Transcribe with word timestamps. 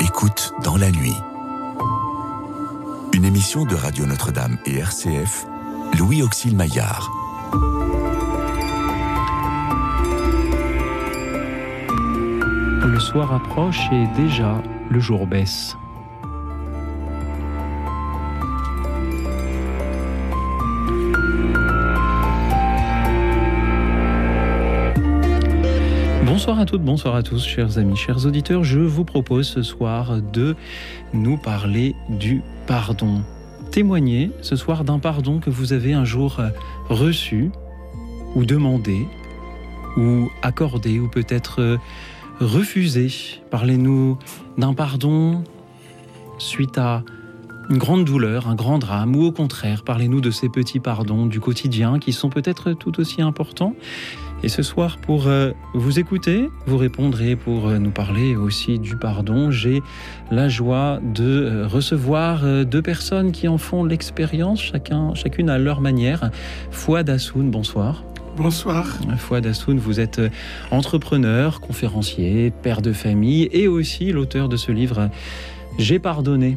Écoute 0.00 0.52
dans 0.64 0.76
la 0.76 0.90
nuit. 0.90 1.14
Une 3.12 3.24
émission 3.24 3.64
de 3.64 3.74
Radio 3.74 4.06
Notre-Dame 4.06 4.58
et 4.66 4.78
RCF, 4.78 5.46
Louis 5.98 6.22
Auxil 6.22 6.56
Maillard. 6.56 7.10
Le 12.82 12.98
soir 12.98 13.32
approche 13.32 13.80
et 13.92 14.06
déjà 14.16 14.62
le 14.90 15.00
jour 15.00 15.26
baisse. 15.26 15.76
Bonsoir 26.48 26.62
à 26.62 26.64
toutes, 26.64 26.82
bonsoir 26.82 27.14
à 27.14 27.22
tous, 27.22 27.44
chers 27.44 27.76
amis, 27.76 27.94
chers 27.94 28.24
auditeurs. 28.24 28.64
Je 28.64 28.80
vous 28.80 29.04
propose 29.04 29.46
ce 29.46 29.62
soir 29.62 30.22
de 30.22 30.56
nous 31.12 31.36
parler 31.36 31.94
du 32.08 32.40
pardon. 32.66 33.20
Témoigner 33.70 34.30
ce 34.40 34.56
soir 34.56 34.82
d'un 34.82 34.98
pardon 34.98 35.40
que 35.40 35.50
vous 35.50 35.74
avez 35.74 35.92
un 35.92 36.06
jour 36.06 36.40
reçu 36.88 37.50
ou 38.34 38.46
demandé 38.46 39.06
ou 39.98 40.30
accordé 40.40 40.98
ou 40.98 41.08
peut-être 41.08 41.78
refusé. 42.40 43.08
Parlez-nous 43.50 44.18
d'un 44.56 44.72
pardon 44.72 45.44
suite 46.38 46.78
à 46.78 47.02
une 47.68 47.76
grande 47.76 48.06
douleur, 48.06 48.48
un 48.48 48.54
grand 48.54 48.78
drame, 48.78 49.14
ou 49.14 49.24
au 49.24 49.32
contraire, 49.32 49.82
parlez-nous 49.82 50.22
de 50.22 50.30
ces 50.30 50.48
petits 50.48 50.80
pardons 50.80 51.26
du 51.26 51.40
quotidien 51.40 51.98
qui 51.98 52.14
sont 52.14 52.30
peut-être 52.30 52.72
tout 52.72 52.98
aussi 52.98 53.20
importants. 53.20 53.74
Et 54.44 54.48
ce 54.48 54.62
soir, 54.62 54.98
pour 54.98 55.26
euh, 55.26 55.50
vous 55.74 55.98
écouter, 55.98 56.48
vous 56.66 56.76
répondrez 56.76 57.34
pour 57.34 57.66
euh, 57.66 57.78
nous 57.78 57.90
parler 57.90 58.36
aussi 58.36 58.78
du 58.78 58.96
pardon. 58.96 59.50
J'ai 59.50 59.82
la 60.30 60.48
joie 60.48 61.00
de 61.02 61.24
euh, 61.24 61.66
recevoir 61.66 62.44
deux 62.64 62.82
personnes 62.82 63.32
qui 63.32 63.48
en 63.48 63.58
font 63.58 63.82
l'expérience, 63.82 64.62
chacun, 64.62 65.12
chacune 65.14 65.50
à 65.50 65.58
leur 65.58 65.80
manière. 65.80 66.30
Fouad 66.70 67.10
Assoun, 67.10 67.50
bonsoir. 67.50 68.04
Bonsoir. 68.36 68.86
Fouad 69.16 69.44
Assoun, 69.44 69.78
vous 69.78 69.98
êtes 69.98 70.20
entrepreneur, 70.70 71.60
conférencier, 71.60 72.52
père 72.62 72.80
de 72.80 72.92
famille 72.92 73.48
et 73.50 73.66
aussi 73.66 74.12
l'auteur 74.12 74.48
de 74.48 74.56
ce 74.56 74.70
livre 74.70 75.10
J'ai 75.78 75.98
pardonné. 75.98 76.56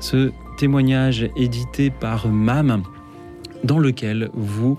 Ce 0.00 0.32
témoignage 0.58 1.28
édité 1.36 1.90
par 1.90 2.26
MAM 2.26 2.82
dans 3.62 3.78
lequel 3.78 4.30
vous 4.34 4.76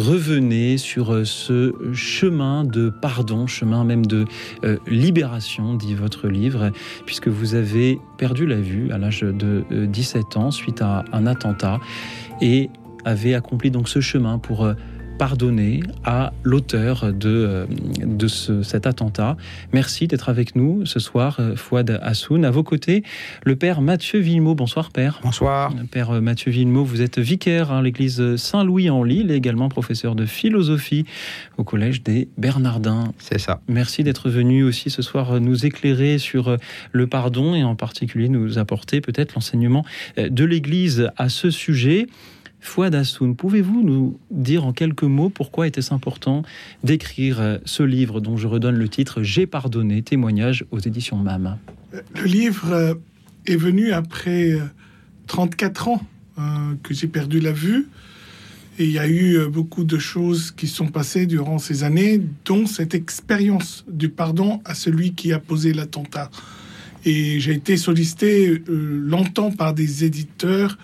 revenez 0.00 0.78
sur 0.78 1.26
ce 1.26 1.74
chemin 1.92 2.64
de 2.64 2.90
pardon, 2.90 3.46
chemin 3.46 3.84
même 3.84 4.06
de 4.06 4.24
euh, 4.64 4.78
libération, 4.86 5.74
dit 5.74 5.94
votre 5.94 6.28
livre, 6.28 6.70
puisque 7.06 7.28
vous 7.28 7.54
avez 7.54 8.00
perdu 8.16 8.46
la 8.46 8.60
vue 8.60 8.90
à 8.92 8.98
l'âge 8.98 9.20
de 9.20 9.64
17 9.70 10.22
euh, 10.22 10.38
ans 10.38 10.50
suite 10.50 10.82
à 10.82 11.04
un 11.12 11.26
attentat 11.26 11.80
et 12.40 12.70
avez 13.04 13.34
accompli 13.34 13.70
donc 13.70 13.88
ce 13.88 14.00
chemin 14.00 14.38
pour 14.38 14.64
euh, 14.64 14.74
pardonner 15.20 15.82
à 16.02 16.32
l'auteur 16.44 17.12
de, 17.12 17.28
euh, 17.28 17.66
de 18.02 18.26
cet 18.26 18.86
attentat. 18.86 19.36
Merci 19.70 20.06
d'être 20.06 20.30
avec 20.30 20.56
nous 20.56 20.86
ce 20.86 20.98
soir, 20.98 21.36
euh, 21.40 21.56
Fouad 21.56 22.00
Hassoun. 22.02 22.42
À 22.46 22.50
vos 22.50 22.62
côtés, 22.62 23.04
le 23.44 23.54
père 23.54 23.82
Mathieu 23.82 24.18
Villemot. 24.18 24.54
Bonsoir, 24.54 24.88
père. 24.90 25.20
Bonsoir. 25.22 25.74
Père 25.90 26.12
euh, 26.12 26.20
Mathieu 26.22 26.50
Villemot, 26.50 26.84
vous 26.84 27.02
êtes 27.02 27.18
vicaire 27.18 27.70
à 27.70 27.82
l'église 27.82 28.36
Saint-Louis 28.36 28.88
en 28.88 29.04
Lille 29.04 29.30
et 29.30 29.34
également 29.34 29.68
professeur 29.68 30.14
de 30.14 30.24
philosophie 30.24 31.04
au 31.58 31.64
collège 31.64 32.02
des 32.02 32.30
Bernardins. 32.38 33.12
C'est 33.18 33.38
ça. 33.38 33.60
Merci 33.68 34.02
d'être 34.02 34.30
venu 34.30 34.62
aussi 34.62 34.88
ce 34.88 35.02
soir 35.02 35.38
nous 35.38 35.66
éclairer 35.66 36.16
sur 36.16 36.56
le 36.92 37.06
pardon 37.06 37.54
et 37.54 37.62
en 37.62 37.74
particulier 37.76 38.30
nous 38.30 38.58
apporter 38.58 39.02
peut-être 39.02 39.34
l'enseignement 39.34 39.84
de 40.16 40.44
l'église 40.46 41.10
à 41.18 41.28
ce 41.28 41.50
sujet. 41.50 42.06
Fouad 42.60 42.94
Hassoun, 42.94 43.34
pouvez-vous 43.34 43.82
nous 43.82 44.20
dire 44.30 44.66
en 44.66 44.72
quelques 44.72 45.02
mots 45.04 45.30
pourquoi 45.30 45.66
était-ce 45.66 45.94
important 45.94 46.42
d'écrire 46.84 47.40
euh, 47.40 47.58
ce 47.64 47.82
livre 47.82 48.20
dont 48.20 48.36
je 48.36 48.46
redonne 48.46 48.76
le 48.76 48.88
titre 48.88 49.22
J'ai 49.22 49.46
pardonné, 49.46 50.02
témoignage 50.02 50.64
aux 50.70 50.78
éditions 50.78 51.16
MAM 51.16 51.58
Le 52.16 52.24
livre 52.24 52.72
euh, 52.72 52.94
est 53.46 53.56
venu 53.56 53.92
après 53.92 54.58
34 55.26 55.88
euh, 55.88 55.90
ans 55.90 56.00
que 56.82 56.94
j'ai 56.94 57.06
perdu 57.06 57.40
la 57.40 57.52
vue. 57.52 57.88
Et 58.78 58.84
il 58.84 58.92
y 58.92 58.98
a 58.98 59.06
eu 59.06 59.46
beaucoup 59.48 59.84
de 59.84 59.98
choses 59.98 60.52
qui 60.52 60.68
sont 60.68 60.86
passées 60.86 61.26
durant 61.26 61.58
ces 61.58 61.84
années, 61.84 62.22
dont 62.46 62.64
cette 62.64 62.94
expérience 62.94 63.84
du 63.90 64.08
pardon 64.08 64.62
à 64.64 64.74
celui 64.74 65.12
qui 65.12 65.34
a 65.34 65.38
posé 65.38 65.74
l'attentat. 65.74 66.30
Et 67.04 67.40
j'ai 67.40 67.52
été 67.52 67.76
sollicité 67.76 68.62
longtemps 68.66 69.50
par 69.50 69.74
des 69.74 70.04
éditeurs 70.04 70.78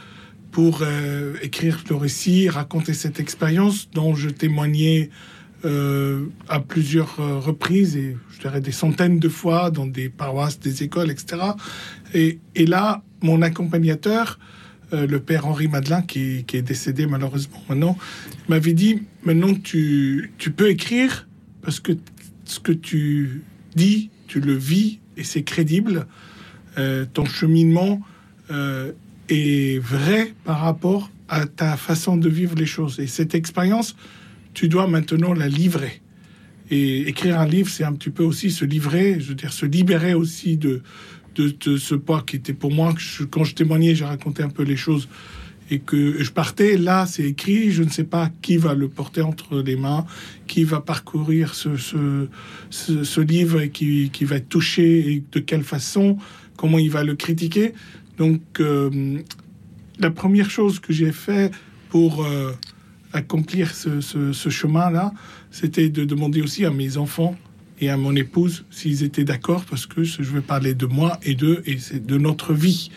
pour 0.57 0.79
euh, 0.81 1.35
écrire 1.43 1.85
le 1.91 1.97
récit, 1.97 2.49
raconter 2.49 2.95
cette 2.95 3.21
expérience 3.21 3.91
dont 3.91 4.15
je 4.15 4.31
témoignais 4.31 5.11
euh, 5.67 6.29
à 6.49 6.61
plusieurs 6.61 7.21
euh, 7.21 7.39
reprises 7.39 7.95
et 7.95 8.17
je 8.31 8.41
dirais 8.41 8.63
des 8.63 8.73
centaines 8.73 9.19
de 9.19 9.29
fois 9.29 9.71
dans 9.71 9.85
des 9.85 10.09
paroisses, 10.09 10.59
des 10.59 10.83
écoles, 10.83 11.11
etc. 11.11 11.43
Et, 12.15 12.39
et 12.55 12.65
là, 12.65 13.03
mon 13.21 13.43
accompagnateur, 13.43 14.39
le 14.93 15.19
père 15.19 15.47
Henri 15.47 15.69
Madelin, 15.69 16.01
qui, 16.01 16.47
est 16.51 16.63
décédé 16.63 17.07
malheureusement 17.07 17.63
maintenant, 17.69 17.99
m'avait 18.49 18.73
dit 18.73 19.03
maintenant 19.25 19.53
tu, 19.53 20.33
tu 20.39 20.53
peux 20.53 20.71
écrire 20.71 21.29
parce 21.61 21.81
que 21.81 21.93
ce 22.47 22.61
que 22.61 22.73
tu 22.73 23.43
dis, 23.75 24.09
tu 24.27 24.41
le 24.41 24.55
vis 24.55 25.01
et 25.19 25.25
c'est 25.25 25.43
crédible. 25.43 26.07
ton 27.13 27.27
cheminement 27.27 28.01
est 29.29 29.79
vrai 29.79 30.33
par 30.45 30.61
rapport 30.61 31.11
à 31.29 31.47
ta 31.47 31.77
façon 31.77 32.17
de 32.17 32.29
vivre 32.29 32.55
les 32.57 32.67
choses. 32.67 33.01
Et 33.01 33.07
cette 33.07 33.35
expérience, 33.35 33.97
tu 34.55 34.69
dois 34.69 34.87
maintenant 34.87 35.35
la 35.35 35.49
livrer. 35.49 36.01
Et 36.71 37.09
écrire 37.09 37.39
un 37.39 37.47
livre, 37.47 37.69
c'est 37.69 37.85
un 37.85 37.93
petit 37.93 38.11
peu 38.11 38.25
aussi 38.25 38.51
se 38.51 38.65
livrer, 38.65 39.21
je 39.21 39.29
veux 39.29 39.35
dire, 39.35 39.53
se 39.53 39.67
libérer 39.67 40.15
aussi 40.15 40.57
de, 40.57 40.83
de, 41.37 41.77
ce 41.77 41.95
poids 41.95 42.25
qui 42.27 42.37
était 42.37 42.55
pour 42.55 42.73
moi, 42.73 42.95
quand 43.31 43.45
je 43.45 43.55
témoignais, 43.55 43.95
j'ai 43.95 44.05
raconté 44.05 44.43
un 44.43 44.49
peu 44.49 44.63
les 44.63 44.77
choses 44.77 45.09
et 45.71 45.81
que 45.81 46.23
je 46.23 46.31
partais, 46.31 46.77
là, 46.77 47.07
c'est 47.07 47.25
écrit, 47.25 47.73
je 47.73 47.83
ne 47.83 47.89
sais 47.89 48.05
pas 48.05 48.31
qui 48.41 48.57
va 48.57 48.75
le 48.75 48.89
porter 48.89 49.21
entre 49.21 49.61
les 49.63 49.77
mains, 49.77 50.07
qui 50.47 50.65
va 50.65 50.81
parcourir 50.81 51.55
ce, 51.55 51.77
ce, 52.71 53.21
livre 53.21 53.61
et 53.61 53.71
qui, 53.71 54.11
qui 54.13 54.25
va 54.25 54.37
être 54.37 54.49
touché 54.49 55.13
et 55.13 55.23
de 55.33 55.41
quelle 55.41 55.65
façon, 55.65 56.19
comment 56.57 56.79
il 56.79 56.91
va 56.91 57.03
le 57.03 57.17
critiquer. 57.17 57.75
Donc, 58.17 58.41
euh, 58.61 59.19
la 59.99 60.11
première 60.11 60.51
chose 60.51 60.81
que 60.81 60.93
j'ai 60.93 61.13
fait 61.13 61.51
pour 61.91 62.25
euh, 62.25 62.53
accomplir 63.13 63.75
ce, 63.75 64.31
chemin-là, 64.51 65.13
c'était 65.51 65.89
de 65.89 66.05
demander 66.05 66.43
aussi 66.43 66.65
à 66.65 66.71
mes 66.71 66.97
enfants 66.97 67.37
et 67.81 67.91
à 67.91 67.97
mon 67.97 68.17
épouse 68.17 68.65
s'ils 68.71 69.03
étaient 69.03 69.25
d'accord, 69.25 69.65
parce 69.65 69.87
que 69.87 70.03
je 70.03 70.23
vais 70.23 70.41
parler 70.41 70.75
de 70.75 70.87
moi 70.87 71.19
et 71.23 71.35
d'eux, 71.35 71.63
et 71.67 71.79
c'est 71.79 72.05
de 72.05 72.17
notre 72.17 72.55
vie. 72.55 72.91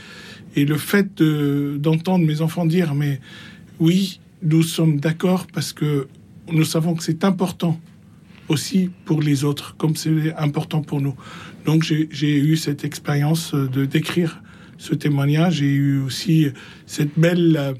Et 0.56 0.66
le 0.66 0.78
fait 0.78 1.22
d'entendre 1.22 2.26
mes 2.26 2.42
enfants 2.42 2.66
dire, 2.66 2.96
mais 2.96 3.20
oui, 3.80 4.20
nous 4.42 4.64
sommes 4.64 5.00
d'accord 5.00 5.48
parce 5.48 5.74
que 5.74 6.08
nous 6.52 6.64
savons 6.64 6.96
que 6.96 7.04
c'est 7.04 7.24
important 7.24 7.80
aussi 8.48 8.90
pour 9.06 9.22
les 9.22 9.44
autres, 9.44 9.76
comme 9.78 9.96
c'est 9.96 10.34
important 10.36 10.82
pour 10.82 11.02
nous. 11.02 11.14
Donc 11.66 11.84
j'ai 11.84 12.38
eu 12.38 12.58
cette 12.58 12.84
expérience 12.84 13.54
de 13.54 13.86
d'écrire 13.86 14.42
ce 14.80 14.96
témoignage. 14.96 15.58
J'ai 15.58 15.72
eu 15.72 16.02
aussi 16.02 16.48
cette 16.88 17.20
belle 17.20 17.56
euh, 17.60 17.74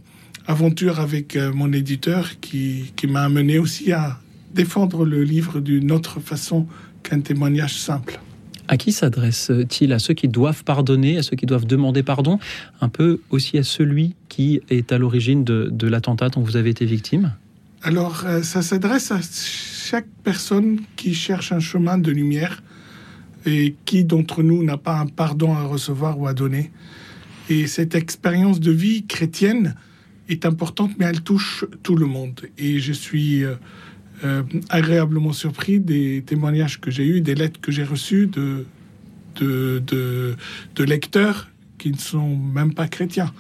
aventure 0.46 1.00
avec 1.00 1.36
euh, 1.36 1.52
mon 1.52 1.74
éditeur 1.74 2.40
qui, 2.40 2.94
qui 2.96 3.08
m'a 3.08 3.24
amené 3.24 3.58
aussi 3.58 3.92
à 3.92 4.20
défendre 4.54 5.06
le 5.06 5.24
livre 5.24 5.62
d'une 5.62 5.92
autre 5.92 6.20
façon 6.20 6.68
qu'un 7.02 7.22
témoignage 7.22 7.76
simple. 7.80 8.20
À 8.68 8.78
qui 8.78 8.92
s'adresse-t-il? 8.92 9.94
À 9.94 10.00
ceux 10.00 10.14
qui 10.14 10.28
doivent 10.28 10.64
pardonner, 10.64 11.18
à 11.18 11.24
ceux 11.24 11.36
qui 11.36 11.48
doivent 11.48 11.66
demander 11.66 12.04
pardon, 12.04 12.38
un 12.82 12.90
peu 12.90 13.20
aussi 13.32 13.58
à 13.58 13.64
celui 13.64 14.14
qui 14.28 14.62
est 14.70 14.92
à 14.92 15.00
l'origine 15.00 15.44
de, 15.44 15.70
de 15.72 15.88
l'attentat 15.88 16.30
dont 16.30 16.42
vous 16.42 16.56
avez 16.56 16.70
été 16.70 16.86
victime? 16.86 17.34
Alors, 17.82 18.24
euh, 18.26 18.44
ça 18.44 18.62
s'adresse 18.62 19.12
à 19.12 19.22
chaque 19.22 20.08
personne 20.24 20.82
qui 20.98 21.16
cherche 21.16 21.52
un 21.52 21.62
chemin 21.62 21.98
de 21.98 22.12
lumière 22.12 22.62
et 23.46 23.76
qui 23.86 24.04
d'entre 24.04 24.44
nous 24.44 24.64
n'a 24.64 24.78
pas 24.78 25.00
un 25.00 25.06
pardon 25.08 25.56
à 25.56 25.64
recevoir 25.64 26.20
ou 26.20 26.28
à 26.28 26.34
donner. 26.34 26.72
Et 27.50 27.68
cette 27.68 27.96
expérience 27.96 28.60
de 28.60 28.72
vie 28.72 29.06
chrétienne 29.06 29.76
est 30.30 30.46
importante, 30.46 30.92
mais 31.00 31.06
elle 31.06 31.22
touche 31.22 31.66
tout 31.84 31.96
le 31.96 32.06
monde. 32.06 32.42
Et 32.58 32.80
je 32.80 32.94
suis 32.94 33.44
euh, 33.44 33.56
euh, 34.24 34.44
agréablement 34.70 35.34
surpris 35.34 35.80
des 35.80 36.24
témoignages 36.26 36.80
que 36.80 36.92
j'ai 36.92 37.06
eus, 37.06 37.22
des 37.22 37.36
lettres 37.36 37.60
que 37.60 37.72
j'ai 37.72 37.84
reçues 37.84 38.28
de, 38.28 38.66
de, 39.40 40.84
lecteurs 40.84 41.50
qui 41.78 41.92
ne 41.92 41.98
sont 41.98 42.36
même 42.36 42.74
pas 42.74 42.88
chrétiens 42.88 43.32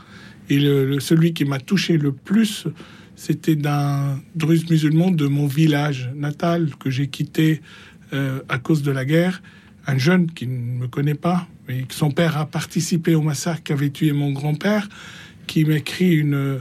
Et 0.49 0.59
celui 0.99 1.33
qui 1.33 1.45
m'a 1.45 1.59
touché 1.59 1.97
le 1.97 2.11
plus, 2.11 2.67
c'était 3.15 3.55
d'un 3.55 4.21
druze 4.35 4.69
musulman 4.69 5.11
de 5.11 5.27
mon 5.27 5.45
village 5.45 6.09
natal 6.15 6.69
que 6.79 6.89
j'ai 6.89 7.07
quitté 7.07 7.61
euh, 8.13 8.39
à 8.47 8.57
cause 8.57 8.81
de 8.81 8.91
la 8.91 9.05
guerre. 9.05 9.41
Un 9.89 9.97
jeune 9.97 10.29
qui 10.31 10.45
ne 10.45 10.81
me 10.81 10.87
connaît 10.87 11.15
pas, 11.15 11.47
mais 11.67 11.81
que 11.81 11.95
son 11.95 12.11
père 12.11 12.37
a 12.37 12.45
participé 12.45 13.15
au 13.15 13.23
massacre 13.23 13.63
qui 13.63 13.73
avait 13.73 13.89
tué 13.89 14.11
mon 14.11 14.31
grand-père, 14.31 14.87
qui 15.47 15.65
m'écrit 15.65 16.11
une 16.11 16.59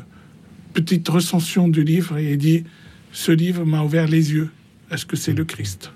petite 0.73 1.07
recension 1.11 1.69
du 1.69 1.85
livre 1.85 2.17
et 2.17 2.39
dit 2.39 2.65
Ce 3.13 3.31
livre 3.31 3.67
m'a 3.67 3.83
ouvert 3.83 4.09
les 4.09 4.33
yeux. 4.33 4.49
Est-ce 4.91 5.05
que 5.05 5.15
c'est 5.15 5.35
le 5.35 5.45
Christ? 5.45 5.93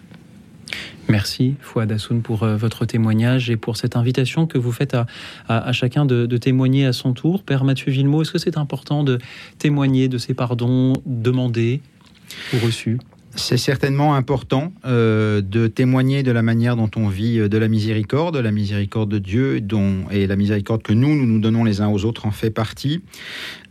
Merci 1.08 1.54
Fouad 1.62 1.90
Assoun 1.90 2.20
pour 2.20 2.42
euh, 2.42 2.58
votre 2.58 2.84
témoignage 2.84 3.48
et 3.48 3.56
pour 3.56 3.78
cette 3.78 3.96
invitation 3.96 4.46
que 4.46 4.58
vous 4.58 4.70
faites 4.70 4.94
à, 5.48 5.72
chacun 5.72 6.04
de, 6.04 6.36
témoigner 6.36 6.84
à 6.84 6.92
son 6.92 7.14
tour. 7.14 7.44
Père 7.44 7.64
Mathieu 7.64 7.90
Villemot, 7.90 8.20
est-ce 8.20 8.32
que 8.32 8.38
c'est 8.38 8.58
important 8.58 9.04
de 9.04 9.16
témoigner 9.56 10.08
de 10.08 10.18
ces 10.18 10.34
pardons 10.34 10.92
demandés 11.06 11.80
ou 12.52 12.58
reçus? 12.58 12.98
C'est 13.34 13.56
certainement 13.56 14.14
important 14.14 14.72
euh, 14.84 15.40
de 15.40 15.66
témoigner 15.66 16.22
de 16.22 16.32
la 16.32 16.42
manière 16.42 16.76
dont 16.76 16.90
on 16.96 17.08
vit 17.08 17.38
euh, 17.38 17.48
de 17.48 17.58
la 17.58 17.68
miséricorde, 17.68 18.36
la 18.36 18.52
miséricorde 18.52 19.10
de 19.10 19.18
Dieu, 19.18 19.62
et 20.10 20.26
la 20.26 20.36
miséricorde 20.36 20.82
que 20.82 20.92
nous, 20.92 21.14
nous 21.14 21.26
nous 21.26 21.40
donnons 21.40 21.64
les 21.64 21.80
uns 21.80 21.88
aux 21.88 22.04
autres 22.04 22.26
en 22.26 22.30
fait 22.30 22.50
partie. 22.50 23.02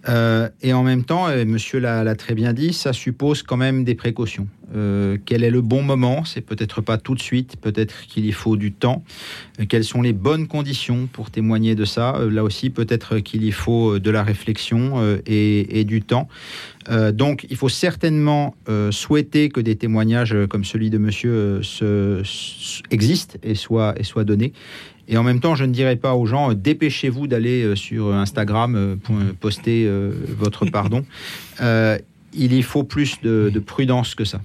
Euh, 0.09 0.49
et 0.61 0.73
en 0.73 0.83
même 0.83 1.03
temps, 1.03 1.29
et 1.29 1.45
monsieur 1.45 1.79
l'a 1.79 2.15
très 2.15 2.33
bien 2.33 2.53
dit, 2.53 2.73
ça 2.73 2.93
suppose 2.93 3.43
quand 3.43 3.57
même 3.57 3.83
des 3.83 3.95
précautions. 3.95 4.47
Euh, 4.75 5.17
quel 5.25 5.43
est 5.43 5.49
le 5.49 5.61
bon 5.61 5.81
moment? 5.81 6.23
C'est 6.25 6.41
peut-être 6.41 6.81
pas 6.81 6.97
tout 6.97 7.15
de 7.15 7.21
suite, 7.21 7.57
peut-être 7.61 8.05
qu'il 8.07 8.25
y 8.25 8.31
faut 8.31 8.55
du 8.55 8.71
temps. 8.71 9.03
Euh, 9.59 9.65
quelles 9.67 9.83
sont 9.83 10.01
les 10.01 10.13
bonnes 10.13 10.47
conditions 10.47 11.07
pour 11.11 11.31
témoigner 11.31 11.75
de 11.75 11.85
ça? 11.85 12.19
Là 12.29 12.43
aussi, 12.43 12.69
peut-être 12.69 13.19
qu'il 13.19 13.43
y 13.43 13.51
faut 13.51 13.99
de 13.99 14.11
la 14.11 14.23
réflexion 14.23 15.19
et, 15.25 15.83
du 15.83 16.01
temps. 16.01 16.27
donc, 17.13 17.45
il 17.49 17.57
faut 17.57 17.69
certainement 17.69 18.55
souhaiter 18.91 19.49
que 19.49 19.59
des 19.59 19.75
témoignages 19.75 20.35
comme 20.49 20.63
celui 20.63 20.89
de 20.89 20.97
monsieur 20.97 21.61
existent 22.91 23.37
et 23.43 23.55
soient, 23.55 23.93
et 23.97 24.03
soient 24.03 24.23
donnés. 24.23 24.53
Et 25.11 25.17
en 25.17 25.23
même 25.23 25.41
temps, 25.41 25.55
je 25.55 25.65
ne 25.65 25.73
dirais 25.73 25.97
pas 25.97 26.15
aux 26.15 26.25
gens, 26.25 26.51
euh, 26.51 26.55
dépêchez-vous 26.55 27.27
d'aller 27.27 27.63
euh, 27.63 27.75
sur 27.75 28.13
Instagram 28.13 28.75
euh, 28.75 28.95
pour 28.95 29.15
poster 29.39 29.89
votre 30.39 30.65
pardon. 30.65 31.05
il 32.33 32.53
y 32.53 32.61
faut 32.61 32.83
plus 32.83 33.19
de, 33.21 33.51
prudence 33.65 34.15
que 34.15 34.23
ça. 34.23 34.41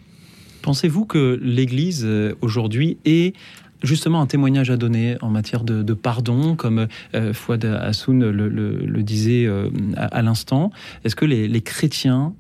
Pensez-vous 0.67 1.05
que 1.05 1.39
l'Église 1.41 2.05
aujourd'hui 2.41 2.99
est 3.05 3.37
justement 3.85 4.21
un 4.21 4.27
témoignage 4.27 4.69
à 4.69 4.77
donner 4.77 5.17
en 5.21 5.31
matière 5.31 5.63
de, 5.63 5.95
pardon, 5.95 6.57
comme 6.57 6.89
Fouad 7.35 7.65
Hassoun 7.65 8.29
le, 8.29 9.03
disait 9.05 9.49
à, 9.97 10.23
l'instant? 10.23 10.73
Est-ce 11.05 11.15
que 11.15 11.25
les 11.25 11.61
chrétiens 11.61 12.35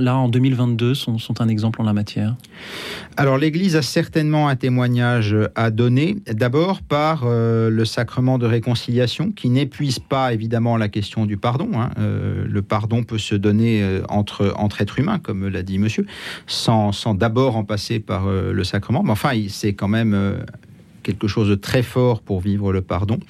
là, 0.00 0.16
en 0.16 0.28
2022, 0.28 0.94
sont, 0.94 1.18
un 1.40 1.48
exemple 1.48 1.80
en 1.80 1.84
la 1.84 1.92
matière? 1.92 2.36
Alors, 3.16 3.38
l'Église 3.38 3.76
a 3.76 3.82
certainement 3.82 4.48
un 4.48 4.56
témoignage 4.56 5.36
à 5.54 5.70
donner, 5.70 6.16
d'abord 6.26 6.82
par 6.82 7.22
euh, 7.24 7.70
le 7.70 7.84
sacrement 7.84 8.38
de 8.38 8.46
réconciliation, 8.46 9.32
qui 9.32 9.48
n'épuise 9.50 9.98
pas 9.98 10.32
évidemment 10.32 10.76
la 10.76 10.88
question 10.88 11.26
du 11.26 11.36
pardon. 11.36 11.70
Hein. 11.74 11.90
Euh, 11.98 12.44
le 12.48 12.62
pardon 12.62 13.02
peut 13.02 13.18
se 13.18 13.34
donner 13.34 13.82
euh, 13.82 14.02
entre, 14.08 14.54
entre 14.56 14.80
êtres 14.80 14.98
humains, 14.98 15.18
comme 15.18 15.48
l'a 15.48 15.62
dit 15.62 15.78
monsieur, 15.78 16.06
sans, 16.46 16.92
sans 16.92 17.14
d'abord 17.14 17.56
en 17.56 17.64
passer 17.64 18.00
par 18.00 18.26
le 18.26 18.64
sacrement. 18.64 19.02
Mais 19.02 19.12
enfin, 19.12 19.30
c'est 19.48 19.74
quand 19.74 19.88
même 19.88 20.44
quelque 21.04 21.28
chose 21.28 21.48
de 21.48 21.54
très 21.54 21.84
fort 21.84 22.20
pour 22.20 22.40
vivre 22.40 22.72
le 22.72 22.82
pardon. 22.82 23.20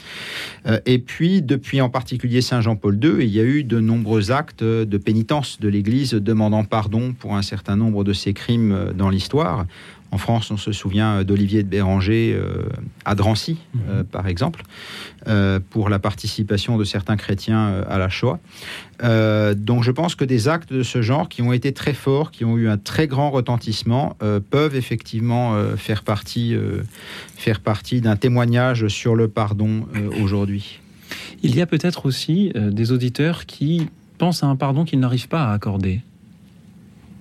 Euh, 0.67 0.81
et 0.87 0.99
puis, 0.99 1.43
depuis 1.43 1.83
en 1.83 1.91
particulier 1.91 2.41
Saint 2.41 2.63
Jean-Paul 2.63 2.99
II, 3.03 3.17
il 3.21 3.29
y 3.29 3.41
a 3.41 3.43
eu 3.43 3.65
de 3.65 3.81
nombreux 3.81 4.31
actes 4.31 4.65
de 4.65 4.99
pénitence 4.99 5.61
de 5.61 5.69
l'Église 5.69 6.15
demandant 6.15 6.65
pardon 6.65 7.13
pour 7.13 7.37
un 7.37 7.43
certain 7.43 7.77
nombre 7.77 8.05
de 8.05 8.15
ses 8.15 8.33
crimes 8.33 8.73
euh, 8.73 8.93
dans 8.93 9.11
l'histoire. 9.11 9.67
En 10.15 10.19
France, 10.19 10.53
on 10.53 10.57
se 10.57 10.71
souvient 10.71 11.25
d'Olivier 11.25 11.65
de 11.65 11.69
Béranger 11.69 12.37
euh, 12.39 12.63
à 13.05 13.15
Drancy, 13.15 13.59
mhm. 13.75 14.05
par 14.05 14.29
exemple, 14.29 14.63
pour 15.71 15.89
la 15.89 15.99
participation 15.99 16.77
de 16.77 16.85
certains 16.85 17.17
chrétiens 17.17 17.83
à 17.89 17.99
la 17.99 18.09
Shoah. 18.09 18.39
Euh, 19.03 19.55
donc 19.55 19.83
je 19.83 19.91
pense 19.91 20.15
que 20.15 20.25
des 20.25 20.49
actes 20.49 20.73
de 20.73 20.83
ce 20.83 21.03
genre 21.03 21.29
qui 21.29 21.43
ont 21.43 21.53
été 21.53 21.73
très 21.73 21.95
forts, 21.95 22.31
qui 22.31 22.45
ont 22.45 22.57
eu 22.57 22.69
un 22.69 22.79
très 22.79 23.07
grand 23.07 23.31
retentissement, 23.31 24.17
euh, 24.23 24.41
peuvent 24.41 24.77
effectivement 24.77 25.55
euh, 25.55 25.77
faire 25.77 26.03
partie, 26.03 26.57
faire 27.37 27.61
partie 27.61 28.01
d'un 28.01 28.17
témoignage 28.17 28.89
sur 28.89 29.15
le 29.15 29.29
pardon 29.29 29.87
aujourd'hui. 30.23 30.81
Il 31.43 31.55
y 31.55 31.61
a 31.61 31.67
peut-être 31.67 32.07
aussi 32.07 32.53
des 32.55 32.93
auditeurs 32.93 33.47
qui 33.47 33.89
pensent 34.19 34.43
à 34.43 34.47
un 34.47 34.57
pardon 34.57 34.85
qu'ils 34.85 35.01
n'arrivent 35.01 35.29
pas 35.29 35.45
à 35.45 35.53
accorder. 35.53 36.01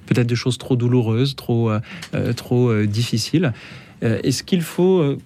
Peut-être 0.05 0.27
des 0.27 0.35
choses 0.35 0.57
trop 0.57 0.75
douloureuses, 0.75 1.35
trop, 1.35 1.71
trop 2.35 2.83
difficiles. 2.85 3.53
Est-ce 4.01 4.43
qu'il 4.43 4.61
faut 4.61 5.17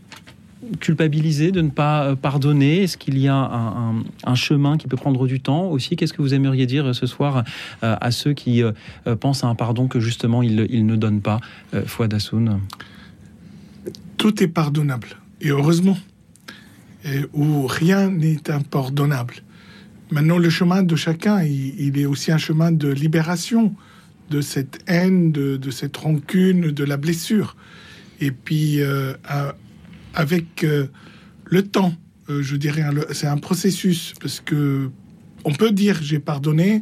culpabiliser 0.80 1.52
de 1.52 1.62
ne 1.62 1.70
pas 1.70 2.04
euh, 2.04 2.16
pardonner? 2.16 2.84
Est-ce 2.84 2.98
qu'il 2.98 3.18
y 3.18 3.28
a 3.28 3.36
un, 3.36 4.36
chemin 4.36 4.78
qui 4.78 4.88
peut 4.88 4.98
prendre 4.98 5.28
du 5.28 5.40
temps 5.40 5.66
aussi? 5.66 5.96
Qu'est-ce 5.96 6.14
que 6.14 6.22
vous 6.22 6.34
aimeriez 6.34 6.66
dire 6.66 6.88
euh, 6.88 6.94
ce 6.94 7.06
soir 7.06 7.44
euh, 7.84 7.96
à 8.00 8.12
ceux 8.12 8.34
qui 8.34 8.64
pensent 9.20 9.44
à 9.44 9.48
un 9.48 9.56
pardon 9.56 9.88
que 9.88 10.00
justement 10.00 10.44
ils, 10.44 10.86
ne 10.86 10.96
donnent 10.96 11.22
pas 11.22 11.40
Fouad 11.86 12.14
Hassoun 12.14 12.62
Tout 14.18 14.44
est 14.44 14.48
pardonnable, 14.48 15.08
et 15.42 15.50
heureusement, 15.50 15.98
et 17.06 17.22
où 17.34 17.68
rien 17.68 18.10
n'est 18.10 18.50
impardonnable. 18.50 19.36
Maintenant, 20.12 20.38
le 20.38 20.50
chemin 20.50 20.84
de 20.84 20.96
chacun, 20.96 21.44
il, 21.44 21.98
est 22.00 22.06
aussi 22.06 22.32
un 22.32 22.38
chemin 22.38 22.72
de 22.72 22.90
libération 22.90 23.76
de 24.30 24.42
cette 24.42 24.80
haine, 24.88 25.32
de, 25.32 25.72
cette 25.72 25.98
rancune, 25.98 26.72
de 26.72 26.84
la 26.84 26.98
blessure. 26.98 27.56
Et 28.20 28.32
puis, 28.32 28.82
avec 30.18 30.64
euh, 30.64 30.88
le 31.46 31.62
temps, 31.62 31.94
euh, 32.30 32.42
je 32.42 32.56
dirais, 32.56 32.84
c'est 33.12 33.28
un 33.28 33.38
processus 33.38 34.14
parce 34.20 34.40
que 34.40 34.90
on 35.46 35.54
peut 35.54 35.72
dire 35.72 36.00
j'ai 36.02 36.20
pardonné 36.20 36.82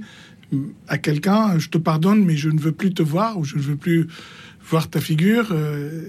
à 0.87 0.97
quelqu'un, 0.97 1.59
je 1.59 1.67
te 1.67 1.77
pardonne, 1.77 2.23
mais 2.23 2.37
je 2.37 2.49
ne 2.49 2.59
veux 2.59 2.71
plus 2.71 2.93
te 2.93 3.03
voir 3.03 3.37
ou 3.37 3.43
je 3.43 3.57
ne 3.57 3.61
veux 3.61 3.75
plus 3.75 4.07
voir 4.63 4.89
ta 4.89 5.01
figure. 5.01 5.49
Euh, 5.51 6.07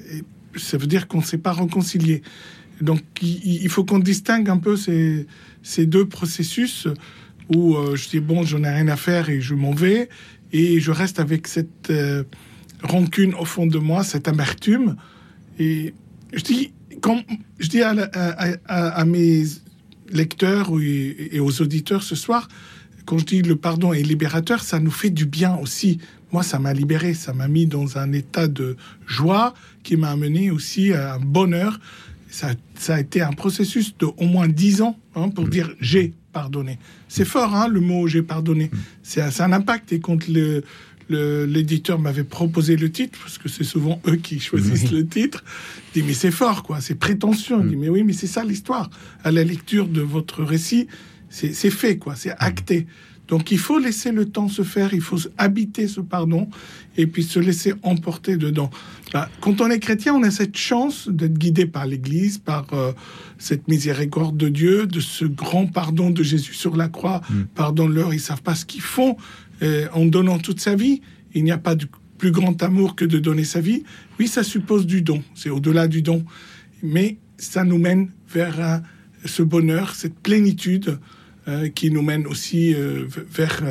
ça 0.54 0.78
veut 0.78 0.86
dire 0.86 1.08
qu'on 1.08 1.18
ne 1.18 1.24
s'est 1.24 1.38
pas 1.38 1.52
réconcilié. 1.52 2.22
Donc 2.80 3.00
il, 3.20 3.68
faut 3.70 3.84
qu'on 3.84 3.98
distingue 3.98 4.48
un 4.48 4.58
peu 4.58 4.76
ces, 4.76 5.26
ces 5.62 5.84
deux 5.84 6.06
processus 6.06 6.86
où 7.48 7.74
je 7.94 8.08
dis 8.08 8.20
bon, 8.20 8.42
j'en 8.42 8.62
ai 8.64 8.68
rien 8.68 8.88
à 8.88 8.96
faire 8.96 9.30
et 9.30 9.40
je 9.40 9.54
m'en 9.54 9.72
vais 9.72 10.10
et 10.52 10.80
je 10.80 10.90
reste 10.90 11.20
avec 11.20 11.46
cette 11.46 11.92
rancune 12.82 13.34
au 13.34 13.44
fond 13.44 13.66
de 13.66 13.78
moi, 13.78 14.04
cette 14.04 14.28
amertume. 14.28 14.96
Et 15.58 15.94
je 16.32 16.42
dis 16.42 16.72
quand 17.00 17.22
je 17.58 17.68
dis 17.68 17.82
à, 17.82 19.04
mes 19.04 19.44
lecteurs 20.10 20.70
et, 20.80 21.40
aux 21.40 21.62
auditeurs 21.62 22.02
ce 22.02 22.14
soir, 22.14 22.48
quand 23.04 23.18
je 23.18 23.24
dis 23.24 23.42
le 23.42 23.56
pardon 23.56 23.92
est 23.92 24.02
libérateur, 24.02 24.62
ça 24.62 24.80
nous 24.80 24.90
fait 24.90 25.10
du 25.10 25.26
bien 25.26 25.56
aussi. 25.56 25.98
Moi, 26.32 26.42
ça 26.42 26.58
m'a 26.58 26.72
libéré, 26.72 27.14
ça 27.14 27.32
m'a 27.32 27.46
mis 27.46 27.66
dans 27.66 27.98
un 27.98 28.12
état 28.12 28.48
de 28.48 28.76
joie 29.06 29.54
qui 29.84 29.96
m'a 29.96 30.10
amené 30.10 30.50
aussi 30.50 30.92
à 30.92 31.14
un 31.14 31.20
bonheur. 31.20 31.78
Ça, 32.28 32.54
a 32.88 33.00
été 33.00 33.22
un 33.22 33.32
processus 33.32 33.96
de 33.96 34.06
au 34.06 34.26
moins 34.26 34.48
dix 34.48 34.82
ans 34.82 34.98
hein, 35.14 35.28
pour 35.28 35.48
dire 35.48 35.70
j'ai 35.80 36.12
pardonné. 36.36 36.78
C'est 37.08 37.24
fort, 37.24 37.54
hein, 37.54 37.66
le 37.66 37.80
mot 37.80 38.06
j'ai 38.06 38.22
pardonné. 38.22 38.70
C'est 39.02 39.40
un 39.40 39.52
impact. 39.52 39.90
Et 39.94 40.00
quand 40.00 40.28
le, 40.28 40.62
l'éditeur 41.08 41.98
m'avait 41.98 42.24
proposé 42.24 42.76
le 42.76 42.92
titre, 42.92 43.18
parce 43.18 43.38
que 43.38 43.48
c'est 43.48 43.64
souvent 43.64 44.02
eux 44.06 44.16
qui 44.16 44.38
choisissent 44.38 44.90
le 44.98 45.06
titre. 45.06 45.42
Je 45.88 46.00
dis, 46.00 46.06
mais 46.06 46.12
c'est 46.12 46.30
fort, 46.30 46.62
quoi, 46.62 46.82
c'est 46.82 46.96
prétentieux. 46.96 47.56
Je 47.62 47.68
dis, 47.68 47.76
mm. 47.76 47.80
mais 47.80 47.88
oui, 47.88 48.02
mais 48.04 48.12
c'est 48.12 48.26
ça 48.26 48.44
l'histoire. 48.44 48.90
À 49.24 49.30
la 49.30 49.44
lecture 49.44 49.88
de 49.88 50.02
votre 50.02 50.42
récit, 50.44 50.88
c'est 51.30 51.70
fait, 51.70 51.96
quoi, 51.96 52.16
c'est 52.16 52.34
acté. 52.38 52.86
Donc 53.28 53.50
il 53.50 53.58
faut 53.58 53.78
laisser 53.78 54.12
le 54.12 54.26
temps 54.26 54.48
se 54.48 54.62
faire, 54.62 54.94
il 54.94 55.00
faut 55.00 55.18
habiter 55.38 55.88
ce 55.88 56.00
pardon 56.00 56.48
et 56.96 57.06
puis 57.06 57.22
se 57.22 57.38
laisser 57.38 57.74
emporter 57.82 58.36
dedans. 58.36 58.70
Bah, 59.12 59.28
quand 59.40 59.60
on 59.60 59.70
est 59.70 59.78
chrétien, 59.78 60.14
on 60.14 60.22
a 60.22 60.30
cette 60.30 60.56
chance 60.56 61.08
d'être 61.08 61.38
guidé 61.38 61.66
par 61.66 61.86
l'Église, 61.86 62.38
par 62.38 62.66
euh, 62.72 62.92
cette 63.38 63.68
miséricorde 63.68 64.36
de 64.36 64.48
Dieu, 64.48 64.86
de 64.86 65.00
ce 65.00 65.24
grand 65.24 65.66
pardon 65.66 66.10
de 66.10 66.22
Jésus 66.22 66.54
sur 66.54 66.76
la 66.76 66.88
croix. 66.88 67.20
Mm. 67.28 67.42
Pardonne-leur, 67.54 68.14
ils 68.14 68.20
savent 68.20 68.42
pas 68.42 68.54
ce 68.54 68.64
qu'ils 68.64 68.82
font. 68.82 69.16
En 69.94 70.04
donnant 70.04 70.38
toute 70.38 70.60
sa 70.60 70.74
vie. 70.74 71.00
Il 71.34 71.42
n'y 71.42 71.50
a 71.50 71.56
pas 71.56 71.76
de 71.76 71.86
plus 72.18 72.30
grand 72.30 72.62
amour 72.62 72.94
que 72.94 73.06
de 73.06 73.18
donner 73.18 73.44
sa 73.44 73.62
vie. 73.62 73.84
Oui, 74.18 74.28
ça 74.28 74.42
suppose 74.42 74.84
du 74.84 75.00
don, 75.00 75.22
c'est 75.34 75.48
au-delà 75.48 75.88
du 75.88 76.02
don, 76.02 76.26
mais 76.82 77.16
ça 77.38 77.64
nous 77.64 77.78
mène 77.78 78.10
vers 78.28 78.60
euh, 78.60 78.78
ce 79.24 79.42
bonheur, 79.42 79.94
cette 79.94 80.18
plénitude 80.18 80.98
euh, 81.48 81.70
qui 81.70 81.90
nous 81.90 82.02
mène 82.02 82.26
aussi 82.26 82.74
vers 83.32 83.62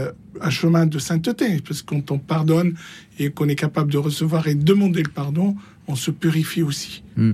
un 0.42 0.50
chemin 0.50 0.86
de 0.86 1.00
sainteté, 1.00 1.62
parce 1.66 1.82
que 1.82 1.96
quand 1.96 2.12
on 2.12 2.20
pardonne 2.20 2.76
et 3.20 3.32
qu'on 3.32 3.48
est 3.48 3.56
capable 3.56 3.92
de 3.92 3.98
recevoir 3.98 4.48
et 4.48 4.56
demander 4.56 5.04
le 5.04 5.10
pardon, 5.10 5.56
on 5.88 5.96
se 5.96 6.12
purifie 6.12 6.64
aussi. 6.64 7.04
Hmm. 7.16 7.34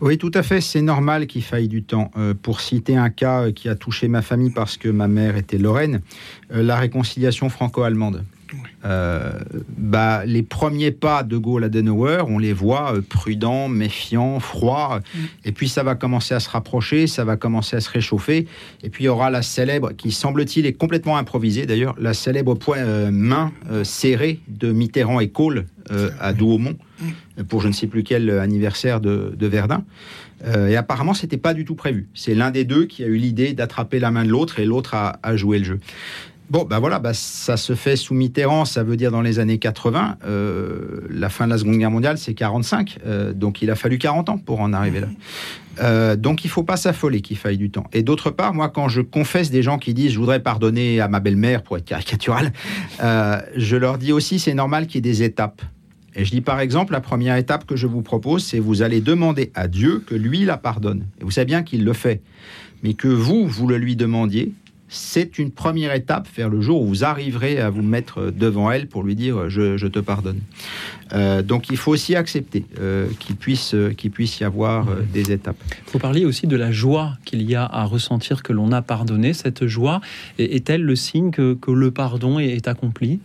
Oui, 0.00 0.18
tout 0.18 0.30
à 0.34 0.42
fait. 0.42 0.60
C'est 0.60 0.82
normal 0.82 1.26
qu'il 1.26 1.42
faille 1.42 1.68
du 1.68 1.82
temps. 1.82 2.10
Euh, 2.16 2.34
pour 2.34 2.60
citer 2.60 2.96
un 2.96 3.10
cas 3.10 3.52
qui 3.52 3.68
a 3.68 3.74
touché 3.74 4.08
ma 4.08 4.22
famille 4.22 4.50
parce 4.50 4.76
que 4.76 4.88
ma 4.88 5.08
mère 5.08 5.36
était 5.36 5.58
lorraine, 5.58 6.00
euh, 6.52 6.62
la 6.62 6.76
réconciliation 6.76 7.48
franco-allemande. 7.48 8.24
Euh, 8.84 9.32
bah, 9.78 10.24
les 10.26 10.42
premiers 10.42 10.90
pas 10.90 11.22
de 11.22 11.36
Gaulle 11.36 11.64
à 11.64 11.68
Denauer, 11.68 12.24
on 12.28 12.38
les 12.38 12.52
voit 12.52 12.94
euh, 12.94 13.00
prudents, 13.00 13.68
méfiants, 13.68 14.40
froids, 14.40 15.00
mm. 15.14 15.18
et 15.46 15.52
puis 15.52 15.68
ça 15.68 15.82
va 15.82 15.94
commencer 15.94 16.34
à 16.34 16.40
se 16.40 16.50
rapprocher, 16.50 17.06
ça 17.06 17.24
va 17.24 17.36
commencer 17.36 17.76
à 17.76 17.80
se 17.80 17.88
réchauffer, 17.90 18.46
et 18.82 18.90
puis 18.90 19.04
il 19.04 19.06
y 19.06 19.10
aura 19.10 19.30
la 19.30 19.42
célèbre, 19.42 19.92
qui 19.92 20.12
semble-t-il 20.12 20.66
est 20.66 20.74
complètement 20.74 21.16
improvisée 21.16 21.64
d'ailleurs, 21.64 21.94
la 21.98 22.12
célèbre 22.12 22.54
point, 22.54 22.78
euh, 22.78 23.10
main 23.10 23.52
serrée 23.84 24.40
de 24.48 24.72
Mitterrand 24.72 25.20
et 25.20 25.28
Kohl 25.28 25.66
à 26.20 26.32
Douaumont, 26.32 26.76
mm. 27.00 27.44
pour 27.44 27.60
je 27.60 27.68
ne 27.68 27.72
sais 27.72 27.86
plus 27.86 28.02
quel 28.02 28.30
anniversaire 28.30 29.00
de, 29.00 29.34
Verdun. 29.46 29.84
et 30.46 30.76
apparemment, 30.76 31.14
c'était 31.14 31.36
pas 31.36 31.52
du 31.52 31.64
tout 31.64 31.74
prévu. 31.74 32.08
C'est 32.14 32.34
l'un 32.34 32.50
des 32.50 32.64
deux 32.64 32.86
qui 32.86 33.04
a 33.04 33.06
eu 33.06 33.16
l'idée 33.16 33.52
d'attraper 33.52 33.98
la 33.98 34.10
main 34.10 34.24
de 34.24 34.30
l'autre 34.30 34.58
et 34.60 34.64
l'autre 34.64 34.94
a, 34.94 35.18
a 35.22 35.36
joué 35.36 35.58
le 35.58 35.64
jeu. 35.64 35.80
Bon, 36.54 36.64
ben 36.64 36.78
voilà, 36.78 37.00
bah, 37.00 37.14
ça 37.14 37.56
se 37.56 37.74
fait 37.74 37.96
sous 37.96 38.14
Mitterrand, 38.14 38.64
ça 38.64 38.84
veut 38.84 38.96
dire 38.96 39.10
dans 39.10 39.22
les 39.22 39.40
années 39.40 39.58
80. 39.58 40.18
Euh, 40.24 41.00
la 41.10 41.28
fin 41.28 41.46
de 41.46 41.50
la 41.50 41.58
Seconde 41.58 41.78
Guerre 41.78 41.90
mondiale, 41.90 42.16
c'est 42.16 42.34
45, 42.34 42.98
euh, 43.04 43.32
donc 43.32 43.60
il 43.60 43.72
a 43.72 43.74
fallu 43.74 43.98
40 43.98 44.28
ans 44.28 44.38
pour 44.38 44.60
en 44.60 44.72
arriver 44.72 45.00
là. 45.00 45.08
Euh, 45.82 46.14
donc 46.14 46.44
il 46.44 46.50
faut 46.50 46.62
pas 46.62 46.76
s'affoler 46.76 47.22
qu'il 47.22 47.38
faille 47.38 47.58
du 47.58 47.70
temps. 47.70 47.88
Et 47.92 48.04
d'autre 48.04 48.30
part, 48.30 48.54
moi, 48.54 48.68
quand 48.68 48.86
je 48.86 49.00
confesse 49.00 49.50
des 49.50 49.64
gens 49.64 49.78
qui 49.78 49.94
disent 49.94 50.12
je 50.12 50.18
voudrais 50.20 50.38
pardonner 50.38 51.00
à 51.00 51.08
ma 51.08 51.18
belle-mère 51.18 51.64
pour 51.64 51.76
être 51.76 51.86
caricatural, 51.86 52.52
je 53.00 53.76
leur 53.76 53.98
dis 53.98 54.12
aussi 54.12 54.38
c'est 54.38 54.54
normal 54.54 54.86
qu'il 54.86 54.94
y 54.94 54.98
ait 54.98 55.12
des 55.12 55.24
étapes. 55.24 55.60
Et 56.14 56.24
je 56.24 56.30
dis 56.30 56.40
par 56.40 56.60
exemple, 56.60 56.92
la 56.92 57.00
première 57.00 57.34
étape 57.34 57.66
que 57.66 57.74
je 57.74 57.88
vous 57.88 58.02
propose, 58.02 58.44
c'est 58.44 58.60
vous 58.60 58.82
allez 58.82 59.00
demander 59.00 59.50
à 59.56 59.66
Dieu 59.66 60.04
que 60.06 60.14
lui 60.14 60.44
la 60.44 60.56
pardonne. 60.56 61.04
Et 61.20 61.24
vous 61.24 61.32
savez 61.32 61.46
bien 61.46 61.64
qu'il 61.64 61.84
le 61.84 61.94
fait. 61.94 62.22
Mais 62.84 62.94
que 62.94 63.08
vous, 63.08 63.44
vous 63.48 63.66
le 63.66 63.76
lui 63.76 63.96
demandiez, 63.96 64.52
c'est 64.94 65.38
une 65.38 65.50
première 65.50 65.92
étape 65.92 66.28
vers 66.36 66.48
le 66.48 66.60
jour 66.60 66.82
où 66.82 66.86
vous 66.86 67.04
arriverez 67.04 67.60
à 67.60 67.68
vous 67.68 67.82
mettre 67.82 68.30
devant 68.30 68.70
elle 68.70 68.86
pour 68.86 69.02
lui 69.02 69.16
dire 69.16 69.50
je, 69.50 69.86
te 69.86 69.98
pardonne. 69.98 70.38
Euh, 71.12 71.42
donc 71.42 71.68
il 71.68 71.76
faut 71.76 71.90
aussi 71.90 72.14
accepter 72.14 72.64
euh, 72.80 73.08
qu'il 73.18 73.36
puisse, 73.36 73.74
puisse 74.12 74.38
y 74.38 74.44
avoir 74.44 74.88
euh, 74.88 75.02
des 75.12 75.32
étapes. 75.32 75.56
Vous 75.92 75.98
parliez 75.98 76.24
aussi 76.24 76.46
de 76.46 76.56
la 76.56 76.70
joie 76.70 77.14
qu'il 77.24 77.42
y 77.42 77.56
a 77.56 77.64
à 77.64 77.84
ressentir 77.84 78.42
que 78.42 78.52
l'on 78.52 78.70
a 78.70 78.82
pardonné. 78.82 79.32
Cette 79.32 79.66
joie 79.66 80.00
est-elle 80.38 80.82
le 80.82 80.96
signe 80.96 81.32
que, 81.32 81.56
le 81.70 81.90
pardon 81.90 82.38
est, 82.38 82.68
accompli? 82.68 83.18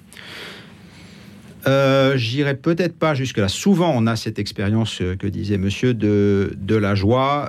J'irai 2.15 2.55
peut-être 2.55 2.97
pas 2.97 3.13
jusque-là. 3.13 3.47
Souvent, 3.47 3.93
on 3.95 4.07
a 4.07 4.15
cette 4.15 4.39
expérience 4.39 5.03
que 5.19 5.27
disait 5.27 5.59
monsieur 5.59 5.93
de, 5.93 6.55
de 6.57 6.75
la 6.75 6.95
joie 6.95 7.47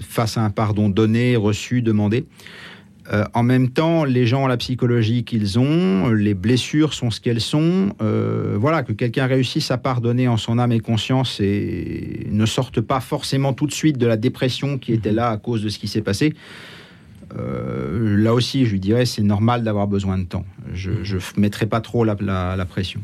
face 0.00 0.36
à 0.36 0.40
un 0.40 0.50
pardon 0.50 0.88
donné, 0.88 1.36
reçu, 1.36 1.80
demandé. 1.80 2.26
Euh, 3.12 3.24
en 3.34 3.42
même 3.42 3.70
temps, 3.70 4.04
les 4.04 4.26
gens 4.26 4.44
ont 4.44 4.46
la 4.46 4.56
psychologie 4.56 5.24
qu'ils 5.24 5.58
ont, 5.58 6.10
les 6.10 6.34
blessures 6.34 6.94
sont 6.94 7.10
ce 7.10 7.20
qu'elles 7.20 7.40
sont. 7.40 7.94
Euh, 8.00 8.56
voilà, 8.58 8.82
que 8.82 8.92
quelqu'un 8.92 9.26
réussisse 9.26 9.70
à 9.70 9.78
pardonner 9.78 10.28
en 10.28 10.36
son 10.36 10.58
âme 10.58 10.72
et 10.72 10.80
conscience 10.80 11.40
et 11.40 12.28
ne 12.30 12.46
sorte 12.46 12.80
pas 12.80 13.00
forcément 13.00 13.52
tout 13.52 13.66
de 13.66 13.72
suite 13.72 13.98
de 13.98 14.06
la 14.06 14.16
dépression 14.16 14.78
qui 14.78 14.92
était 14.92 15.12
là 15.12 15.30
à 15.30 15.36
cause 15.38 15.62
de 15.62 15.68
ce 15.68 15.78
qui 15.78 15.88
s'est 15.88 16.02
passé. 16.02 16.34
Euh, 17.36 18.16
là 18.16 18.34
aussi, 18.34 18.64
je 18.64 18.72
lui 18.72 18.80
dirais, 18.80 19.06
c'est 19.06 19.22
normal 19.22 19.62
d'avoir 19.62 19.86
besoin 19.86 20.18
de 20.18 20.24
temps. 20.24 20.44
Je 20.72 20.90
ne 20.90 21.40
mettrai 21.40 21.66
pas 21.66 21.80
trop 21.80 22.04
la, 22.04 22.16
pression. 22.68 23.00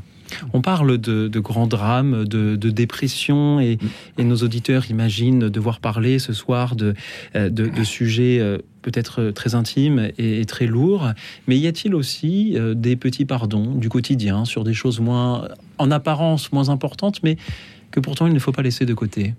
On 0.53 0.61
parle 0.61 0.99
de, 0.99 1.39
grands 1.39 1.67
drames, 1.67 2.25
de, 2.25 2.71
dépression, 2.71 3.61
et, 3.61 3.79
nos 4.19 4.37
auditeurs 4.37 4.91
imaginent 4.91 5.49
devoir 5.49 5.81
parler 5.81 6.19
ce 6.19 6.33
soir 6.33 6.77
de, 6.77 6.95
de 7.35 7.85
sujets 7.85 8.41
peut-être 8.87 9.21
euh, 9.21 9.33
très 9.33 9.57
intime 9.57 10.11
et, 10.17 10.45
très 10.47 10.67
lourd, 10.67 11.11
mais 11.49 11.59
y 11.59 11.67
a-t-il 11.67 11.95
aussi 11.95 12.57
euh, 12.57 12.75
des 12.75 12.95
petits 12.95 13.25
pardons 13.25 13.75
du 13.75 13.89
quotidien 13.89 14.45
sur 14.45 14.63
des 14.63 14.75
choses 14.75 15.01
moins, 15.01 15.49
en 15.79 15.91
apparence 15.91 16.53
moins 16.53 16.69
importantes, 16.69 17.21
mais 17.25 17.37
que 17.91 17.99
pourtant 17.99 18.29
il 18.29 18.33
ne 18.33 18.39
faut 18.39 18.53
pas 18.53 18.63
laisser 18.63 18.87
de 18.87 18.95
côté? 18.95 19.35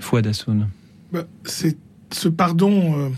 Fouad 0.00 0.26
Hassoun. 0.26 0.68
Bah, 1.12 1.24
c'est 1.44 1.78
ce 2.10 2.28
pardon, 2.28 2.98
euh, 2.98 3.10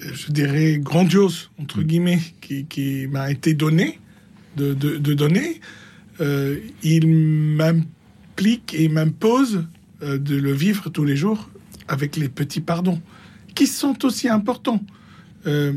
je 0.00 0.30
dirais 0.30 0.78
grandiose, 0.78 1.50
entre 1.60 1.82
guillemets, 1.82 2.20
qui, 2.40 3.08
m'a 3.10 3.32
été 3.32 3.54
donné, 3.54 3.98
de, 4.56 4.74
donner, 4.74 5.60
il 6.20 7.06
m'implique 7.06 8.74
et 8.74 8.88
m'impose 8.88 9.64
de 10.02 10.36
le 10.36 10.52
vivre 10.52 10.90
tous 10.90 11.04
les 11.04 11.16
jours 11.16 11.48
avec 11.88 12.16
les 12.16 12.28
petits 12.28 12.60
pardons 12.60 13.00
qui 13.58 13.66
sont 13.66 14.04
aussi 14.04 14.28
importants. 14.28 14.80
Euh, 15.48 15.72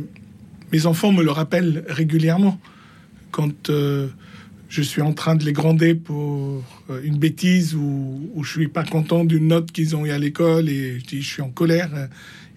mes 0.72 0.86
enfants 0.86 1.12
me 1.12 1.24
le 1.24 1.32
rappellent 1.32 1.84
régulièrement 1.88 2.60
quand 3.32 3.72
euh, 3.72 4.08
je 4.70 4.84
suis 4.84 5.02
en 5.02 5.14
train 5.14 5.36
de 5.36 5.44
les 5.44 5.52
gronder 5.52 5.96
pour 5.96 6.64
euh, 6.92 7.02
une 7.04 7.18
bêtise 7.18 7.74
ou, 7.74 8.30
ou 8.36 8.44
je 8.44 8.52
suis 8.52 8.68
pas 8.68 8.84
content 8.84 9.26
d'une 9.26 9.48
note 9.48 9.72
qu'ils 9.72 9.96
ont 9.96 10.06
eu 10.06 10.12
à 10.12 10.20
l'école 10.20 10.70
et 10.70 11.00
je 11.00 11.06
dis 11.06 11.22
je 11.24 11.28
suis 11.28 11.42
en 11.42 11.50
colère 11.50 11.90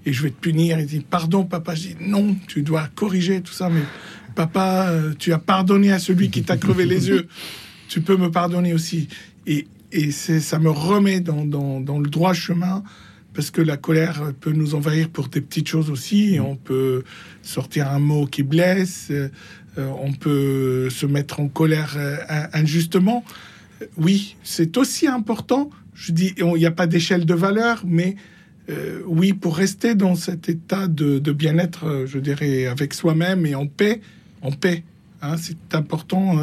et 0.05 0.13
je 0.13 0.23
vais 0.23 0.31
te 0.31 0.39
punir. 0.39 0.79
Ils 0.79 0.87
disent 0.87 1.05
pardon 1.09 1.45
papa. 1.45 1.75
Je 1.75 1.89
dis 1.89 1.97
non, 2.01 2.37
tu 2.47 2.61
dois 2.61 2.89
corriger 2.95 3.41
tout 3.41 3.55
ça. 3.55 3.71
Mais 3.71 3.83
papa, 4.35 4.93
tu 5.19 5.33
as 5.33 5.39
pardonné 5.39 5.91
à 5.91 5.99
celui 5.99 6.29
qui 6.29 6.43
t'a 6.43 6.59
crevé 6.59 6.85
les 6.85 7.09
yeux. 7.09 7.29
Tu 7.95 8.01
peux 8.01 8.17
me 8.17 8.29
pardonner 8.29 8.75
aussi. 8.75 9.07
Et, 9.47 9.69
et 9.93 10.11
ça 10.11 10.59
me 10.59 10.69
remet 10.69 11.21
dans, 11.21 11.45
dans, 11.45 12.01
le 12.01 12.11
droit 12.11 12.33
chemin 12.33 12.83
parce 13.35 13.53
que 13.53 13.61
la 13.61 13.77
colère 13.77 14.33
peut 14.41 14.51
nous 14.51 14.75
envahir 14.75 15.09
pour 15.11 15.29
des 15.29 15.41
petites 15.41 15.69
choses 15.69 15.91
aussi. 15.91 16.39
On 16.45 16.57
peut 16.57 17.05
sortir 17.43 17.89
un 17.93 18.01
mot 18.01 18.27
qui 18.27 18.43
blesse, 18.43 19.13
euh, 19.13 19.29
on 19.77 20.13
peut 20.13 20.91
se 20.91 21.07
mettre 21.07 21.39
en 21.39 21.47
colère 21.47 21.95
euh, 21.97 22.17
injustement. 22.53 23.25
Oui, 23.97 24.35
c'est 24.43 24.77
aussi 24.77 25.07
important. 25.07 25.71
Je 25.95 26.11
dis, 26.11 26.35
il 26.37 26.47
n'y 26.47 26.67
a 26.67 26.73
pas 26.73 26.89
d'échelle 26.89 27.25
de 27.25 27.35
valeur, 27.35 27.85
mais 27.87 28.17
euh, 28.71 29.03
oui, 29.07 29.35
pour 29.35 29.57
rester 29.57 29.95
dans 29.95 30.17
cet 30.17 30.49
état 30.49 30.89
de, 30.89 31.21
bien-être, 31.31 32.07
je 32.07 32.19
dirais, 32.19 32.67
avec 32.67 32.93
soi-même 32.93 33.47
et 33.47 33.55
en 33.55 33.69
paix, 33.69 34.01
en 34.43 34.51
paix. 34.51 34.83
Hein, 35.23 35.37
c'est 35.37 35.77
important. 35.77 36.41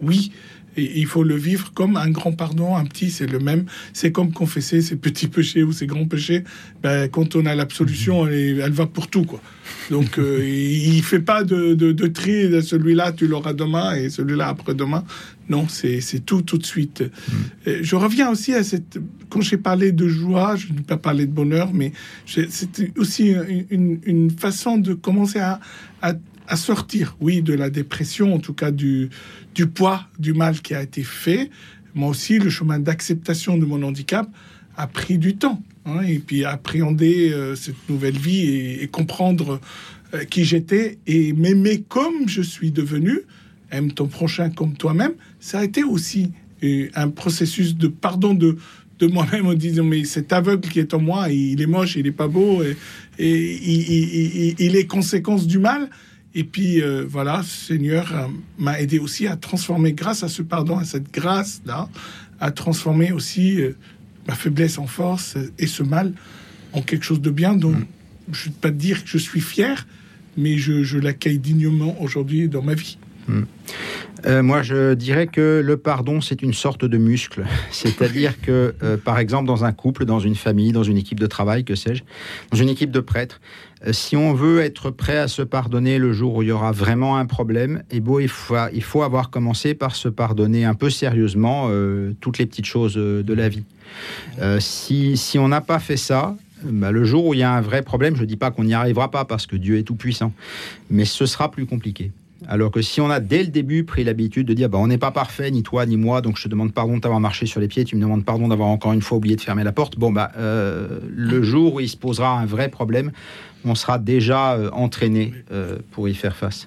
oui, 0.00 0.32
il 0.76 1.06
faut 1.06 1.24
le 1.24 1.36
vivre 1.36 1.72
comme 1.72 1.96
un 1.96 2.10
grand 2.10 2.32
pardon, 2.32 2.76
un 2.76 2.84
petit, 2.84 3.10
c'est 3.10 3.26
le 3.26 3.38
même. 3.38 3.64
C'est 3.92 4.12
comme 4.12 4.32
confesser 4.32 4.82
ses 4.82 4.96
petits 4.96 5.28
péchés 5.28 5.62
ou 5.62 5.72
ses 5.72 5.86
grands 5.86 6.06
péchés. 6.06 6.44
Ben, 6.82 7.08
quand 7.08 7.36
on 7.36 7.46
a 7.46 7.54
l'absolution, 7.54 8.26
elle, 8.26 8.60
elle, 8.60 8.72
va 8.72 8.86
pour 8.86 9.08
tout, 9.08 9.24
quoi. 9.24 9.40
Donc, 9.90 10.18
euh, 10.18 10.42
il 10.46 11.02
fait 11.02 11.20
pas 11.20 11.44
de, 11.44 11.74
de, 11.74 11.92
de 11.92 12.06
tri. 12.06 12.62
Celui-là, 12.62 13.12
tu 13.12 13.26
l'auras 13.26 13.52
demain 13.52 13.94
et 13.94 14.10
celui-là 14.10 14.48
après-demain. 14.48 15.04
Non, 15.48 15.66
c'est 15.68 16.00
tout, 16.24 16.42
tout 16.42 16.58
de 16.58 16.66
suite. 16.66 17.02
Mm. 17.02 17.70
Je 17.82 17.96
reviens 17.96 18.30
aussi 18.30 18.54
à 18.54 18.62
cette. 18.62 18.98
Quand 19.28 19.40
j'ai 19.40 19.56
parlé 19.56 19.92
de 19.92 20.08
joie, 20.08 20.56
je 20.56 20.72
n'ai 20.72 20.82
pas 20.82 20.96
parlé 20.96 21.26
de 21.26 21.32
bonheur, 21.32 21.70
mais 21.72 21.92
c'était 22.26 22.92
aussi 22.96 23.34
une, 23.70 24.00
une, 24.04 24.30
façon 24.30 24.78
de 24.78 24.94
commencer 24.94 25.38
à, 25.38 25.60
à, 26.02 26.14
à 26.50 26.56
sortir, 26.56 27.16
oui, 27.20 27.42
de 27.42 27.54
la 27.54 27.70
dépression, 27.70 28.34
en 28.34 28.40
tout 28.40 28.54
cas 28.54 28.72
du, 28.72 29.08
du 29.54 29.66
poids 29.66 30.06
du 30.18 30.32
mal 30.32 30.60
qui 30.60 30.74
a 30.74 30.82
été 30.82 31.02
fait. 31.02 31.50
Moi 31.94 32.08
aussi, 32.08 32.38
le 32.38 32.50
chemin 32.50 32.78
d'acceptation 32.78 33.56
de 33.56 33.64
mon 33.66 33.82
handicap 33.82 34.28
a 34.76 34.86
pris 34.86 35.18
du 35.18 35.36
temps. 35.36 35.62
Hein, 35.86 36.02
et 36.02 36.18
puis 36.18 36.44
appréhender 36.44 37.32
euh, 37.32 37.54
cette 37.54 37.88
nouvelle 37.88 38.18
vie 38.18 38.80
et, 38.82 38.86
comprendre 38.88 39.60
euh, 40.12 40.24
qui 40.24 40.44
j'étais 40.44 40.98
et 41.06 41.32
m'aimer 41.32 41.82
comme 41.88 42.28
je 42.28 42.42
suis 42.42 42.70
devenu, 42.70 43.20
aime 43.70 43.90
ton 43.90 44.06
prochain 44.06 44.50
comme 44.50 44.74
toi-même, 44.74 45.12
ça 45.38 45.60
a 45.60 45.64
été 45.64 45.82
aussi 45.82 46.32
euh, 46.62 46.88
un 46.94 47.08
processus 47.08 47.76
de 47.76 47.88
pardon 47.88 48.34
de, 48.34 48.58
de 48.98 49.06
moi-même 49.06 49.46
en 49.46 49.54
disant 49.54 49.84
mais 49.84 50.04
cet 50.04 50.34
aveugle 50.34 50.68
qui 50.68 50.80
est 50.80 50.92
en 50.92 51.00
moi, 51.00 51.30
il 51.30 51.62
est 51.62 51.66
moche, 51.66 51.96
il 51.96 52.06
est 52.06 52.12
pas 52.12 52.28
beau 52.28 52.62
et, 52.62 52.76
et 53.18 54.54
il 54.58 54.76
est 54.76 54.86
conséquence 54.86 55.46
du 55.46 55.58
mal. 55.58 55.88
Et 56.34 56.44
puis 56.44 56.80
euh, 56.80 57.04
voilà, 57.08 57.42
Seigneur 57.42 58.14
euh, 58.14 58.26
m'a 58.58 58.80
aidé 58.80 58.98
aussi 58.98 59.26
à 59.26 59.36
transformer, 59.36 59.92
grâce 59.92 60.22
à 60.22 60.28
ce 60.28 60.42
pardon, 60.42 60.78
à 60.78 60.84
cette 60.84 61.12
grâce-là, 61.12 61.88
à 62.40 62.50
transformer 62.52 63.12
aussi 63.12 63.60
euh, 63.60 63.76
ma 64.28 64.34
faiblesse 64.34 64.78
en 64.78 64.86
force 64.86 65.36
et 65.58 65.66
ce 65.66 65.82
mal 65.82 66.12
en 66.72 66.82
quelque 66.82 67.04
chose 67.04 67.20
de 67.20 67.30
bien 67.30 67.54
dont 67.54 67.72
mm. 67.72 67.86
je 68.32 68.48
ne 68.48 68.52
vais 68.52 68.60
pas 68.60 68.70
dire 68.70 69.02
que 69.02 69.10
je 69.10 69.18
suis 69.18 69.40
fier, 69.40 69.86
mais 70.36 70.56
je, 70.56 70.84
je 70.84 70.98
l'accueille 70.98 71.38
dignement 71.38 72.00
aujourd'hui 72.00 72.48
dans 72.48 72.62
ma 72.62 72.74
vie. 72.74 72.96
Mm. 73.26 73.42
Euh, 74.26 74.42
moi, 74.42 74.62
je 74.62 74.94
dirais 74.94 75.26
que 75.26 75.62
le 75.64 75.76
pardon, 75.76 76.20
c'est 76.20 76.42
une 76.42 76.52
sorte 76.52 76.84
de 76.84 76.98
muscle. 76.98 77.44
C'est-à-dire 77.70 78.40
que, 78.40 78.74
euh, 78.82 78.96
par 78.96 79.18
exemple, 79.18 79.46
dans 79.46 79.64
un 79.64 79.72
couple, 79.72 80.04
dans 80.04 80.20
une 80.20 80.34
famille, 80.34 80.72
dans 80.72 80.82
une 80.82 80.96
équipe 80.96 81.20
de 81.20 81.26
travail, 81.26 81.64
que 81.64 81.74
sais-je, 81.74 82.02
dans 82.50 82.58
une 82.58 82.68
équipe 82.68 82.90
de 82.90 83.00
prêtres, 83.00 83.40
si 83.92 84.16
on 84.16 84.34
veut 84.34 84.60
être 84.60 84.90
prêt 84.90 85.16
à 85.16 85.28
se 85.28 85.42
pardonner 85.42 85.98
le 85.98 86.12
jour 86.12 86.36
où 86.36 86.42
il 86.42 86.48
y 86.48 86.52
aura 86.52 86.72
vraiment 86.72 87.16
un 87.16 87.26
problème, 87.26 87.82
eh 87.90 88.02
il, 88.20 88.28
faut, 88.28 88.56
il 88.72 88.82
faut 88.82 89.02
avoir 89.02 89.30
commencé 89.30 89.74
par 89.74 89.96
se 89.96 90.08
pardonner 90.08 90.64
un 90.64 90.74
peu 90.74 90.90
sérieusement 90.90 91.68
euh, 91.70 92.12
toutes 92.20 92.38
les 92.38 92.46
petites 92.46 92.66
choses 92.66 92.96
euh, 92.96 93.22
de 93.22 93.32
la 93.32 93.48
vie. 93.48 93.64
si, 94.58 95.16
si, 95.16 95.38
on 95.38 95.48
n'a 95.48 95.60
pas 95.60 95.78
fait 95.78 95.96
ça, 95.96 96.36
bah, 96.64 96.90
le 96.90 97.04
jour 97.04 97.26
où 97.26 97.34
il 97.34 97.40
y 97.40 97.42
a 97.42 97.52
un 97.52 97.60
vrai 97.60 97.82
problème, 97.82 98.16
je 98.16 98.22
ne 98.22 98.26
dis 98.26 98.36
pas 98.36 98.50
qu'on 98.50 98.64
n'y 98.64 98.74
arrivera 98.74 99.10
pas 99.10 99.24
parce 99.24 99.46
que 99.46 99.56
Dieu 99.56 99.78
est 99.78 99.82
tout 99.82 99.94
puissant, 99.94 100.32
mais 100.90 101.04
ce 101.04 101.26
sera 101.26 101.50
plus 101.50 101.66
compliqué. 101.66 102.12
Alors 102.50 102.72
que 102.72 102.82
si 102.82 103.00
on 103.00 103.08
a 103.10 103.20
dès 103.20 103.44
le 103.44 103.48
début 103.48 103.84
pris 103.84 104.02
l'habitude 104.02 104.48
de 104.48 104.54
dire 104.54 104.68
bah, 104.68 104.78
on 104.78 104.88
n'est 104.88 104.98
pas 104.98 105.12
parfait, 105.12 105.52
ni 105.52 105.62
toi 105.62 105.86
ni 105.86 105.96
moi, 105.96 106.20
donc 106.20 106.36
je 106.36 106.42
te 106.42 106.48
demande 106.48 106.74
pardon 106.74 106.96
de 106.96 107.00
t'avoir 107.00 107.20
marché 107.20 107.46
sur 107.46 107.60
les 107.60 107.68
pieds, 107.68 107.84
tu 107.84 107.94
me 107.94 108.00
demandes 108.00 108.24
pardon 108.24 108.48
d'avoir 108.48 108.68
encore 108.70 108.92
une 108.92 109.02
fois 109.02 109.18
oublié 109.18 109.36
de 109.36 109.40
fermer 109.40 109.62
la 109.62 109.70
porte, 109.70 109.96
bon, 109.96 110.10
bah, 110.10 110.32
euh, 110.36 110.98
le 111.14 111.42
jour 111.44 111.74
où 111.74 111.80
il 111.80 111.88
se 111.88 111.96
posera 111.96 112.40
un 112.40 112.46
vrai 112.46 112.68
problème, 112.68 113.12
on 113.64 113.76
sera 113.76 114.00
déjà 114.00 114.54
euh, 114.54 114.68
entraîné 114.72 115.32
euh, 115.52 115.78
pour 115.92 116.08
y 116.08 116.14
faire 116.14 116.34
face. 116.34 116.66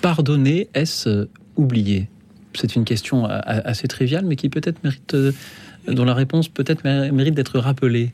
Pardonner, 0.00 0.68
est-ce 0.72 1.28
oublier? 1.56 2.08
C'est 2.54 2.74
une 2.74 2.84
question 2.84 3.26
assez 3.26 3.88
triviale, 3.88 4.24
mais 4.24 4.36
qui 4.36 4.48
peut-être 4.48 4.82
mérite, 4.84 5.14
dont 5.86 6.04
la 6.06 6.14
réponse 6.14 6.48
peut-être 6.48 6.82
mérite 6.84 7.34
d'être 7.34 7.58
rappelée. 7.58 8.12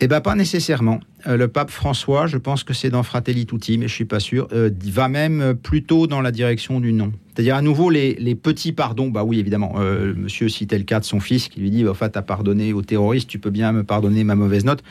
Eh 0.00 0.08
bien, 0.08 0.20
pas 0.20 0.34
nécessairement. 0.34 1.00
Euh, 1.26 1.36
le 1.36 1.48
pape 1.48 1.70
François, 1.70 2.26
je 2.26 2.36
pense 2.36 2.64
que 2.64 2.74
c'est 2.74 2.90
dans 2.90 3.02
Fratelli 3.02 3.46
Tutti, 3.46 3.78
mais 3.78 3.88
je 3.88 3.94
suis 3.94 4.04
pas 4.04 4.20
sûr, 4.20 4.48
euh, 4.52 4.70
va 4.84 5.08
même 5.08 5.54
plutôt 5.54 6.06
dans 6.06 6.20
la 6.20 6.30
direction 6.30 6.80
du 6.80 6.92
non. 6.92 7.12
C'est-à-dire 7.34 7.56
à 7.56 7.62
nouveau 7.62 7.90
les, 7.90 8.34
petits 8.34 8.72
pardons, 8.72 9.08
bah 9.08 9.24
oui 9.24 9.40
évidemment, 9.40 9.74
euh, 9.78 10.14
monsieur 10.16 10.48
citait 10.48 10.78
le 10.78 10.84
cas 10.84 11.00
de 11.00 11.04
son 11.04 11.20
fils 11.20 11.48
qui 11.48 11.60
lui 11.60 11.70
dit, 11.70 11.86
en 11.86 11.94
fait, 11.94 12.10
t'as 12.10 12.22
pardonné 12.22 12.72
aux 12.72 12.82
terroristes, 12.82 13.28
tu 13.28 13.38
peux 13.38 13.50
bien 13.50 13.72
me 13.72 13.82
pardonner 13.82 14.22
ma 14.22 14.34
mauvaise 14.34 14.64
note. 14.64 14.84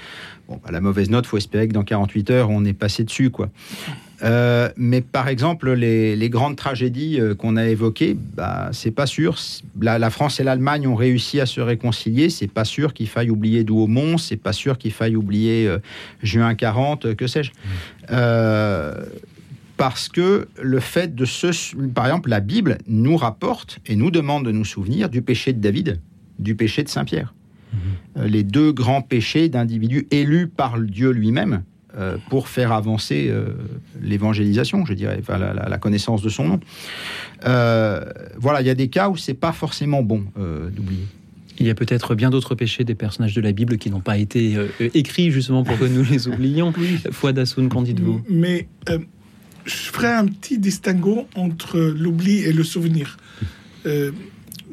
Bon, 0.50 0.60
bah, 0.63 0.72
la 0.72 0.82
mauvaise 0.82 1.10
note, 1.10 1.25
faut 1.25 1.38
espérer 1.38 1.68
que 1.68 1.74
dans 1.74 1.84
48 1.84 2.30
heures, 2.32 2.50
on 2.50 2.66
est 2.66 2.74
passé 2.74 3.04
dessus, 3.04 3.30
quoi. 3.30 3.50
Euh, 4.24 4.70
mais 4.77 5.01
par 5.01 5.27
exemple, 5.27 5.72
les, 5.74 6.30
grandes 6.30 6.56
tragédies 6.56 7.20
euh, 7.20 7.36
qu'on 7.36 7.58
a 7.58 7.65
évoquées, 7.65 8.15
bah, 8.15 8.70
c'est 8.72 8.92
pas 8.92 9.06
sûr. 9.06 9.38
La, 9.82 10.10
France 10.10 10.39
et 10.39 10.44
l'Allemagne 10.44 10.88
ont 10.88 10.96
réussi 10.96 11.42
à 11.42 11.46
se 11.46 11.60
réconcilier. 11.60 12.30
C'est 12.30 12.48
pas 12.48 12.65
sûr 12.65 12.94
qu'il 12.94 13.08
faille 13.08 13.30
oublier 13.30 13.63
Douaumont. 13.63 14.18
C'est 14.18 14.38
pas 14.38 14.53
sûr 14.53 14.77
qu'il 14.77 14.92
faille 14.92 15.15
oublier 15.15 15.68
euh, 15.68 15.80
juin 16.22 16.56
40, 16.56 17.15
que 17.15 17.27
sais-je. 17.27 17.51
parce 19.75 20.08
que 20.08 20.48
le 20.62 20.80
fait 20.80 21.13
de 21.13 21.25
se. 21.25 21.75
Par 21.94 22.06
exemple, 22.06 22.30
la 22.30 22.39
Bible 22.39 22.77
nous 22.88 23.18
rapporte 23.18 23.80
et 23.86 23.96
nous 23.96 24.12
demande 24.12 24.46
de 24.46 24.51
nous 24.51 24.65
souvenir 24.65 25.10
du 25.10 25.22
péché 25.22 25.51
de 25.51 25.60
David, 25.60 26.00
du 26.39 26.56
péché 26.56 26.84
de 26.84 26.89
Saint-Pierre. 26.89 27.34
Mmh. 27.74 28.24
Les 28.25 28.44
deux 28.44 28.72
grands 28.72 29.01
péchés 29.01 29.50
d'individus 29.50 30.08
élus 30.12 30.48
par 30.48 30.80
Dieu 30.80 31.10
lui-même 31.10 31.63
euh, 31.96 32.18
pour 32.32 32.48
faire 32.48 32.72
avancer 32.72 33.28
euh, 33.30 33.50
l'évangélisation, 34.02 34.84
je 34.84 34.96
dirais, 34.96 35.20
enfin, 35.20 35.38
la, 35.38 35.78
connaissance 35.78 36.24
de 36.24 36.30
son 36.30 36.46
nom. 36.46 36.60
Euh, 37.46 38.04
voilà, 38.38 38.62
il 38.62 38.68
y 38.68 38.72
a 38.72 38.74
des 38.74 38.88
cas 38.88 39.10
où 39.10 39.18
c'est 39.18 39.36
pas 39.36 39.52
forcément 39.52 40.02
bon 40.02 40.26
d'oublier. 40.76 41.06
Il 41.60 41.68
y 41.68 41.70
a 41.70 41.76
peut-être 41.76 42.16
bien 42.16 42.32
d'autres 42.32 42.56
péchés 42.56 42.84
des 42.84 42.96
personnages 42.96 43.36
de 43.36 43.42
la 43.42 43.52
Bible 43.52 43.78
qui 43.78 43.92
n'ont 43.92 44.00
pas 44.00 44.18
été 44.18 44.58
écrits 44.96 45.30
justement 45.30 45.64
pour 45.64 45.78
que 45.78 45.86
nous 45.86 46.04
les 46.04 46.28
oublions. 46.28 46.74
Foi 47.12 47.32
d'Assoun, 47.32 47.70
qu'en 47.70 47.84
dites-vous? 47.84 48.24
Mais 48.28 48.68
je 49.66 49.76
ferai 49.76 50.14
un 50.14 50.26
petit 50.26 50.58
distinguo 50.58 51.28
entre 51.36 51.80
l'oubli 51.80 52.40
et 52.40 52.54
le 52.54 52.64
souvenir. 52.64 53.18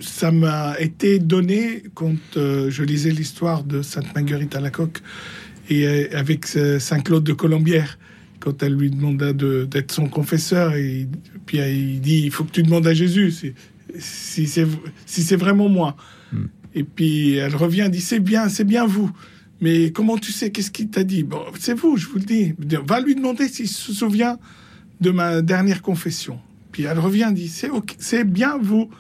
ça 0.01 0.33
m'a 0.33 0.81
été 0.81 1.19
donné 1.19 1.83
quand 1.93 2.17
je 2.35 2.83
lisais 2.83 3.11
l'histoire 3.11 3.63
de 3.63 3.83
Sainte 3.83 4.15
Marguerite 4.15 4.57
à 4.57 4.61
la 4.61 4.71
coque 4.71 5.03
et 5.71 5.87
euh, 5.87 6.09
avec 6.13 6.47
Saint-Claude 6.47 7.25
de 7.25 7.33
Colombière, 7.33 7.99
quand 8.41 8.63
elle 8.63 8.75
lui 8.75 8.91
demanda 8.91 9.33
d'être 9.33 9.93
son 9.93 10.09
confesseur, 10.09 10.75
et 10.75 11.07
puis 11.47 11.61
euh, 11.61 11.71
il 11.71 12.01
dit 12.01 12.23
il 12.25 12.31
faut 12.31 12.45
que 12.45 12.51
tu 12.51 12.63
demandes 12.63 12.87
à 12.87 12.95
Jésus 12.95 13.55
si 13.99 14.47
c'est 14.47 14.67
si 15.07 15.37
vraiment 15.37 15.69
moi. 15.69 15.97
Hmm. 16.33 16.47
Et 16.75 16.85
puis 16.85 17.35
elle 17.35 17.55
revient, 17.55 17.89
dit 17.91 18.01
c'est 18.01 18.21
bien, 18.21 18.49
c'est 18.49 18.65
bien 18.65 18.87
vous. 18.87 19.11
Mais 19.61 19.91
comment 19.91 20.17
tu 20.17 20.33
sais 20.33 20.51
Qu'est-ce 20.51 20.71
qu'il 20.71 20.89
t'a 20.89 21.05
dit? 21.05 21.23
Bon, 21.23 21.43
c'est 21.59 21.75
vous, 21.75 21.97
je 21.97 22.07
vous 22.09 22.17
le 22.17 22.25
dis. 22.25 22.55
Va 22.87 23.01
lui 23.01 23.15
demander 23.15 23.47
s'il 23.47 23.69
se 23.69 23.93
souvient 23.93 24.39
de 25.01 25.11
ma 25.11 25.43
dernière 25.43 25.83
confession. 25.83 26.39
Puis 26.73 26.85
elle 26.85 26.99
revient, 26.99 27.31
dit 27.33 27.49
c'est 27.49 28.25
bien 28.25 28.59
vous. 28.59 28.91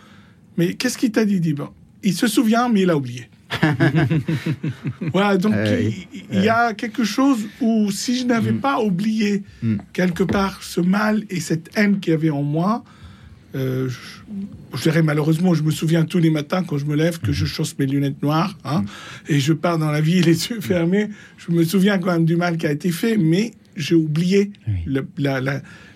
Mais 0.59 0.75
qu'est-ce 0.75 0.99
qu'il 0.99 1.12
t'a 1.12 1.25
dit? 1.25 1.41
Dit 1.41 1.55
bon, 1.55 1.71
il 2.03 2.14
se 2.14 2.27
souvient, 2.27 2.68
mais 2.68 2.83
il 2.83 2.90
a 2.90 2.97
oublié. 2.97 3.30
voilà, 5.13 5.37
donc 5.37 5.55
euh, 5.55 5.91
il 6.33 6.43
y, 6.43 6.49
a 6.49 6.73
quelque 6.75 7.05
chose 7.05 7.47
où 7.61 7.91
si 7.91 8.19
je 8.19 8.25
n'avais 8.25 8.53
mm. 8.53 8.61
pas 8.61 8.81
oublié 8.81 9.43
mm. 9.63 9.77
quelque 9.93 10.23
part 10.23 10.63
ce 10.63 10.81
mal 10.81 11.25
et 11.31 11.41
cette 11.41 11.71
haine 11.77 12.01
qu'il 12.01 12.13
y 12.13 12.15
avait 12.15 12.31
en 12.31 12.43
moi, 12.43 12.85
euh, 13.57 13.89
je, 14.75 14.83
dirais 14.83 15.03
malheureusement, 15.03 15.55
je 15.55 15.63
me 15.63 15.71
souviens 15.71 16.05
tous 16.05 16.19
les 16.19 16.31
matins 16.31 16.63
quand 16.63 16.79
je 16.79 16.85
me 16.85 16.95
lève 16.95 17.19
que 17.19 17.33
je 17.33 17.45
mm. 17.45 17.49
chausse 17.49 17.77
mes 17.79 17.87
lunettes 17.87 18.23
noires 18.23 18.57
hein, 18.65 18.85
et 19.29 19.41
je 19.41 19.53
pars 19.53 19.79
dans 19.79 19.91
la 19.91 20.01
vie 20.01 20.23
les 20.23 20.49
yeux 20.49 20.61
fermés. 20.61 21.09
Je 21.37 21.53
me 21.53 21.65
souviens 21.65 21.99
quand 21.99 22.13
même 22.13 22.25
du 22.25 22.37
mal 22.37 22.57
qui 22.57 22.67
a 22.67 22.73
été 22.73 22.93
fait, 22.93 23.17
mais 23.17 23.53
j'ai 23.77 23.95
oublié 23.95 24.53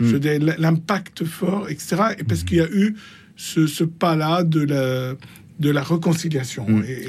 l'impact 0.01 1.25
fort, 1.25 1.69
etc. 1.69 1.97
Et 2.19 2.25
parce 2.25 2.43
qu'il 2.45 2.59
y 2.59 2.63
a 2.63 2.71
eu 2.71 2.97
ce, 3.37 3.67
ce 3.67 3.85
pas-là 3.85 4.45
de 4.45 4.61
la 4.61 5.15
de 5.59 5.71
la 5.71 5.83
réconciliation. 5.83 6.67
Mm. 6.69 6.85
Et, 6.85 7.07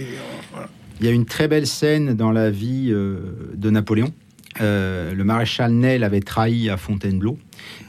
euh, 0.55 0.65
Il 0.99 1.05
y 1.05 1.09
a 1.09 1.11
une 1.11 1.25
très 1.25 1.47
belle 1.47 1.67
scène 1.67 2.13
dans 2.13 2.31
la 2.31 2.49
vie 2.49 2.89
euh, 2.89 3.17
de 3.53 3.69
Napoléon. 3.69 4.13
Euh, 4.61 5.13
le 5.13 5.23
maréchal 5.25 5.73
Ney 5.73 5.97
l'avait 5.97 6.21
trahi 6.21 6.69
à 6.69 6.77
Fontainebleau. 6.77 7.37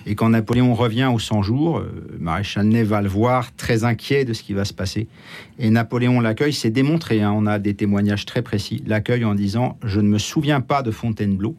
Et 0.04 0.16
quand 0.16 0.30
Napoléon 0.30 0.74
revient 0.74 1.08
aux 1.12 1.20
100 1.20 1.42
jours, 1.42 1.80
le 1.80 2.18
maréchal 2.18 2.66
Ney 2.66 2.82
va 2.82 3.02
le 3.02 3.08
voir 3.08 3.54
très 3.54 3.84
inquiet 3.84 4.24
de 4.24 4.32
ce 4.32 4.42
qui 4.42 4.52
va 4.52 4.64
se 4.64 4.72
passer. 4.72 5.06
Et 5.60 5.70
Napoléon 5.70 6.20
l'accueille, 6.20 6.52
c'est 6.52 6.70
démontré, 6.70 7.22
hein, 7.22 7.32
on 7.36 7.46
a 7.46 7.60
des 7.60 7.74
témoignages 7.74 8.26
très 8.26 8.42
précis, 8.42 8.82
l'accueille 8.86 9.24
en 9.24 9.36
disant 9.36 9.78
Je 9.84 10.00
ne 10.00 10.08
me 10.08 10.18
souviens 10.18 10.60
pas 10.60 10.82
de 10.82 10.90
Fontainebleau, 10.90 11.54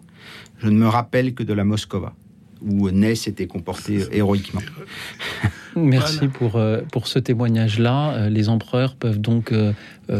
je 0.57 0.67
ne 0.67 0.77
me 0.77 0.87
rappelle 0.87 1.33
que 1.33 1.43
de 1.43 1.53
la 1.53 1.63
Moscova 1.63 2.13
où 2.61 2.89
Ney 2.91 3.15
s'était 3.15 3.47
comporté 3.47 3.99
héroïquement. 4.11 4.61
Merci 5.75 6.27
pour, 6.27 6.55
euh, 6.55 6.81
pour 6.91 7.07
ce 7.07 7.19
témoignage-là. 7.19 8.13
Euh, 8.13 8.29
les 8.29 8.49
empereurs 8.49 8.95
peuvent 8.95 9.21
donc 9.21 9.51
euh, 9.51 9.73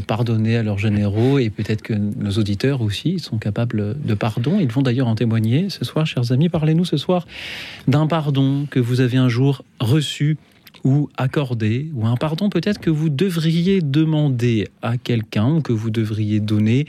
pardonner 0.06 0.58
à 0.58 0.64
leurs 0.64 0.78
généraux 0.78 1.40
et 1.40 1.50
peut-être 1.50 1.82
que 1.82 1.94
nos 1.94 2.32
auditeurs 2.32 2.82
aussi 2.82 3.20
sont 3.20 3.38
capables 3.38 3.96
de 4.00 4.14
pardon. 4.14 4.60
Ils 4.60 4.72
vont 4.72 4.82
d'ailleurs 4.82 5.08
en 5.08 5.16
témoigner 5.16 5.70
ce 5.70 5.84
soir, 5.84 6.06
chers 6.06 6.32
amis. 6.32 6.50
Parlez-nous 6.50 6.86
ce 6.86 6.98
soir 6.98 7.28
d'un 7.88 8.08
pardon 8.08 8.68
que 8.70 8.80
vous 8.80 9.02
avez 9.02 9.18
un 9.18 9.30
jour 9.30 9.64
reçu 9.80 10.38
ou 10.84 11.10
accordé, 11.18 11.90
ou 11.96 12.06
un 12.06 12.16
pardon 12.16 12.50
peut-être 12.50 12.80
que 12.80 12.90
vous 12.90 13.10
devriez 13.10 13.82
demander 13.82 14.68
à 14.82 14.98
quelqu'un 14.98 15.56
ou 15.56 15.62
que 15.62 15.74
vous 15.74 15.90
devriez 15.90 16.40
donner 16.40 16.86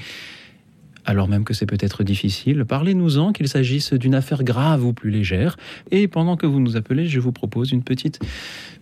alors 1.09 1.27
même 1.27 1.45
que 1.45 1.55
c'est 1.55 1.65
peut-être 1.65 2.05
difficile. 2.05 2.67
Parlez-nous-en, 2.67 3.33
qu'il 3.33 3.49
s'agisse 3.49 3.95
d'une 3.95 4.15
affaire 4.15 4.45
grave 4.45 4.85
ou 4.85 4.93
plus 4.93 5.11
légère. 5.11 5.57
Et 5.91 6.07
pendant 6.07 6.37
que 6.37 6.47
vous 6.47 6.61
nous 6.61 6.77
appelez, 6.77 7.07
je 7.07 7.19
vous 7.19 7.33
propose 7.33 7.73
une 7.73 7.83
petite 7.83 8.21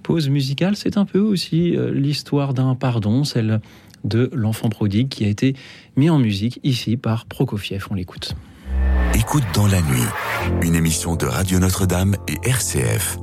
pause 0.02 0.28
musicale. 0.28 0.74
C'est 0.74 0.98
un 0.98 1.04
peu 1.04 1.20
aussi 1.20 1.76
euh, 1.76 1.92
l'histoire 1.94 2.52
d'un 2.52 2.74
pardon, 2.74 3.22
celle 3.22 3.60
de 4.02 4.28
l'enfant 4.34 4.68
prodigue 4.68 5.08
qui 5.08 5.24
a 5.24 5.28
été 5.28 5.54
mis 5.96 6.10
en 6.10 6.18
musique 6.18 6.58
ici 6.64 6.96
par 6.96 7.26
Prokofiev. 7.26 7.86
On 7.90 7.94
l'écoute. 7.94 8.34
Écoute 9.14 9.44
dans 9.54 9.68
la 9.68 9.80
nuit, 9.80 10.06
une 10.62 10.74
émission 10.74 11.14
de 11.14 11.26
Radio 11.26 11.60
Notre-Dame 11.60 12.16
et 12.26 12.48
RCF. 12.48 13.18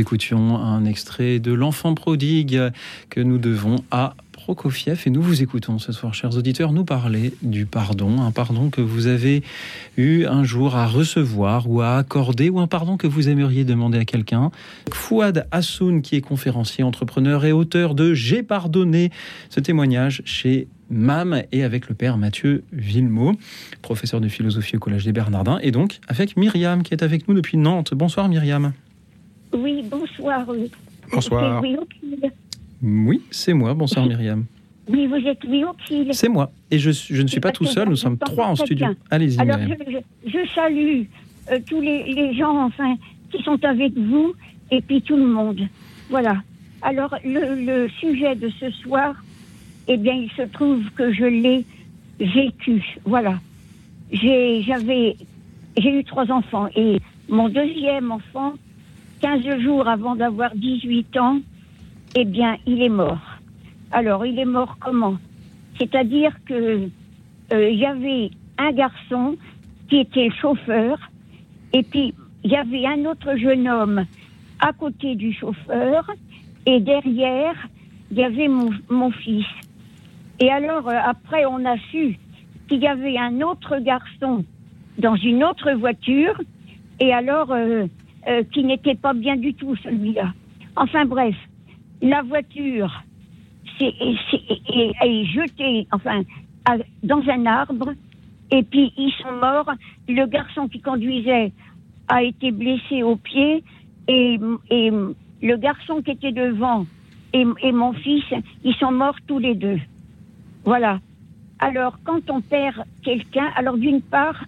Écoutions 0.00 0.56
un 0.56 0.84
extrait 0.84 1.38
de 1.38 1.52
L'enfant 1.52 1.94
prodigue 1.94 2.60
que 3.10 3.20
nous 3.20 3.38
devons 3.38 3.76
à 3.90 4.14
Prokofiev 4.32 5.02
et 5.04 5.10
nous 5.10 5.20
vous 5.20 5.42
écoutons 5.42 5.78
ce 5.78 5.92
soir, 5.92 6.14
chers 6.14 6.36
auditeurs, 6.36 6.72
nous 6.72 6.84
parler 6.84 7.34
du 7.42 7.66
pardon, 7.66 8.22
un 8.22 8.30
pardon 8.30 8.70
que 8.70 8.80
vous 8.80 9.06
avez 9.06 9.42
eu 9.98 10.24
un 10.24 10.42
jour 10.42 10.74
à 10.74 10.86
recevoir 10.86 11.70
ou 11.70 11.82
à 11.82 11.96
accorder 11.96 12.48
ou 12.48 12.58
un 12.58 12.66
pardon 12.66 12.96
que 12.96 13.06
vous 13.06 13.28
aimeriez 13.28 13.64
demander 13.64 13.98
à 13.98 14.04
quelqu'un. 14.06 14.50
Fouad 14.92 15.46
Hassoun, 15.50 16.00
qui 16.00 16.16
est 16.16 16.22
conférencier, 16.22 16.82
entrepreneur 16.82 17.44
et 17.44 17.52
auteur 17.52 17.94
de 17.94 18.14
J'ai 18.14 18.42
pardonné, 18.42 19.10
ce 19.50 19.60
témoignage 19.60 20.22
chez 20.24 20.66
MAM 20.88 21.42
et 21.52 21.62
avec 21.62 21.88
le 21.88 21.94
père 21.94 22.16
Mathieu 22.16 22.64
Villemot, 22.72 23.34
professeur 23.82 24.20
de 24.22 24.28
philosophie 24.28 24.76
au 24.76 24.80
Collège 24.80 25.04
des 25.04 25.12
Bernardins, 25.12 25.58
et 25.62 25.70
donc 25.70 26.00
avec 26.08 26.36
Myriam 26.38 26.82
qui 26.82 26.94
est 26.94 27.02
avec 27.02 27.28
nous 27.28 27.34
depuis 27.34 27.58
Nantes. 27.58 27.92
Bonsoir 27.94 28.28
Myriam. 28.28 28.72
Oui, 29.52 29.82
bonsoir. 29.82 30.46
Bonsoir. 31.12 31.62
Oui, 32.82 33.20
c'est 33.30 33.52
moi. 33.52 33.74
Bonsoir 33.74 34.06
Myriam. 34.06 34.44
Oui, 34.88 35.06
vous 35.06 35.16
êtes 35.16 35.44
Auxil. 35.44 36.08
C'est 36.12 36.28
moi. 36.28 36.50
Et 36.70 36.78
je, 36.78 36.90
je 36.90 37.22
ne 37.22 37.28
suis 37.28 37.40
pas 37.40 37.52
tout 37.52 37.64
seul, 37.64 37.88
nous 37.88 37.96
sommes 37.96 38.18
trois 38.18 38.46
en 38.46 38.56
studio. 38.56 38.88
Allez-y. 39.10 39.40
Alors, 39.40 39.58
je, 39.58 40.30
je, 40.30 40.48
salue 40.54 41.02
euh, 41.50 41.58
tous 41.68 41.80
les, 41.80 42.12
les, 42.12 42.34
gens, 42.34 42.64
enfin, 42.64 42.96
qui 43.30 43.42
sont 43.42 43.62
avec 43.64 43.96
vous, 43.96 44.34
et 44.70 44.80
puis 44.80 45.02
tout 45.02 45.16
le 45.16 45.26
monde. 45.26 45.60
Voilà. 46.08 46.42
Alors, 46.82 47.14
le, 47.24 47.54
le 47.64 47.88
sujet 47.88 48.34
de 48.34 48.48
ce 48.58 48.70
soir, 48.70 49.14
eh 49.86 49.96
bien, 49.96 50.14
il 50.14 50.30
se 50.30 50.42
trouve 50.42 50.82
que 50.96 51.12
je 51.12 51.24
l'ai 51.24 51.64
vécu. 52.18 52.82
Voilà. 53.04 53.38
J'ai, 54.10 54.62
j'avais, 54.62 55.16
j'ai 55.76 56.00
eu 56.00 56.04
trois 56.04 56.30
enfants, 56.32 56.68
et 56.74 57.00
mon 57.28 57.48
deuxième 57.48 58.10
enfant, 58.10 58.54
15 59.20 59.60
jours 59.60 59.86
avant 59.86 60.16
d'avoir 60.16 60.54
18 60.54 61.16
ans, 61.18 61.40
eh 62.14 62.24
bien, 62.24 62.56
il 62.66 62.82
est 62.82 62.88
mort. 62.88 63.20
Alors, 63.92 64.24
il 64.24 64.38
est 64.38 64.44
mort 64.44 64.76
comment? 64.80 65.16
C'est-à-dire 65.78 66.32
que 66.46 66.88
euh, 67.52 67.70
il 67.70 67.78
y 67.78 67.86
avait 67.86 68.30
un 68.58 68.72
garçon 68.72 69.36
qui 69.88 69.98
était 69.98 70.30
chauffeur, 70.40 70.98
et 71.72 71.82
puis 71.82 72.14
il 72.44 72.50
y 72.50 72.56
avait 72.56 72.86
un 72.86 73.04
autre 73.04 73.36
jeune 73.36 73.68
homme 73.68 74.04
à 74.60 74.72
côté 74.72 75.14
du 75.14 75.32
chauffeur, 75.32 76.10
et 76.66 76.80
derrière, 76.80 77.54
il 78.10 78.18
y 78.18 78.24
avait 78.24 78.48
mon, 78.48 78.70
mon 78.88 79.10
fils. 79.10 79.46
Et 80.38 80.50
alors, 80.50 80.88
euh, 80.88 80.96
après, 81.04 81.44
on 81.46 81.64
a 81.64 81.76
su 81.90 82.18
qu'il 82.68 82.80
y 82.80 82.86
avait 82.86 83.18
un 83.18 83.40
autre 83.40 83.78
garçon 83.78 84.44
dans 84.98 85.16
une 85.16 85.42
autre 85.44 85.72
voiture, 85.72 86.40
et 87.00 87.12
alors, 87.12 87.50
euh, 87.52 87.86
euh, 88.28 88.42
qui 88.52 88.64
n'était 88.64 88.94
pas 88.94 89.12
bien 89.12 89.36
du 89.36 89.54
tout, 89.54 89.76
celui-là. 89.76 90.32
Enfin 90.76 91.04
bref, 91.04 91.34
la 92.02 92.22
voiture 92.22 93.02
est, 93.80 95.24
jetée, 95.24 95.86
enfin, 95.92 96.22
dans 97.02 97.22
un 97.28 97.46
arbre, 97.46 97.92
et 98.50 98.62
puis 98.62 98.92
ils 98.96 99.12
sont 99.22 99.32
morts. 99.32 99.70
Le 100.08 100.26
garçon 100.26 100.68
qui 100.68 100.80
conduisait 100.80 101.52
a 102.08 102.22
été 102.22 102.50
blessé 102.50 103.02
au 103.02 103.16
pied, 103.16 103.62
et, 104.08 104.38
et 104.70 104.90
le 105.42 105.56
garçon 105.56 106.02
qui 106.02 106.10
était 106.10 106.32
devant 106.32 106.86
et, 107.32 107.44
et 107.62 107.72
mon 107.72 107.92
fils, 107.92 108.24
ils 108.64 108.74
sont 108.74 108.92
morts 108.92 109.18
tous 109.26 109.38
les 109.38 109.54
deux. 109.54 109.78
Voilà. 110.64 111.00
Alors, 111.58 111.98
quand 112.04 112.30
on 112.30 112.40
perd 112.40 112.84
quelqu'un, 113.02 113.50
alors 113.56 113.76
d'une 113.76 114.00
part, 114.00 114.44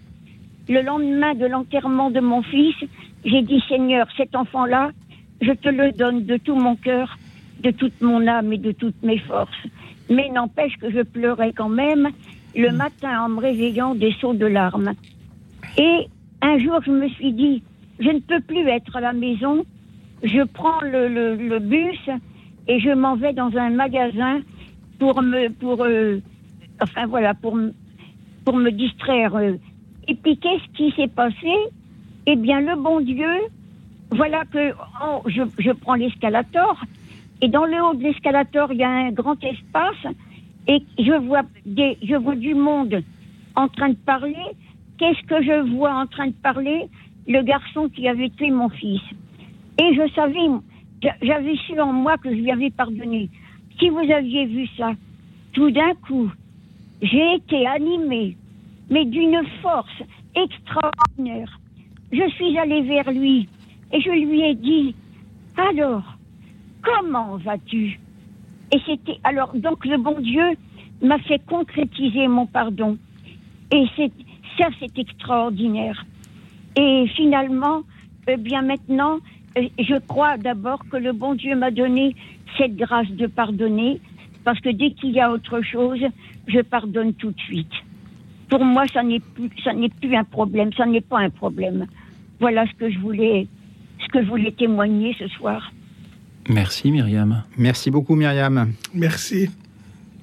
le 0.68 0.82
lendemain 0.82 1.34
de 1.34 1.46
l'enterrement 1.46 2.10
de 2.10 2.20
mon 2.20 2.42
fils, 2.42 2.76
j'ai 3.24 3.42
dit 3.42 3.62
Seigneur, 3.68 4.06
cet 4.16 4.34
enfant-là, 4.34 4.90
je 5.40 5.52
te 5.52 5.68
le 5.68 5.92
donne 5.92 6.24
de 6.24 6.36
tout 6.36 6.54
mon 6.54 6.76
cœur, 6.76 7.18
de 7.62 7.70
toute 7.70 8.00
mon 8.00 8.26
âme 8.26 8.52
et 8.52 8.58
de 8.58 8.72
toutes 8.72 9.02
mes 9.02 9.18
forces. 9.18 9.66
Mais 10.10 10.28
n'empêche 10.28 10.76
que 10.76 10.90
je 10.90 11.02
pleurais 11.02 11.52
quand 11.52 11.68
même 11.68 12.08
le 12.54 12.70
mm. 12.70 12.76
matin 12.76 13.24
en 13.24 13.28
me 13.28 13.40
réveillant 13.40 13.94
des 13.94 14.12
sauts 14.20 14.34
de 14.34 14.46
larmes. 14.46 14.92
Et 15.78 16.08
un 16.42 16.58
jour, 16.58 16.80
je 16.84 16.90
me 16.90 17.08
suis 17.08 17.32
dit, 17.32 17.62
je 17.98 18.10
ne 18.10 18.18
peux 18.18 18.40
plus 18.40 18.66
être 18.68 18.96
à 18.96 19.00
la 19.00 19.12
maison. 19.12 19.64
Je 20.22 20.42
prends 20.42 20.80
le, 20.82 21.08
le, 21.08 21.36
le 21.36 21.58
bus 21.58 21.98
et 22.68 22.78
je 22.80 22.90
m'en 22.90 23.16
vais 23.16 23.32
dans 23.32 23.56
un 23.56 23.70
magasin 23.70 24.40
pour 24.98 25.20
me, 25.22 25.48
pour, 25.48 25.82
euh, 25.82 26.20
enfin 26.80 27.06
voilà, 27.06 27.34
pour, 27.34 27.58
pour 28.44 28.56
me 28.56 28.70
distraire. 28.70 29.32
Et 30.08 30.14
puis, 30.14 30.36
qu'est-ce 30.36 30.76
qui 30.76 30.92
s'est 30.96 31.08
passé? 31.08 31.54
Eh 32.26 32.36
bien, 32.36 32.60
le 32.60 32.76
bon 32.76 33.00
Dieu, 33.00 33.30
voilà 34.10 34.44
que 34.44 34.72
oh, 35.04 35.22
je, 35.26 35.72
prends 35.72 35.94
l'escalator 35.94 36.80
et 37.40 37.48
dans 37.48 37.64
le 37.64 37.82
haut 37.82 37.94
de 37.94 38.02
l'escalator, 38.02 38.72
il 38.72 38.78
y 38.78 38.84
a 38.84 38.90
un 38.90 39.10
grand 39.10 39.42
espace 39.42 40.06
et 40.68 40.82
je 40.98 41.12
vois, 41.26 41.42
je 41.66 42.16
vois 42.16 42.36
du 42.36 42.54
monde 42.54 43.02
en 43.56 43.68
train 43.68 43.88
de 43.90 43.96
parler. 43.96 44.36
Qu'est-ce 44.98 45.26
que 45.26 45.42
je 45.42 45.74
vois 45.74 45.92
en 45.94 46.06
train 46.06 46.28
de 46.28 46.34
parler? 46.42 46.86
Le 47.26 47.42
garçon 47.42 47.88
qui 47.88 48.08
avait 48.08 48.30
tué 48.30 48.50
mon 48.50 48.68
fils. 48.68 49.00
Et 49.80 49.94
je 49.94 50.08
savais, 50.14 50.46
j'avais 51.22 51.56
su 51.56 51.80
en 51.80 51.92
moi 51.92 52.16
que 52.18 52.30
je 52.30 52.36
lui 52.36 52.50
avais 52.50 52.70
pardonné. 52.70 53.28
Si 53.78 53.88
vous 53.88 54.10
aviez 54.10 54.46
vu 54.46 54.68
ça, 54.76 54.92
tout 55.52 55.70
d'un 55.70 55.94
coup, 56.06 56.30
j'ai 57.00 57.34
été 57.34 57.66
animée, 57.66 58.36
mais 58.92 59.06
d'une 59.06 59.42
force 59.62 60.02
extraordinaire. 60.36 61.58
Je 62.12 62.28
suis 62.32 62.58
allée 62.58 62.82
vers 62.82 63.10
lui 63.10 63.48
et 63.90 64.00
je 64.02 64.10
lui 64.10 64.42
ai 64.42 64.54
dit, 64.54 64.94
alors, 65.56 66.02
comment 66.82 67.38
vas-tu? 67.38 67.98
Et 68.70 68.78
c'était 68.86 69.18
alors 69.24 69.52
donc 69.54 69.86
le 69.86 69.96
bon 69.96 70.20
Dieu 70.20 70.56
m'a 71.00 71.18
fait 71.20 71.40
concrétiser 71.46 72.28
mon 72.28 72.46
pardon. 72.46 72.98
Et 73.70 73.84
c'est 73.96 74.12
ça, 74.58 74.68
c'est 74.78 74.98
extraordinaire. 74.98 76.04
Et 76.76 77.06
finalement, 77.16 77.82
eh 78.28 78.36
bien 78.36 78.60
maintenant, 78.60 79.18
euh, 79.56 79.68
je 79.78 79.98
crois 80.06 80.36
d'abord 80.36 80.80
que 80.90 80.98
le 80.98 81.12
bon 81.12 81.34
Dieu 81.34 81.56
m'a 81.56 81.70
donné 81.70 82.14
cette 82.58 82.76
grâce 82.76 83.10
de 83.10 83.26
pardonner, 83.26 84.00
parce 84.44 84.60
que 84.60 84.68
dès 84.68 84.90
qu'il 84.90 85.12
y 85.12 85.20
a 85.20 85.30
autre 85.30 85.62
chose, 85.62 86.00
je 86.46 86.60
pardonne 86.60 87.14
tout 87.14 87.30
de 87.30 87.40
suite. 87.40 87.72
Pour 88.52 88.66
moi, 88.66 88.84
ça 88.92 89.02
n'est 89.02 89.18
plus, 89.18 89.48
ça 89.64 89.72
n'est 89.72 89.88
plus 89.88 90.14
un 90.14 90.24
problème, 90.24 90.74
ça 90.74 90.84
n'est 90.84 91.00
pas 91.00 91.20
un 91.20 91.30
problème. 91.30 91.86
Voilà 92.38 92.66
ce 92.66 92.74
que 92.78 92.90
je 92.90 92.98
voulais, 92.98 93.46
ce 93.98 94.08
que 94.12 94.22
je 94.22 94.28
voulais 94.28 94.52
témoigner 94.52 95.16
ce 95.18 95.26
soir. 95.28 95.72
Merci 96.50 96.92
Myriam. 96.92 97.44
Merci 97.56 97.90
beaucoup 97.90 98.14
Myriam. 98.14 98.74
Merci. 98.92 99.48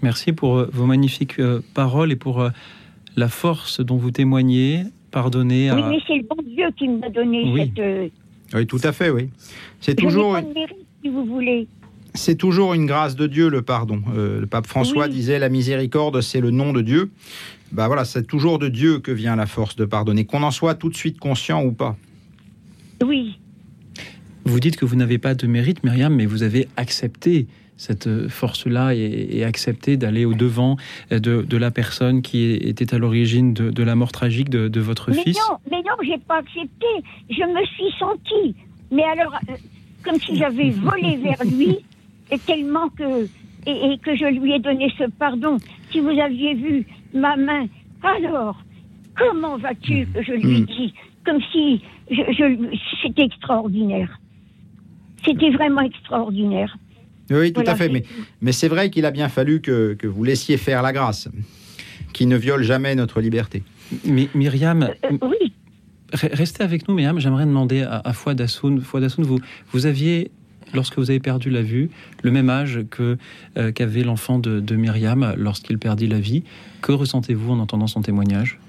Merci 0.04 0.32
pour 0.32 0.60
euh, 0.60 0.70
vos 0.72 0.86
magnifiques 0.86 1.40
euh, 1.40 1.62
paroles 1.74 2.12
et 2.12 2.16
pour 2.16 2.42
euh, 2.42 2.50
la 3.16 3.30
force 3.30 3.82
dont 3.82 3.98
vous 3.98 4.12
témoignez. 4.12 4.84
Pardonnez 5.10 5.72
à... 5.72 5.76
Oui, 5.76 5.82
mais 5.90 6.00
c'est 6.06 6.18
le 6.18 6.28
bon 6.30 6.38
Dieu 6.46 6.68
qui 6.78 6.88
m'a 6.88 7.10
donné 7.10 7.52
oui. 7.52 7.74
cette... 7.76 8.14
Oui, 8.54 8.68
tout 8.68 8.82
à 8.84 8.92
fait, 8.92 9.10
oui. 9.10 9.32
C'est 9.80 9.96
toujours... 9.96 10.34
Pas 10.34 10.44
de 10.44 10.54
mérite, 10.54 10.78
si 11.02 11.10
vous 11.10 11.26
voulez. 11.26 11.68
C'est 12.14 12.36
toujours 12.36 12.74
une 12.74 12.86
grâce 12.86 13.16
de 13.16 13.28
Dieu, 13.28 13.50
le 13.50 13.62
pardon. 13.62 14.02
Euh, 14.16 14.42
le 14.42 14.48
pape 14.48 14.68
François 14.68 15.06
Oui. 15.06 15.12
disait 15.12 15.40
la 15.40 15.50
miséricorde, 15.50 16.22
c'est 16.22 16.42
le 16.42 16.52
nom 16.52 16.74
de 16.74 16.82
Dieu. 16.82 17.12
Bah 17.72 17.88
voilà, 17.88 18.06
c'est 18.06 18.26
toujours 18.26 18.60
de 18.60 18.68
Dieu 18.68 19.00
que 19.00 19.12
vient 19.12 19.36
la 19.36 19.46
force 19.46 19.76
de 19.76 19.86
pardonner, 19.86 20.26
qu'on 20.26 20.44
en 20.44 20.52
soit 20.52 20.76
tout 20.76 20.90
de 20.90 20.96
suite 20.96 21.20
conscient 21.20 21.64
ou 21.64 21.72
pas. 21.72 21.96
Oui, 23.04 23.40
Vous 24.46 24.60
dites 24.60 24.76
que 24.76 24.86
vous 24.86 24.96
n'avez 24.96 25.18
pas 25.20 25.36
de 25.36 25.48
mérite, 25.48 25.84
Myriam, 25.84 26.14
mais 26.14 26.26
vous 26.26 26.44
avez 26.44 26.68
accepté 26.78 27.48
cette 27.78 28.08
euh, 28.08 28.28
force-là 28.28 28.94
et, 28.94 29.28
et 29.38 29.46
accepté 29.46 29.96
d'aller 29.96 30.26
au-devant 30.26 30.76
euh, 31.14 31.20
de, 31.20 31.44
de 31.44 31.58
la 31.58 31.72
personne 31.72 32.22
qui 32.22 32.52
était 32.56 32.94
à 32.94 32.98
l'origine 32.98 33.54
de, 33.54 33.70
de 33.72 33.84
la 33.84 33.96
mort 33.96 34.12
tragique 34.12 34.50
de, 34.50 34.68
de 34.68 34.80
votre 34.82 35.12
mais 35.12 35.24
fils. 35.24 35.38
non, 35.50 35.58
mais 35.72 35.78
non, 35.78 35.96
j'ai 36.04 36.18
pas 36.18 36.40
accepté. 36.40 36.88
Je 37.30 37.44
me 37.44 37.66
suis 37.68 37.98
sentie, 37.98 38.56
mais 38.92 39.04
alors, 39.04 39.34
euh, 39.50 39.54
comme 40.04 40.20
si 40.20 40.36
j'avais 40.36 40.72
volé 40.72 41.18
vers 41.18 41.42
lui, 41.46 41.78
et 42.32 42.40
tellement 42.40 42.90
que, 42.90 43.24
et, 43.66 43.94
et 43.94 43.98
que 44.00 44.14
je 44.14 44.26
lui 44.26 44.52
ai 44.54 44.60
donné 44.60 44.92
ce 44.98 45.06
pardon. 45.18 45.58
Si 45.92 46.02
vous 46.02 46.10
aviez 46.20 46.56
vu 46.56 46.86
ma 47.14 47.36
main, 47.36 47.68
alors, 48.04 48.62
comment 49.18 49.58
vas-tu 49.58 50.08
que 50.14 50.24
je 50.24 50.32
lui 50.34 50.58
ai 50.58 50.62
Mm. 50.62 50.66
dit, 50.66 50.94
comme 51.26 51.40
si 51.52 51.82
je, 52.10 52.16
je- 52.32 52.78
c'était 53.02 53.24
extraordinaire. 53.24 54.20
C'était 55.26 55.52
vraiment 55.52 55.82
extraordinaire. 55.82 56.78
Oui, 57.30 57.50
tout 57.54 57.56
Voilà, 57.62 57.72
à 57.72 57.76
fait. 57.76 57.90
Mais, 57.90 58.04
mais 58.42 58.52
c'est 58.52 58.68
vrai 58.70 58.90
qu'il 58.90 59.06
a 59.06 59.12
bien 59.12 59.30
fallu 59.30 59.62
que, 59.62 59.94
que 59.94 60.08
vous 60.08 60.24
laissiez 60.24 60.58
faire 60.58 60.82
la 60.82 60.94
grâce, 60.94 61.30
qui 62.14 62.26
ne 62.26 62.36
viole 62.38 62.64
jamais 62.64 62.96
notre 62.96 63.22
liberté. 63.22 63.64
Mais 64.06 64.30
Myriam, 64.34 64.84
Euh, 65.04 65.18
oui, 65.22 65.54
Re- 66.14 66.34
Restez 66.36 66.64
avec 66.64 66.88
nous, 66.88 66.96
Myriam. 66.96 67.20
J'aimerais 67.20 67.46
demander 67.46 67.82
à, 67.84 68.02
à 68.04 68.14
Fouad 68.14 68.42
vous, 69.26 69.40
vous 69.72 69.86
aviez, 69.86 70.32
lorsque 70.74 70.98
vous 70.98 71.10
avez 71.10 71.20
perdu 71.20 71.50
la 71.50 71.62
vue, 71.62 71.90
le 72.24 72.32
même 72.32 72.50
âge 72.50 72.82
que 72.90 73.18
euh, 73.58 73.72
qu'avait 73.72 74.04
l'enfant 74.04 74.40
de, 74.40 74.60
de 74.60 74.76
Myriam 74.76 75.34
lorsqu'il 75.38 75.78
perdit 75.78 76.08
la 76.08 76.20
vie. 76.20 76.44
Que 76.82 76.92
ressentez-vous 76.92 77.52
en 77.54 77.60
entendant 77.60 77.88
son 77.88 78.02
témoignage? 78.02 78.60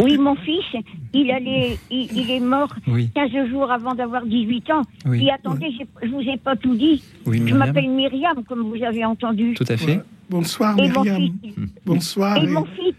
Oui, 0.00 0.16
mon 0.16 0.36
fils, 0.36 0.64
il, 1.12 1.28
allait, 1.32 1.76
il, 1.90 2.08
il 2.16 2.30
est 2.30 2.38
mort 2.38 2.72
Oui, 2.86 3.10
15 3.16 3.48
jours 3.50 3.70
avant 3.72 3.96
d'avoir 3.96 4.24
18 4.24 4.70
ans. 4.70 4.82
oui, 5.06 5.24
Et 5.26 5.30
attendez, 5.32 5.72
j'ai- 5.76 5.88
je 6.06 6.12
vous 6.12 6.20
ai 6.20 6.36
pas 6.36 6.54
tout 6.54 6.76
dit. 6.76 7.02
oui, 7.26 7.42
Je 7.44 7.54
m'appelle 7.54 7.88
Myriam, 7.90 8.44
comme 8.44 8.60
vous 8.62 8.80
avez 8.84 9.04
entendu. 9.04 9.54
Tout 9.54 9.64
à 9.68 9.76
fait. 9.76 9.96
Ouais. 9.96 10.02
Bonsoir 10.30 10.78
Et 10.78 10.88
mon 10.88 11.02
Myriam. 11.02 11.32
fils, 11.42 11.52
Bonsoir. 11.84 12.36
et 12.36 12.44
et- 12.44 12.46
mon 12.46 12.64
fils, 12.64 12.94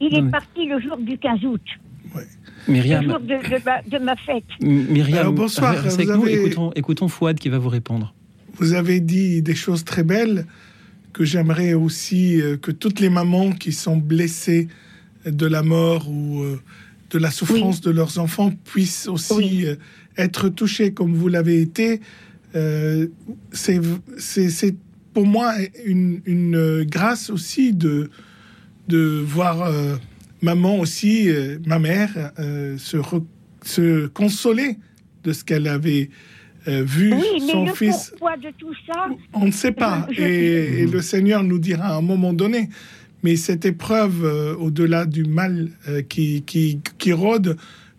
il 0.00 0.14
est 0.14 0.22
Oui. 0.22 0.30
parti 0.30 0.64
le 0.64 0.80
jour 0.80 0.96
du 0.96 1.18
15 1.18 1.44
août, 1.44 1.60
le 2.68 2.72
Myriam, 2.74 3.04
jour 3.04 3.20
de, 3.20 3.26
de 3.26 3.64
ma, 3.64 3.82
de 3.98 4.04
ma 4.04 4.16
fête. 4.16 4.44
Myriam, 4.60 5.18
Alors, 5.18 5.32
bonsoir, 5.32 5.74
restez 5.76 6.04
vous 6.04 6.10
avec 6.12 6.20
nous. 6.22 6.26
avez- 6.28 6.40
Écoutons, 6.46 6.72
écoutons 6.74 7.08
Fouad 7.08 7.38
qui 7.38 7.48
va 7.48 7.58
vous 7.58 7.68
répondre. 7.68 8.14
Vous 8.58 8.74
avez 8.74 9.00
dit 9.00 9.42
des 9.42 9.54
choses 9.54 9.84
très 9.84 10.02
belles 10.04 10.46
que 11.12 11.24
j'aimerais 11.24 11.74
aussi 11.74 12.40
euh, 12.40 12.56
que 12.56 12.70
toutes 12.70 13.00
les 13.00 13.08
mamans 13.10 13.50
qui 13.52 13.72
sont 13.72 13.96
blessées 13.96 14.68
de 15.26 15.46
la 15.46 15.62
mort 15.62 16.08
ou 16.08 16.42
euh, 16.42 16.60
de 17.10 17.18
la 17.18 17.30
souffrance 17.30 17.80
de 17.80 17.90
leurs 17.90 18.18
enfants 18.18 18.52
puissent 18.64 19.08
aussi 19.08 19.34
Oui. 19.34 19.64
euh, 19.66 19.76
être 20.16 20.48
touchées 20.48 20.92
comme 20.92 21.14
vous 21.14 21.28
l'avez 21.28 21.60
été. 21.60 22.00
Euh, 22.54 23.06
c'est 23.52 23.80
pour 25.14 25.26
moi 25.26 25.54
une, 25.84 26.20
une, 26.26 26.54
euh, 26.56 26.84
grâce 26.84 27.30
aussi 27.30 27.72
de, 27.72 28.10
de 28.88 29.22
voir 29.24 29.62
euh, 29.62 29.96
maman 30.42 30.78
aussi, 30.78 31.28
euh, 31.28 31.58
ma 31.66 31.78
mère, 31.78 32.32
euh, 32.38 32.76
se, 32.78 32.96
re- 32.96 33.24
se 33.64 34.06
consoler 34.08 34.76
de 35.24 35.32
ce 35.32 35.44
qu'elle 35.44 35.66
avait 35.68 36.10
euh, 36.68 36.82
vu 36.84 37.12
Oui, 37.14 37.22
mais 37.46 37.52
son 37.52 37.64
le 37.66 37.72
fils. 37.74 38.10
pourquoi 38.10 38.36
de 38.36 38.48
tout 38.58 38.74
ça, 38.86 39.08
On 39.32 39.46
ne 39.46 39.50
sait 39.52 39.72
pas. 39.72 40.06
Je- 40.10 40.22
Et, 40.22 40.82
et 40.82 40.86
le 40.86 41.00
Seigneur 41.00 41.42
nous 41.42 41.58
dira 41.58 41.88
à 41.88 41.96
un 41.96 42.02
moment 42.02 42.32
donné. 42.32 42.68
Mais 43.24 43.34
cette 43.36 43.64
épreuve, 43.64 44.24
euh, 44.24 44.54
au-delà 44.56 45.04
du 45.04 45.24
mal 45.24 45.70
euh, 45.88 46.02
qui, 46.02 46.42
qui, 46.42 46.78
qui 46.98 47.12
rôde, 47.12 47.56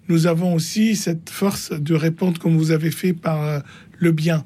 nous 0.07 0.27
avons 0.27 0.53
aussi 0.55 0.95
cette 0.95 1.29
force 1.29 1.71
de 1.71 1.93
répondre 1.93 2.39
comme 2.39 2.57
vous 2.57 2.71
avez 2.71 2.89
fait 2.91 3.13
par 3.13 3.61
le 3.97 4.11
bien. 4.11 4.43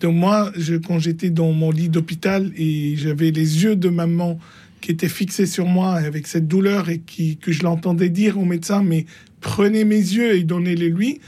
Donc 0.00 0.14
moi, 0.16 0.50
je, 0.56 0.74
quand 0.74 0.98
j'étais 0.98 1.30
dans 1.30 1.52
mon 1.52 1.70
lit 1.70 1.88
d'hôpital 1.88 2.50
et 2.56 2.96
j'avais 2.96 3.30
les 3.30 3.62
yeux 3.64 3.76
de 3.76 3.88
maman 3.88 4.38
qui 4.80 4.92
étaient 4.92 5.08
fixés 5.08 5.46
sur 5.46 5.66
moi 5.66 5.94
avec 5.94 6.26
cette 6.26 6.46
douleur 6.46 6.88
et 6.90 6.98
qui, 7.00 7.36
que 7.38 7.50
je 7.52 7.62
l'entendais 7.62 8.08
dire 8.08 8.38
au 8.38 8.44
médecin, 8.44 8.82
mais 8.82 9.06
prenez 9.40 9.84
mes 9.84 9.96
yeux 9.96 10.34
et 10.36 10.44
donnez-les 10.44 10.88
lui, 10.90 11.20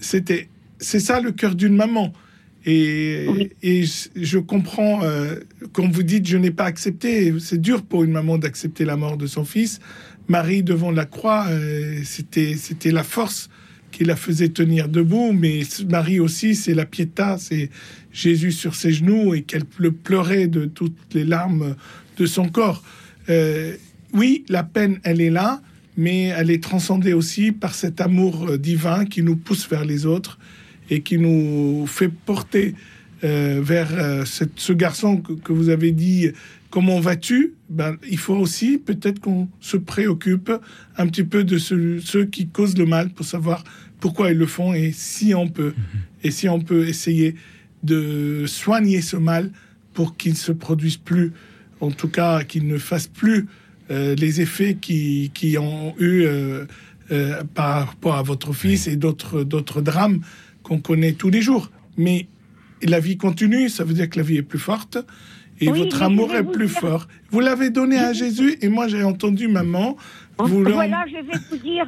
c'était, 0.00 0.48
c'est 0.78 1.00
ça 1.00 1.20
le 1.20 1.32
cœur 1.32 1.54
d'une 1.54 1.74
maman. 1.76 2.12
Et, 2.66 3.26
Oui. 3.28 3.50
et 3.62 3.84
je- 3.84 4.08
je 4.16 4.38
comprends, 4.38 5.02
euh, 5.02 5.36
quand 5.72 5.88
vous 5.90 6.02
dites 6.02 6.26
je 6.26 6.36
n'ai 6.36 6.50
pas 6.50 6.64
accepté, 6.64 7.32
c'est 7.38 7.60
dur 7.60 7.82
pour 7.82 8.04
une 8.04 8.10
maman 8.12 8.36
d'accepter 8.36 8.84
la 8.84 8.96
mort 8.96 9.16
de 9.16 9.26
son 9.26 9.44
fils. 9.44 9.80
Marie 10.28 10.62
devant 10.62 10.90
la 10.90 11.04
croix, 11.06 11.46
euh, 11.48 12.00
c'était, 12.04 12.54
c'était 12.56 12.90
la 12.90 13.04
force 13.04 13.48
qui 13.90 14.04
la 14.04 14.16
faisait 14.16 14.50
tenir 14.50 14.88
debout, 14.88 15.32
mais 15.32 15.62
Marie 15.88 16.20
aussi, 16.20 16.54
c'est 16.54 16.74
la 16.74 16.84
piéta, 16.84 17.38
c'est 17.38 17.70
Jésus 18.12 18.52
sur 18.52 18.74
ses 18.74 18.92
genoux 18.92 19.34
et 19.34 19.42
qu'elle 19.42 19.64
le 19.78 19.92
pleurait 19.92 20.46
de 20.46 20.66
toutes 20.66 20.98
les 21.14 21.24
larmes 21.24 21.74
de 22.18 22.26
son 22.26 22.48
corps. 22.48 22.82
Euh, 23.28 23.74
oui, 24.12 24.44
la 24.48 24.62
peine, 24.62 24.98
elle 25.04 25.20
est 25.20 25.30
là, 25.30 25.60
mais 25.96 26.24
elle 26.26 26.50
est 26.50 26.62
transcendée 26.62 27.12
aussi 27.12 27.52
par 27.52 27.74
cet 27.74 28.00
amour 28.00 28.48
euh, 28.50 28.58
divin 28.58 29.04
qui 29.04 29.22
nous 29.22 29.36
pousse 29.36 29.68
vers 29.68 29.84
les 29.84 30.06
autres 30.06 30.38
et 30.90 31.02
qui 31.02 31.18
nous 31.18 31.86
fait 31.86 32.08
porter 32.08 32.74
euh, 33.24 33.60
vers 33.62 33.88
euh, 33.92 34.24
cette- 34.24 34.58
ce 34.60 34.72
garçon 34.72 35.16
que, 35.18 35.32
que 35.32 35.52
vous 35.52 35.68
avez 35.70 35.90
dit, 35.92 36.28
comment 36.70 37.00
vas-tu? 37.00 37.54
Ben, 37.68 37.96
Il 38.08 38.16
faut 38.18 38.36
aussi 38.36 38.78
peut-être 38.78 39.20
qu'on 39.20 39.48
se 39.60 39.76
préoccupe 39.76 40.50
un 40.96 41.06
petit 41.08 41.24
peu 41.24 41.42
de 41.44 41.58
ceux, 41.58 42.00
ceux 42.00 42.24
qui 42.26 42.46
causent 42.46 42.78
le 42.78 42.86
mal 42.86 43.10
pour 43.10 43.26
savoir 43.26 43.64
pourquoi 44.00 44.30
ils 44.30 44.38
le 44.38 44.46
font 44.46 44.72
et 44.72 44.92
si 44.92 45.34
on 45.34 45.48
peut, 45.48 45.74
et 46.22 46.30
si 46.30 46.48
on 46.48 46.60
peut 46.60 46.86
essayer 46.86 47.34
de 47.82 48.44
soigner 48.46 49.00
ce 49.02 49.16
mal 49.16 49.50
pour 49.94 50.16
qu'il 50.16 50.32
ne 50.32 50.36
se 50.36 50.52
produise 50.52 50.96
plus, 50.96 51.32
en 51.80 51.90
tout 51.90 52.08
cas 52.08 52.44
qu'il 52.44 52.66
ne 52.66 52.78
fasse 52.78 53.06
plus 53.06 53.46
euh, 53.90 54.14
les 54.16 54.40
effets 54.40 54.74
qui, 54.74 55.30
qui 55.34 55.56
ont 55.58 55.94
eu 55.98 56.22
euh, 56.24 56.64
euh, 57.10 57.42
par 57.54 57.86
rapport 57.88 58.16
à 58.16 58.22
votre 58.22 58.52
fils 58.52 58.86
et 58.86 58.96
d'autres 58.96 59.42
d'autres 59.44 59.80
drames 59.80 60.20
qu'on 60.62 60.78
connaît 60.78 61.12
tous 61.12 61.30
les 61.30 61.40
jours. 61.42 61.70
Mais 61.96 62.26
la 62.82 63.00
vie 63.00 63.16
continue, 63.16 63.68
ça 63.68 63.84
veut 63.84 63.94
dire 63.94 64.08
que 64.10 64.18
la 64.18 64.24
vie 64.24 64.36
est 64.36 64.42
plus 64.42 64.58
forte 64.58 64.98
et 65.60 65.70
Oui, 65.70 65.78
votre 65.80 66.02
amour 66.02 66.34
est 66.34 66.44
plus 66.44 66.66
dire- 66.68 66.78
fort. 66.80 67.08
Vous 67.30 67.40
l'avez 67.40 67.70
donné 67.70 67.96
à 67.98 68.12
Jésus 68.12 68.56
et 68.60 68.68
moi 68.68 68.88
j'ai 68.88 69.02
entendu 69.02 69.48
maman. 69.48 69.96
Vous 70.38 70.62
l'en- 70.62 70.72
Voilà, 70.74 71.04
je 71.08 71.14
vais 71.14 71.38
vous 71.50 71.56
dire 71.56 71.86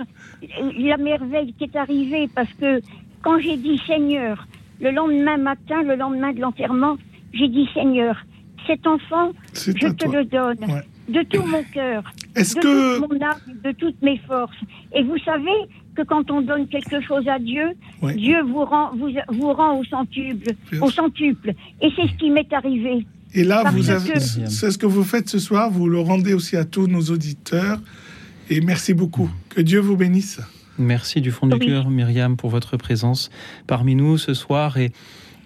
la 0.88 0.96
merveille 0.96 1.54
qui 1.56 1.64
est 1.64 1.76
arrivée 1.76 2.28
parce 2.34 2.52
que 2.60 2.80
quand 3.22 3.38
j'ai 3.38 3.56
dit 3.56 3.78
Seigneur, 3.86 4.48
le 4.80 4.90
lendemain 4.90 5.36
matin, 5.36 5.82
le 5.82 5.94
lendemain 5.94 6.32
de 6.32 6.40
l'enterrement, 6.40 6.96
j'ai 7.34 7.48
dit 7.48 7.68
Seigneur, 7.74 8.16
cet 8.66 8.86
enfant, 8.86 9.32
je 9.54 9.72
te 9.72 10.04
toi. 10.04 10.12
le 10.16 10.24
donne 10.24 10.58
Ouais. 10.70 10.82
de 11.08 11.22
tout 11.28 11.42
mon 11.42 11.62
cœur, 11.72 12.02
de 12.36 12.40
que 12.40 12.98
toute 12.98 13.10
mon 13.10 13.20
âme, 13.26 13.38
de 13.64 13.72
toutes 13.72 14.00
mes 14.02 14.18
forces. 14.18 14.56
Et 14.94 15.02
vous 15.02 15.18
savez 15.24 15.50
que 15.96 16.02
quand 16.02 16.30
on 16.30 16.40
donne 16.42 16.68
quelque 16.68 17.00
chose 17.00 17.26
à 17.28 17.38
Dieu, 17.38 17.70
Ouais. 18.02 18.14
Dieu 18.14 18.42
vous 18.42 18.64
rend, 18.64 18.90
vous, 18.96 19.10
vous 19.28 19.52
rend 19.52 19.78
au 19.78 19.84
centuple, 19.84 20.52
Bien 20.70 20.82
au 20.82 20.90
centuple. 20.90 21.52
Et 21.82 21.88
c'est 21.96 22.06
ce 22.08 22.16
qui 22.18 22.30
m'est 22.30 22.52
arrivé. 22.52 23.06
Et 23.34 23.44
là, 23.44 23.62
Parce 23.62 23.74
vous 23.76 23.82
que- 23.82 23.90
avez, 23.90 24.20
c'est 24.20 24.70
ce 24.70 24.78
que 24.78 24.86
vous 24.86 25.04
faites 25.04 25.28
ce 25.28 25.38
soir. 25.38 25.70
Vous 25.70 25.88
le 25.88 26.00
rendez 26.00 26.34
aussi 26.34 26.56
à 26.56 26.64
tous 26.64 26.86
nos 26.88 27.02
auditeurs. 27.02 27.78
Et 28.48 28.60
merci 28.60 28.92
beaucoup. 28.94 29.30
Que 29.48 29.60
Dieu 29.60 29.78
vous 29.80 29.96
bénisse. 29.96 30.40
Merci 30.78 31.20
du 31.20 31.30
fond 31.30 31.46
du 31.46 31.58
cœur, 31.58 31.90
Myriam, 31.90 32.36
pour 32.36 32.50
votre 32.50 32.76
présence 32.76 33.30
parmi 33.66 33.94
nous 33.94 34.16
ce 34.18 34.32
soir 34.34 34.78
et, 34.78 34.92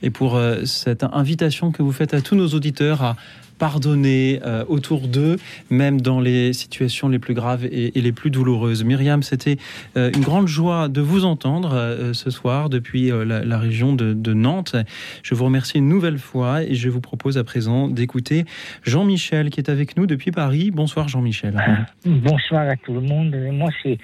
et 0.05 0.11
pour 0.11 0.37
euh, 0.37 0.65
cette 0.67 1.03
invitation 1.03 1.73
que 1.73 1.83
vous 1.83 1.91
faites 1.93 2.15
à 2.15 2.21
tous 2.21 2.37
nos 2.37 2.49
auditeurs 2.49 3.03
à 3.03 3.17
pardonner 3.57 4.41
euh, 4.45 4.65
autour 4.69 5.07
d'eux, 5.07 5.37
même 5.71 6.01
dans 6.01 6.21
les 6.21 6.53
situations 6.53 7.09
les 7.09 7.21
plus 7.21 7.35
graves 7.35 7.65
et, 7.65 7.97
et 7.97 8.03
les 8.03 8.11
plus 8.13 8.31
douloureuses. 8.31 8.83
Myriam, 8.85 9.23
c'était 9.23 9.57
euh, 9.97 10.11
une 10.15 10.23
grande 10.23 10.49
joie 10.49 10.89
de 10.89 11.01
vous 11.01 11.25
entendre 11.25 11.73
euh, 11.73 12.13
ce 12.13 12.31
soir 12.31 12.69
depuis 12.69 13.11
euh, 13.13 13.25
la, 13.25 13.45
la 13.45 13.59
région 13.59 13.95
de, 13.95 14.13
de 14.13 14.35
Nantes. 14.35 14.75
Je 15.23 15.35
vous 15.37 15.45
remercie 15.45 15.79
une 15.79 15.89
nouvelle 15.89 16.19
fois 16.19 16.65
et 16.65 16.75
je 16.75 16.89
vous 16.89 17.01
propose 17.01 17.39
à 17.39 17.45
présent 17.45 17.87
d'écouter 17.89 18.45
Jean-Michel 18.83 19.51
qui 19.51 19.61
est 19.61 19.71
avec 19.71 19.97
nous 19.97 20.07
depuis 20.07 20.33
Paris. 20.33 20.71
Bonsoir 20.73 21.07
Jean-Michel. 21.09 21.55
Bonsoir 22.05 22.69
à 22.69 22.77
tout 22.77 22.93
le 22.93 23.01
monde. 23.03 23.35
Moi, 23.53 23.71
c'est 23.83 23.99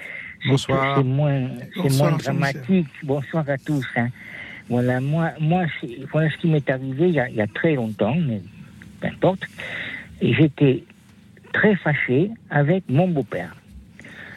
Bonsoir. 0.49 0.97
C'est 0.97 1.05
moins, 1.05 2.17
dramatique. 2.17 2.87
Bonsoir 3.03 3.45
à 3.47 3.59
tous. 3.59 3.85
hein. 3.97 4.09
Voilà, 4.71 5.01
moi, 5.01 5.33
moi, 5.41 5.65
voilà 6.13 6.31
ce 6.31 6.37
qui 6.39 6.47
m'est 6.47 6.71
arrivé 6.71 7.09
il 7.09 7.15
y, 7.15 7.41
a, 7.41 7.47
très 7.49 7.75
longtemps, 7.75 8.15
mais 8.15 8.41
peu 9.01 9.09
importe. 9.09 9.43
Et 10.23 10.33
j'étais 10.33 10.85
très 11.53 11.75
fâché 11.75 12.31
avec 12.51 12.85
mon 12.89 13.09
beau-père. 13.09 13.57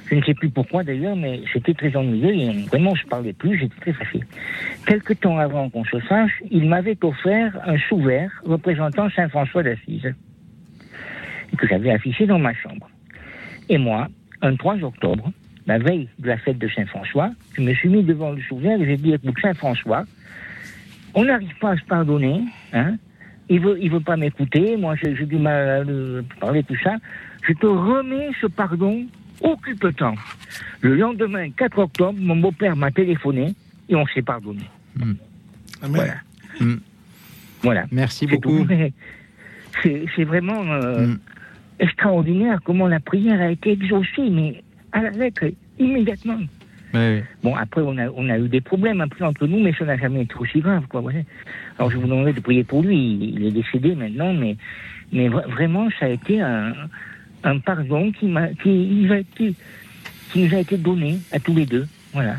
Je 0.10 0.16
ne 0.16 0.24
sais 0.24 0.34
plus 0.34 0.50
pourquoi 0.50 0.84
d'ailleurs, 0.84 1.16
mais 1.16 1.42
c'était 1.54 1.74
très 1.74 1.96
ennuyeux 1.96 2.34
et 2.34 2.52
vraiment 2.64 2.96
je 2.96 3.06
parlais 3.06 3.34
plus, 3.34 3.58
j'étais 3.60 3.80
très 3.80 3.94
fâché. 3.94 4.22
Quelque 4.86 5.14
temps 5.14 5.38
avant 5.38 5.70
qu'on 5.70 5.86
se 5.86 6.00
sache, 6.02 6.42
il 6.52 6.68
m'avait 6.68 6.98
offert 7.04 7.58
un 7.66 7.78
sous-verre 7.78 8.32
représentant 8.44 9.10
Saint 9.12 9.30
François 9.30 9.64
d'Assise 9.64 10.14
que 11.58 11.68
j'avais 11.68 11.92
affiché 11.92 12.26
dans 12.26 12.40
ma 12.40 12.54
chambre. 12.56 12.90
Et 13.70 13.78
moi, 13.78 14.08
un 14.42 14.56
3 14.56 14.84
octobre, 14.84 15.32
la 15.68 15.78
veille 15.78 16.10
de 16.20 16.28
la 16.28 16.38
fête 16.38 16.58
de 16.58 16.68
Saint-François, 16.68 17.32
je 17.54 17.62
me 17.62 17.74
suis 17.74 17.90
mis 17.90 18.04
devant 18.04 18.32
le 18.32 18.42
souverain 18.42 18.80
et 18.80 18.86
j'ai 18.86 18.98
dit, 18.98 19.14
écoute, 19.14 19.36
Saint-François, 19.42 20.06
on 21.14 21.26
n'arrive 21.26 21.56
pas 21.60 21.72
à 21.72 21.78
se 21.78 21.84
pardonner, 21.86 22.42
hein, 22.74 22.96
il 23.50 23.60
veut, 23.60 23.78
il 23.82 23.92
veut 23.92 24.00
pas 24.00 24.18
m'écouter, 24.18 24.78
moi 24.78 24.96
j'ai 24.96 25.14
du 25.26 25.38
mal 25.38 25.70
à 25.70 25.84
le 25.84 26.24
parler, 26.40 26.64
tout 26.64 26.78
ça, 26.84 26.96
je 27.48 27.54
te 27.54 27.66
remets 27.66 28.30
ce 28.42 28.48
pardon, 28.48 29.06
occupe-t'en. 29.42 30.16
Le 30.82 30.96
lendemain, 30.96 31.50
4 31.52 31.78
octobre, 31.80 32.18
mon 32.20 32.36
beau-père 32.38 32.76
m'a 32.76 32.92
téléphoné 32.92 33.54
et 33.90 33.96
on 33.96 34.06
s'est 34.08 34.22
pardonné. 34.22 34.64
Amen. 35.02 35.16
Voilà. 35.82 36.14
Mm. 36.60 36.76
Voilà. 37.62 37.86
Merci 37.92 38.28
beaucoup. 38.28 38.66
C'est 39.84 40.24
vraiment 40.24 40.64
euh, 40.72 41.08
Mm. 41.08 41.20
extraordinaire 41.80 42.60
comment 42.64 42.88
la 42.88 43.00
prière 43.00 43.42
a 43.42 43.50
été 43.50 43.72
exaucée, 43.72 44.30
mais 44.30 44.64
à 44.92 45.02
la 45.02 45.10
lettre, 45.10 45.46
immédiatement. 45.80 46.38
Bon, 47.44 47.56
après, 47.56 47.82
on 47.82 47.98
a, 47.98 48.08
on 48.10 48.30
a 48.30 48.38
eu 48.38 48.48
des 48.48 48.62
problèmes 48.62 49.02
un 49.02 49.08
entre 49.26 49.48
nous, 49.48 49.60
mais 49.60 49.74
ça 49.74 49.86
n'a 49.86 49.98
jamais 49.98 50.22
été 50.22 50.36
aussi 50.36 50.60
grave, 50.60 50.86
quoi. 50.88 51.02
voilà. 51.02 51.20
Alors, 51.78 51.90
je 51.92 51.98
vous 51.98 52.04
demanderai 52.08 52.34
de 52.34 52.40
prier 52.40 52.64
pour 52.64 52.84
lui. 52.84 53.32
Il 53.36 53.46
est 53.46 53.52
décédé 53.52 53.96
maintenant, 53.96 54.32
mais, 54.34 54.56
mais 55.12 55.28
vra- 55.30 55.48
vraiment, 55.50 55.90
ça 56.00 56.06
a 56.06 56.10
été 56.10 56.40
un, 56.42 56.74
un 57.44 57.60
pardon 57.60 58.12
qui, 58.12 58.28
m'a, 58.28 58.48
qui, 58.50 59.16
qui 60.32 60.40
nous 60.40 60.54
a 60.54 60.60
été 60.60 60.78
donné 60.78 61.20
à 61.32 61.40
tous 61.40 61.56
les 61.56 61.66
deux. 61.66 61.88
Voilà. 62.14 62.38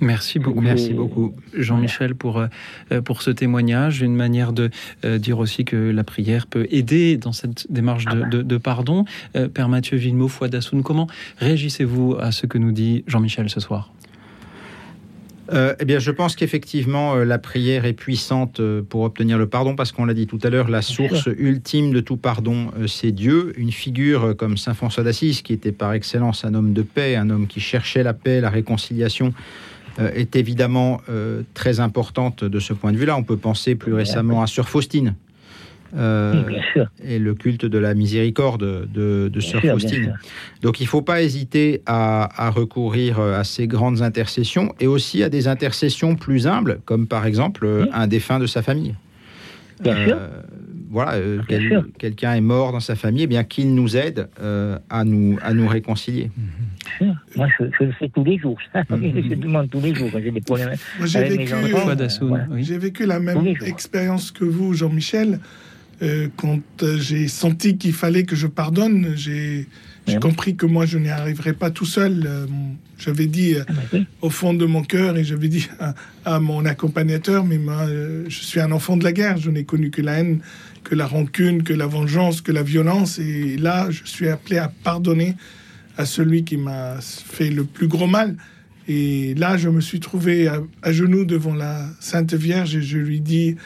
Merci 0.00 0.38
beaucoup. 0.38 0.60
Merci 0.60 0.94
beaucoup. 0.94 1.34
Jean-Michel 1.54 2.14
pour, 2.14 2.38
euh, 2.38 3.00
pour 3.02 3.22
ce 3.22 3.30
témoignage, 3.30 4.00
une 4.00 4.16
manière 4.16 4.52
de 4.52 4.70
euh, 5.04 5.18
dire 5.18 5.38
aussi 5.38 5.64
que 5.64 5.76
la 5.76 6.04
prière 6.04 6.46
peut 6.46 6.66
aider 6.70 7.18
dans 7.18 7.32
cette 7.32 7.70
démarche 7.70 8.06
de, 8.06 8.28
de, 8.28 8.42
de 8.42 8.56
pardon. 8.56 9.04
Euh, 9.36 9.48
Père 9.48 9.68
Mathieu 9.68 9.98
Villemot, 9.98 10.28
foi 10.28 10.48
d'Assoun, 10.48 10.82
comment 10.82 11.06
réagissez-vous 11.38 12.16
à 12.18 12.32
ce 12.32 12.46
que 12.46 12.56
nous 12.56 12.72
dit 12.72 13.04
Jean-Michel 13.06 13.50
ce 13.50 13.60
soir? 13.60 13.92
Euh, 15.52 15.74
eh 15.80 15.84
bien, 15.84 15.98
je 15.98 16.12
pense 16.12 16.36
qu'effectivement, 16.36 17.16
euh, 17.16 17.24
la 17.24 17.38
prière 17.38 17.84
est 17.84 17.92
puissante 17.92 18.60
euh, 18.60 18.82
pour 18.88 19.02
obtenir 19.02 19.36
le 19.36 19.48
pardon, 19.48 19.74
parce 19.74 19.90
qu'on 19.90 20.04
l'a 20.04 20.14
dit 20.14 20.28
tout 20.28 20.38
à 20.44 20.50
l'heure, 20.50 20.68
la 20.70 20.80
source 20.80 21.28
ultime 21.38 21.92
de 21.92 22.00
tout 22.00 22.16
pardon, 22.16 22.70
euh, 22.78 22.86
c'est 22.86 23.10
Dieu. 23.10 23.52
Une 23.56 23.72
figure 23.72 24.24
euh, 24.24 24.34
comme 24.34 24.56
Saint 24.56 24.74
François 24.74 25.02
d'Assise, 25.02 25.42
qui 25.42 25.52
était 25.52 25.72
par 25.72 25.92
excellence 25.92 26.44
un 26.44 26.54
homme 26.54 26.72
de 26.72 26.82
paix, 26.82 27.16
un 27.16 27.30
homme 27.30 27.48
qui 27.48 27.58
cherchait 27.58 28.04
la 28.04 28.14
paix, 28.14 28.40
la 28.40 28.50
réconciliation, 28.50 29.28
euh, 29.28 29.69
est 29.98 30.36
évidemment 30.36 31.00
euh, 31.08 31.42
très 31.54 31.80
importante 31.80 32.44
de 32.44 32.58
ce 32.60 32.72
point 32.72 32.92
de 32.92 32.96
vue-là. 32.96 33.16
On 33.16 33.22
peut 33.22 33.36
penser 33.36 33.74
plus 33.74 33.94
récemment 33.94 34.42
à 34.42 34.46
Sœur 34.46 34.68
Faustine. 34.68 35.14
euh, 35.96 36.44
Oui, 36.46 36.82
et 37.04 37.18
le 37.18 37.34
culte 37.34 37.64
de 37.64 37.78
la 37.78 37.94
miséricorde 37.94 38.88
de, 38.92 39.40
Sœur 39.40 39.60
Faustine. 39.62 40.14
Donc 40.62 40.80
il 40.80 40.84
ne 40.84 40.88
faut 40.88 41.02
pas 41.02 41.22
hésiter 41.22 41.82
à, 41.86 42.46
à 42.46 42.50
recourir 42.50 43.18
euh, 43.18 43.38
à 43.40 43.44
ces 43.44 43.66
grandes 43.66 44.00
intercessions 44.02 44.72
et 44.78 44.86
aussi 44.86 45.22
à 45.24 45.28
des 45.28 45.48
intercessions 45.48 46.14
plus 46.14 46.46
humbles, 46.46 46.80
comme 46.84 47.06
par 47.08 47.26
exemple 47.26 47.66
euh, 47.66 47.82
Oui. 47.82 47.88
un 47.92 48.06
défunt 48.06 48.38
de 48.38 48.46
sa 48.46 48.62
famille. 48.62 48.94
Bien 49.82 50.04
sûr. 50.06 50.16
Voilà, 50.90 51.12
euh, 51.14 51.40
quel- 51.48 51.68
sûr. 51.68 51.86
quelqu'un 51.98 52.34
est 52.34 52.40
mort 52.40 52.72
dans 52.72 52.80
sa 52.80 52.96
famille, 52.96 53.22
eh 53.22 53.26
bien 53.28 53.44
qu'il 53.44 53.74
nous 53.74 53.96
aide 53.96 54.28
euh, 54.42 54.76
à, 54.90 55.04
nous, 55.04 55.38
à 55.40 55.54
nous 55.54 55.68
réconcilier. 55.68 56.30
Bien 57.00 57.12
sûr. 57.12 57.14
Moi, 57.36 57.46
je, 57.58 57.64
je 57.78 57.84
le 57.84 57.92
fais 57.92 58.08
tous 58.08 58.24
les 58.24 58.38
jours. 58.38 58.58
Mhm. 58.74 59.22
je 59.30 59.34
demande 59.36 59.70
tous 59.70 59.80
les 59.80 59.94
jours 59.94 60.08
quand 60.12 60.20
j'ai 60.22 60.32
des 60.32 60.40
problèmes. 60.40 60.74
Moi, 60.98 61.06
j'ai 61.06 61.18
Avec 61.20 61.30
mes 61.38 61.44
vécu, 61.44 61.54
enfants, 61.54 61.76
Foi 61.78 61.92
euh, 61.92 61.94
d'Assoun, 61.94 62.28
voilà. 62.28 62.46
oui. 62.50 62.64
j'ai 62.64 62.78
vécu 62.78 63.06
la 63.06 63.20
même 63.20 63.46
expérience 63.64 64.30
que 64.32 64.44
vous, 64.44 64.74
Jean-Michel. 64.74 65.38
Euh, 66.02 66.28
quand 66.36 66.60
euh, 66.82 66.96
j'ai 66.98 67.28
senti 67.28 67.76
qu'il 67.76 67.92
fallait 67.92 68.22
que 68.24 68.34
je 68.34 68.46
pardonne, 68.46 69.12
j'ai 69.16 69.66
compris 70.20 70.56
que 70.56 70.64
moi, 70.66 70.86
je 70.86 70.96
n'y 70.98 71.10
arriverai 71.10 71.52
pas 71.52 71.70
tout 71.70 71.84
seul. 71.84 72.24
Euh, 72.26 72.46
J'avais 72.98 73.26
dit 73.26 73.54
euh, 73.54 73.64
Ah, 73.68 73.72
bah 73.74 73.82
oui. 73.92 74.06
au 74.22 74.30
fond 74.30 74.52
de 74.54 74.64
mon 74.66 74.82
cœur 74.82 75.16
et 75.18 75.24
j'avais 75.24 75.48
dit 75.48 75.68
à, 75.78 75.94
à 76.24 76.40
mon 76.40 76.64
accompagnateur, 76.64 77.44
mais 77.44 77.58
moi, 77.58 77.82
euh, 77.86 78.24
je 78.28 78.40
suis 78.42 78.60
un 78.60 78.72
enfant 78.72 78.96
de 78.96 79.04
la 79.04 79.12
guerre, 79.12 79.36
je 79.38 79.50
n'ai 79.50 79.64
connu 79.64 79.90
que 79.90 80.00
la 80.02 80.20
haine, 80.20 80.40
que 80.84 80.94
la 80.94 81.06
rancune, 81.06 81.62
que 81.62 81.72
la 81.72 81.86
vengeance, 81.86 82.40
que 82.40 82.52
la 82.52 82.62
violence. 82.62 83.18
Et 83.18 83.56
là, 83.56 83.88
je 83.90 84.04
suis 84.04 84.28
appelé 84.28 84.58
à 84.58 84.68
pardonner 84.82 85.36
à 85.96 86.04
celui 86.06 86.44
qui 86.44 86.56
m'a 86.56 86.96
fait 87.00 87.50
le 87.50 87.64
plus 87.64 87.88
gros 87.88 88.06
mal. 88.06 88.36
Et 88.88 89.34
là, 89.34 89.56
je 89.56 89.68
me 89.68 89.80
suis 89.80 90.00
trouvé 90.00 90.48
à, 90.48 90.60
à 90.82 90.92
genoux 90.92 91.24
devant 91.24 91.54
la 91.54 91.86
Sainte 92.00 92.34
Vierge 92.34 92.74
et 92.76 92.82
je 92.82 92.98
lui 92.98 93.20
dis, 93.20 93.56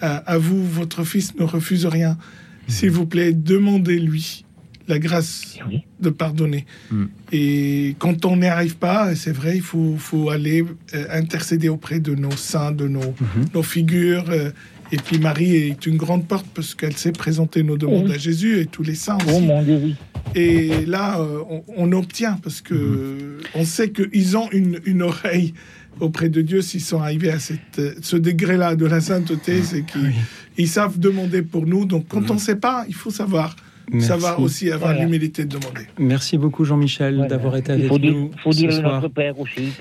à, 0.00 0.16
à 0.16 0.36
vous, 0.38 0.62
votre 0.66 1.04
fils 1.04 1.34
ne 1.36 1.44
refuse 1.44 1.86
rien. 1.86 2.18
S'il 2.66 2.90
vous 2.90 3.06
plaît, 3.06 3.32
demandez-lui 3.32 4.44
la 4.86 4.98
grâce 4.98 5.56
Oui. 5.68 5.82
de 6.00 6.10
pardonner. 6.10 6.66
Mm. 6.90 7.04
Et 7.32 7.96
quand 7.98 8.24
on 8.26 8.36
n'y 8.36 8.46
arrive 8.46 8.76
pas, 8.76 9.14
c'est 9.14 9.32
vrai, 9.32 9.56
il 9.56 9.62
faut, 9.62 9.96
faut 9.98 10.28
aller 10.28 10.62
euh, 10.94 11.06
intercéder 11.10 11.70
auprès 11.70 12.00
de 12.00 12.14
nos 12.14 12.32
saints, 12.36 12.72
de 12.72 12.86
nos, 12.88 13.00
Mhm. 13.00 13.46
nos 13.54 13.62
figures. 13.62 14.26
euh, 14.28 14.50
et 14.94 14.96
puis 15.04 15.18
Marie 15.18 15.54
est 15.56 15.86
une 15.86 15.96
grande 15.96 16.26
porte 16.26 16.46
parce 16.54 16.74
qu'elle 16.74 16.96
sait 16.96 17.12
présenter 17.12 17.62
nos 17.62 17.76
demandes 17.76 18.06
Oui. 18.08 18.14
à 18.14 18.18
Jésus 18.18 18.60
et 18.60 18.66
tous 18.66 18.82
les 18.82 18.94
saints 18.94 19.18
Oh 19.26 19.30
aussi. 19.30 19.40
mon 19.46 19.62
Dieu, 19.62 19.78
oui. 19.82 19.94
Et 20.34 20.86
là, 20.86 21.18
euh, 21.20 21.40
on, 21.50 21.62
on 21.76 21.92
obtient 21.92 22.38
parce 22.42 22.60
que 22.60 22.74
Mhm. 22.74 23.38
on 23.56 23.64
sait 23.64 23.90
qu'ils 23.90 24.36
ont 24.36 24.48
une, 24.52 24.80
une 24.84 25.02
oreille 25.02 25.54
auprès 26.00 26.28
de 26.28 26.42
Dieu 26.42 26.60
s'ils 26.62 26.80
sont 26.80 27.00
arrivés 27.00 27.30
à 27.30 27.38
cette, 27.38 27.78
euh, 27.78 27.94
ce 28.02 28.16
degré-là 28.16 28.74
de 28.76 28.86
la 28.86 29.00
sainteté, 29.00 29.62
c'est 29.62 29.84
qu'ils 29.84 30.12
ils 30.58 30.68
savent 30.68 30.98
demander 30.98 31.42
pour 31.42 31.66
nous. 31.66 31.84
Donc 31.84 32.06
quand 32.08 32.30
on 32.30 32.34
ne 32.34 32.38
sait 32.40 32.56
pas, 32.56 32.84
il 32.88 32.94
faut 32.94 33.10
savoir. 33.10 33.56
Merci. 33.92 34.08
Savoir 34.08 34.40
aussi 34.40 34.70
avoir 34.70 34.90
Voilà. 34.92 35.04
l'humilité 35.04 35.44
de 35.44 35.58
demander. 35.58 35.82
Merci 35.98 36.38
beaucoup 36.38 36.64
Jean-Michel 36.64 37.14
Voilà. 37.16 37.28
d'avoir 37.28 37.56
été 37.56 37.72
Il 37.74 37.86
avec 37.86 38.00
dire, 38.00 38.12
nous 38.12 38.30
faut 38.42 38.50
dire 38.50 38.72
ce 38.72 38.80
soir. 38.80 39.00
notre 39.00 39.12
Père 39.14 39.38
aussi, 39.38 39.72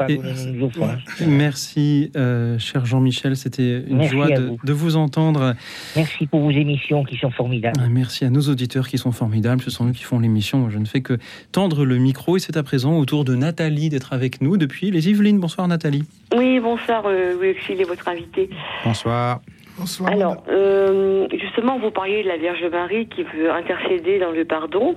nos 0.54 0.66
offenses. 0.68 1.00
Merci, 1.26 2.12
euh, 2.16 2.60
cher 2.60 2.86
Jean-Michel. 2.86 3.36
C'était 3.38 3.80
une 3.88 3.98
Merci 3.98 4.14
joie 4.14 4.30
de, 4.30 4.42
vous. 4.42 4.58
de 4.64 4.74
vous 4.74 4.96
entendre. 4.96 5.56
Merci 5.96 6.28
pour 6.28 6.42
vos 6.42 6.52
émissions 6.52 7.04
qui 7.04 7.18
sont 7.18 7.32
formidables. 7.32 7.80
Ah, 7.84 7.90
Merci 7.90 8.26
à 8.26 8.30
nos 8.30 8.42
auditeurs 8.42 8.88
qui 8.88 8.98
sont 8.98 9.12
formidables. 9.12 9.62
Ce 9.62 9.72
sont 9.72 9.88
eux 9.88 9.92
qui 9.94 10.04
font 10.04 10.20
l'émission. 10.20 10.60
Moi, 10.60 10.70
Je 10.72 10.80
ne 10.80 10.86
fais 10.86 11.02
que 11.02 11.18
tendre 11.52 11.86
le 11.86 11.98
micro. 11.98 12.38
Et 12.38 12.40
c'est 12.40 12.58
à 12.58 12.64
présent 12.64 12.98
au 12.98 13.06
tour 13.06 13.24
de 13.26 13.36
Nathalie 13.36 13.90
d'être 13.90 14.14
avec 14.14 14.42
nous 14.42 14.58
depuis 14.58 14.92
les 14.92 15.10
Yvelines. 15.10 15.40
Bonsoir, 15.40 15.68
Nathalie. 15.68 16.04
Oui, 16.36 16.60
bonsoir, 16.60 17.04
euh, 17.06 17.34
Louis 17.36 17.56
et 17.70 17.84
votre 17.84 18.08
invité. 18.08 18.50
Bonsoir. 18.84 19.42
Bonsoir. 19.78 20.12
Alors, 20.12 20.44
euh, 20.50 21.28
justement, 21.32 21.80
vous 21.80 21.92
parliez 21.92 22.24
de 22.24 22.28
la 22.28 22.38
Vierge 22.38 22.64
Marie 22.72 23.08
qui 23.08 23.24
veut 23.24 23.52
intercéder 23.52 24.20
dans 24.20 24.32
le 24.32 24.46
pardon. 24.46 24.96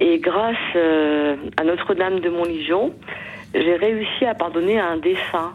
Et 0.00 0.18
grâce 0.18 0.56
euh, 0.76 1.36
à 1.56 1.64
Notre-Dame 1.64 2.20
de 2.20 2.28
Montligeon, 2.30 2.92
j'ai 3.54 3.74
réussi 3.76 4.24
à 4.24 4.34
pardonner 4.34 4.78
à 4.78 4.86
un 4.86 4.96
défunt. 4.96 5.54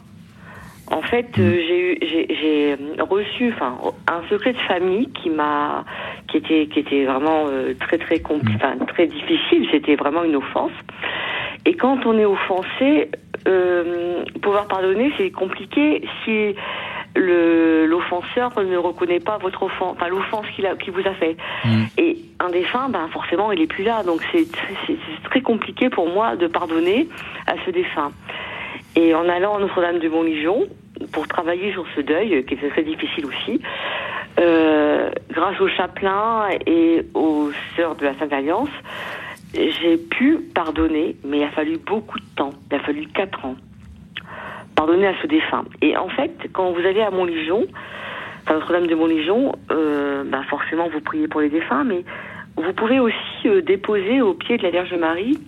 En 0.91 1.01
fait, 1.01 1.27
euh, 1.39 1.55
j'ai 1.67 1.79
eu- 1.93 1.97
j'ai 2.01 2.27
j'ai 2.29 2.77
reçu, 3.01 3.53
enfin, 3.53 3.77
un 4.07 4.21
secret 4.29 4.51
de 4.51 4.59
famille 4.59 5.07
qui 5.13 5.29
m'a, 5.29 5.85
qui 6.27 6.37
était, 6.37 6.67
qui 6.67 6.79
était 6.79 7.05
vraiment 7.05 7.45
euh, 7.47 7.73
très 7.79 7.97
très 7.97 8.17
compli- 8.17 8.55
enfin, 8.57 8.75
très 8.87 9.07
difficile. 9.07 9.65
C'était 9.71 9.95
vraiment 9.95 10.23
une 10.25 10.35
offense. 10.35 10.73
Et 11.65 11.75
quand 11.75 12.05
on 12.05 12.17
est 12.19 12.25
offensé, 12.25 13.09
euh, 13.47 14.25
pouvoir 14.41 14.67
pardonner, 14.67 15.11
c'est 15.17 15.31
compliqué 15.31 16.03
si 16.25 16.53
l'offenseur 17.15 18.51
ne 18.63 18.77
reconnaît 18.77 19.19
pas 19.19 19.37
votre 19.37 19.63
offense, 19.63 19.95
enfin 19.95 20.07
l'offense 20.07 20.45
qu'il 20.55 20.65
a, 20.65 20.75
qu'il 20.75 20.93
vous 20.93 21.07
a 21.07 21.13
fait. 21.13 21.37
Mm. 21.65 21.83
Et 21.97 22.17
un 22.39 22.49
défunt, 22.49 22.89
ben 22.89 23.07
forcément, 23.09 23.51
il 23.51 23.61
est 23.61 23.67
plus 23.67 23.83
là, 23.83 24.03
donc 24.03 24.21
c'est 24.31 24.47
très 25.23 25.41
compliqué 25.41 25.89
pour 25.89 26.09
moi 26.09 26.35
de 26.35 26.47
pardonner 26.47 27.07
à 27.47 27.53
ce 27.65 27.71
défunt. 27.71 28.11
Et 28.95 29.13
en 29.13 29.27
allant 29.27 29.55
à 29.55 29.59
Notre-Dame 29.59 29.99
de 29.99 30.09
Montligeon 30.09 30.63
pour 31.11 31.27
travailler 31.27 31.71
sur 31.71 31.85
ce 31.95 32.01
deuil, 32.01 32.45
qui 32.45 32.53
était 32.53 32.69
très 32.69 32.83
difficile 32.83 33.25
aussi, 33.25 33.59
euh, 34.39 35.11
grâce 35.31 35.59
au 35.61 35.67
chapelain 35.67 36.47
et 36.65 37.05
aux 37.13 37.51
sœurs 37.75 37.95
de 37.95 38.05
la 38.05 38.17
Sainte 38.17 38.33
Alliance, 38.33 38.69
j'ai 39.53 39.97
pu 39.97 40.39
pardonner, 40.53 41.15
mais 41.23 41.37
il 41.37 41.43
a 41.43 41.49
fallu 41.49 41.77
beaucoup 41.77 42.19
de 42.19 42.25
temps. 42.35 42.51
Il 42.71 42.75
a 42.75 42.79
fallu 42.79 43.07
quatre 43.07 43.45
ans. 43.45 43.55
Pardonner 44.75 45.07
à 45.07 45.13
ce 45.21 45.27
défunt. 45.27 45.65
Et 45.81 45.95
en 45.97 46.09
fait, 46.09 46.31
quand 46.51 46.71
vous 46.71 46.85
allez 46.85 47.01
à 47.01 47.11
Montligeon, 47.11 47.65
enfin 48.43 48.55
Notre-Dame 48.55 48.87
de 48.87 48.95
Montligeon, 48.95 49.53
euh, 49.71 50.23
bah 50.25 50.41
forcément 50.49 50.89
vous 50.89 51.01
priez 51.01 51.27
pour 51.27 51.41
les 51.41 51.49
défunts, 51.49 51.83
mais 51.83 52.03
vous 52.57 52.73
pouvez 52.73 52.99
aussi 52.99 53.47
euh, 53.47 53.61
déposer 53.61 54.21
au 54.21 54.33
pied 54.33 54.57
de 54.57 54.63
la 54.63 54.69
Vierge 54.69 54.93
Marie, 54.93 55.39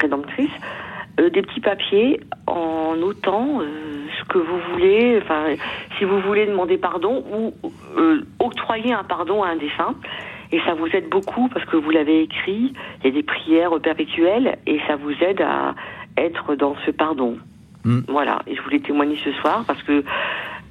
rédemptrice, 0.00 0.50
euh, 1.18 1.30
des 1.30 1.42
petits 1.42 1.60
papiers 1.60 2.20
en 2.46 2.96
notant 2.96 3.60
euh, 3.60 3.66
ce 4.18 4.24
que 4.24 4.38
vous 4.38 4.58
voulez, 4.72 5.18
enfin, 5.22 5.54
si 5.98 6.04
vous 6.04 6.20
voulez 6.20 6.46
demander 6.46 6.76
pardon 6.76 7.24
ou 7.32 7.54
octroyer 8.38 8.92
un 8.92 9.04
pardon 9.04 9.42
à 9.42 9.48
un 9.48 9.56
défunt. 9.56 9.94
Et 10.52 10.60
ça 10.66 10.74
vous 10.74 10.88
aide 10.88 11.08
beaucoup 11.08 11.48
parce 11.48 11.64
que 11.64 11.76
vous 11.76 11.90
l'avez 11.90 12.22
écrit, 12.22 12.74
il 12.98 13.04
y 13.04 13.08
a 13.08 13.12
des 13.12 13.22
prières 13.22 13.78
perpétuelles 13.80 14.58
et 14.66 14.80
ça 14.88 14.96
vous 14.96 15.12
aide 15.22 15.40
à 15.40 15.74
être 16.16 16.56
dans 16.56 16.74
ce 16.84 16.90
pardon. 16.90 17.38
Mm. 17.84 18.00
Voilà, 18.08 18.42
et 18.46 18.54
je 18.56 18.62
voulais 18.62 18.80
témoigner 18.80 19.18
ce 19.24 19.32
soir 19.40 19.64
parce 19.66 19.82
que 19.82 20.02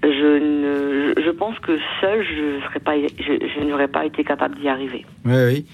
je 0.03 0.07
ne, 0.39 1.13
je- 1.21 1.31
pense 1.31 1.57
que 1.59 1.77
seul 2.01 2.23
je 2.23 2.65
serais 2.67 2.79
pas, 2.79 2.93
je, 2.97 3.33
je 3.55 3.63
n'aurais 3.63 3.87
pas 3.87 4.05
été 4.05 4.23
capable 4.23 4.55
d'y 4.59 4.67
arriver. 4.69 5.05
Oui, 5.25 5.33
oui. 5.47 5.65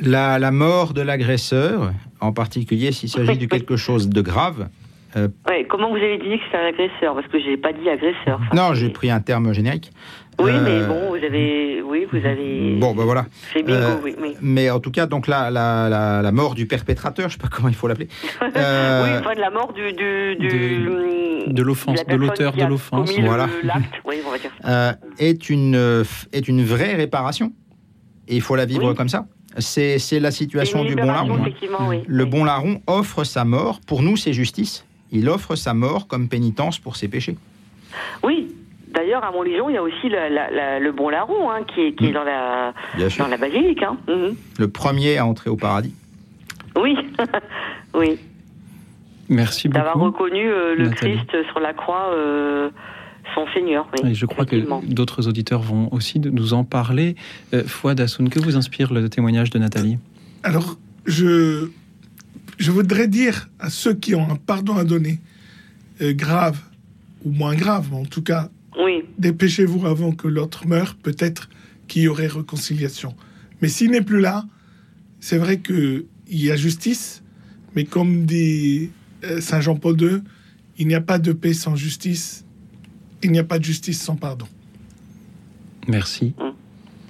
La, 0.00 0.38
la 0.38 0.50
mort 0.50 0.94
de 0.94 1.02
l'agresseur, 1.02 1.92
en 2.20 2.32
particulier 2.32 2.90
s'il 2.92 3.08
s'agit 3.10 3.36
de 3.38 3.46
quelque 3.46 3.76
chose 3.76 4.08
de 4.08 4.20
grave. 4.22 4.68
Ouais, 5.16 5.66
comment 5.68 5.88
vous 5.90 5.96
avez 5.96 6.18
dit 6.18 6.38
que 6.38 6.44
c'est 6.50 6.56
un 6.56 6.66
agresseur? 6.66 7.14
Parce 7.14 7.26
que 7.26 7.38
j'ai 7.40 7.56
pas 7.56 7.72
dit 7.72 7.88
agresseur. 7.88 8.40
Enfin, 8.40 8.54
Non, 8.54 8.74
j'ai 8.74 8.90
pris 8.90 9.10
un 9.10 9.20
terme 9.20 9.52
générique. 9.52 9.90
Oui, 10.40 10.52
mais 10.64 10.70
Euh, 10.70 10.86
bon, 10.86 11.08
vous 11.10 11.22
avez, 11.24 11.82
oui, 11.82 12.06
vous 12.10 12.24
avez. 12.26 12.76
Bon, 12.76 12.94
ben 12.94 13.04
voilà. 13.04 13.26
C'est 13.52 13.62
bingo, 13.62 13.78
Euh, 13.78 13.96
oui, 14.02 14.14
oui. 14.22 14.34
Mais 14.40 14.70
en 14.70 14.80
tout 14.80 14.90
cas, 14.90 15.06
donc 15.06 15.26
la, 15.26 15.50
la, 15.50 15.88
la, 15.90 16.22
la 16.22 16.32
mort 16.32 16.54
du 16.54 16.66
perpétrateur, 16.66 17.28
je 17.28 17.34
sais 17.34 17.38
pas 17.40 17.48
comment 17.48 17.68
il 17.68 17.74
faut 17.74 17.88
l'appeler. 17.88 18.08
euh, 18.56 19.04
oui, 19.04 19.10
enfin 19.20 19.34
de 19.34 19.40
la 19.40 19.50
mort 19.50 19.72
du, 19.74 19.92
du, 19.92 20.36
du 20.36 20.48
De- 20.48 21.52
de 21.52 21.62
l'offense, 21.62 22.06
de 22.06 22.14
l'auteur 22.16 22.52
de 22.52 22.62
a 22.62 22.68
l'offense. 22.68 23.10
Voilà. 23.20 23.48
L'acte, 23.64 24.00
oui, 24.06 24.16
on 24.26 24.30
va 24.30 24.38
dire. 24.38 24.50
euh, 24.66 24.92
est, 25.18 25.50
une, 25.50 25.74
euh, 25.74 26.04
est 26.32 26.48
une 26.48 26.64
vraie 26.64 26.94
réparation. 26.94 27.52
Et 28.28 28.36
il 28.36 28.40
faut 28.42 28.56
la 28.56 28.64
vivre 28.64 28.88
Oui. 28.90 28.94
comme 28.94 29.08
ça. 29.08 29.26
C'est 29.58 29.98
c'est 29.98 30.20
la 30.20 30.30
situation 30.30 30.84
du 30.84 30.94
bon 30.94 31.06
larron. 31.06 31.34
hein. 31.34 31.38
effectivement, 31.42 31.88
oui. 31.88 32.02
Le 32.06 32.24
bon 32.24 32.44
larron 32.44 32.80
offre 32.86 33.24
sa 33.24 33.44
mort. 33.44 33.80
Pour 33.86 34.02
nous, 34.02 34.16
c'est 34.16 34.32
justice. 34.32 34.86
Il 35.12 35.28
offre 35.28 35.54
sa 35.56 35.74
mort 35.74 36.06
comme 36.06 36.28
pénitence 36.28 36.78
pour 36.78 36.96
ses 36.96 37.08
péchés. 37.08 37.36
Oui. 38.22 38.54
D'ailleurs, 38.94 39.22
à 39.24 39.30
Montligeon, 39.30 39.68
il 39.68 39.74
y 39.74 39.78
a 39.78 39.82
aussi 39.82 40.08
le, 40.08 40.34
la- 40.34 40.50
la- 40.50 40.78
le 40.80 40.92
bon 40.92 41.08
larron 41.10 41.50
hein, 41.50 41.60
qui 41.72 41.80
est, 41.80 41.92
qui 41.94 42.06
est 42.06 42.10
Mm. 42.10 42.14
dans 42.14 42.24
la, 42.24 42.74
dans 43.18 43.26
la 43.28 43.36
basilique. 43.36 43.82
Hein. 43.82 43.96
Mhm. 44.08 44.34
Le 44.58 44.68
premier 44.68 45.18
à 45.18 45.26
entrer 45.26 45.48
au 45.50 45.56
paradis. 45.56 45.94
Oui. 46.76 46.96
oui. 47.94 48.18
Merci 49.28 49.68
beaucoup. 49.68 49.78
D'avoir 49.84 50.04
reconnu 50.04 50.48
euh, 50.50 50.74
le 50.74 50.88
Nathalie. 50.88 51.16
Christ 51.18 51.46
sur 51.50 51.60
la 51.60 51.72
croix, 51.72 52.10
euh, 52.12 52.70
son 53.34 53.46
Seigneur. 53.54 53.86
Oui, 54.02 54.10
Et 54.10 54.14
je 54.14 54.26
crois 54.26 54.44
que 54.44 54.56
d'autres 54.92 55.28
auditeurs 55.28 55.60
vont 55.62 55.88
aussi 55.92 56.18
nous 56.18 56.52
en 56.52 56.64
parler. 56.64 57.14
Euh, 57.54 57.62
Fouad 57.64 57.96
que 58.28 58.38
vous 58.40 58.56
inspire 58.56 58.92
le 58.92 59.08
témoignage 59.08 59.50
de 59.50 59.58
Nathalie? 59.60 59.98
Alors, 60.42 60.76
je, 61.06 61.68
je 62.60 62.70
voudrais 62.70 63.08
dire 63.08 63.48
à 63.58 63.70
ceux 63.70 63.94
qui 63.94 64.14
ont 64.14 64.30
un 64.30 64.36
pardon 64.36 64.76
à 64.76 64.84
donner, 64.84 65.18
euh, 66.02 66.12
grave 66.12 66.60
ou 67.24 67.30
moins 67.30 67.54
grave, 67.56 67.88
mais 67.90 67.96
en 67.96 68.04
tout 68.04 68.22
cas, 68.22 68.50
Oui, 68.78 69.02
dépêchez-vous 69.18 69.86
avant 69.86 70.12
que 70.12 70.28
l'autre 70.28 70.66
meure, 70.66 70.94
peut-être 70.94 71.48
qu'il 71.88 72.02
y 72.02 72.08
aurait 72.08 72.28
réconciliation. 72.28 73.16
Mais 73.60 73.68
s'il 73.68 73.90
n'est 73.90 74.02
plus 74.02 74.20
là, 74.20 74.44
c'est 75.18 75.38
vrai 75.38 75.58
qu'il 75.58 76.04
y 76.28 76.50
a 76.50 76.56
justice, 76.56 77.22
mais 77.74 77.84
comme 77.84 78.26
dit 78.26 78.90
euh, 79.24 79.40
Saint 79.40 79.60
Jean-Paul 79.60 80.00
II, 80.00 80.22
il 80.78 80.86
n'y 80.86 80.94
a 80.94 81.00
pas 81.00 81.18
de 81.18 81.32
paix 81.32 81.52
sans 81.52 81.76
justice, 81.76 82.44
il 83.22 83.32
n'y 83.32 83.38
a 83.38 83.44
pas 83.44 83.58
de 83.58 83.64
justice 83.64 84.00
sans 84.00 84.16
pardon. 84.16 84.46
Merci. 85.88 86.34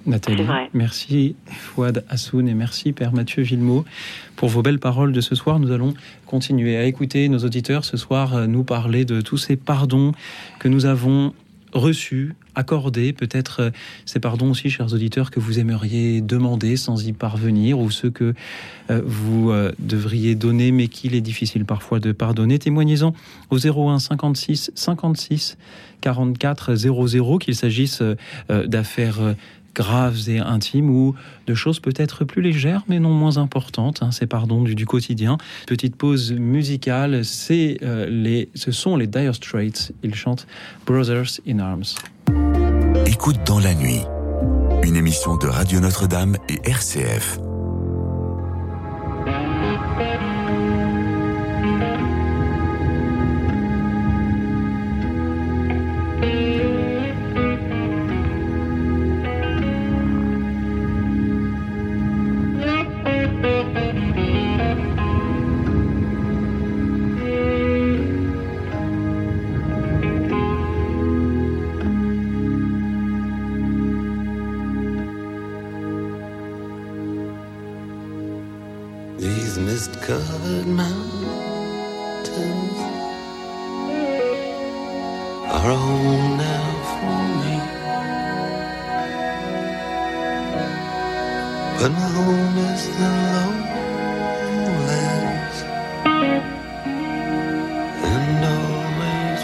Nathalie, 0.07 0.47
merci 0.73 1.37
Fouad 1.47 2.05
Hassoun 2.09 2.49
et 2.49 2.55
merci 2.55 2.93
Père 2.93 3.13
Mathieu 3.13 3.43
Villemot 3.43 3.85
pour 4.35 4.49
vos 4.49 4.63
belles 4.63 4.79
paroles 4.79 5.13
de 5.13 5.21
ce 5.21 5.35
soir. 5.35 5.59
Nous 5.59 5.73
allons 5.73 5.93
continuer 6.25 6.79
à 6.79 6.85
écouter 6.85 7.29
nos 7.29 7.41
auditeurs 7.41 7.85
ce 7.85 7.99
soir 7.99 8.35
euh, 8.35 8.47
nous 8.47 8.65
parler 8.65 9.05
de 9.05 9.21
tous 9.21 9.37
ces 9.37 9.57
pardons 9.57 10.13
que 10.59 10.69
nous 10.69 10.87
avons 10.87 11.35
reçus, 11.73 12.35
accordés, 12.57 13.13
peut-être 13.13 13.61
euh, 13.61 13.71
ces 14.07 14.21
pardons 14.21 14.51
aussi, 14.51 14.71
chers 14.71 14.93
auditeurs, 14.93 15.31
que 15.31 15.39
vous 15.39 15.61
aimeriez 15.61 16.21
demander 16.23 16.77
sans 16.77 17.07
y 17.07 17.13
parvenir 17.13 17.79
ou 17.79 17.91
ceux 17.91 18.11
que 18.11 18.35
euh, 18.91 19.03
vous 19.05 19.53
devriez 19.79 20.35
donner 20.35 20.73
mais 20.73 20.89
qu'il 20.89 21.15
est 21.15 21.21
difficile 21.21 21.67
parfois 21.67 22.01
de 22.01 22.13
pardonner. 22.13 22.59
Témoignez-en 22.59 23.13
au 23.51 23.59
01 23.59 23.99
56 23.99 24.73
56 24.75 25.59
44 26.01 26.75
00 26.75 27.39
qu'il 27.39 27.55
s'agisse 27.55 28.03
d'affaires 28.49 29.35
graves 29.75 30.29
et 30.29 30.39
intimes 30.39 30.91
ou 30.91 31.15
de 31.47 31.55
choses 31.55 31.81
peut-être 31.81 32.25
plus 32.25 32.43
légères 32.43 32.83
mais 32.89 32.99
non 32.99 33.11
moins 33.11 33.37
importantes, 33.37 34.03
hein, 34.03 34.11
ces 34.11 34.27
pardons 34.27 34.63
du, 34.63 34.87
quotidien. 34.87 35.39
Petite 35.67 35.97
pause 35.97 36.33
musicale, 36.33 37.25
c'est 37.25 37.79
euh, 37.83 38.07
les, 38.09 38.49
ce 38.55 38.73
sont 38.73 38.97
les 38.97 39.07
Dire 39.07 39.35
Straits, 39.35 39.93
ils 40.03 40.15
chantent 40.15 40.47
Brothers 40.87 41.41
in 41.47 41.59
Arms. 41.59 41.85
Écoute 43.07 43.39
dans 43.47 43.61
la 43.61 43.75
nuit. 43.75 44.01
Une 44.83 44.97
émission 44.97 45.37
de 45.37 45.47
Radio 45.47 45.81
Notre-Dame 45.81 46.37
et 46.49 46.61
RCF. 46.69 47.39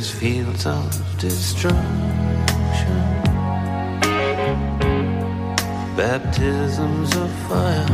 these 0.00 0.12
fields 0.12 0.64
of 0.64 1.18
destruction, 1.18 1.82
baptisms 5.94 7.14
of 7.16 7.30
fire. 7.46 7.86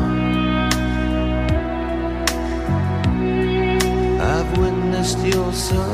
I've 4.32 4.58
witnessed 4.58 5.18
your 5.18 5.52
suffering 5.52 5.86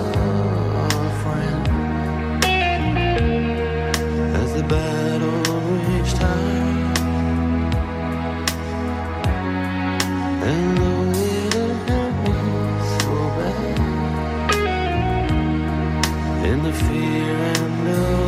as 4.43 4.53
the 4.53 4.65
battle 4.65 5.61
reached 5.89 6.19
high. 6.19 6.93
And 10.45 10.92
fear 16.73 17.37
and 17.37 17.89
alarm. 17.89 18.22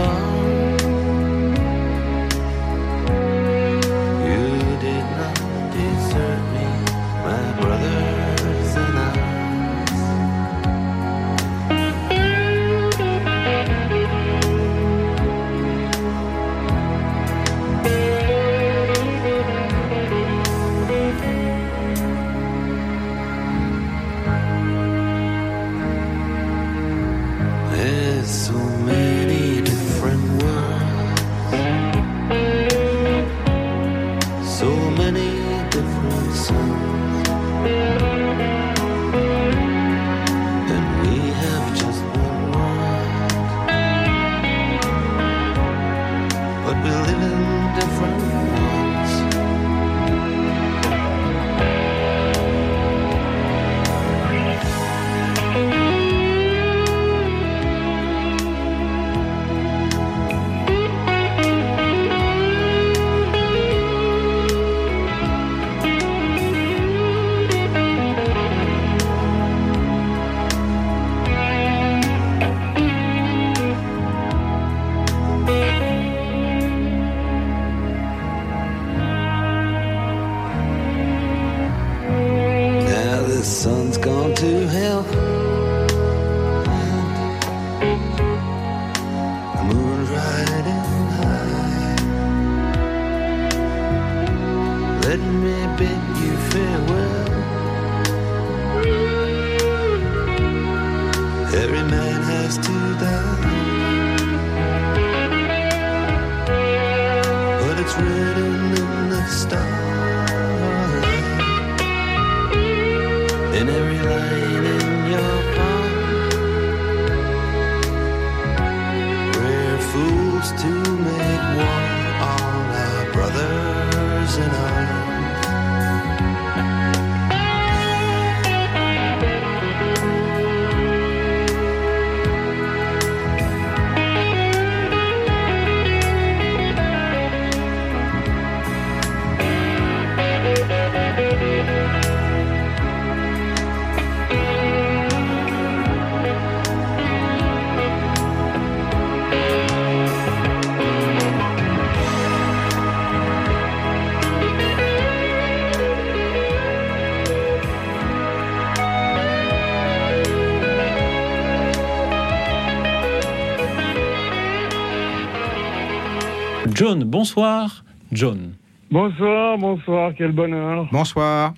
John, 166.94 167.02
bonsoir. 167.10 167.84
John. 168.12 168.52
Bonsoir, 168.88 169.58
bonsoir, 169.58 170.12
quel 170.16 170.30
bonheur. 170.30 170.86
Bonsoir. 170.92 171.52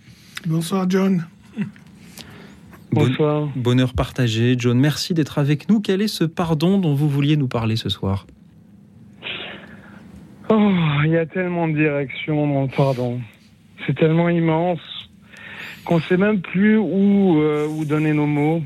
Bonsoir 0.46 0.86
John. 0.88 1.26
Bon- 2.90 3.02
Bonsoir. 3.06 3.48
bonheur 3.54 3.92
partagé. 3.92 4.54
John, 4.58 4.78
merci 4.78 5.12
d'être 5.12 5.38
avec 5.38 5.68
nous. 5.68 5.80
Quel 5.82 6.00
est 6.00 6.08
ce 6.08 6.24
pardon 6.24 6.78
dont 6.78 6.94
vous 6.94 7.10
vouliez 7.10 7.36
nous 7.36 7.48
parler 7.48 7.76
ce 7.76 7.90
soir? 7.90 8.26
Oh, 10.48 10.72
il 11.04 11.10
y 11.10 11.18
a 11.18 11.26
tellement 11.26 11.68
de 11.68 11.74
directions 11.74 12.46
dans 12.54 12.62
le 12.62 12.68
pardon. 12.68 13.20
C'est 13.86 13.94
tellement 13.94 14.30
immense 14.30 14.80
qu'on 15.84 16.00
sait 16.00 16.16
même 16.16 16.40
plus 16.40 16.78
où, 16.78 17.42
euh, 17.42 17.66
où 17.68 17.84
donner 17.84 18.14
nos 18.14 18.26
mots. 18.26 18.62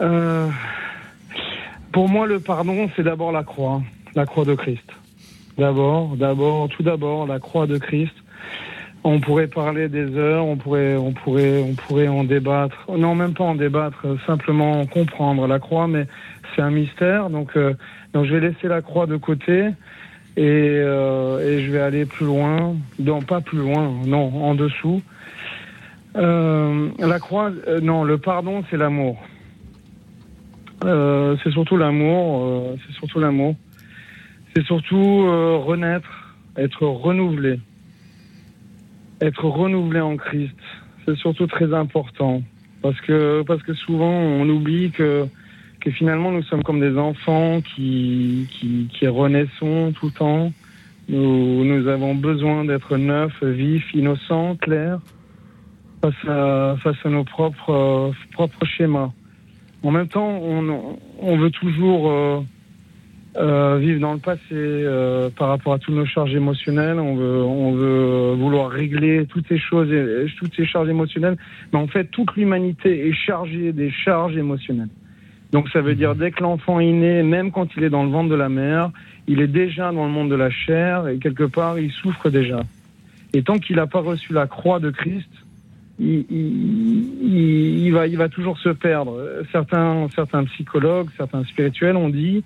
Euh, 0.00 0.48
pour 1.90 2.08
moi, 2.08 2.28
le 2.28 2.38
pardon, 2.38 2.88
c'est 2.94 3.02
d'abord 3.02 3.32
la 3.32 3.42
croix, 3.42 3.82
la 4.14 4.26
croix 4.26 4.44
de 4.44 4.54
Christ. 4.54 4.84
D'abord, 5.58 6.16
d'abord, 6.16 6.68
tout 6.68 6.82
d'abord, 6.82 7.26
la 7.26 7.38
croix 7.38 7.66
de 7.66 7.78
Christ. 7.78 8.14
On 9.04 9.18
pourrait 9.18 9.48
parler 9.48 9.88
des 9.88 10.16
heures, 10.16 10.46
on 10.46 10.56
pourrait, 10.56 10.96
on 10.96 11.12
pourrait, 11.12 11.60
on 11.60 11.74
pourrait 11.74 12.08
en 12.08 12.22
débattre. 12.24 12.76
Non, 12.96 13.14
même 13.14 13.34
pas 13.34 13.44
en 13.44 13.56
débattre, 13.56 13.98
euh, 14.04 14.16
simplement 14.26 14.86
comprendre 14.86 15.46
la 15.48 15.58
croix, 15.58 15.88
mais 15.88 16.06
c'est 16.54 16.62
un 16.62 16.70
mystère. 16.70 17.28
Donc, 17.28 17.56
euh, 17.56 17.74
donc, 18.12 18.26
je 18.26 18.34
vais 18.34 18.48
laisser 18.48 18.68
la 18.68 18.80
croix 18.80 19.06
de 19.06 19.16
côté 19.16 19.70
et, 20.36 20.42
euh, 20.46 21.40
et 21.40 21.64
je 21.64 21.72
vais 21.72 21.80
aller 21.80 22.06
plus 22.06 22.26
loin. 22.26 22.76
Non, 23.00 23.20
pas 23.22 23.40
plus 23.40 23.58
loin, 23.58 23.92
non, 24.06 24.44
en 24.44 24.54
dessous. 24.54 25.02
La 26.14 27.18
croix, 27.18 27.50
non, 27.82 28.04
le 28.04 28.18
pardon, 28.18 28.62
c'est 28.70 28.76
l'amour. 28.76 29.18
C'est 30.82 31.50
surtout 31.50 31.76
l'amour. 31.76 32.76
c'est 32.86 32.94
surtout 32.94 33.18
l'amour. 33.18 33.56
C'est 34.54 34.64
surtout 34.64 35.24
euh, 35.26 35.56
renaître, 35.56 36.36
être 36.56 36.86
renouvelé, 36.86 37.58
être 39.20 39.44
renouvelé 39.44 40.00
en 40.00 40.16
Christ. 40.16 40.56
C'est 41.06 41.16
surtout 41.16 41.46
très 41.46 41.72
important 41.72 42.42
parce 42.82 43.00
que 43.00 43.42
parce 43.42 43.62
que 43.62 43.72
souvent 43.72 44.10
on 44.10 44.48
oublie 44.48 44.90
que 44.90 45.26
que 45.80 45.90
finalement 45.90 46.30
nous 46.30 46.42
sommes 46.42 46.62
comme 46.62 46.80
des 46.80 46.98
enfants 46.98 47.60
qui 47.60 48.46
qui, 48.50 48.88
qui 48.92 49.06
renaissons 49.06 49.92
tout 49.92 50.06
le 50.06 50.12
temps. 50.12 50.52
Nous, 51.08 51.64
nous 51.64 51.88
avons 51.88 52.14
besoin 52.14 52.64
d'être 52.64 52.96
neufs, 52.96 53.42
vifs, 53.42 53.92
innocents, 53.92 54.56
clairs 54.56 55.00
face 56.02 56.28
à 56.28 56.76
face 56.82 56.96
à 57.04 57.08
nos 57.08 57.24
propres 57.24 58.12
propres 58.32 58.66
schémas. 58.66 59.10
En 59.82 59.90
même 59.90 60.08
temps, 60.08 60.28
on, 60.28 60.98
on 61.18 61.36
veut 61.38 61.50
toujours 61.50 62.10
euh, 62.10 62.40
euh, 63.36 63.78
vivre 63.78 64.00
dans 64.00 64.12
le 64.12 64.18
passé 64.18 64.40
euh, 64.52 65.30
par 65.30 65.48
rapport 65.48 65.72
à 65.72 65.78
toutes 65.78 65.94
nos 65.94 66.04
charges 66.06 66.34
émotionnelles. 66.34 66.98
On 66.98 67.14
veut, 67.16 67.42
on 67.42 67.72
veut 67.72 68.32
vouloir 68.34 68.70
régler 68.70 69.26
toutes 69.26 69.48
ces 69.48 69.58
choses, 69.58 69.88
toutes 70.38 70.54
ces 70.54 70.66
charges 70.66 70.88
émotionnelles. 70.88 71.36
Mais 71.72 71.78
en 71.78 71.86
fait, 71.86 72.04
toute 72.10 72.34
l'humanité 72.36 73.08
est 73.08 73.12
chargée 73.14 73.72
des 73.72 73.90
charges 73.90 74.36
émotionnelles. 74.36 74.90
Donc 75.52 75.68
ça 75.70 75.80
veut 75.82 75.94
dire 75.94 76.14
dès 76.14 76.30
que 76.30 76.42
l'enfant 76.42 76.80
est 76.80 76.92
né, 76.92 77.22
même 77.22 77.50
quand 77.52 77.68
il 77.76 77.84
est 77.84 77.90
dans 77.90 78.04
le 78.04 78.10
ventre 78.10 78.30
de 78.30 78.34
la 78.34 78.48
mère, 78.48 78.90
il 79.28 79.40
est 79.40 79.46
déjà 79.48 79.92
dans 79.92 80.06
le 80.06 80.10
monde 80.12 80.30
de 80.30 80.34
la 80.34 80.50
chair 80.50 81.08
et 81.08 81.18
quelque 81.18 81.44
part 81.44 81.78
il 81.78 81.90
souffre 81.90 82.30
déjà. 82.30 82.62
Et 83.34 83.42
tant 83.42 83.58
qu'il 83.58 83.76
n'a 83.76 83.86
pas 83.86 84.00
reçu 84.00 84.32
la 84.32 84.46
croix 84.46 84.80
de 84.80 84.90
Christ, 84.90 85.28
il- 86.00 86.24
il- 86.30 87.78
il 87.86 87.90
va, 87.92 88.06
il 88.06 88.16
va 88.16 88.28
toujours 88.28 88.58
se 88.58 88.70
perdre. 88.70 89.18
Certains, 89.52 90.08
certains 90.14 90.44
psychologues, 90.44 91.08
certains 91.16 91.44
spirituels 91.44 91.96
ont 91.96 92.08
dit 92.08 92.44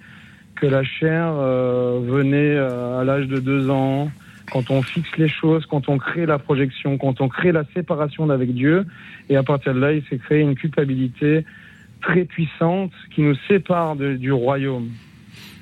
que 0.56 0.66
la 0.66 0.82
chair 0.82 1.32
euh, 1.36 2.00
venait 2.04 2.56
euh, 2.56 3.00
à 3.00 3.04
l'âge 3.04 3.26
de 3.28 3.38
deux 3.38 3.70
ans, 3.70 4.10
quand 4.52 4.70
on 4.70 4.82
fixe 4.82 5.16
les 5.18 5.28
choses, 5.28 5.66
quand 5.66 5.88
on 5.88 5.98
crée 5.98 6.26
la 6.26 6.38
projection, 6.38 6.98
quand 6.98 7.20
on 7.20 7.28
crée 7.28 7.52
la 7.52 7.64
séparation 7.74 8.26
d'avec 8.26 8.52
Dieu, 8.54 8.84
et 9.28 9.36
à 9.36 9.42
partir 9.42 9.74
de 9.74 9.80
là, 9.80 9.92
il 9.92 10.02
s'est 10.04 10.18
créé 10.18 10.40
une 10.40 10.54
culpabilité 10.54 11.44
très 12.00 12.24
puissante 12.24 12.92
qui 13.14 13.22
nous 13.22 13.34
sépare 13.48 13.96
de- 13.96 14.14
du 14.16 14.32
royaume. 14.32 14.88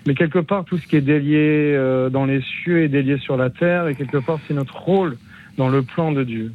Mais 0.06 0.14
quelque 0.14 0.38
part, 0.40 0.64
tout 0.66 0.76
ce 0.76 0.86
qui 0.86 0.96
est 0.96 1.00
délié 1.00 1.72
euh, 1.74 2.10
dans 2.10 2.26
les 2.26 2.42
cieux 2.42 2.82
est 2.82 2.88
délié 2.88 3.16
sur 3.18 3.36
la 3.38 3.48
terre, 3.50 3.88
et 3.88 3.94
quelque 3.94 4.18
part, 4.18 4.38
c'est 4.46 4.54
notre 4.54 4.76
rôle 4.76 5.16
dans 5.56 5.68
le 5.70 5.82
plan 5.82 6.12
de 6.12 6.22
Dieu. 6.24 6.52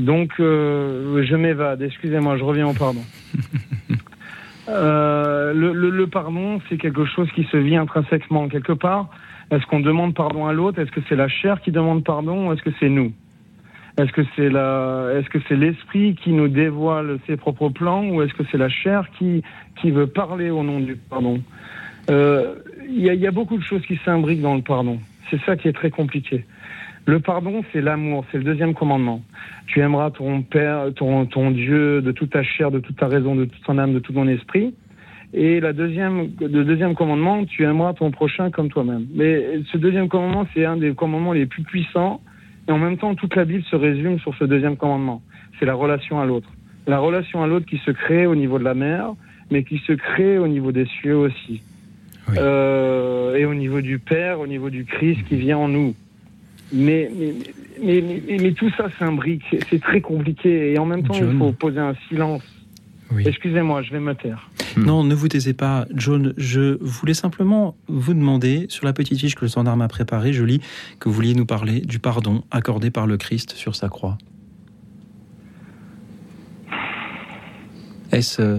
Donc, 0.00 0.32
euh, 0.40 1.22
je 1.24 1.36
m'évade, 1.36 1.82
excusez-moi, 1.82 2.36
je 2.38 2.42
reviens 2.44 2.66
au 2.66 2.72
pardon. 2.72 3.02
Euh, 4.68 5.52
le, 5.52 6.06
pardon, 6.06 6.60
c'est 6.68 6.78
quelque 6.78 7.04
chose 7.04 7.30
qui 7.32 7.44
se 7.44 7.56
vit 7.56 7.76
intrinsèquement 7.76 8.48
quelque 8.48 8.72
part. 8.72 9.08
Est-ce 9.50 9.66
qu'on 9.66 9.80
demande 9.80 10.14
pardon 10.14 10.46
à 10.46 10.52
l'autre? 10.52 10.78
Est-ce 10.80 10.90
que 10.90 11.00
c'est 11.08 11.16
la 11.16 11.28
chair 11.28 11.60
qui 11.60 11.70
demande 11.70 12.02
pardon 12.04 12.48
ou 12.48 12.52
est-ce 12.52 12.62
que 12.62 12.70
c'est 12.80 12.88
nous? 12.88 13.12
Est-ce 13.96 14.12
que 14.12 15.38
c'est 15.48 15.56
l'esprit 15.56 16.16
qui 16.16 16.32
nous 16.32 16.48
dévoile 16.48 17.18
ses 17.26 17.36
propres 17.36 17.68
plans 17.68 18.04
ou 18.08 18.22
est-ce 18.22 18.34
que 18.34 18.42
c'est 18.50 18.58
la 18.58 18.68
chair 18.68 19.08
qui 19.18 19.42
veut 19.84 20.06
parler 20.06 20.50
au 20.50 20.62
nom 20.62 20.80
du 20.80 20.96
pardon? 20.96 21.40
Euh, 22.10 22.54
Il 22.88 23.00
y, 23.00 23.10
a, 23.10 23.14
y 23.14 23.26
a 23.26 23.30
beaucoup 23.30 23.56
de 23.56 23.62
choses 23.62 23.84
qui 23.86 23.98
s'imbriquent 24.04 24.42
dans 24.42 24.56
le 24.56 24.62
pardon. 24.62 24.98
C'est 25.30 25.40
ça 25.42 25.56
qui 25.56 25.68
est 25.68 25.72
très 25.72 25.90
compliqué. 25.90 26.44
Le 27.06 27.20
pardon, 27.20 27.62
c'est 27.72 27.82
l'amour, 27.82 28.24
c'est 28.32 28.38
le 28.38 28.44
deuxième 28.44 28.72
commandement. 28.72 29.22
Tu 29.66 29.80
aimeras 29.80 30.10
ton 30.10 30.42
père, 30.42 30.86
ton, 30.94 31.26
ton 31.26 31.50
Dieu 31.50 32.00
de 32.00 32.12
toute 32.12 32.30
ta 32.30 32.42
chair, 32.42 32.70
de 32.70 32.78
toute 32.78 32.96
ta 32.96 33.08
raison, 33.08 33.34
de 33.34 33.44
toute 33.44 33.62
ton 33.62 33.76
âme, 33.76 33.92
de 33.92 33.98
tout 33.98 34.12
ton 34.12 34.26
esprit. 34.26 34.74
Et 35.34 35.60
la 35.60 35.72
deuxième, 35.72 36.30
le 36.40 36.64
deuxième 36.64 36.94
commandement, 36.94 37.44
tu 37.44 37.64
aimeras 37.64 37.92
ton 37.92 38.10
prochain 38.10 38.50
comme 38.50 38.68
toi-même. 38.68 39.06
Mais 39.14 39.60
ce 39.70 39.76
deuxième 39.76 40.08
commandement, 40.08 40.46
c'est 40.54 40.64
un 40.64 40.76
des 40.76 40.94
commandements 40.94 41.32
les 41.32 41.46
plus 41.46 41.62
puissants. 41.62 42.20
Et 42.68 42.72
en 42.72 42.78
même 42.78 42.96
temps, 42.96 43.14
toute 43.14 43.34
la 43.34 43.44
Bible 43.44 43.64
se 43.64 43.76
résume 43.76 44.18
sur 44.20 44.34
ce 44.36 44.44
deuxième 44.44 44.76
commandement. 44.76 45.22
C'est 45.58 45.66
la 45.66 45.74
relation 45.74 46.20
à 46.20 46.24
l'autre. 46.24 46.48
La 46.86 47.00
relation 47.00 47.42
à 47.42 47.46
l'autre 47.46 47.66
qui 47.66 47.78
se 47.78 47.90
crée 47.90 48.26
au 48.26 48.34
niveau 48.34 48.58
de 48.58 48.64
la 48.64 48.74
mer, 48.74 49.12
mais 49.50 49.64
qui 49.64 49.78
se 49.78 49.92
crée 49.92 50.38
au 50.38 50.46
niveau 50.46 50.72
des 50.72 50.86
cieux 50.86 51.16
aussi. 51.16 51.62
Oui. 52.28 52.36
Euh, 52.38 53.34
et 53.34 53.44
au 53.44 53.54
niveau 53.54 53.80
du 53.80 53.98
Père, 53.98 54.40
au 54.40 54.46
niveau 54.46 54.70
du 54.70 54.84
Christ 54.84 55.24
qui 55.24 55.36
vient 55.36 55.58
en 55.58 55.68
nous. 55.68 55.94
Mais, 56.74 57.08
mais, 57.16 57.34
mais, 57.82 58.02
mais, 58.26 58.36
mais 58.42 58.52
tout 58.52 58.68
ça 58.76 58.88
s'imbrique. 58.98 59.44
C'est 59.70 59.80
très 59.80 60.00
compliqué. 60.00 60.72
Et 60.72 60.78
en 60.78 60.86
même 60.86 61.02
temps, 61.06 61.14
John. 61.14 61.30
il 61.32 61.38
faut 61.38 61.52
poser 61.52 61.78
un 61.78 61.94
silence. 62.08 62.42
Oui. 63.12 63.22
Excusez-moi, 63.26 63.82
je 63.82 63.92
vais 63.92 64.00
me 64.00 64.14
taire. 64.14 64.50
Non, 64.76 65.04
ne 65.04 65.14
vous 65.14 65.28
taisez 65.28 65.52
pas, 65.54 65.86
John. 65.94 66.34
Je 66.36 66.76
voulais 66.80 67.14
simplement 67.14 67.76
vous 67.86 68.12
demander, 68.14 68.66
sur 68.70 68.84
la 68.86 68.92
petite 68.92 69.20
fiche 69.20 69.36
que 69.36 69.42
le 69.44 69.48
standard 69.48 69.76
m'a 69.76 69.86
préparée, 69.86 70.32
je 70.32 70.42
lis 70.42 70.60
que 70.98 71.08
vous 71.08 71.14
vouliez 71.14 71.34
nous 71.34 71.46
parler 71.46 71.80
du 71.80 72.00
pardon 72.00 72.42
accordé 72.50 72.90
par 72.90 73.06
le 73.06 73.16
Christ 73.16 73.52
sur 73.52 73.76
sa 73.76 73.88
croix. 73.88 74.18
Est-ce. 78.10 78.42
euh, 78.42 78.58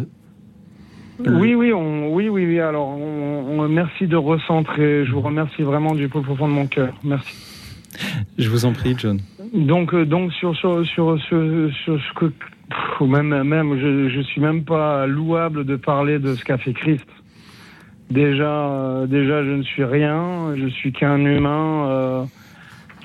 le- 1.23 1.37
Oui, 1.37 1.53
oui, 1.55 1.73
on, 1.73 2.13
oui, 2.13 2.29
oui, 2.29 2.45
oui. 2.45 2.59
Alors, 2.59 2.87
on, 2.89 3.59
on- 3.59 3.67
merci 3.67 4.07
de 4.07 4.15
recentrer. 4.15 5.05
Je 5.05 5.11
vous 5.11 5.21
remercie 5.21 5.63
vraiment 5.63 5.95
du 5.95 6.07
plus 6.07 6.21
profond 6.21 6.47
de 6.47 6.53
mon 6.53 6.67
cœur. 6.67 6.93
Merci. 7.03 7.35
Je 8.37 8.49
vous 8.49 8.65
en 8.65 8.73
prie, 8.73 8.95
John. 8.97 9.19
Donc, 9.53 9.93
euh, 9.93 10.05
donc 10.05 10.31
sur, 10.33 10.55
sur, 10.55 10.85
sur, 10.85 11.17
ce- 11.29 11.69
sur 11.83 11.99
ce 11.99 12.13
que 12.19 12.25
pff, 12.25 13.01
même, 13.07 13.43
même, 13.43 13.77
je, 13.79 14.09
je 14.09 14.21
suis 14.21 14.41
même 14.41 14.63
pas 14.63 15.05
louable 15.07 15.65
de 15.65 15.75
parler 15.75 16.19
de 16.19 16.35
ce 16.35 16.43
qu'a 16.43 16.57
fait 16.57 16.73
Christ. 16.73 17.05
Déjà, 18.11 18.43
euh, 18.69 19.07
déjà, 19.07 19.43
je 19.43 19.51
ne 19.51 19.63
suis 19.63 19.83
rien. 19.83 20.55
Je 20.55 20.67
suis 20.67 20.91
qu'un 20.91 21.17
humain 21.25 21.87
euh, 21.89 22.23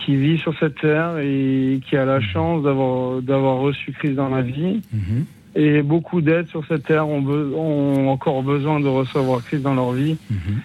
qui 0.04 0.16
vit 0.16 0.38
sur 0.38 0.56
cette 0.58 0.78
terre 0.80 1.18
et 1.18 1.80
qui 1.88 1.96
a 1.96 2.04
la 2.04 2.20
chance 2.20 2.62
d'avoir 2.62 3.22
d'avoir 3.22 3.56
reçu 3.58 3.92
Christ 3.92 4.14
dans 4.14 4.28
la 4.28 4.42
vie. 4.42 4.82
Mhm. 4.92 5.24
Et 5.56 5.82
beaucoup 5.82 6.20
d'êtres 6.20 6.48
sur 6.50 6.64
cette 6.66 6.84
terre 6.84 7.08
ont 7.08 8.08
encore 8.08 8.42
besoin 8.42 8.78
de 8.78 8.86
recevoir 8.88 9.42
Christ 9.44 9.62
dans 9.62 9.74
leur 9.74 9.92
vie. 9.92 10.16
Mhm. 10.30 10.60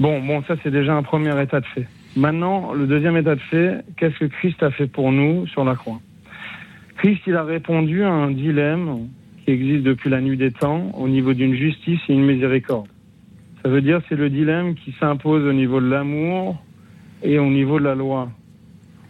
Bon, 0.00 0.20
bon, 0.20 0.42
ça 0.48 0.54
c'est 0.62 0.70
déjà 0.70 0.94
un 0.94 1.02
premier 1.02 1.40
état 1.40 1.60
de 1.60 1.66
fait. 1.66 1.86
Maintenant, 2.16 2.72
le 2.72 2.86
deuxième 2.86 3.16
état 3.18 3.34
de 3.34 3.40
fait, 3.40 3.84
qu'est-ce 3.98 4.18
que 4.18 4.24
Christ 4.24 4.62
a 4.62 4.70
fait 4.70 4.86
pour 4.86 5.12
nous 5.12 5.46
sur 5.48 5.64
la 5.64 5.74
croix? 5.74 6.00
Christ, 6.96 7.20
il 7.26 7.36
a 7.36 7.44
répondu 7.44 8.02
à 8.04 8.10
un 8.10 8.30
dilemme 8.30 9.08
qui 9.44 9.50
existe 9.50 9.82
depuis 9.82 10.08
la 10.08 10.22
nuit 10.22 10.38
des 10.38 10.50
temps 10.50 10.90
au 10.94 11.08
niveau 11.08 11.34
d'une 11.34 11.54
justice 11.54 12.00
et 12.08 12.14
une 12.14 12.24
miséricorde. 12.24 12.88
Ça 13.62 13.68
veut 13.68 13.82
dire 13.82 14.00
c'est 14.08 14.16
le 14.16 14.30
dilemme 14.30 14.74
qui 14.76 14.94
s'impose 14.98 15.44
au 15.44 15.52
niveau 15.52 15.80
de 15.80 15.88
l'amour 15.88 16.56
et 17.22 17.38
au 17.38 17.50
niveau 17.50 17.78
de 17.78 17.84
la 17.84 17.94
loi 17.94 18.30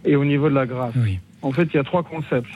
et 0.05 0.17
au 0.17 0.25
niveau 0.25 0.49
de 0.49 0.55
la 0.55 0.67
grâce. 0.67 0.95
Oui. 0.97 1.21
En 1.43 1.53
fait, 1.53 1.69
il 1.73 1.77
y 1.77 1.79
a 1.79 1.85
trois 1.85 2.03
concepts. 2.03 2.51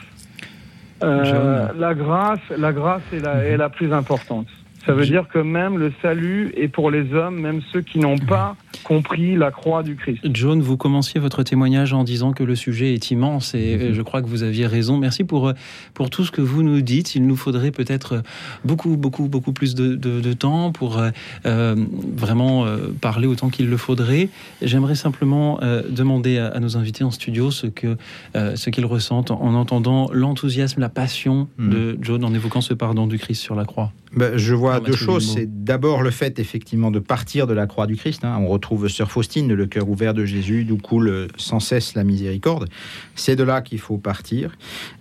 Euh, 1.03 1.67
la 1.77 1.93
grâce, 1.93 2.39
la 2.57 2.73
grâce 2.73 3.01
est 3.13 3.19
la, 3.19 3.45
est 3.45 3.57
la 3.57 3.69
plus 3.69 3.93
importante. 3.93 4.47
Ça 4.85 4.93
veut 4.93 5.05
dire 5.05 5.27
que 5.31 5.37
même 5.39 5.77
le 5.77 5.91
salut 6.01 6.51
est 6.57 6.67
pour 6.67 6.89
les 6.89 7.13
hommes, 7.13 7.39
même 7.39 7.61
ceux 7.71 7.81
qui 7.81 7.99
n'ont 7.99 8.17
pas 8.17 8.55
compris 8.83 9.35
la 9.35 9.51
croix 9.51 9.83
du 9.83 9.95
Christ. 9.95 10.19
John, 10.33 10.59
vous 10.61 10.75
commenciez 10.75 11.19
votre 11.19 11.43
témoignage 11.43 11.93
en 11.93 12.03
disant 12.03 12.31
que 12.33 12.43
le 12.43 12.55
sujet 12.55 12.93
est 12.93 13.11
immense 13.11 13.53
et 13.53 13.77
Mhm. 13.77 13.93
je 13.93 14.01
crois 14.01 14.21
que 14.23 14.27
vous 14.27 14.41
aviez 14.43 14.65
raison. 14.65 14.97
Merci 14.97 15.23
pour, 15.23 15.49
euh, 15.49 15.53
pour 15.93 16.09
tout 16.09 16.25
ce 16.25 16.31
que 16.31 16.41
vous 16.41 16.63
nous 16.63 16.81
dites. 16.81 17.13
Il 17.15 17.27
nous 17.27 17.35
faudrait 17.35 17.69
peut-être 17.71 18.13
euh, 18.15 18.21
beaucoup, 18.65 18.97
beaucoup, 18.97 19.27
beaucoup 19.27 19.53
plus 19.53 19.75
de, 19.75 19.95
de- 19.95 20.19
de 20.19 20.33
temps 20.33 20.71
pour 20.71 20.97
euh, 21.45 21.75
vraiment 22.15 22.65
euh, 22.65 22.77
parler 22.99 23.27
autant 23.27 23.49
qu'il 23.49 23.69
le 23.69 23.77
faudrait. 23.77 24.29
J'aimerais 24.61 24.95
simplement 24.95 25.59
euh, 25.61 25.83
demander 25.89 26.37
à, 26.37 26.47
à 26.47 26.59
nos 26.59 26.77
invités 26.77 27.03
en 27.03 27.11
studio 27.11 27.51
ce 27.51 27.67
que 27.67 27.97
euh, 28.35 28.55
ce 28.55 28.69
qu'ils 28.69 28.85
ressentent 28.85 29.31
en 29.31 29.53
entendant 29.53 30.09
l'enthousiasme, 30.11 30.81
la 30.81 30.89
passion 30.89 31.47
Mhm. 31.57 31.69
de 31.69 31.97
John 32.01 32.23
en 32.23 32.33
évoquant 32.33 32.61
ce 32.61 32.73
pardon 32.73 33.07
du 33.07 33.17
Christ 33.19 33.41
sur 33.41 33.55
la 33.55 33.65
croix. 33.65 33.91
Ben, 34.15 34.37
je 34.37 34.53
vois 34.53 34.70
Deux 34.79 34.95
choses. 34.95 35.33
C'est 35.33 35.63
d'abord 35.63 36.01
le 36.01 36.11
fait 36.11 36.39
effectivement 36.39 36.91
de 36.91 36.99
partir 36.99 37.47
de 37.47 37.53
la 37.53 37.67
croix 37.67 37.87
du 37.87 37.95
Christ. 37.95 38.23
hein. 38.23 38.37
On 38.39 38.47
retrouve 38.47 38.87
Sœur 38.87 39.11
Faustine, 39.11 39.53
le 39.53 39.65
cœur 39.65 39.89
ouvert 39.89 40.13
de 40.13 40.25
Jésus, 40.25 40.63
d'où 40.63 40.77
coule 40.77 41.09
euh, 41.09 41.27
sans 41.37 41.59
cesse 41.59 41.95
la 41.95 42.03
miséricorde. 42.03 42.69
C'est 43.15 43.35
de 43.35 43.43
là 43.43 43.61
qu'il 43.61 43.79
faut 43.79 43.97
partir. 43.97 44.55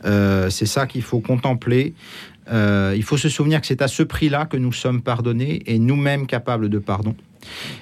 Euh, 0.04 0.50
c'est 0.50 0.66
ça 0.66 0.86
qu'il 0.86 1.02
faut 1.02 1.20
contempler. 1.20 1.94
Euh, 2.50 2.94
il 2.96 3.02
faut 3.02 3.16
se 3.16 3.28
souvenir 3.28 3.60
que 3.60 3.66
c'est 3.66 3.82
à 3.82 3.88
ce 3.88 4.02
prix-là 4.02 4.46
que 4.46 4.56
nous 4.56 4.72
sommes 4.72 5.02
pardonnés 5.02 5.62
et 5.66 5.78
nous-mêmes 5.78 6.26
capables 6.26 6.68
de 6.68 6.78
pardon. 6.78 7.14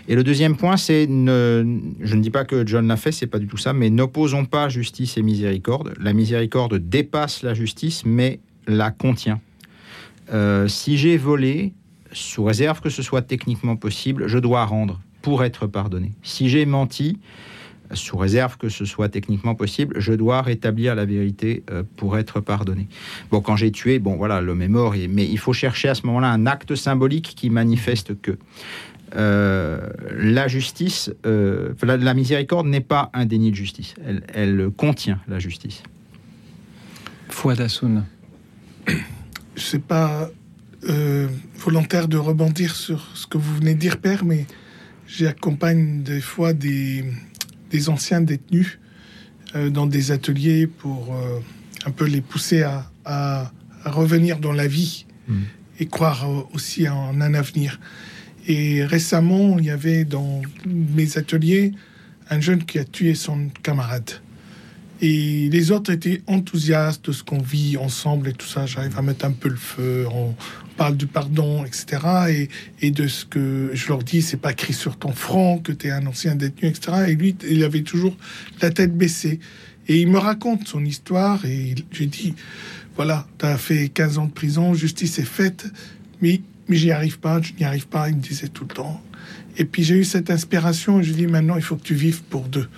Et 0.07 0.15
le 0.15 0.23
deuxième 0.23 0.57
point, 0.57 0.77
c'est 0.77 1.07
ne, 1.09 1.81
je 2.01 2.15
ne 2.15 2.21
dis 2.21 2.31
pas 2.31 2.45
que 2.45 2.67
John 2.67 2.87
l'a 2.87 2.97
fait, 2.97 3.13
c'est 3.13 3.27
pas 3.27 3.39
du 3.39 3.47
tout 3.47 3.57
ça, 3.57 3.73
mais 3.73 3.91
n'opposons 3.91 4.45
pas 4.45 4.69
justice 4.69 5.17
et 5.17 5.23
miséricorde. 5.23 5.95
La 6.01 6.13
miséricorde 6.13 6.77
dépasse 6.77 7.43
la 7.43 7.55
justice, 7.55 8.05
mais 8.05 8.41
la 8.67 8.91
contient. 8.91 9.41
Euh, 10.33 10.69
si 10.69 10.99
j'ai 10.99 11.17
volé, 11.17 11.73
sous 12.13 12.45
réserve 12.45 12.81
que 12.81 12.91
ce 12.91 13.03
soit 13.03 13.23
techniquement 13.23 13.77
possible, 13.77 14.27
je 14.29 14.39
dois 14.39 14.65
rendre 14.65 15.01
pour 15.23 15.45
être 15.45 15.67
pardonné. 15.67 16.13
Si 16.23 16.49
j'ai 16.49 16.65
menti, 16.67 17.19
sous 17.95 18.17
réserve 18.17 18.57
que 18.57 18.69
ce 18.69 18.85
soit 18.85 19.09
techniquement 19.09 19.55
possible, 19.55 19.97
je 19.99 20.13
dois 20.13 20.43
rétablir 20.43 20.95
la 20.95 21.05
vérité 21.05 21.63
euh, 21.71 21.83
pour 21.97 22.19
être 22.19 22.41
pardonné. 22.41 22.89
Bon, 23.31 23.41
quand 23.41 23.57
j'ai 23.57 23.71
tué, 23.71 23.99
bon 23.99 24.17
voilà, 24.17 24.41
l'homme 24.41 24.63
est 24.63 24.69
mort, 24.69 24.95
mais 25.09 25.27
il 25.27 25.39
faut 25.39 25.53
chercher 25.53 25.89
à 25.89 25.95
ce 25.95 26.07
moment-là 26.07 26.31
un 26.31 26.47
acte 26.47 26.75
symbolique 26.75 27.35
qui 27.37 27.51
manifeste 27.51 28.21
que 28.21 28.39
euh, 29.17 29.89
la 30.19 30.49
justice, 30.49 31.11
euh, 31.25 31.73
la, 31.83 31.97
la 31.97 32.15
miséricorde 32.15 32.67
n'est 32.67 32.81
pas 32.81 33.11
un 33.15 33.25
déni 33.25 33.51
de 33.51 33.57
justice, 33.57 33.95
elle, 34.07 34.23
elle 34.35 34.71
contient 34.77 35.21
la 35.29 35.39
justice. 35.39 35.83
Fouad 37.31 37.61
Hassoun. 37.61 38.05
je 38.87 39.63
sais 39.63 39.79
pas 39.79 40.31
euh, 40.89 41.27
volontaire 41.57 42.09
de 42.09 42.17
rebondir 42.17 42.75
sur 42.77 43.09
ce 43.15 43.27
que 43.27 43.39
vous 43.39 43.57
venez 43.57 43.75
de 43.75 43.79
dire, 43.81 43.99
Père, 43.99 44.25
mais 44.25 44.47
j'accompagne 45.07 46.03
des 46.03 46.21
fois 46.21 46.53
des, 46.53 47.05
des 47.71 47.89
anciens 47.89 48.21
détenus 48.21 48.79
euh, 49.57 49.71
dans 49.71 49.87
des 49.87 50.11
ateliers 50.13 50.67
pour 50.67 51.15
euh, 51.15 51.41
un 51.87 51.91
peu 51.91 52.05
les 52.07 52.21
pousser 52.21 52.63
à, 52.63 52.91
à- 53.05 53.51
à 53.85 53.91
revenir 53.91 54.39
dans 54.39 54.53
la 54.53 54.67
vie 54.67 55.05
Mm. 55.29 55.43
et 55.81 55.87
croire 55.87 56.27
aussi 56.55 56.89
en 56.89 57.21
un 57.21 57.35
avenir. 57.35 57.79
Et 58.47 58.83
récemment, 58.83 59.59
il 59.59 59.67
y 59.67 59.71
avait 59.71 60.05
dans 60.07 60.41
mes 60.67 61.19
ateliers 61.19 61.73
un 62.31 62.41
jeune 62.41 62.65
qui 62.65 62.79
a 62.79 62.85
tué 62.85 63.15
son 63.15 63.49
camarade. 63.63 64.11
Et 65.03 65.51
les 65.51 65.71
autres 65.71 65.93
étaient 65.93 66.23
enthousiastes 66.27 67.07
de 67.09 67.13
ce 67.13 67.23
qu'on 67.23 67.43
vit 67.43 67.77
ensemble 67.77 68.29
et 68.29 68.33
tout 68.33 68.47
ça. 68.47 68.65
J'arrive 68.65 68.97
à 68.99 69.03
mettre 69.03 69.27
un 69.27 69.33
peu 69.33 69.51
le 69.51 69.57
feu. 69.57 70.07
On 70.11 70.35
parle 70.79 70.97
du 70.97 71.07
pardon, 71.07 71.65
etc. 71.67 71.87
Et, 72.31 72.49
et 72.87 72.91
de 72.91 73.07
ce 73.09 73.27
que 73.27 73.71
je 73.75 73.89
leur 73.89 74.03
dis, 74.03 74.23
c'est 74.23 74.37
pas 74.39 74.53
écrit 74.53 74.73
sur 74.73 74.97
ton 74.97 75.13
front 75.13 75.59
que 75.59 75.73
tu 75.73 75.89
es 75.89 75.91
un 75.91 76.07
ancien 76.07 76.35
détenu, 76.37 76.69
etc. 76.71 77.05
Et 77.09 77.15
lui, 77.17 77.37
il 77.51 77.63
avait 77.65 77.83
toujours 77.83 78.17
la 78.63 78.71
tête 78.71 78.97
baissée. 78.97 79.41
Et 79.89 80.01
il 80.01 80.09
me 80.09 80.19
raconte 80.19 80.67
son 80.69 80.85
histoire 80.85 81.45
et 81.45 81.75
il- 81.77 81.85
j'ai 81.91 82.07
dit, 82.07 82.35
voilà, 82.97 83.27
tu 83.39 83.45
as 83.47 83.59
fait 83.59 83.89
15 83.89 84.19
ans 84.19 84.27
de 84.27 84.33
prison, 84.33 84.73
justice 84.75 85.19
est 85.19 85.23
faite, 85.25 85.67
mais, 86.23 86.41
mais 86.69 86.77
j'y 86.77 86.91
arrive 86.93 87.19
pas, 87.19 87.41
je 87.43 87.53
n'y 87.59 87.65
arrive 87.65 87.89
pas, 87.89 88.09
il 88.09 88.17
me 88.17 88.23
disait 88.23 88.49
tout 88.49 88.65
le 88.69 88.75
temps. 88.75 89.03
Et 89.57 89.65
puis 89.65 89.83
j'ai 89.83 89.97
eu 89.97 90.05
cette 90.05 90.31
inspiration 90.31 91.01
et 91.01 91.05
je 91.05 91.13
dis, 91.13 91.27
maintenant, 91.27 91.57
il 91.57 91.63
faut 91.63 91.77
que 91.77 91.83
tu 91.83 91.95
vives 91.95 92.23
pour 92.23 92.43
deux. 92.49 92.69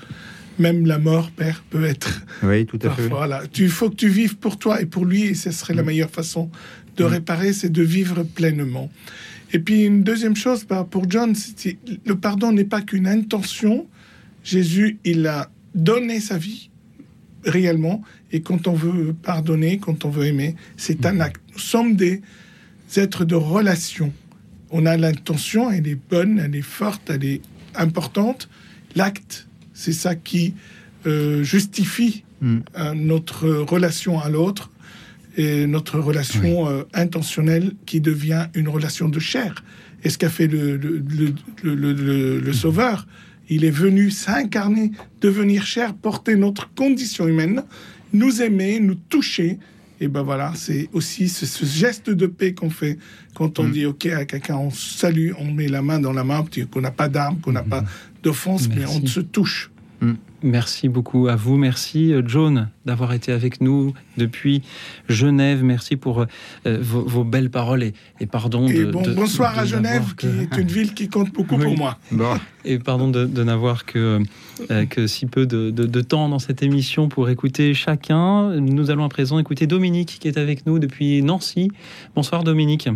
Même 0.59 0.87
la 0.87 0.99
mort, 0.99 1.31
père, 1.31 1.65
peut 1.71 1.85
être 1.85 2.23
Oui, 2.43 2.67
tout 2.67 2.77
à 2.83 2.89
Parfois, 2.89 3.05
fait. 3.05 3.09
Voilà, 3.11 3.43
tu 3.51 3.69
faut 3.69 3.89
que 3.91 3.97
tu 3.97 4.09
vives 4.09 4.37
pour 4.37 4.59
toi 4.59 4.81
et 4.83 4.87
pour 4.87 5.05
lui, 5.07 5.23
et 5.25 5.35
ce 5.35 5.51
serait 5.53 5.75
la 5.75 5.83
meilleure 5.83 6.11
façon 6.11 6.51
de 7.01 7.05
réparer, 7.05 7.53
c'est 7.55 7.73
de 7.73 7.83
vivre 7.83 8.23
pleinement. 8.25 8.91
Et 9.53 9.59
puis 9.59 9.85
une 9.85 10.03
deuxième 10.03 10.37
chose, 10.37 10.65
bah, 10.69 10.87
pour 10.89 11.05
John, 11.11 11.35
c'est- 11.35 11.79
le 12.05 12.15
pardon 12.17 12.53
n'est 12.53 12.65
pas 12.75 12.83
qu'une 12.83 13.07
intention. 13.07 13.87
Jésus, 14.45 14.99
il 15.05 15.27
a 15.27 15.51
donné 15.75 16.21
sa 16.21 16.37
vie 16.37 16.69
réellement, 17.45 18.03
et 18.33 18.41
quand 18.43 18.67
on 18.69 18.75
veut 18.75 19.15
pardonner, 19.31 19.79
quand 19.79 20.05
on 20.05 20.11
veut 20.11 20.27
aimer, 20.27 20.57
c'est 20.77 21.07
un 21.07 21.21
acte. 21.21 21.41
Nous 21.55 21.59
sommes 21.59 21.97
des 21.97 22.21
êtres 22.97 23.25
de 23.25 23.35
relation. 23.35 24.13
On 24.71 24.85
a 24.87 24.97
l'intention, 24.99 25.71
elle 25.71 25.89
est 25.89 25.99
bonne, 26.11 26.39
elle 26.39 26.55
est 26.55 26.69
forte, 26.81 27.09
elle 27.09 27.25
est 27.25 27.41
importante. 27.75 28.49
L'acte, 28.95 29.47
c'est 29.73 29.93
ça 30.05 30.15
qui 30.15 30.55
euh, 31.07 31.43
justifie 31.43 32.25
Mm. 32.43 32.59
euh, 32.79 32.95
notre 32.95 33.49
relation 33.75 34.19
à 34.21 34.29
l'autre 34.31 34.71
et 35.37 35.67
notre 35.67 35.99
relation 35.99 36.69
euh, 36.69 36.83
intentionnelle 36.95 37.73
qui 37.87 38.01
devient 38.01 38.47
une 38.55 38.69
relation 38.69 39.09
de 39.09 39.19
chair. 39.19 39.65
Et 40.05 40.09
ce 40.11 40.19
qu'a 40.19 40.31
fait 40.31 40.47
le, 40.47 40.77
le, 40.77 40.99
le- 40.99 41.35
le- 41.63 41.75
le- 41.75 41.93
le- 41.93 42.41
le 42.41 42.53
Sauveur, 42.53 43.07
il 43.49 43.65
est 43.65 43.71
venu 43.71 44.11
s'incarner, 44.11 44.93
devenir 45.21 45.65
chair, 45.67 45.95
porter 45.95 46.37
notre 46.37 46.73
condition 46.75 47.27
humaine, 47.29 47.63
nous 48.13 48.43
aimer, 48.43 48.81
nous 48.81 48.95
toucher. 48.95 49.59
Et 50.03 50.09
ben 50.09 50.23
voilà, 50.23 50.53
c'est 50.57 50.89
aussi 50.95 51.29
ce, 51.29 51.45
ce 51.45 51.67
geste 51.67 52.09
de 52.09 52.27
paix 52.27 52.55
qu'on 52.55 52.71
fait 52.71 52.97
quand 53.35 53.59
on 53.59 53.65
Mm. 53.65 53.73
dit 53.73 53.87
OK 53.87 54.07
à 54.07 54.25
quelqu'un, 54.25 54.57
on 54.57 54.71
salue, 54.71 55.33
on 55.39 55.53
met 55.53 55.69
la 55.69 55.83
main 55.83 56.01
dans 56.01 56.13
la 56.13 56.25
main, 56.25 56.45
qu'on 56.71 56.81
n'a 56.81 56.91
pas 56.91 57.09
d'arme, 57.09 57.39
qu'on 57.41 57.53
n'a 57.53 57.63
pas 57.63 57.85
d'offense, 58.23 58.69
mais 58.69 58.85
on 58.87 59.05
se 59.07 59.21
touche. 59.21 59.70
Merci 60.43 60.89
beaucoup 60.89 61.29
à 61.29 61.37
vous. 61.37 61.59
Merci, 61.59 62.15
euh, 62.15 62.23
John, 62.27 62.71
d'avoir 62.87 63.13
été 63.13 63.31
avec 63.31 63.61
nous 63.61 63.93
depuis 64.17 64.63
Genève. 65.07 65.63
Merci 65.63 65.97
pour 65.97 66.21
euh, 66.67 66.79
vos, 66.81 67.03
vos 67.03 67.25
belles 67.25 67.51
paroles 67.51 67.83
et, 67.83 67.93
et 68.21 68.27
pardon 68.27 68.67
Et 68.67 68.73
de, 68.73 68.91
bon, 68.91 69.03
de- 69.03 69.13
bonsoir 69.13 69.55
de 69.55 69.59
à 69.61 69.65
Genève, 69.67 70.15
qui 70.17 70.27
est 70.29 70.57
une 70.59 70.67
ville 70.67 70.95
qui 70.95 71.09
compte 71.11 71.31
beaucoup 71.35 71.57
Oui. 71.57 71.65
pour 71.65 71.77
moi. 71.77 71.99
Bon, 72.11 72.39
Et 72.65 72.79
pardon 72.79 73.09
de, 73.11 73.27
de 73.27 73.45
n'avoir 73.45 73.85
que, 73.85 74.23
euh, 74.71 74.87
que 74.87 75.07
si 75.07 75.27
peu 75.27 75.45
de, 75.45 75.71
de- 75.71 75.85
de 75.85 76.01
temps 76.01 76.31
dans 76.31 76.39
cette 76.39 76.63
émission 76.63 77.11
pour 77.11 77.29
écouter 77.29 77.75
chacun. 77.75 78.53
Nous 78.61 78.91
allons 78.91 79.05
à 79.05 79.11
présent 79.11 79.39
écouter 79.39 79.67
Dominique 79.67 80.17
qui 80.21 80.29
est 80.29 80.39
avec 80.39 80.65
nous 80.65 80.79
depuis 80.79 81.23
Nancy. 81.23 81.71
Bonsoir 82.15 82.45
Dominique. 82.45 82.89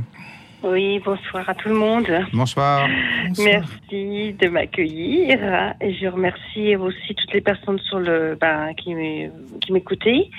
Oui, 0.64 0.98
bonsoir 1.04 1.46
à 1.48 1.54
tout 1.54 1.68
le 1.68 1.74
monde. 1.74 2.06
bonsoir. 2.32 2.88
Bonsoir. 3.28 3.46
Merci 3.92 4.32
de 4.32 4.48
m'accueillir. 4.48 5.38
Et 5.80 5.92
je 5.94 6.06
remercie 6.06 6.74
aussi 6.76 7.14
toutes 7.14 7.32
les 7.34 7.42
personnes 7.42 7.78
sur 7.80 7.98
le, 7.98 8.36
ben, 8.40 8.72
qui 8.74 8.94
m'é- 8.94 9.30
qui 9.60 9.72
m'écoutaient. 9.72 10.30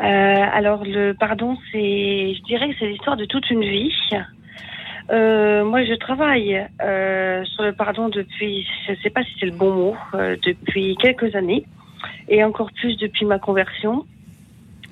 Euh, 0.00 0.04
alors, 0.04 0.84
le 0.84 1.12
pardon, 1.14 1.56
c'est, 1.72 2.34
je 2.34 2.42
dirais 2.44 2.68
que 2.70 2.76
c'est 2.78 2.86
l'histoire 2.86 3.16
de 3.16 3.24
toute 3.24 3.50
une 3.50 3.62
vie. 3.62 3.92
Euh, 5.10 5.64
moi, 5.64 5.82
je 5.84 5.94
travaille 5.94 6.64
euh, 6.82 7.44
sur 7.46 7.64
le 7.64 7.72
pardon 7.72 8.08
depuis, 8.08 8.64
je 8.86 8.92
ne 8.92 8.96
sais 8.98 9.10
pas 9.10 9.24
si 9.24 9.30
c'est 9.40 9.46
le 9.46 9.52
bon 9.52 9.72
mot, 9.74 9.96
depuis 10.14 10.96
quelques 10.96 11.34
années, 11.34 11.64
et 12.28 12.44
encore 12.44 12.70
plus 12.72 12.96
depuis 12.98 13.24
ma 13.26 13.40
conversion. 13.40 14.04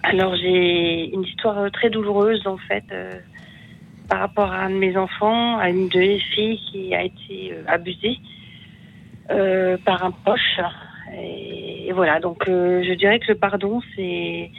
alors 0.03 0.35
j'ai 0.35 1.11
une 1.15 1.23
histoire 1.23 1.71
très 1.71 1.91
douloureuse 1.91 2.45
en 2.47 2.57
fait 2.57 2.85
par 4.09 4.21
rapport 4.21 4.51
à 4.51 4.63
un 4.65 4.71
de 4.71 4.77
mes 4.77 4.97
enfants, 4.97 5.59
à 5.59 5.69
une 5.69 5.89
de 5.89 5.99
mes 5.99 6.19
filles 6.19 6.61
qui 6.71 6.95
a 6.95 7.05
été 7.05 7.53
euh, 7.53 7.63
abusée 7.67 8.19
euh, 9.31 9.77
par 9.85 10.05
un 10.05 10.11
proche. 10.11 10.61
Et, 11.15 11.93
voilà, 11.93 12.19
donc 12.21 12.49
euh, 12.49 12.83
je 12.83 12.93
dirais 12.95 13.19
que 13.19 13.29
le 13.29 13.35
pardon, 13.35 13.81
c'est 13.95 14.51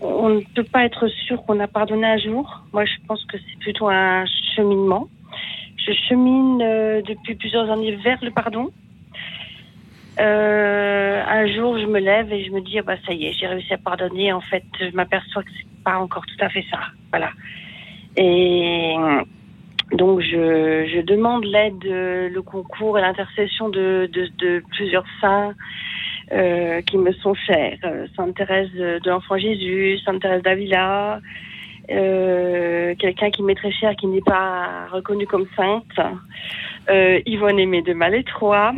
on 0.00 0.28
ne 0.28 0.40
peut 0.54 0.64
pas 0.64 0.84
être 0.84 1.06
sûr 1.08 1.42
qu'on 1.44 1.60
a 1.60 1.68
pardonné 1.68 2.06
un 2.06 2.18
jour. 2.18 2.62
Moi, 2.72 2.84
je 2.84 2.94
pense 3.06 3.24
que 3.26 3.36
c'est 3.38 3.58
plutôt 3.60 3.88
un 3.88 4.24
cheminement. 4.54 5.08
Je 5.86 5.92
chemine 6.08 6.58
depuis 6.58 7.36
plusieurs 7.36 7.70
années 7.70 7.94
vers 7.96 8.18
le 8.22 8.30
pardon. 8.30 8.70
Un 10.18 11.46
jour, 11.46 11.78
je 11.78 11.86
me 11.86 12.00
lève 12.00 12.32
et 12.32 12.44
je 12.44 12.50
me 12.50 12.60
dis, 12.60 12.78
ah 12.80 12.82
bah 12.82 12.96
ça 13.06 13.12
y 13.12 13.26
est, 13.26 13.32
j'ai 13.32 13.46
réussi 13.46 13.72
à 13.72 13.78
pardonner. 13.78 14.32
En 14.32 14.40
fait, 14.40 14.64
je 14.80 14.94
m'aperçois 14.94 15.42
que 15.42 15.50
c'est 15.56 15.82
pas 15.84 15.96
encore 15.96 16.26
tout 16.26 16.44
à 16.44 16.48
fait 16.48 16.64
ça. 16.70 16.80
Voilà. 17.10 17.30
Et 18.16 18.94
donc, 19.92 20.20
je, 20.20 20.86
je 20.92 21.00
demande 21.02 21.44
l'aide, 21.44 21.84
euh, 21.86 22.28
le 22.28 22.42
concours 22.42 22.98
et 22.98 23.00
l'intercession 23.00 23.68
de, 23.68 24.08
de, 24.12 24.28
de 24.38 24.62
plusieurs 24.70 25.04
saints 25.20 25.54
euh, 26.32 26.80
qui 26.82 26.96
me 26.96 27.12
sont 27.12 27.34
chers. 27.34 27.78
Euh, 27.84 28.06
Sainte 28.16 28.34
Thérèse 28.36 28.72
de 28.72 29.08
l'Enfant 29.08 29.36
Jésus, 29.38 29.98
Sainte 30.04 30.22
Thérèse 30.22 30.42
d'Avila, 30.42 31.20
euh, 31.90 32.94
quelqu'un 32.98 33.30
qui 33.30 33.42
m'est 33.42 33.54
très 33.54 33.72
cher, 33.72 33.94
qui 33.96 34.06
n'est 34.06 34.22
pas 34.22 34.86
reconnu 34.90 35.26
comme 35.26 35.46
sainte, 35.54 36.00
euh, 36.88 37.20
Yvonne 37.26 37.58
Aimée 37.58 37.82
de 37.82 37.92
Malétroit. 37.92 38.72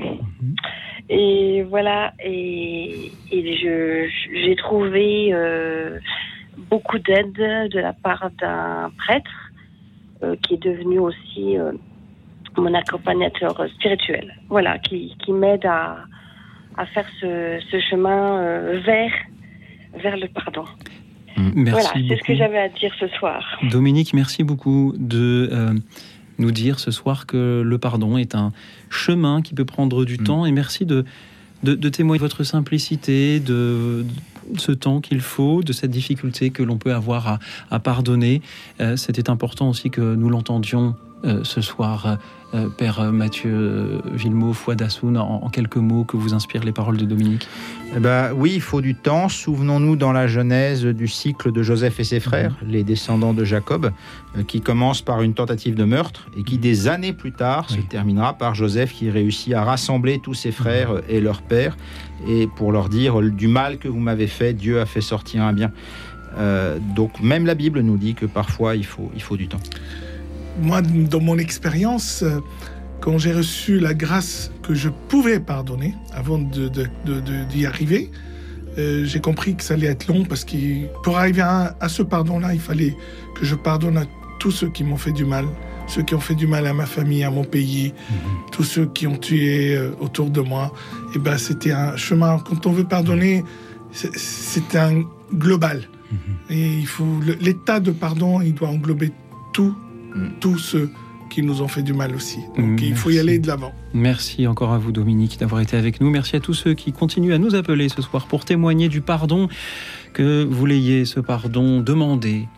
Et 1.08 1.62
voilà, 1.62 2.14
et, 2.24 3.12
et 3.30 3.56
je 3.58 4.08
j'ai 4.34 4.56
trouvé 4.56 5.30
euh, 5.32 6.00
beaucoup 6.56 6.98
d'aide 6.98 7.32
de 7.32 7.78
la 7.78 7.92
part 7.92 8.30
d'un 8.40 8.90
prêtre 8.98 9.30
euh, 10.22 10.36
qui 10.42 10.54
est 10.54 10.62
devenu 10.62 10.98
aussi 10.98 11.58
euh, 11.58 11.72
mon 12.56 12.72
accompagnateur 12.74 13.54
spirituel. 13.74 14.34
Voilà, 14.48 14.78
qui, 14.78 15.14
qui 15.24 15.32
m'aide 15.32 15.66
à, 15.66 15.98
à 16.76 16.86
faire 16.86 17.06
ce, 17.20 17.60
ce 17.70 17.80
chemin 17.80 18.38
euh, 18.38 18.80
vers, 18.84 19.12
vers 20.02 20.16
le 20.16 20.28
pardon. 20.28 20.64
Merci 21.54 21.70
voilà, 21.70 22.08
c'est 22.08 22.16
ce 22.16 22.22
que 22.22 22.34
j'avais 22.34 22.58
à 22.58 22.68
dire 22.70 22.94
ce 22.98 23.08
soir. 23.08 23.58
Dominique, 23.70 24.14
merci 24.14 24.42
beaucoup 24.42 24.94
de 24.96 25.50
euh, 25.52 25.74
nous 26.38 26.50
dire 26.50 26.78
ce 26.78 26.90
soir 26.90 27.26
que 27.26 27.62
le 27.62 27.78
pardon 27.78 28.16
est 28.16 28.34
un 28.34 28.52
chemin 28.88 29.42
qui 29.42 29.52
peut 29.52 29.66
prendre 29.66 30.06
du 30.06 30.16
temps 30.16 30.46
et 30.46 30.52
merci 30.52 30.86
de, 30.86 31.04
de, 31.62 31.74
de 31.74 31.88
témoigner 31.90 32.18
de 32.18 32.24
votre 32.24 32.42
simplicité, 32.42 33.38
de, 33.38 34.02
de 34.02 34.35
ce 34.56 34.72
temps 34.72 35.00
qu'il 35.00 35.20
faut, 35.20 35.62
de 35.62 35.72
cette 35.72 35.90
difficulté 35.90 36.50
que 36.50 36.62
l'on 36.62 36.78
peut 36.78 36.94
avoir 36.94 37.38
à, 37.70 37.78
pardonner. 37.78 38.42
Euh, 38.80 38.96
C'était 38.96 39.30
important 39.30 39.68
aussi 39.68 39.90
que 39.90 40.14
nous 40.14 40.28
l'entendions 40.28 40.96
euh, 41.24 41.40
ce 41.44 41.60
soir, 41.60 42.18
euh, 42.54 42.68
Père 42.68 43.12
Mathieu 43.12 43.52
euh, 43.52 44.00
Villemot, 44.12 44.52
foi 44.52 44.74
d'Assoun, 44.74 45.16
en, 45.16 45.42
en 45.44 45.48
quelques 45.48 45.76
mots 45.76 46.04
que 46.04 46.16
vous 46.16 46.34
inspirent 46.34 46.64
les 46.64 46.72
paroles 46.72 46.96
de 46.96 47.04
Dominique? 47.04 47.48
Eh 47.96 48.00
ben, 48.00 48.32
oui, 48.34 48.52
il 48.54 48.60
faut 48.60 48.80
du 48.80 48.94
temps. 48.94 49.28
Souvenons-nous 49.28 49.96
dans 49.96 50.12
la 50.12 50.26
Genèse 50.26 50.84
du 50.84 51.08
cycle 51.08 51.52
de 51.52 51.62
Joseph 51.62 51.98
et 51.98 52.04
ses 52.04 52.20
frères, 52.20 52.54
les 52.66 52.84
descendants 52.84 53.34
de 53.34 53.44
Jacob, 53.44 53.92
euh, 54.36 54.42
qui 54.42 54.60
commence 54.60 55.02
par 55.02 55.22
une 55.22 55.34
tentative 55.34 55.74
de 55.74 55.84
meurtre 55.84 56.28
et 56.36 56.44
qui, 56.44 56.58
des 56.58 56.88
années 56.88 57.12
plus 57.12 57.32
tard, 57.32 57.68
se 57.70 57.80
terminera 57.80 58.34
par 58.34 58.54
Joseph 58.54 58.92
qui 58.92 59.10
réussit 59.10 59.54
à 59.54 59.64
rassembler 59.64 60.20
tous 60.20 60.34
ses 60.34 60.52
frères 60.52 60.92
euh, 60.92 61.00
et 61.08 61.20
leur 61.20 61.42
père 61.42 61.76
et 62.28 62.46
pour 62.46 62.72
leur 62.72 62.88
dire 62.88 63.20
euh, 63.20 63.30
du 63.30 63.48
mal 63.48 63.78
que 63.78 63.88
vous 63.88 64.00
m'avez 64.00 64.26
fait, 64.26 64.52
Dieu 64.52 64.80
a 64.80 64.86
fait 64.86 65.00
sortir 65.00 65.42
un 65.42 65.52
bien. 65.52 65.72
Euh, 66.38 66.78
donc 66.94 67.20
même 67.20 67.46
la 67.46 67.54
Bible 67.54 67.80
nous 67.80 67.96
dit 67.96 68.14
que 68.14 68.26
parfois 68.26 68.76
il 68.76 68.84
faut, 68.84 69.10
il 69.14 69.22
faut 69.22 69.36
du 69.36 69.48
temps. 69.48 69.60
Moi, 70.60 70.80
dans 70.82 71.20
mon 71.20 71.38
expérience, 71.38 72.22
euh, 72.22 72.40
quand 73.00 73.18
j'ai 73.18 73.32
reçu 73.32 73.78
la 73.78 73.94
grâce 73.94 74.50
que 74.62 74.74
je 74.74 74.88
pouvais 75.08 75.38
pardonner 75.40 75.94
avant 76.12 76.38
de, 76.38 76.68
de- 76.68 76.88
de- 77.04 77.20
de- 77.20 77.44
d'y 77.44 77.66
arriver, 77.66 78.10
euh, 78.78 79.04
j'ai 79.04 79.20
compris 79.20 79.54
que 79.54 79.62
ça 79.62 79.74
allait 79.74 79.86
être 79.86 80.06
long 80.06 80.24
parce 80.24 80.44
que 80.44 80.56
pour 81.02 81.18
arriver 81.18 81.42
à, 81.42 81.76
à 81.80 81.88
ce 81.88 82.02
pardon-là, 82.02 82.54
il 82.54 82.60
fallait 82.60 82.96
que 83.34 83.44
je 83.44 83.54
pardonne 83.54 83.98
à 83.98 84.04
tous 84.38 84.50
ceux 84.50 84.68
qui 84.70 84.82
m'ont 84.84 84.96
fait 84.96 85.12
du 85.12 85.24
mal, 85.24 85.44
ceux 85.86 86.02
qui 86.02 86.14
ont 86.14 86.20
fait 86.20 86.34
du 86.34 86.46
mal 86.46 86.66
à 86.66 86.72
ma 86.74 86.86
famille, 86.86 87.22
à 87.24 87.30
mon 87.30 87.44
pays, 87.44 87.92
tous 88.52 88.64
ceux 88.64 88.86
qui 88.86 89.06
ont 89.06 89.16
tué 89.16 89.76
euh, 89.76 89.90
autour 90.00 90.30
de 90.30 90.40
moi. 90.40 90.72
Et 91.14 91.18
ben, 91.18 91.38
c'était 91.38 91.72
un 91.72 91.96
chemin. 91.96 92.38
Quand 92.38 92.66
on 92.66 92.72
veut 92.72 92.84
pardonner, 92.84 93.44
c'est- 93.92 94.76
un 94.76 95.04
global. 95.34 95.82
Et 96.50 96.66
il 96.78 96.86
faut 96.86 97.06
l'état 97.40 97.80
de 97.80 97.90
pardon, 97.90 98.40
il 98.40 98.54
doit 98.54 98.68
englober 98.68 99.10
tout, 99.52 99.74
tous 100.40 100.58
ceux 100.58 100.90
qui 101.28 101.42
nous 101.42 101.62
ont 101.62 101.68
fait 101.68 101.82
du 101.82 101.92
mal 101.92 102.14
aussi. 102.14 102.38
Donc 102.56 102.80
il 102.80 102.94
faut 102.94 103.10
y 103.10 103.18
aller 103.18 103.38
de 103.38 103.46
l'avant. 103.46 103.72
Merci 103.92 104.46
encore 104.46 104.72
à 104.72 104.78
vous 104.78 104.92
Dominique 104.92 105.38
d'avoir 105.38 105.60
été 105.60 105.76
avec 105.76 106.00
nous. 106.00 106.10
Merci 106.10 106.36
à 106.36 106.40
tous 106.40 106.54
ceux 106.54 106.74
qui 106.74 106.92
continuent 106.92 107.34
à 107.34 107.38
nous 107.38 107.54
appeler 107.54 107.88
ce 107.88 108.02
soir 108.02 108.26
pour 108.26 108.44
témoigner 108.44 108.88
du 108.88 109.00
pardon, 109.00 109.48
que 110.12 110.44
vous 110.44 110.66
l'ayez 110.66 111.04
ce 111.04 111.20
pardon 111.20 111.80
demandé, 111.80 112.48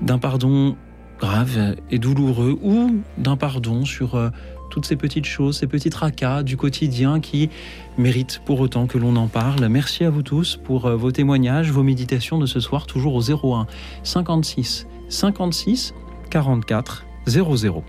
d'un 0.00 0.18
pardon 0.18 0.76
grave 1.18 1.76
et 1.90 1.98
douloureux 1.98 2.58
ou 2.62 2.96
d'un 3.16 3.36
pardon 3.36 3.84
sur 3.84 4.16
euh, 4.16 4.28
toutes 4.70 4.86
ces 4.86 4.96
petites 4.96 5.24
choses, 5.24 5.58
ces 5.58 5.66
petits 5.66 5.90
tracas 5.90 6.42
du 6.42 6.56
quotidien 6.56 7.20
qui 7.20 7.48
méritent 7.96 8.42
pour 8.44 8.60
autant 8.60 8.86
que 8.86 8.98
l'on 8.98 9.16
en 9.16 9.28
parle. 9.28 9.66
Merci 9.68 10.04
à 10.04 10.10
vous 10.10 10.22
tous 10.22 10.58
pour 10.62 10.86
euh, 10.86 10.96
vos 10.96 11.12
témoignages, 11.12 11.70
vos 11.70 11.82
méditations 11.82 12.38
de 12.38 12.46
ce 12.46 12.60
soir, 12.60 12.86
toujours 12.86 13.14
au 13.14 13.22
01 13.22 13.66
56 14.02 14.86
56 15.08 15.94
44 16.30 17.04
00. 17.26 17.82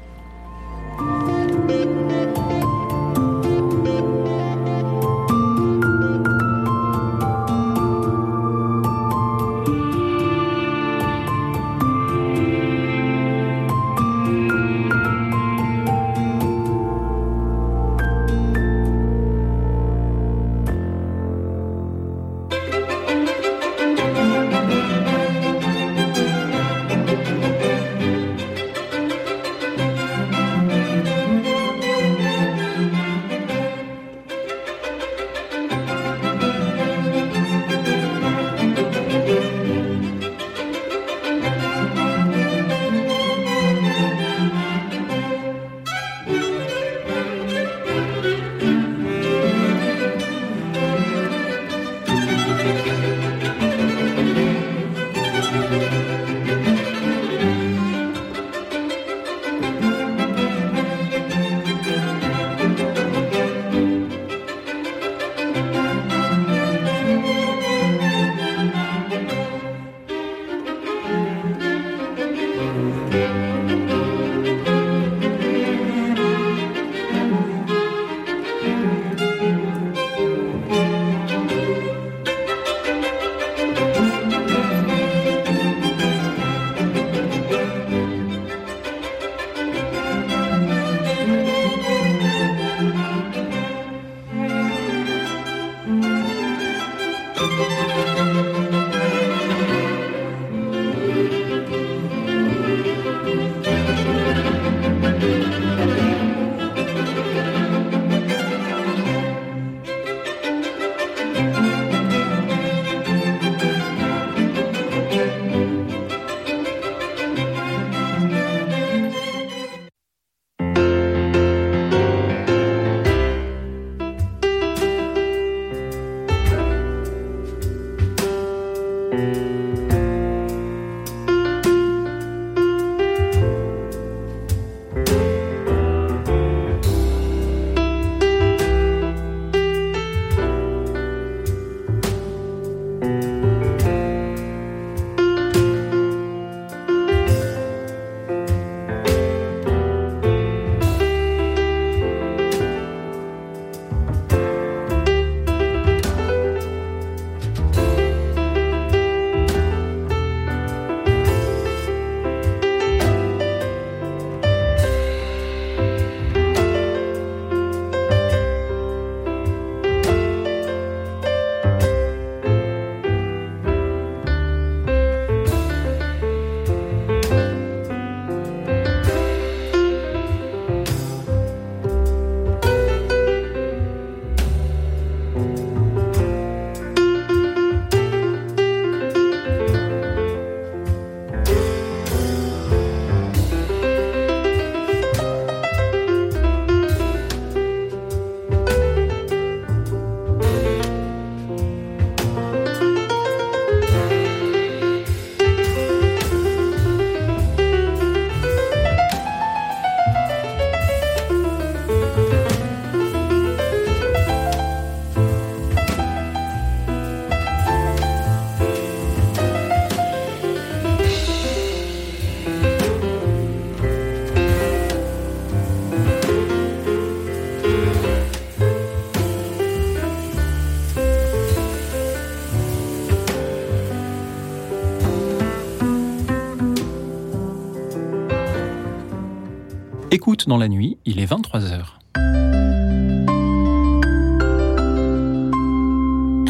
Écoute 240.20 240.48
dans 240.48 240.58
la 240.58 240.68
nuit, 240.68 240.98
il 241.06 241.20
est 241.20 241.32
23h. 241.32 241.84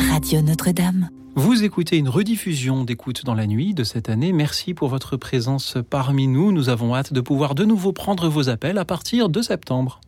Radio 0.10 0.42
Notre-Dame. 0.42 1.10
Vous 1.36 1.66
écoutez 1.66 1.98
une 1.98 2.08
rediffusion 2.08 2.86
d'écoute 2.86 3.26
dans 3.26 3.34
la 3.34 3.46
nuit 3.46 3.74
de 3.74 3.84
cette 3.84 4.08
année. 4.08 4.32
Merci 4.32 4.74
pour 4.74 4.88
votre 4.88 5.18
présence 5.18 5.76
parmi 5.90 6.30
nous. 6.30 6.54
Nous 6.54 6.70
avons 6.70 6.96
hâte 6.96 7.12
de 7.12 7.20
pouvoir 7.20 7.56
de 7.56 7.66
nouveau 7.66 7.92
prendre 7.92 8.30
vos 8.30 8.48
appels 8.48 8.78
à 8.78 8.86
partir 8.86 9.28
de 9.28 9.42
septembre. 9.42 10.00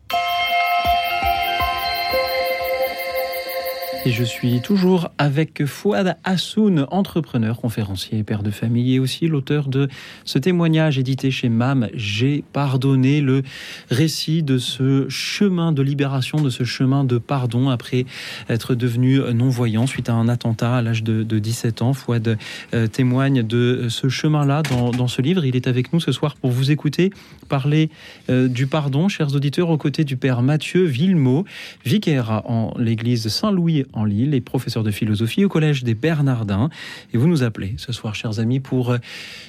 Et 4.06 4.12
je 4.12 4.24
suis 4.24 4.62
toujours 4.62 5.10
avec 5.18 5.66
Fouad 5.66 6.16
Hassoun, 6.24 6.86
entrepreneur, 6.90 7.60
conférencier, 7.60 8.22
père 8.22 8.42
de 8.42 8.50
famille 8.50 8.94
et 8.94 8.98
aussi 8.98 9.26
l'auteur 9.26 9.68
de 9.68 9.88
ce 10.24 10.38
témoignage 10.38 10.98
édité 10.98 11.30
chez 11.30 11.50
MAM. 11.50 11.86
J'ai 11.92 12.42
pardonné 12.54 13.20
le 13.20 13.42
récit 13.90 14.42
de 14.42 14.56
ce 14.56 15.06
chemin 15.10 15.72
de 15.72 15.82
libération, 15.82 16.40
de 16.40 16.48
ce 16.48 16.64
chemin 16.64 17.04
de 17.04 17.18
pardon 17.18 17.68
après 17.68 18.06
être 18.48 18.74
devenu 18.74 19.20
non-voyant 19.34 19.86
suite 19.86 20.08
à 20.08 20.14
un 20.14 20.28
attentat 20.28 20.76
à 20.76 20.82
l'âge 20.82 21.02
de, 21.02 21.22
de 21.22 21.38
17 21.38 21.82
ans. 21.82 21.92
Fouad 21.92 22.38
euh, 22.72 22.86
témoigne 22.86 23.42
de 23.42 23.88
ce 23.90 24.08
chemin-là 24.08 24.62
dans, 24.62 24.92
dans, 24.92 25.08
ce 25.08 25.20
livre. 25.20 25.44
Il 25.44 25.56
est 25.56 25.68
avec 25.68 25.92
nous 25.92 26.00
ce 26.00 26.12
soir 26.12 26.36
pour 26.36 26.50
vous 26.50 26.70
écouter 26.70 27.10
parler 27.50 27.90
euh, 28.30 28.48
du 28.48 28.66
pardon, 28.66 29.08
chers 29.08 29.34
auditeurs, 29.34 29.68
aux 29.68 29.76
côtés 29.76 30.04
du 30.04 30.16
père 30.16 30.40
Mathieu 30.40 30.84
Villemot, 30.84 31.44
vicaire 31.84 32.42
en 32.46 32.72
l'église 32.78 33.28
Saint-Louis 33.28 33.84
en 33.92 34.04
Lille 34.04 34.34
et 34.34 34.40
professeur 34.40 34.82
de 34.82 34.90
philosophie 34.90 35.44
au 35.44 35.48
Collège 35.48 35.84
des 35.84 35.94
Bernardins. 35.94 36.70
Et 37.12 37.18
vous 37.18 37.26
nous 37.26 37.42
appelez 37.42 37.74
ce 37.76 37.92
soir, 37.92 38.14
chers 38.14 38.38
amis, 38.38 38.60
pour 38.60 38.90
euh, 38.90 38.98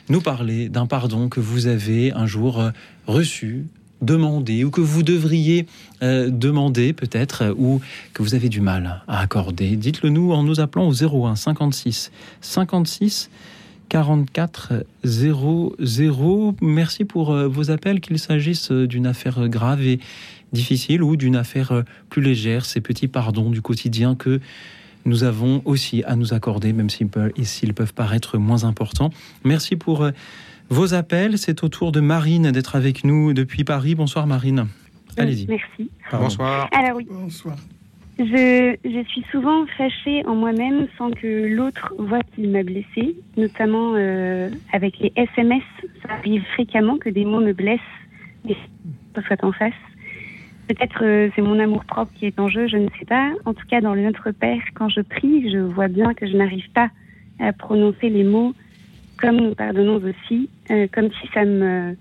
nous 0.09 0.21
parler 0.21 0.69
d'un 0.69 0.85
pardon 0.85 1.29
que 1.29 1.39
vous 1.39 1.67
avez 1.67 2.11
un 2.11 2.25
jour 2.25 2.59
euh, 2.59 2.71
reçu, 3.07 3.65
demandé, 4.01 4.63
ou 4.63 4.71
que 4.71 4.81
vous 4.81 5.03
devriez 5.03 5.67
euh, 6.01 6.29
demander 6.29 6.93
peut-être, 6.93 7.53
ou 7.57 7.81
que 8.13 8.23
vous 8.23 8.35
avez 8.35 8.49
du 8.49 8.61
mal 8.61 9.03
à 9.07 9.19
accorder. 9.19 9.75
Dites-le 9.75 10.09
nous 10.09 10.31
en 10.31 10.43
nous 10.43 10.59
appelant 10.59 10.87
au 10.87 11.27
01 11.27 11.35
56 11.35 12.11
56 12.41 13.29
44 13.89 14.85
00. 15.03 16.55
Merci 16.61 17.03
pour 17.03 17.35
vos 17.35 17.71
appels, 17.71 17.99
qu'il 17.99 18.17
s'agisse 18.19 18.71
d'une 18.71 19.05
affaire 19.05 19.49
grave 19.49 19.81
et 19.81 19.99
difficile 20.53 21.03
ou 21.03 21.15
d'une 21.15 21.35
affaire 21.35 21.83
plus 22.09 22.21
légère, 22.21 22.65
ces 22.65 22.81
petits 22.81 23.07
pardons 23.07 23.49
du 23.49 23.61
quotidien 23.61 24.15
que 24.15 24.39
nous 25.05 25.23
avons 25.23 25.61
aussi 25.65 26.03
à 26.03 26.15
nous 26.15 26.33
accorder, 26.33 26.73
même 26.73 26.89
s'ils 26.89 27.09
peuvent, 27.09 27.31
peuvent 27.75 27.93
paraître 27.93 28.37
moins 28.37 28.63
importants. 28.65 29.09
Merci 29.43 29.75
pour 29.75 30.11
vos 30.69 30.93
appels. 30.93 31.37
C'est 31.37 31.63
au 31.63 31.69
tour 31.69 31.91
de 31.91 31.99
Marine 31.99 32.51
d'être 32.51 32.75
avec 32.75 33.03
nous 33.03 33.33
depuis 33.33 33.63
Paris. 33.63 33.93
Bonsoir 33.93 34.25
Marine. 34.25 34.67
Allez-y. 35.17 35.47
Merci. 35.47 35.91
Pardon. 36.09 36.25
Bonsoir. 36.25 36.69
Alors 36.71 36.97
oui. 36.97 37.07
Bonsoir. 37.09 37.57
Je, 38.17 38.75
je 38.85 39.03
suis 39.09 39.25
souvent 39.31 39.65
fâchée 39.77 40.25
en 40.27 40.35
moi-même 40.35 40.87
sans 40.97 41.11
que 41.11 41.47
l'autre 41.47 41.93
voit 41.97 42.21
qu'il 42.35 42.49
m'a 42.51 42.63
blessée, 42.63 43.15
notamment 43.35 43.93
euh, 43.95 44.49
avec 44.71 44.99
les 44.99 45.11
SMS. 45.15 45.63
Ça 46.03 46.13
arrive 46.13 46.43
fréquemment 46.53 46.97
que 46.97 47.09
des 47.09 47.25
mots 47.25 47.41
me 47.41 47.53
blessent, 47.53 47.79
mais 48.45 48.55
pas 49.13 49.21
soit 49.23 49.43
en 49.43 49.51
face. 49.51 49.73
Peut-être 50.67 51.03
euh, 51.03 51.29
c'est 51.35 51.41
mon 51.41 51.59
amour 51.59 51.83
propre 51.85 52.11
qui 52.15 52.25
est 52.25 52.39
en 52.39 52.47
jeu, 52.47 52.67
je 52.67 52.77
ne 52.77 52.87
sais 52.99 53.05
pas. 53.05 53.31
En 53.45 53.53
tout 53.53 53.65
cas, 53.67 53.81
dans 53.81 53.93
le 53.93 54.01
Notre 54.01 54.31
Père, 54.31 54.61
quand 54.73 54.89
je 54.89 55.01
prie, 55.01 55.51
je 55.51 55.57
vois 55.57 55.87
bien 55.87 56.13
que 56.13 56.27
je 56.27 56.37
n'arrive 56.37 56.69
pas 56.71 56.89
à 57.39 57.51
prononcer 57.53 58.09
les 58.09 58.23
mots 58.23 58.53
comme 59.21 59.37
nous 59.37 59.55
pardonnons 59.55 60.01
aussi, 60.03 60.49
euh, 60.71 60.87
comme 60.91 61.09
si 61.11 61.27
ça 61.33 61.45
me 61.45 61.95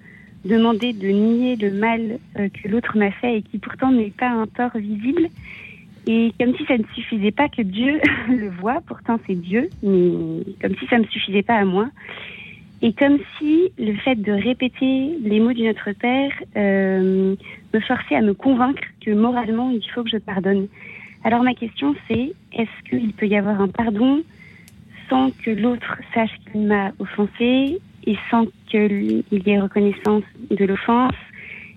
demandait 0.45 0.95
de 0.95 1.09
nier 1.09 1.57
le 1.57 1.71
mal 1.71 2.19
euh, 2.39 2.49
que 2.49 2.69
l'autre 2.69 2.97
m'a 2.97 3.11
fait 3.11 3.39
et 3.39 3.43
qui 3.43 3.59
pourtant 3.59 3.93
n'est 3.93 4.11
pas 4.11 4.31
un 4.31 4.47
tort 4.47 4.77
visible. 4.77 5.29
Et 6.07 6.33
comme 6.41 6.57
si 6.57 6.65
ça 6.65 6.79
ne 6.79 6.85
suffisait 6.95 7.31
pas 7.31 7.49
que 7.49 7.61
Dieu 7.61 8.01
le 8.29 8.49
voit, 8.49 8.81
pourtant 8.87 9.21
c'est 9.27 9.35
Dieu, 9.35 9.69
mais 9.83 10.43
comme 10.63 10.75
si 10.77 10.87
ça 10.87 10.97
ne 10.97 11.03
me 11.03 11.09
suffisait 11.09 11.43
pas 11.43 11.57
à 11.57 11.65
moi. 11.65 11.89
Et 12.83 12.93
comme 12.95 13.19
si 13.39 13.73
le 13.79 13.95
fait 13.95 14.15
de 14.15 14.33
répéter 14.33 15.19
les 15.23 15.39
mots 15.39 15.53
du 15.53 15.65
Notre 15.65 15.93
Père 15.93 16.33
euh, 16.57 17.35
me 17.75 17.81
forçait 17.81 18.15
à 18.15 18.23
me 18.23 18.33
convaincre 18.33 18.83
que 19.05 19.11
moralement 19.11 19.71
il 19.71 19.85
faut 19.91 20.03
que 20.03 20.09
je 20.11 20.17
pardonne. 20.17 20.67
Alors 21.23 21.43
ma 21.43 21.55
question 21.55 21.95
c'est, 22.09 22.33
est-ce 22.53 22.89
qu'il 22.89 23.13
peut 23.13 23.27
y 23.27 23.37
avoir 23.37 23.61
un 23.61 23.69
pardon 23.69 24.23
sans 25.11 25.31
que 25.31 25.51
l'autre 25.51 25.99
sache 26.15 26.31
qu'il 26.51 26.63
m'a 26.63 26.93
offensé 26.99 27.79
et 28.07 28.17
sans 28.31 28.47
qu'il 28.67 29.25
y 29.31 29.51
ait 29.51 29.61
reconnaissance 29.61 30.25
de 30.51 30.65
l'offense 30.65 31.13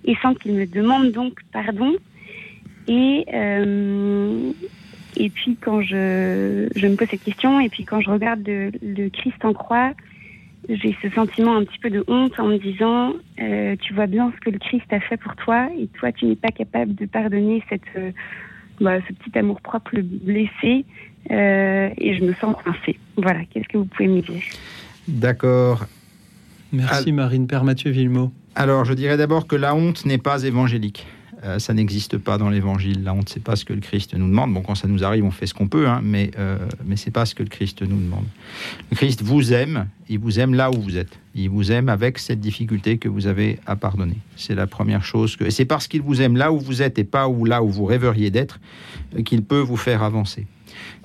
et 0.06 0.16
sans 0.22 0.34
qu'il 0.36 0.54
me 0.54 0.66
demande 0.66 1.12
donc 1.12 1.42
pardon? 1.52 1.96
Et, 2.88 3.26
euh, 3.34 4.52
et 5.18 5.30
puis 5.30 5.58
quand 5.60 5.82
je, 5.82 6.70
je 6.76 6.88
me 6.88 6.96
pose 6.96 7.08
cette 7.10 7.24
question, 7.24 7.60
et 7.60 7.68
puis 7.68 7.84
quand 7.84 8.00
je 8.00 8.10
regarde 8.10 8.46
le, 8.46 8.72
le 8.82 9.10
Christ 9.10 9.44
en 9.44 9.54
croix, 9.54 9.92
j'ai 10.70 10.96
ce 11.02 11.10
sentiment 11.10 11.58
un 11.58 11.64
petit 11.64 11.80
peu 11.80 11.90
de 11.90 12.04
honte 12.08 12.40
en 12.40 12.48
me 12.48 12.58
disant, 12.58 13.14
euh, 13.40 13.76
tu 13.82 13.94
vois 13.94 14.08
bien 14.08 14.32
ce 14.36 14.40
que 14.40 14.50
le 14.50 14.60
Christ 14.60 14.92
a 14.92 15.00
fait 15.00 15.18
pour 15.18 15.36
toi, 15.36 15.68
et 15.78 15.88
toi 15.88 16.12
tu 16.12 16.26
n'es 16.26 16.36
pas 16.36 16.52
capable 16.52 16.96
de 16.96 17.06
pardonner 17.06 17.64
cette, 17.70 17.82
euh, 17.98 18.12
bah, 18.80 19.00
ce 19.08 19.14
petit 19.14 19.38
amour 19.38 19.62
propre 19.62 19.96
blessé, 20.02 20.86
euh, 21.32 21.90
et 21.98 22.16
je 22.18 22.24
me 22.24 22.34
sens 22.34 22.56
coincée. 22.64 22.98
Voilà, 23.18 23.42
qu'est-ce 23.46 23.68
que 23.68 23.78
vous 23.78 23.86
pouvez 23.86 24.08
me 24.08 24.22
dire? 24.22 24.42
D'accord. 25.08 25.86
Merci 26.72 27.12
Marine, 27.12 27.46
Père 27.48 27.64
Mathieu 27.64 27.92
Villemot. 27.92 28.32
Alors, 28.56 28.86
je 28.86 28.94
dirais 28.94 29.18
d'abord 29.18 29.48
que 29.48 29.56
la 29.56 29.76
honte 29.76 30.06
n'est 30.06 30.18
pas 30.18 30.44
évangélique. 30.44 31.06
Euh, 31.44 31.60
ça 31.60 31.74
n'existe 31.74 32.18
pas 32.18 32.38
dans 32.38 32.50
l'évangile. 32.50 33.04
La 33.04 33.14
honte, 33.14 33.28
c'est 33.28 33.44
pas 33.44 33.56
ce 33.56 33.66
que 33.66 33.74
le 33.74 33.82
Christ 33.82 34.14
nous 34.16 34.28
demande. 34.28 34.54
Bon, 34.54 34.62
quand 34.62 34.76
ça 34.76 34.88
nous 34.88 35.04
arrive, 35.04 35.26
on 35.26 35.32
fait 35.32 35.46
ce 35.46 35.54
qu'on 35.54 35.68
peut, 35.68 35.88
hein, 35.88 36.00
mais, 36.04 36.32
euh, 36.40 36.58
mais 36.86 36.96
c'est 36.96 37.12
pas 37.12 37.26
ce 37.26 37.36
que 37.36 37.44
le 37.44 37.50
Christ 37.50 37.82
nous 37.82 38.00
demande. 38.00 38.26
Le 38.92 38.96
Christ 38.96 39.22
vous 39.22 39.52
aime, 39.52 39.88
il 40.08 40.20
vous 40.20 40.40
aime 40.40 40.54
là 40.54 40.72
où 40.72 40.82
vous 40.82 40.98
êtes. 40.98 41.20
Il 41.36 41.50
vous 41.50 41.72
aime 41.72 41.90
avec 41.90 42.18
cette 42.18 42.40
difficulté 42.40 42.98
que 42.98 43.10
vous 43.10 43.28
avez 43.28 43.60
à 43.66 43.76
pardonner. 43.76 44.18
C'est 44.38 44.56
la 44.56 44.68
première 44.68 45.04
chose. 45.04 45.36
Que... 45.36 45.46
Et 45.46 45.52
c'est 45.52 45.66
parce 45.66 45.88
qu'il 45.88 46.02
vous 46.02 46.22
aime 46.22 46.38
là 46.38 46.54
où 46.54 46.60
vous 46.60 46.82
êtes 46.82 46.98
et 46.98 47.04
pas 47.04 47.28
là 47.46 47.62
où 47.62 47.70
vous 47.70 47.86
rêveriez 47.86 48.32
d'être 48.32 48.60
qu'il 49.26 49.44
peut 49.44 49.60
vous 49.60 49.78
faire 49.78 50.02
avancer. 50.04 50.48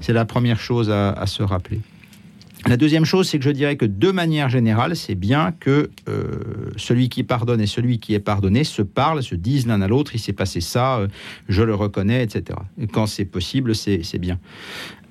C'est 0.01 0.13
la 0.13 0.25
première 0.25 0.61
chose 0.61 0.91
à 0.91 1.27
se 1.27 1.43
rappeler. 1.43 1.81
La 2.69 2.77
deuxième 2.77 3.07
chose, 3.07 3.27
c'est 3.27 3.39
que 3.39 3.45
je 3.45 3.51
dirais 3.51 3.77
que 3.77 3.87
de 3.87 4.11
manière 4.11 4.51
générale, 4.51 4.95
c'est 4.95 5.15
bien 5.15 5.55
que 5.59 5.89
euh, 6.07 6.71
celui 6.77 7.09
qui 7.09 7.23
pardonne 7.23 7.63
et 7.63 7.67
celui 7.67 7.99
qui 7.99 8.13
est 8.13 8.21
pardonné 8.21 8.63
se 8.63 8.83
parlent, 8.83 9.23
se 9.23 9.35
disent 9.35 9.67
l'un 9.67 9.81
à 9.81 9.89
l'autre, 9.89 10.15
il 10.15 10.19
s'est 10.19 10.35
passé 10.35 10.61
ça, 10.61 10.99
euh, 10.99 11.09
je 11.49 11.63
le 11.63 11.75
reconnais, 11.75 12.23
etc. 12.23 12.59
Et 12.79 12.87
quand 12.87 13.07
c'est 13.07 13.25
possible, 13.25 13.75
c'est 13.75 14.19
bien. 14.19 14.39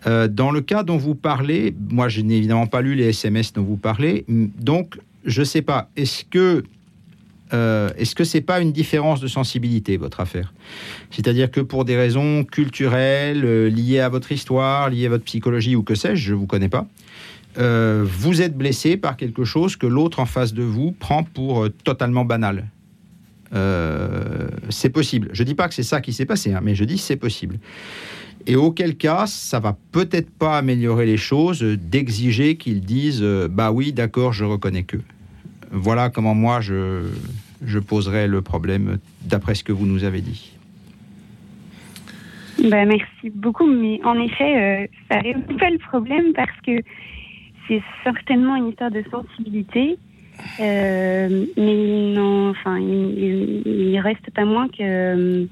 Euh, 0.05 0.27
dans 0.27 0.51
le 0.51 0.61
cas 0.61 0.83
dont 0.83 0.97
vous 0.97 1.15
parlez, 1.15 1.73
moi 1.89 2.09
je 2.09 2.21
n'ai 2.21 2.37
évidemment 2.37 2.67
pas 2.67 2.81
lu 2.81 2.93
les 2.93 3.05
SMS 3.05 3.53
dont 3.53 3.63
vous 3.63 3.77
parlez, 3.77 4.23
donc 4.27 4.99
je 5.25 5.39
ne 5.39 5.45
sais 5.45 5.63
pas, 5.63 5.89
est-ce 5.95 6.25
que 6.25 6.63
est-ce 7.49 8.13
que 8.13 8.25
c'est 8.25 8.41
pas 8.41 8.59
une 8.59 8.73
différence 8.73 9.21
de 9.21 9.27
sensibilité 9.27 9.95
votre 9.95 10.19
affaire? 10.19 10.53
C'est-à-dire 11.11 11.49
que 11.49 11.61
pour 11.61 11.85
des 11.85 11.95
raisons 11.95 12.43
culturelles, 12.43 13.67
liées 13.67 14.01
à 14.01 14.09
votre 14.09 14.33
histoire, 14.33 14.89
liées 14.89 15.05
à 15.05 15.09
votre 15.09 15.23
psychologie 15.23 15.73
ou 15.73 15.81
que 15.81 15.95
sais-je, 15.95 16.21
je 16.21 16.33
vous 16.33 16.45
connais 16.45 16.67
pas, 16.67 16.87
euh, 17.57 18.05
vous 18.05 18.41
êtes 18.41 18.55
blessé 18.55 18.97
par 18.97 19.17
quelque 19.17 19.43
chose 19.43 19.75
que 19.75 19.87
l'autre 19.87 20.19
en 20.19 20.25
face 20.25 20.53
de 20.53 20.63
vous 20.63 20.91
prend 20.91 21.23
pour 21.23 21.63
euh, 21.63 21.69
totalement 21.69 22.23
banal. 22.23 22.67
Euh, 23.53 24.49
c'est 24.69 24.89
possible. 24.89 25.29
Je 25.33 25.43
dis 25.43 25.55
pas 25.55 25.67
que 25.67 25.73
c'est 25.73 25.83
ça 25.83 26.01
qui 26.01 26.13
s'est 26.13 26.25
passé, 26.25 26.53
hein, 26.53 26.59
mais 26.61 26.75
je 26.75 26.83
dis 26.83 26.97
c'est 26.97 27.15
possible. 27.15 27.57
Et 28.45 28.55
auquel 28.55 28.95
cas, 28.95 29.25
ça 29.25 29.59
va 29.59 29.75
peut-être 29.91 30.29
pas 30.29 30.57
améliorer 30.57 31.05
les 31.05 31.17
choses 31.17 31.61
d'exiger 31.61 32.57
qu'ils 32.57 32.81
disent 32.81 33.23
bah 33.49 33.71
oui, 33.71 33.91
d'accord, 33.91 34.33
je 34.33 34.45
reconnais 34.45 34.83
que. 34.83 34.97
Voilà 35.71 36.09
comment 36.09 36.33
moi 36.33 36.61
je, 36.61 37.07
je 37.65 37.79
poserai 37.79 38.27
le 38.27 38.41
problème 38.41 38.99
d'après 39.23 39.55
ce 39.55 39.63
que 39.63 39.73
vous 39.73 39.85
nous 39.85 40.03
avez 40.03 40.21
dit. 40.21 40.53
Bah, 42.69 42.85
merci 42.85 43.29
beaucoup, 43.33 43.67
mais 43.67 43.99
en 44.03 44.17
effet, 44.19 44.89
ça 45.11 45.19
résout 45.19 45.57
pas 45.59 45.69
le 45.69 45.77
problème 45.79 46.33
parce 46.33 46.57
que 46.65 46.81
c'est 47.67 47.81
certainement 48.03 48.55
une 48.55 48.69
histoire 48.69 48.91
de 48.91 49.03
sensibilité, 49.11 49.97
euh, 50.59 51.45
mais 51.57 52.13
non, 52.15 52.49
enfin, 52.51 52.77
il, 52.79 53.63
il, 53.65 53.99
reste 53.99 54.29
pas 54.33 54.45
moins 54.45 54.67
que 54.69 55.47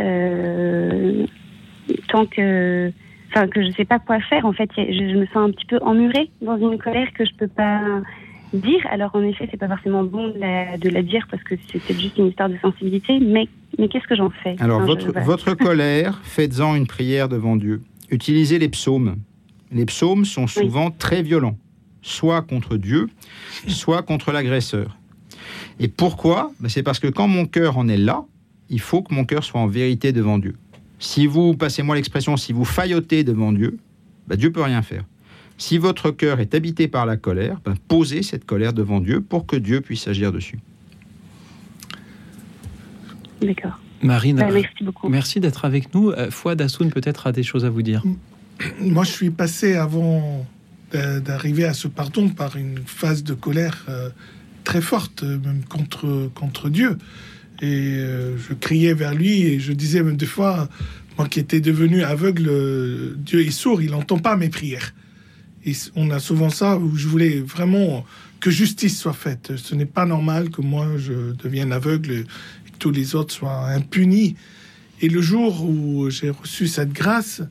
euh, 0.00 1.26
tant 2.08 2.26
que, 2.26 2.90
enfin, 3.30 3.46
que 3.48 3.62
je 3.64 3.70
sais 3.72 3.84
pas 3.84 3.98
quoi 3.98 4.20
faire. 4.20 4.44
En 4.46 4.52
fait, 4.52 4.70
je, 4.76 4.82
je 4.82 5.16
me 5.16 5.26
sens 5.26 5.36
un 5.48 5.50
petit 5.50 5.66
peu 5.66 5.78
emmurée 5.82 6.30
dans 6.42 6.56
une 6.58 6.78
colère 6.78 7.12
que 7.14 7.24
je 7.24 7.32
peux 7.38 7.48
pas 7.48 7.80
dire. 8.52 8.86
Alors 8.90 9.10
en 9.14 9.22
effet, 9.22 9.48
c'est 9.50 9.56
pas 9.56 9.68
forcément 9.68 10.04
bon 10.04 10.28
de 10.28 10.38
la, 10.38 10.76
de 10.78 10.88
la 10.88 11.02
dire 11.02 11.26
parce 11.30 11.42
que 11.42 11.54
c'est 11.70 11.80
peut-être 11.80 12.00
juste 12.00 12.18
une 12.18 12.26
histoire 12.28 12.48
de 12.48 12.56
sensibilité, 12.58 13.18
mais, 13.20 13.48
mais 13.78 13.88
qu'est-ce 13.88 14.06
que 14.06 14.16
j'en 14.16 14.30
fais? 14.30 14.56
Alors 14.60 14.78
Enfin, 14.78 14.86
votre, 14.86 15.06
je- 15.06 15.10
voilà. 15.12 15.26
votre 15.26 15.54
colère, 15.54 16.20
faites-en 16.24 16.74
une 16.74 16.86
prière 16.86 17.28
devant 17.28 17.56
Dieu. 17.56 17.80
Utilisez 18.10 18.58
les 18.58 18.68
psaumes. 18.68 19.16
Les 19.74 19.84
psaumes 19.86 20.24
sont 20.24 20.46
souvent 20.46 20.90
très 20.90 21.22
violents, 21.22 21.58
soit 22.00 22.42
contre 22.42 22.76
Dieu, 22.76 23.08
soit 23.66 24.02
contre 24.02 24.30
l'agresseur. 24.32 24.96
Et 25.80 25.88
pourquoi? 25.88 26.52
Ben, 26.60 26.68
C'est 26.68 26.82
parce 26.84 27.00
que 27.00 27.08
quand 27.08 27.26
mon 27.28 27.44
cœur 27.46 27.76
en 27.76 27.88
est 27.88 27.96
là, 27.98 28.24
il 28.70 28.80
faut 28.80 29.02
que 29.02 29.12
mon 29.12 29.24
cœur 29.24 29.42
soit 29.44 29.60
en 29.60 29.66
vérité 29.66 30.12
devant 30.12 30.38
Dieu. 30.38 30.54
Si 31.00 31.26
vous, 31.26 31.54
passez-moi 31.54 31.96
l'expression, 31.96 32.36
si 32.36 32.52
vous 32.52 32.64
faillotez 32.64 33.24
devant 33.24 33.52
Dieu, 33.52 33.78
ben, 34.28 34.36
Dieu 34.36 34.52
peut 34.52 34.62
rien 34.62 34.80
faire. 34.80 35.04
Si 35.58 35.76
votre 35.78 36.10
cœur 36.10 36.40
est 36.40 36.54
habité 36.54 36.88
par 36.88 37.04
la 37.04 37.16
colère, 37.16 37.60
ben, 37.64 37.74
posez 37.88 38.22
cette 38.22 38.44
colère 38.44 38.72
devant 38.72 39.00
Dieu 39.00 39.20
pour 39.20 39.44
que 39.44 39.56
Dieu 39.56 39.80
puisse 39.80 40.06
agir 40.08 40.30
dessus. 40.32 40.60
D'accord. 43.42 43.78
Marine, 44.02 44.36
Bah, 44.36 44.48
merci 44.52 44.84
beaucoup. 44.84 45.08
merci 45.08 45.40
d'être 45.40 45.64
avec 45.64 45.94
nous. 45.94 46.10
Euh, 46.10 46.30
Fouad 46.30 46.60
Assoun 46.60 46.90
peut-être 46.90 47.26
a 47.26 47.32
des 47.32 47.42
choses 47.42 47.64
à 47.64 47.70
vous 47.70 47.82
dire. 47.82 48.02
Moi, 48.80 49.04
je 49.04 49.10
suis 49.10 49.30
passé 49.30 49.74
avant 49.74 50.46
d'a- 50.92 51.20
d'arriver 51.20 51.64
à 51.64 51.74
ce 51.74 51.88
pardon 51.88 52.28
par 52.28 52.56
une 52.56 52.78
phase 52.86 53.24
de 53.24 53.34
colère 53.34 53.84
euh, 53.88 54.10
très 54.62 54.80
forte, 54.80 55.22
euh, 55.22 55.38
même 55.38 55.64
contre, 55.64 56.30
contre 56.34 56.70
Dieu. 56.70 56.96
Et 57.62 57.96
euh, 57.98 58.36
je 58.38 58.54
criais 58.54 58.94
vers 58.94 59.14
lui 59.14 59.42
et 59.42 59.60
je 59.60 59.72
disais 59.72 60.02
même 60.02 60.16
des 60.16 60.26
fois, 60.26 60.68
moi 61.18 61.28
qui 61.28 61.40
étais 61.40 61.60
devenu 61.60 62.02
aveugle, 62.02 63.14
Dieu 63.16 63.40
est 63.40 63.50
sourd, 63.50 63.82
il 63.82 63.90
n'entend 63.90 64.18
pas 64.18 64.36
mes 64.36 64.48
prières. 64.48 64.94
Et 65.64 65.72
on 65.96 66.10
a 66.10 66.18
souvent 66.18 66.50
ça 66.50 66.76
où 66.76 66.94
je 66.96 67.08
voulais 67.08 67.40
vraiment 67.40 68.04
que 68.40 68.50
justice 68.50 68.98
soit 68.98 69.14
faite. 69.14 69.52
Ce 69.56 69.74
n'est 69.74 69.86
pas 69.86 70.04
normal 70.04 70.50
que 70.50 70.60
moi 70.60 70.88
je 70.98 71.32
devienne 71.32 71.72
aveugle 71.72 72.12
et 72.12 72.70
que 72.70 72.78
tous 72.78 72.90
les 72.90 73.14
autres 73.14 73.32
soient 73.32 73.68
impunis. 73.68 74.36
Et 75.00 75.08
le 75.08 75.22
jour 75.22 75.64
où 75.64 76.10
j'ai 76.10 76.30
reçu 76.30 76.68
cette 76.68 76.92
grâce 76.92 77.42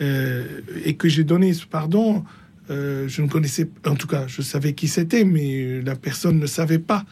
euh, 0.00 0.60
et 0.84 0.94
que 0.94 1.08
j'ai 1.08 1.24
donné 1.24 1.52
ce 1.54 1.66
pardon, 1.66 2.24
euh, 2.70 3.08
je 3.08 3.22
ne 3.22 3.28
connaissais, 3.28 3.68
en 3.86 3.94
tout 3.94 4.06
cas, 4.06 4.26
je 4.26 4.42
savais 4.42 4.74
qui 4.74 4.88
c'était, 4.88 5.24
mais 5.24 5.80
la 5.82 5.96
personne 5.96 6.38
ne 6.38 6.46
savait 6.46 6.78
pas 6.78 7.04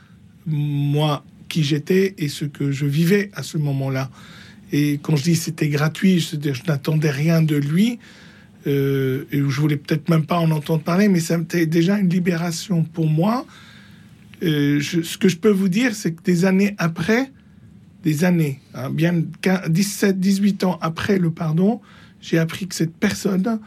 moi 0.47 1.25
qui 1.49 1.65
j'étais 1.65 2.15
et 2.19 2.29
ce 2.29 2.45
que 2.45 2.71
je 2.71 2.87
vivais 2.87 3.31
à 3.35 3.43
ce 3.43 3.59
moment-là. 3.59 4.11
Et 4.73 4.99
quand 5.03 5.17
je 5.17 5.23
dis 5.23 5.37
c'était 5.37 5.69
gratuit, 5.69 6.21
je, 6.21 6.37
n'attendais 6.67 7.11
rien 7.11 7.43
de 7.43 7.57
lui. 7.57 7.99
euh, 8.67 9.25
et 9.31 9.39
je 9.39 9.61
voulais 9.61 9.77
peut-être 9.77 10.09
même 10.09 10.27
pas 10.27 10.39
en 10.39 10.51
entendre 10.51 10.83
parler, 10.83 11.09
mais 11.09 11.21
c'était 11.21 11.67
déjà 11.67 11.99
une 11.99 12.09
libération 12.09 12.83
pour 12.83 13.07
moi. 13.07 13.47
Euh, 14.43 14.81
ce 14.81 15.17
que 15.17 15.29
je 15.29 15.37
peux 15.37 15.51
vous 15.51 15.69
dire, 15.69 15.95
c'est 15.95 16.13
que 16.13 16.23
des 16.23 16.45
années 16.45 16.75
après, 16.79 17.31
des 18.03 18.25
années, 18.25 18.61
hein, 18.75 18.91
bien 18.91 19.23
15 19.41 19.71
17, 19.71 20.21
18 20.21 20.65
ans 20.65 20.79
après 20.83 21.19
le 21.19 21.31
pardon, 21.31 21.81
j'ai 22.27 22.39
appris 22.39 22.67
que 22.67 22.75
cette 22.75 22.97
personne 22.97 23.61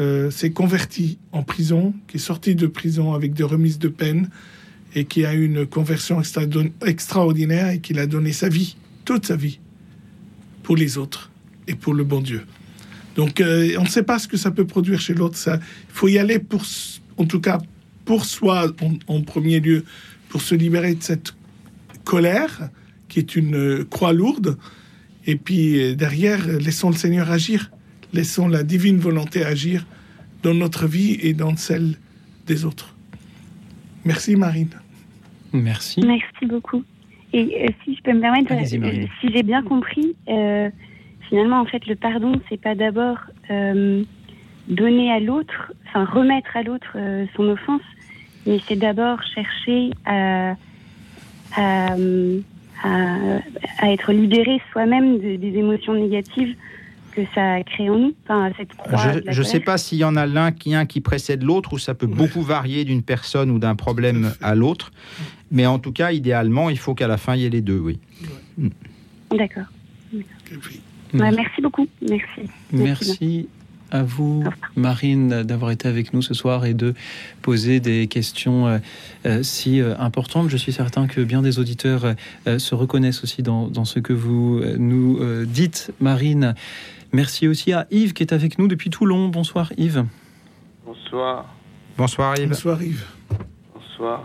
euh, 0.00 0.28
s'est 0.32 0.50
convertie 0.50 1.18
en 1.30 1.44
prison, 1.44 1.94
qui 2.08 2.16
est 2.16 2.20
sortie 2.20 2.56
de 2.56 2.66
prison 2.66 3.14
avec 3.14 3.32
des 3.32 3.44
remises 3.44 3.78
de 3.78 3.86
peine 3.86 4.28
et 4.96 5.04
qui 5.04 5.24
a 5.24 5.34
eu 5.34 5.44
une 5.44 5.66
conversion 5.66 6.20
extra- 6.20 6.46
extraordinaire 6.84 7.68
et 7.68 7.78
qui 7.78 7.96
a 7.96 8.06
donné 8.06 8.32
sa 8.32 8.48
vie, 8.48 8.76
toute 9.04 9.26
sa 9.26 9.36
vie, 9.36 9.60
pour 10.64 10.74
les 10.76 10.98
autres 10.98 11.30
et 11.68 11.76
pour 11.76 11.94
le 11.94 12.02
bon 12.02 12.20
Dieu. 12.20 12.42
Donc, 13.14 13.40
euh, 13.40 13.76
on 13.78 13.84
ne 13.84 13.88
sait 13.88 14.02
pas 14.02 14.18
ce 14.18 14.26
que 14.26 14.36
ça 14.36 14.50
peut 14.50 14.66
produire 14.66 14.98
chez 14.98 15.14
l'autre. 15.14 15.38
Il 15.46 15.60
faut 15.88 16.08
y 16.08 16.18
aller 16.18 16.40
pour, 16.40 16.64
en 17.18 17.24
tout 17.24 17.40
cas, 17.40 17.58
pour 18.04 18.24
soi 18.24 18.72
en, 19.06 19.20
premier 19.22 19.60
lieu, 19.60 19.84
pour 20.28 20.42
se 20.42 20.56
libérer 20.56 20.96
de 20.96 21.02
cette 21.04 21.34
colère 22.02 22.68
qui 23.08 23.20
est 23.20 23.36
une 23.36 23.54
euh, 23.54 23.84
croix 23.88 24.12
lourde. 24.12 24.58
Et 25.24 25.36
puis 25.36 25.94
derrière, 25.94 26.48
laissons 26.48 26.90
le 26.90 26.96
Seigneur 26.96 27.30
agir, 27.30 27.70
laissons 28.12 28.48
la 28.48 28.62
divine 28.62 28.98
volonté 28.98 29.44
agir 29.44 29.86
dans 30.42 30.54
notre 30.54 30.86
vie 30.86 31.18
et 31.22 31.34
dans 31.34 31.56
celle 31.56 31.94
des 32.46 32.64
autres. 32.64 32.94
Merci 34.04 34.36
Marine. 34.36 34.70
Merci. 35.52 36.00
Merci 36.04 36.46
beaucoup. 36.46 36.82
Et 37.32 37.64
euh, 37.64 37.68
si 37.84 37.94
je 37.96 38.02
peux 38.02 38.12
me 38.12 38.20
permettre, 38.20 38.52
euh, 38.52 39.06
si 39.20 39.32
j'ai 39.32 39.42
bien 39.42 39.62
compris, 39.62 40.14
euh, 40.28 40.68
finalement, 41.28 41.60
en 41.60 41.64
fait, 41.66 41.86
le 41.86 41.94
pardon, 41.94 42.32
c'est 42.48 42.60
pas 42.60 42.74
d'abord 42.74 43.18
euh, 43.50 44.02
donner 44.68 45.10
à 45.12 45.20
l'autre, 45.20 45.72
enfin 45.88 46.04
remettre 46.04 46.56
à 46.56 46.62
l'autre 46.62 46.92
euh, 46.96 47.24
son 47.36 47.48
offense, 47.48 47.82
mais 48.46 48.58
c'est 48.66 48.76
d'abord 48.76 49.18
chercher 49.34 49.90
à, 50.04 50.56
à, 51.56 51.94
à, 52.82 53.16
à 53.78 53.92
être 53.92 54.12
libéré 54.12 54.60
soi-même 54.72 55.18
de- 55.18 55.36
des 55.36 55.58
émotions 55.58 55.94
négatives 55.94 56.54
que 57.12 57.22
ça 57.34 57.62
crée 57.62 57.88
en 57.88 57.98
nous. 57.98 58.14
Enfin, 58.24 58.50
cette 58.56 58.74
croix 58.74 59.12
Je 59.28 59.38
ne 59.38 59.46
sais 59.46 59.60
pas 59.60 59.78
s'il 59.78 59.98
y 59.98 60.04
en 60.04 60.16
a 60.16 60.26
l'un 60.26 60.52
qui, 60.52 60.74
un 60.74 60.86
qui 60.86 61.00
précède 61.00 61.42
l'autre 61.42 61.72
ou 61.72 61.78
ça 61.78 61.94
peut 61.94 62.06
beaucoup 62.06 62.42
varier 62.42 62.84
d'une 62.84 63.02
personne 63.02 63.50
ou 63.50 63.58
d'un 63.58 63.76
problème 63.76 64.32
à 64.40 64.54
l'autre. 64.54 64.90
Mais 65.50 65.66
en 65.66 65.78
tout 65.78 65.92
cas, 65.92 66.12
idéalement, 66.12 66.70
il 66.70 66.78
faut 66.78 66.94
qu'à 66.94 67.06
la 67.06 67.18
fin, 67.18 67.36
il 67.36 67.42
y 67.42 67.46
ait 67.46 67.50
les 67.50 67.60
deux, 67.60 67.78
oui. 67.78 67.98
D'accord. 69.30 69.64
Ouais, 70.12 71.30
merci 71.30 71.60
beaucoup. 71.60 71.86
Merci. 72.00 72.50
Merci 72.72 73.48
à 73.90 74.02
vous, 74.02 74.42
Marine, 74.74 75.42
d'avoir 75.42 75.70
été 75.70 75.86
avec 75.86 76.14
nous 76.14 76.22
ce 76.22 76.32
soir 76.32 76.64
et 76.64 76.72
de 76.72 76.94
poser 77.42 77.78
des 77.78 78.06
questions 78.06 78.66
euh, 78.66 78.78
euh, 79.26 79.42
si 79.42 79.80
euh, 79.80 79.94
importantes. 79.98 80.48
Je 80.48 80.56
suis 80.56 80.72
certain 80.72 81.06
que 81.06 81.20
bien 81.20 81.42
des 81.42 81.58
auditeurs 81.58 82.14
euh, 82.46 82.58
se 82.58 82.74
reconnaissent 82.74 83.22
aussi 83.22 83.42
dans, 83.42 83.68
dans 83.68 83.84
ce 83.84 83.98
que 83.98 84.14
vous 84.14 84.60
euh, 84.62 84.76
nous 84.78 85.18
euh, 85.20 85.44
dites, 85.44 85.92
Marine. 86.00 86.54
Merci 87.12 87.46
aussi 87.48 87.72
à 87.72 87.86
Yves 87.90 88.12
qui 88.14 88.22
est 88.22 88.32
avec 88.32 88.58
nous 88.58 88.68
depuis 88.68 88.90
Toulon. 88.90 89.28
Bonsoir 89.28 89.72
Yves. 89.76 90.04
Bonsoir. 90.86 91.46
Bonsoir 91.96 92.38
Yves. 92.38 92.48
Bonsoir 92.48 92.82
Yves. 92.82 93.04
Bonsoir. 93.74 94.22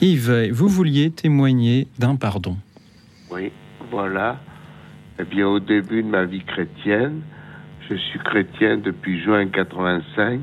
Yves, 0.00 0.50
vous 0.52 0.68
vouliez 0.68 1.10
témoigner 1.10 1.86
d'un 1.98 2.16
pardon. 2.16 2.56
Oui, 3.30 3.52
voilà. 3.90 4.40
Eh 5.20 5.24
bien, 5.24 5.46
au 5.46 5.60
début 5.60 6.02
de 6.02 6.08
ma 6.08 6.24
vie 6.24 6.42
chrétienne, 6.44 7.20
je 7.88 7.94
suis 7.94 8.18
chrétien 8.18 8.78
depuis 8.78 9.22
juin 9.22 9.46
85. 9.46 10.40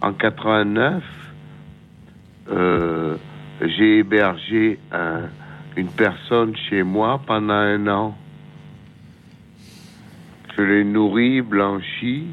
En 0.00 0.12
89, 0.12 1.02
euh, 2.50 3.16
j'ai 3.60 3.98
hébergé 3.98 4.78
un- 4.92 5.28
une 5.76 5.88
personne 5.88 6.54
chez 6.68 6.82
moi 6.82 7.20
pendant 7.24 7.54
un 7.54 7.86
an. 7.86 8.16
Je 10.56 10.62
l'ai 10.62 10.84
nourri, 10.84 11.42
blanchi. 11.42 12.24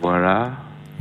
Voilà. 0.00 0.52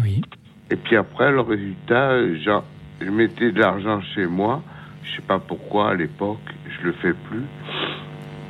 Oui. 0.02 0.22
Et 0.70 0.76
puis 0.76 0.96
après, 0.96 1.32
le 1.32 1.42
résultat, 1.42 2.34
j'en- 2.44 2.64
je 3.02 3.10
mettais 3.10 3.52
de 3.52 3.60
l'argent 3.60 4.02
chez 4.14 4.26
moi. 4.26 4.62
Je 5.04 5.16
sais 5.16 5.22
pas 5.28 5.40
pourquoi 5.40 5.92
à 5.92 5.96
l'époque, 5.96 6.40
je 6.68 6.86
le 6.86 6.94
fais 6.94 7.14
plus. 7.14 7.44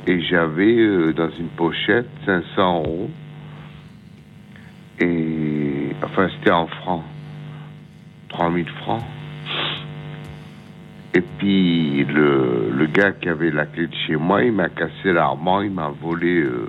Et 0.06 0.20
j'avais 0.22 0.76
euh, 0.78 1.12
dans 1.12 1.30
une 1.30 1.48
pochette 1.48 2.08
500 2.26 2.82
euros. 2.84 3.10
Et 5.00 5.90
enfin, 6.02 6.28
c'était 6.38 6.50
en 6.50 6.66
francs. 6.66 7.04
3000 8.30 8.68
francs. 8.82 9.02
Et 11.14 11.20
puis 11.20 12.04
le, 12.04 12.70
le 12.70 12.86
gars 12.86 13.12
qui 13.12 13.28
avait 13.28 13.50
la 13.50 13.66
clé 13.66 13.86
de 13.86 13.94
chez 14.06 14.16
moi, 14.16 14.44
il 14.44 14.52
m'a 14.52 14.68
cassé 14.68 15.12
l'armoire, 15.12 15.64
il 15.64 15.70
m'a 15.70 15.88
volé 15.88 16.40
euh, 16.40 16.68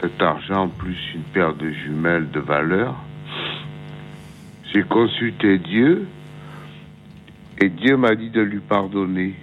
cet 0.00 0.20
argent 0.20 0.68
plus 0.68 0.96
une 1.14 1.22
paire 1.22 1.54
de 1.54 1.70
jumelles 1.70 2.30
de 2.30 2.40
valeur. 2.40 2.94
J'ai 4.72 4.82
consulté 4.82 5.58
Dieu 5.58 6.06
et 7.58 7.68
Dieu 7.68 7.96
m'a 7.96 8.14
dit 8.14 8.30
de 8.30 8.42
lui 8.42 8.60
pardonner. 8.60 9.34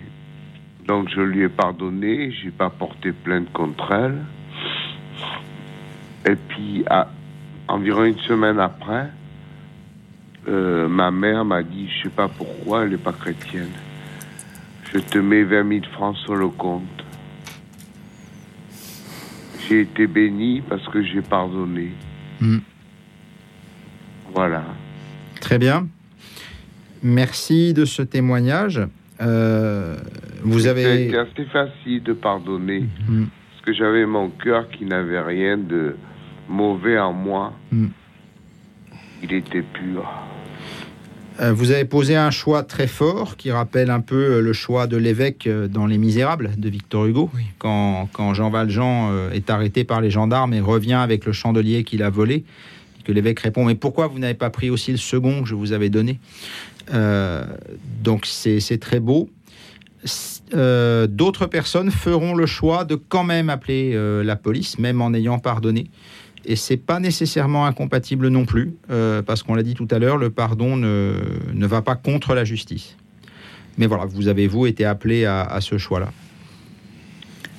Donc 0.88 1.10
je 1.10 1.22
lui 1.22 1.44
ai 1.44 1.50
pardonné, 1.50 2.32
j'ai 2.32 2.52
pas 2.52 2.70
porté 2.70 3.12
plainte 3.12 3.52
contre 3.54 3.92
elle. 3.92 4.20
Et 6.26 6.36
puis 6.36 6.86
environ 7.68 8.04
une 8.04 8.20
semaine 8.20 8.60
après, 8.60 9.10
euh, 10.48 10.88
ma 10.88 11.12
mère 11.12 11.46
m'a 11.46 11.64
dit, 11.64 11.88
je 11.90 12.04
sais 12.04 12.10
pas 12.10 12.28
pourquoi, 12.28 12.84
elle 12.84 12.92
n'est 12.92 12.98
pas 12.98 13.14
chrétienne. 13.14 13.70
Je 14.94 15.00
te 15.00 15.18
mets 15.20 15.44
20 15.44 15.70
000 15.70 15.82
francs 15.94 16.18
sur 16.18 16.36
le 16.36 16.50
compte. 16.50 16.84
J'ai 19.68 19.82
été 19.82 20.08
béni 20.08 20.62
parce 20.62 20.86
que 20.90 21.04
j'ai 21.04 21.22
pardonné. 21.22 21.92
Hmm. 22.42 22.60
Voilà. 24.34 24.64
Très 25.40 25.58
bien. 25.58 25.88
Merci 27.04 27.74
de 27.74 27.86
ce 27.86 28.02
témoignage. 28.02 28.82
Euh, 29.22 29.98
vous 30.44 30.68
avez. 30.68 31.06
C'était 31.06 31.18
assez 31.18 31.46
facile 31.46 32.04
de 32.04 32.14
pardonner. 32.14 32.86
Hmm. 33.08 33.26
Parce 33.52 33.66
que 33.66 33.74
j'avais 33.74 34.06
mon 34.06 34.30
cœur 34.30 34.70
qui 34.70 34.86
n'avait 34.86 35.22
rien 35.22 35.58
de 35.58 35.96
mauvais 36.50 37.00
en 37.00 37.14
moi. 37.14 37.54
Hmm. 37.72 37.88
Il 39.24 39.34
était 39.34 39.62
pur. 39.62 40.10
Euh, 41.40 41.54
Vous 41.54 41.72
avez 41.72 41.86
posé 41.86 42.16
un 42.16 42.32
choix 42.32 42.64
très 42.64 42.88
fort 42.88 43.38
qui 43.38 43.52
rappelle 43.52 43.90
un 43.90 44.02
peu 44.02 44.16
euh, 44.16 44.42
le 44.42 44.54
choix 44.54 44.88
de 44.88 44.98
l'évêque 44.98 45.48
euh, 45.48 45.68
dans 45.68 45.86
Les 45.86 45.98
Misérables 45.98 46.52
de 46.58 46.70
Victor 46.70 47.06
Hugo, 47.06 47.30
quand, 47.58 48.10
quand 48.12 48.34
Jean 48.34 48.50
Valjean 48.50 49.30
est 49.32 49.50
arrêté 49.50 49.84
par 49.84 50.02
les 50.02 50.12
gendarmes 50.12 50.54
et 50.54 50.60
revient 50.60 50.94
avec 50.94 51.26
le 51.26 51.32
chandelier 51.32 51.84
qu'il 51.84 52.04
a 52.04 52.10
volé, 52.10 52.44
que 53.06 53.12
l'évêque 53.12 53.40
répond 53.40 53.66
Mais 53.66 53.76
pourquoi 53.76 54.08
vous 54.08 54.20
n'avez 54.20 54.34
pas 54.34 54.50
pris 54.50 54.70
aussi 54.70 54.92
le 54.92 54.98
second 54.98 55.44
que 55.44 55.48
je 55.48 55.56
vous 55.56 55.72
avais 55.72 55.90
donné? 55.90 56.20
Euh, 56.94 57.46
donc 58.04 58.26
c'est 58.26 58.60
c'est 58.60 58.78
très 58.78 59.00
beau. 59.00 59.30
Euh, 60.54 61.08
D'autres 61.08 61.46
personnes 61.46 61.92
feront 61.92 62.36
le 62.36 62.46
choix 62.46 62.84
de 62.84 62.96
quand 62.96 63.24
même 63.24 63.50
appeler 63.50 63.92
euh, 63.94 64.24
la 64.24 64.36
police, 64.36 64.80
même 64.80 65.02
en 65.02 65.14
ayant 65.14 65.40
pardonné. 65.40 65.90
Et 66.46 66.56
c'est 66.56 66.78
pas 66.78 67.00
nécessairement 67.00 67.66
incompatible 67.66 68.28
non 68.30 68.46
plus, 68.46 68.74
euh, 68.90 69.22
parce 69.22 69.44
qu'on 69.44 69.54
l'a 69.54 69.64
dit 69.64 69.76
tout 69.76 69.88
à 69.92 70.00
l'heure, 70.00 70.18
le 70.18 70.30
pardon 70.32 70.76
ne, 70.76 71.14
ne 71.54 71.68
va 71.68 71.82
pas 71.82 71.96
contre 71.96 72.34
la 72.34 72.44
justice. 72.44 72.98
Mais 73.78 73.86
voilà, 73.86 74.06
vous 74.06 74.28
avez 74.28 74.48
vous 74.48 74.66
été 74.66 74.84
appelé 74.86 75.26
à, 75.26 75.42
à 75.44 75.62
ce 75.62 75.78
choix-là. 75.78 76.12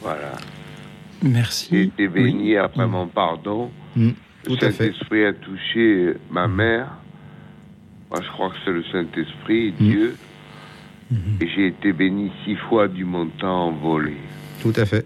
Voilà. 0.00 0.32
Merci. 1.22 1.68
J'ai 1.70 1.82
été 1.84 2.08
béni 2.08 2.56
après 2.56 2.86
mon 2.86 3.06
pardon. 3.06 3.70
Mm, 3.94 4.08
Le 4.08 4.56
tout 4.56 4.64
à 4.64 4.70
fait. 4.72 4.86
Saint-Esprit 4.92 5.24
a 5.24 5.32
touché 5.32 6.14
ma 6.30 6.48
mère. 6.48 6.88
Moi, 8.10 8.20
je 8.22 8.28
crois 8.32 8.50
que 8.50 8.56
c'est 8.64 8.72
le 8.72 8.82
Saint-Esprit, 8.90 9.72
Mm. 9.78 9.88
Dieu. 9.90 10.16
Et 11.42 11.46
j'ai 11.54 11.66
été 11.68 11.92
béni 11.92 12.32
six 12.44 12.56
fois 12.56 12.88
du 12.88 13.04
montant 13.04 13.68
envolé. 13.68 14.16
Tout 14.62 14.72
à 14.76 14.86
fait. 14.86 15.04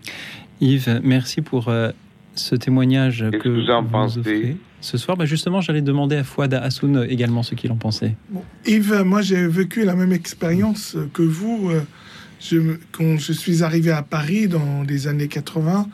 Yves, 0.60 1.00
merci 1.02 1.42
pour 1.42 1.68
euh, 1.68 1.90
ce 2.38 2.54
témoignage 2.54 3.24
que 3.32 3.38
que 3.38 3.48
vous 3.48 3.70
en 3.70 3.82
vous 3.82 3.88
pensez 3.88 4.20
offrez 4.20 4.56
ce 4.80 4.98
soir? 4.98 5.16
Bah, 5.16 5.24
justement, 5.24 5.60
j'allais 5.60 5.82
demander 5.82 6.16
à 6.16 6.24
Fouad 6.24 6.54
Hassoun 6.54 7.06
également 7.08 7.42
ce 7.42 7.54
qu'il 7.54 7.72
en 7.72 7.76
pensait. 7.76 8.14
Yves, 8.66 9.02
moi 9.04 9.22
j'ai 9.22 9.46
vécu 9.46 9.84
la 9.84 9.94
même 9.94 10.12
expérience 10.12 10.96
que 11.12 11.22
vous. 11.22 11.70
Euh, 11.70 11.80
Je, 12.38 12.76
quand 12.92 13.16
je 13.18 13.32
suis 13.32 13.62
arrivé 13.62 13.90
à 13.90 14.02
Paris 14.02 14.46
dans 14.46 14.82
les 14.86 15.06
années 15.06 15.26
80, 15.26 15.88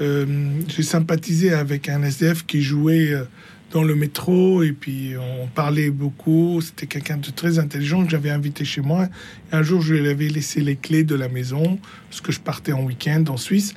euh, 0.00 0.26
j'ai 0.66 0.82
sympathisé 0.82 1.52
avec 1.52 1.88
un 1.88 2.02
SDF 2.02 2.46
qui 2.46 2.62
jouait 2.62 3.12
euh, 3.12 3.24
dans 3.70 3.84
le 3.84 3.94
métro 3.94 4.62
et 4.62 4.72
puis 4.72 5.12
on 5.42 5.46
parlait 5.46 5.90
beaucoup. 5.90 6.60
C'était 6.62 6.86
quelqu'un 6.86 7.18
de 7.18 7.30
très 7.30 7.58
intelligent 7.58 8.02
que 8.04 8.10
j'avais 8.10 8.30
invité 8.30 8.64
chez 8.64 8.80
moi. 8.80 9.08
Et 9.52 9.56
un 9.56 9.62
jour, 9.62 9.82
je 9.82 9.94
lui 9.94 10.08
avais 10.08 10.28
laissé 10.28 10.60
les 10.62 10.76
clés 10.76 11.04
de 11.04 11.14
la 11.14 11.28
maison 11.28 11.78
parce 12.08 12.22
que 12.22 12.32
je 12.32 12.40
partais 12.40 12.72
en 12.72 12.82
week-end 12.82 13.24
en 13.28 13.36
Suisse. 13.36 13.74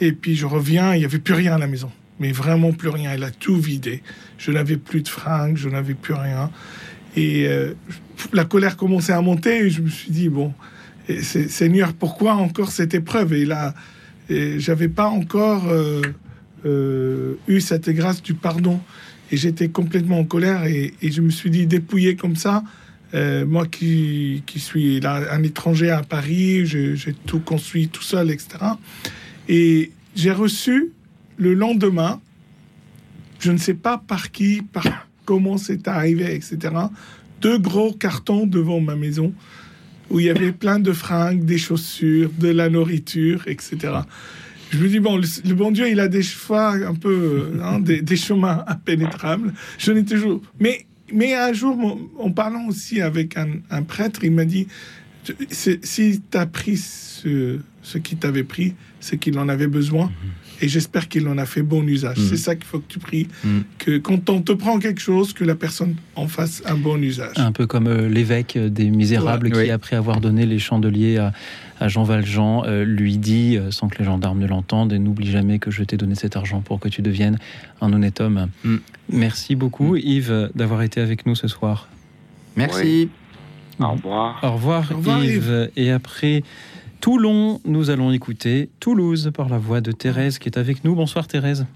Et 0.00 0.12
puis 0.12 0.34
je 0.34 0.46
reviens, 0.46 0.94
il 0.94 1.00
n'y 1.00 1.04
avait 1.04 1.18
plus 1.18 1.34
rien 1.34 1.54
à 1.54 1.58
la 1.58 1.66
maison. 1.66 1.90
Mais 2.20 2.32
vraiment 2.32 2.72
plus 2.72 2.88
rien. 2.88 3.12
Elle 3.12 3.24
a 3.24 3.30
tout 3.30 3.56
vidé. 3.56 4.02
Je 4.38 4.52
n'avais 4.52 4.76
plus 4.76 5.02
de 5.02 5.08
fringues, 5.08 5.56
je 5.56 5.68
n'avais 5.68 5.94
plus 5.94 6.14
rien. 6.14 6.50
Et 7.16 7.46
euh, 7.46 7.74
la 8.32 8.44
colère 8.44 8.76
commençait 8.76 9.12
à 9.12 9.20
monter 9.20 9.66
et 9.66 9.70
je 9.70 9.82
me 9.82 9.88
suis 9.88 10.10
dit, 10.10 10.28
bon, 10.28 10.52
Seigneur, 11.20 11.92
pourquoi 11.92 12.34
encore 12.34 12.70
cette 12.70 12.94
épreuve? 12.94 13.34
Et 13.34 13.44
là, 13.44 13.74
j'avais 14.28 14.88
pas 14.88 15.08
encore 15.08 15.68
euh, 15.68 16.00
euh, 16.64 17.34
eu 17.48 17.60
cette 17.60 17.90
grâce 17.90 18.22
du 18.22 18.34
pardon. 18.34 18.80
Et 19.30 19.36
j'étais 19.36 19.68
complètement 19.68 20.18
en 20.18 20.24
colère 20.24 20.64
et, 20.64 20.92
je 21.02 21.20
me 21.22 21.30
suis 21.30 21.50
dit, 21.50 21.66
dépouillé 21.66 22.16
comme 22.16 22.36
ça, 22.36 22.62
moi 23.14 23.66
qui, 23.66 24.42
suis 24.56 25.00
un 25.04 25.42
étranger 25.42 25.90
à 25.90 26.02
Paris, 26.02 26.66
j'ai 26.66 27.14
tout 27.26 27.40
construit 27.40 27.88
tout 27.88 28.02
seul, 28.02 28.30
etc. 28.30 28.58
Et 29.52 29.92
j'ai 30.16 30.32
reçu 30.32 30.92
le 31.36 31.52
lendemain, 31.52 32.22
je 33.38 33.52
ne 33.52 33.58
sais 33.58 33.74
pas 33.74 33.98
par 33.98 34.30
qui, 34.30 34.62
par 34.62 34.84
comment 35.26 35.58
c'est 35.58 35.86
arrivé, 35.88 36.34
etc. 36.34 36.74
Deux 37.42 37.58
gros 37.58 37.92
cartons 37.92 38.46
devant 38.46 38.80
ma 38.80 38.96
maison 38.96 39.34
où 40.08 40.20
il 40.20 40.26
y 40.26 40.30
avait 40.30 40.52
plein 40.52 40.78
de 40.78 40.92
fringues, 40.92 41.44
des 41.44 41.58
chaussures, 41.58 42.30
de 42.38 42.48
la 42.48 42.70
nourriture, 42.70 43.42
etc. 43.46 43.76
Je 44.70 44.78
me 44.78 44.88
dis, 44.88 45.00
bon, 45.00 45.18
le, 45.18 45.54
bon 45.54 45.70
Dieu, 45.70 45.90
il 45.90 46.00
a 46.00 46.08
des 46.08 46.22
choix 46.22 46.72
un 46.72 46.94
peu, 46.94 47.52
euh, 47.54 47.62
hein, 47.62 47.78
des, 47.78 48.16
chemins 48.16 48.64
impénétrables. 48.66 49.52
Je 49.76 49.92
n'ai 49.92 50.04
toujours. 50.04 50.40
Mais, 50.60 50.86
mais 51.12 51.34
un 51.34 51.52
jour, 51.52 52.00
en 52.18 52.30
parlant 52.30 52.68
aussi 52.68 53.02
avec 53.02 53.36
un, 53.36 53.82
prêtre, 53.82 54.24
il 54.24 54.32
m'a 54.32 54.46
dit 54.46 54.66
si 55.50 56.22
tu 56.30 56.38
as 56.38 56.46
pris 56.46 56.78
ce, 56.78 57.58
ce 57.82 57.98
qu'il 57.98 58.16
t'avait 58.16 58.44
pris, 58.44 58.74
c'est 59.02 59.18
qu'il 59.18 59.36
en 59.38 59.48
avait 59.48 59.66
besoin. 59.66 60.10
Et 60.60 60.68
j'espère 60.68 61.08
qu'il 61.08 61.26
en 61.26 61.38
a 61.38 61.44
fait 61.44 61.62
bon 61.62 61.82
usage. 61.82 62.18
Mhm. 62.18 62.26
C'est 62.28 62.36
ça 62.36 62.54
qu'il 62.54 62.66
faut 62.66 62.78
que 62.78 62.86
tu 62.86 63.00
pries. 63.00 63.26
Mhm. 63.44 63.64
Que 63.78 63.98
quand 63.98 64.30
on 64.30 64.40
te 64.40 64.52
prend 64.52 64.78
quelque 64.78 65.00
chose, 65.00 65.32
que 65.32 65.42
la 65.44 65.56
personne 65.56 65.96
en 66.14 66.28
fasse 66.28 66.62
un 66.66 66.76
bon 66.76 67.02
usage. 67.02 67.36
Un 67.36 67.50
peu 67.50 67.66
comme 67.66 67.88
euh, 67.88 68.08
l'évêque 68.08 68.56
des 68.56 68.88
Misérables 68.90 69.46
Ouais. 69.48 69.52
qui, 69.52 69.58
Oui. 69.58 69.70
après 69.70 69.96
avoir 69.96 70.20
donné 70.20 70.46
les 70.46 70.60
chandeliers 70.60 71.18
à, 71.18 71.32
à 71.80 71.88
Jean 71.88 72.04
Valjean, 72.04 72.62
euh, 72.64 72.84
lui 72.84 73.18
dit, 73.18 73.56
euh, 73.56 73.72
sans 73.72 73.88
que 73.88 73.98
les 73.98 74.04
gendarmes 74.04 74.38
ne 74.38 74.46
l'entendent, 74.46 74.92
et 74.92 75.00
n'oublie 75.00 75.30
jamais 75.32 75.58
que 75.58 75.72
je 75.72 75.82
t'ai 75.82 75.96
donné 75.96 76.14
cet 76.14 76.36
argent 76.36 76.60
pour 76.60 76.78
que 76.78 76.88
tu 76.88 77.02
deviennes 77.02 77.38
un 77.80 77.92
honnête 77.92 78.20
homme. 78.20 78.46
Mm. 78.62 78.76
Merci 79.10 79.56
beaucoup, 79.56 79.96
Yves, 79.96 80.50
d'avoir 80.54 80.82
été 80.82 81.00
avec 81.00 81.26
nous 81.26 81.34
ce 81.34 81.48
soir. 81.48 81.88
Merci. 82.56 83.08
Au 83.80 83.90
revoir. 83.92 84.38
Au 84.44 84.52
revoir, 84.52 84.92
Au 84.92 84.96
revoir, 84.98 85.24
Yves. 85.24 85.70
Et 85.76 85.90
après 85.90 86.44
Toulon, 87.02 87.60
nous 87.64 87.90
allons 87.90 88.12
écouter 88.12 88.70
Toulouse 88.78 89.32
par 89.34 89.48
la 89.48 89.58
voix 89.58 89.80
de 89.80 89.90
Thérèse 89.90 90.38
qui 90.38 90.48
est 90.48 90.56
avec 90.56 90.84
nous. 90.84 90.94
Bonsoir 90.94 91.26
Thérèse. 91.26 91.66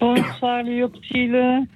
Bonsoir 0.00 0.62
Lyoptile. 0.62 1.66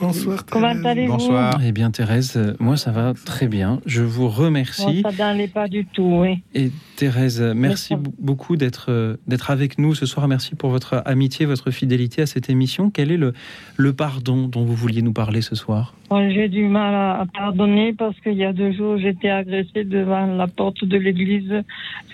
Bonsoir. 0.00 0.44
Comment 0.46 0.68
Thérèse. 0.72 0.86
allez-vous 0.86 1.12
Bonsoir. 1.12 1.60
Eh 1.64 1.72
bien 1.72 1.90
Thérèse, 1.90 2.56
moi 2.58 2.76
ça 2.76 2.90
va 2.90 3.12
très 3.14 3.46
bien. 3.46 3.80
Je 3.86 4.02
vous 4.02 4.28
remercie. 4.28 5.02
Bon, 5.02 5.10
ça 5.10 5.16
n'allait 5.32 5.48
pas 5.48 5.68
du 5.68 5.84
tout, 5.86 6.20
oui. 6.22 6.42
Et 6.54 6.70
Thérèse, 6.96 7.40
merci 7.54 7.94
beaucoup 8.18 8.56
d'être 8.56 8.86
euh, 8.90 9.16
d'être 9.26 9.50
avec 9.50 9.78
nous 9.78 9.94
ce 9.94 10.06
soir. 10.06 10.26
Merci 10.28 10.54
pour 10.54 10.70
votre 10.70 11.02
amitié, 11.06 11.46
votre 11.46 11.70
fidélité 11.70 12.22
à 12.22 12.26
cette 12.26 12.50
émission. 12.50 12.90
Quel 12.90 13.10
est 13.12 13.16
le, 13.16 13.32
le 13.76 13.92
pardon 13.92 14.48
dont 14.48 14.64
vous 14.64 14.74
vouliez 14.74 15.02
nous 15.02 15.12
parler 15.12 15.42
ce 15.42 15.54
soir? 15.54 15.94
Bon, 16.10 16.30
J'ai 16.30 16.48
du 16.48 16.66
mal 16.66 16.94
à, 16.94 17.20
à 17.20 17.26
pardonner 17.26 17.92
parce 17.92 18.18
qu'il 18.20 18.34
y 18.34 18.44
a 18.44 18.52
deux 18.52 18.72
jours, 18.72 18.98
j'étais 18.98 19.30
agressée 19.30 19.84
devant 19.84 20.26
la 20.26 20.46
porte 20.46 20.84
de 20.84 20.96
l'église 20.96 21.52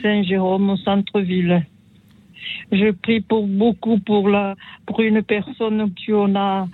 Saint-Jérôme 0.03 0.71
au 0.71 0.77
centre-ville. 0.77 1.65
Je 2.71 2.91
prie 2.91 3.21
pour 3.21 3.47
beaucoup 3.47 3.99
pour, 3.99 4.29
la, 4.29 4.55
pour 4.87 5.01
une 5.01 5.23
personne 5.23 5.91
qui 5.95 6.13
on 6.13 6.35
a 6.37 6.69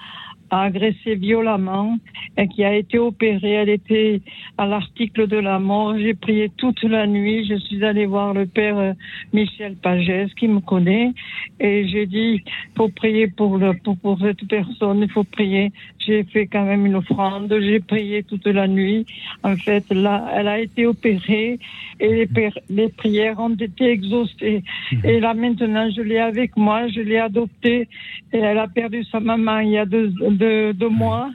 agressé 0.61 1.15
violemment 1.15 1.97
et 2.37 2.49
qui 2.49 2.65
a 2.65 2.75
été 2.75 2.99
opérée. 2.99 3.53
Elle 3.53 3.69
était 3.69 4.21
à 4.59 4.67
l'article 4.67 5.27
de 5.27 5.37
la 5.37 5.59
mort. 5.59 5.97
J'ai 5.99 6.15
prié 6.15 6.51
toute 6.57 6.83
la 6.83 7.07
nuit. 7.07 7.47
Je 7.47 7.57
suis 7.57 7.85
allée 7.85 8.07
voir 8.07 8.35
le 8.35 8.47
père 8.47 8.79
euh, 8.79 8.93
Michel 9.33 9.77
Pagès 9.77 10.29
qui 10.39 10.49
me 10.49 10.61
connaît 10.61 11.13
et 11.61 11.89
j'ai 11.89 12.07
dit 12.07 12.43
faut 12.77 12.89
prier 12.89 13.29
pour, 13.29 13.59
le, 13.59 13.73
pour 14.03 14.19
cette 14.21 14.47
personne, 14.49 15.01
il 15.03 15.11
faut 15.11 15.25
prier. 15.25 15.73
J'ai 16.07 16.25
fait 16.25 16.47
quand 16.47 16.65
même 16.65 16.85
une 16.87 16.97
offrande, 16.97 17.55
j'ai 17.61 17.81
prié 17.81 18.23
toute 18.23 18.47
la 18.47 18.69
nuit. 18.69 19.07
En 19.43 19.57
fait, 19.57 19.85
là, 19.91 20.29
elle 20.35 20.49
a 20.49 20.59
été 20.61 20.87
opérée 20.87 21.59
et 22.01 22.09
les, 22.09 22.29
les 22.69 22.89
prières 22.89 23.41
ont 23.41 23.55
été 23.55 23.91
exaucées. 23.91 24.63
Et 25.03 25.21
là, 25.21 25.35
maintenant, 25.35 25.89
je 25.91 26.03
l'ai 26.03 26.19
avec 26.19 26.57
moi, 26.57 26.89
je 26.89 27.01
l'ai 27.01 27.19
adoptée 27.19 27.89
et 28.33 28.39
elle 28.39 28.59
a 28.59 28.69
perdu 28.69 29.05
sa 29.05 29.21
maman 29.21 29.61
il 29.61 29.71
y 29.71 29.79
a 29.79 29.87
deux, 29.87 30.09
deux, 30.09 30.73
deux 30.75 30.89
mois. 30.89 31.31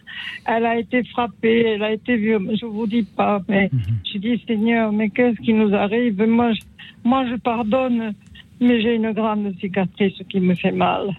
Elle 0.45 0.65
a 0.65 0.77
été 0.77 1.03
frappée, 1.03 1.61
elle 1.65 1.83
a 1.83 1.91
été 1.93 2.15
violée. 2.17 2.55
Je 2.55 2.65
vous 2.65 2.87
dis 2.87 3.03
pas, 3.03 3.41
mais 3.47 3.69
j'ai 4.03 4.19
dit, 4.19 4.43
Seigneur, 4.45 4.91
mais 4.91 5.09
qu'est-ce 5.09 5.39
qui 5.41 5.53
nous 5.53 5.73
arrive? 5.73 6.21
Moi, 6.23 6.53
je, 6.53 6.61
moi, 7.03 7.25
je 7.29 7.35
pardonne, 7.35 8.13
mais 8.59 8.81
j'ai 8.81 8.95
une 8.95 9.11
grande 9.13 9.53
cicatrice 9.59 10.21
qui 10.29 10.39
me 10.39 10.53
fait 10.55 10.71
mal. 10.71 11.15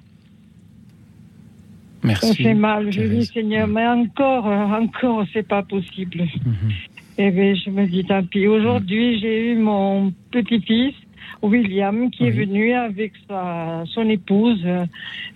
Ça 2.02 2.08
Merci. 2.08 2.42
fait 2.42 2.54
mal. 2.54 2.90
Je 2.90 3.02
dis. 3.02 3.26
Seigneur, 3.26 3.66
mais 3.68 3.86
encore, 3.86 4.46
euh, 4.48 4.80
encore, 4.82 5.24
c'est 5.32 5.46
pas 5.46 5.62
possible. 5.62 6.22
Mhm. 6.44 6.70
Et 7.18 7.30
bien, 7.30 7.54
je 7.54 7.70
me 7.70 7.86
dis, 7.86 8.04
tant 8.04 8.22
pis. 8.24 8.46
Aujourd'hui, 8.46 9.18
j'ai 9.20 9.52
eu 9.52 9.56
mon 9.56 10.10
petit-fils, 10.30 10.94
William, 11.42 12.10
qui 12.10 12.24
est 12.26 12.30
venu 12.30 12.72
avec 12.72 13.12
sa, 13.28 13.84
son 13.92 14.08
épouse. 14.08 14.64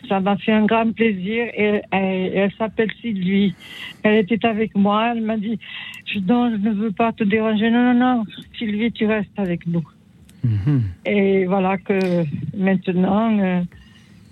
Ça 0.08 0.20
m'a 0.20 0.36
fait 0.38 0.52
un 0.52 0.64
grand 0.64 0.90
plaisir. 0.92 1.44
Et, 1.54 1.82
elle, 1.90 2.32
elle 2.34 2.52
s'appelle 2.56 2.90
Sylvie. 3.02 3.54
Elle 4.02 4.16
était 4.20 4.46
avec 4.46 4.74
moi. 4.74 5.12
Elle 5.14 5.22
m'a 5.22 5.36
dit, 5.36 5.58
je, 6.06 6.18
non, 6.20 6.50
je 6.50 6.56
ne 6.56 6.74
veux 6.74 6.92
pas 6.92 7.12
te 7.12 7.24
déranger. 7.24 7.70
Non, 7.70 7.92
non, 7.92 8.00
non. 8.16 8.24
Sylvie, 8.58 8.90
tu 8.92 9.04
restes 9.06 9.38
avec 9.38 9.66
nous. 9.66 9.84
Mhm. 10.42 10.82
Et 11.04 11.44
voilà 11.46 11.76
que 11.78 11.98
maintenant, 12.56 13.38
euh, 13.38 13.60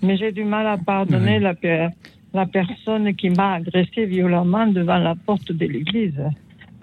mais 0.01 0.17
j'ai 0.17 0.31
du 0.31 0.43
mal 0.43 0.65
à 0.67 0.77
pardonner 0.77 1.37
Oui. 1.37 1.43
la, 1.43 1.53
per- 1.55 1.89
la 2.33 2.45
personne 2.45 3.13
qui 3.15 3.29
m'a 3.29 3.53
agressé 3.53 4.05
violemment 4.05 4.67
devant 4.67 4.97
la 4.97 5.15
porte 5.15 5.51
de 5.51 5.65
l'église. 5.65 6.21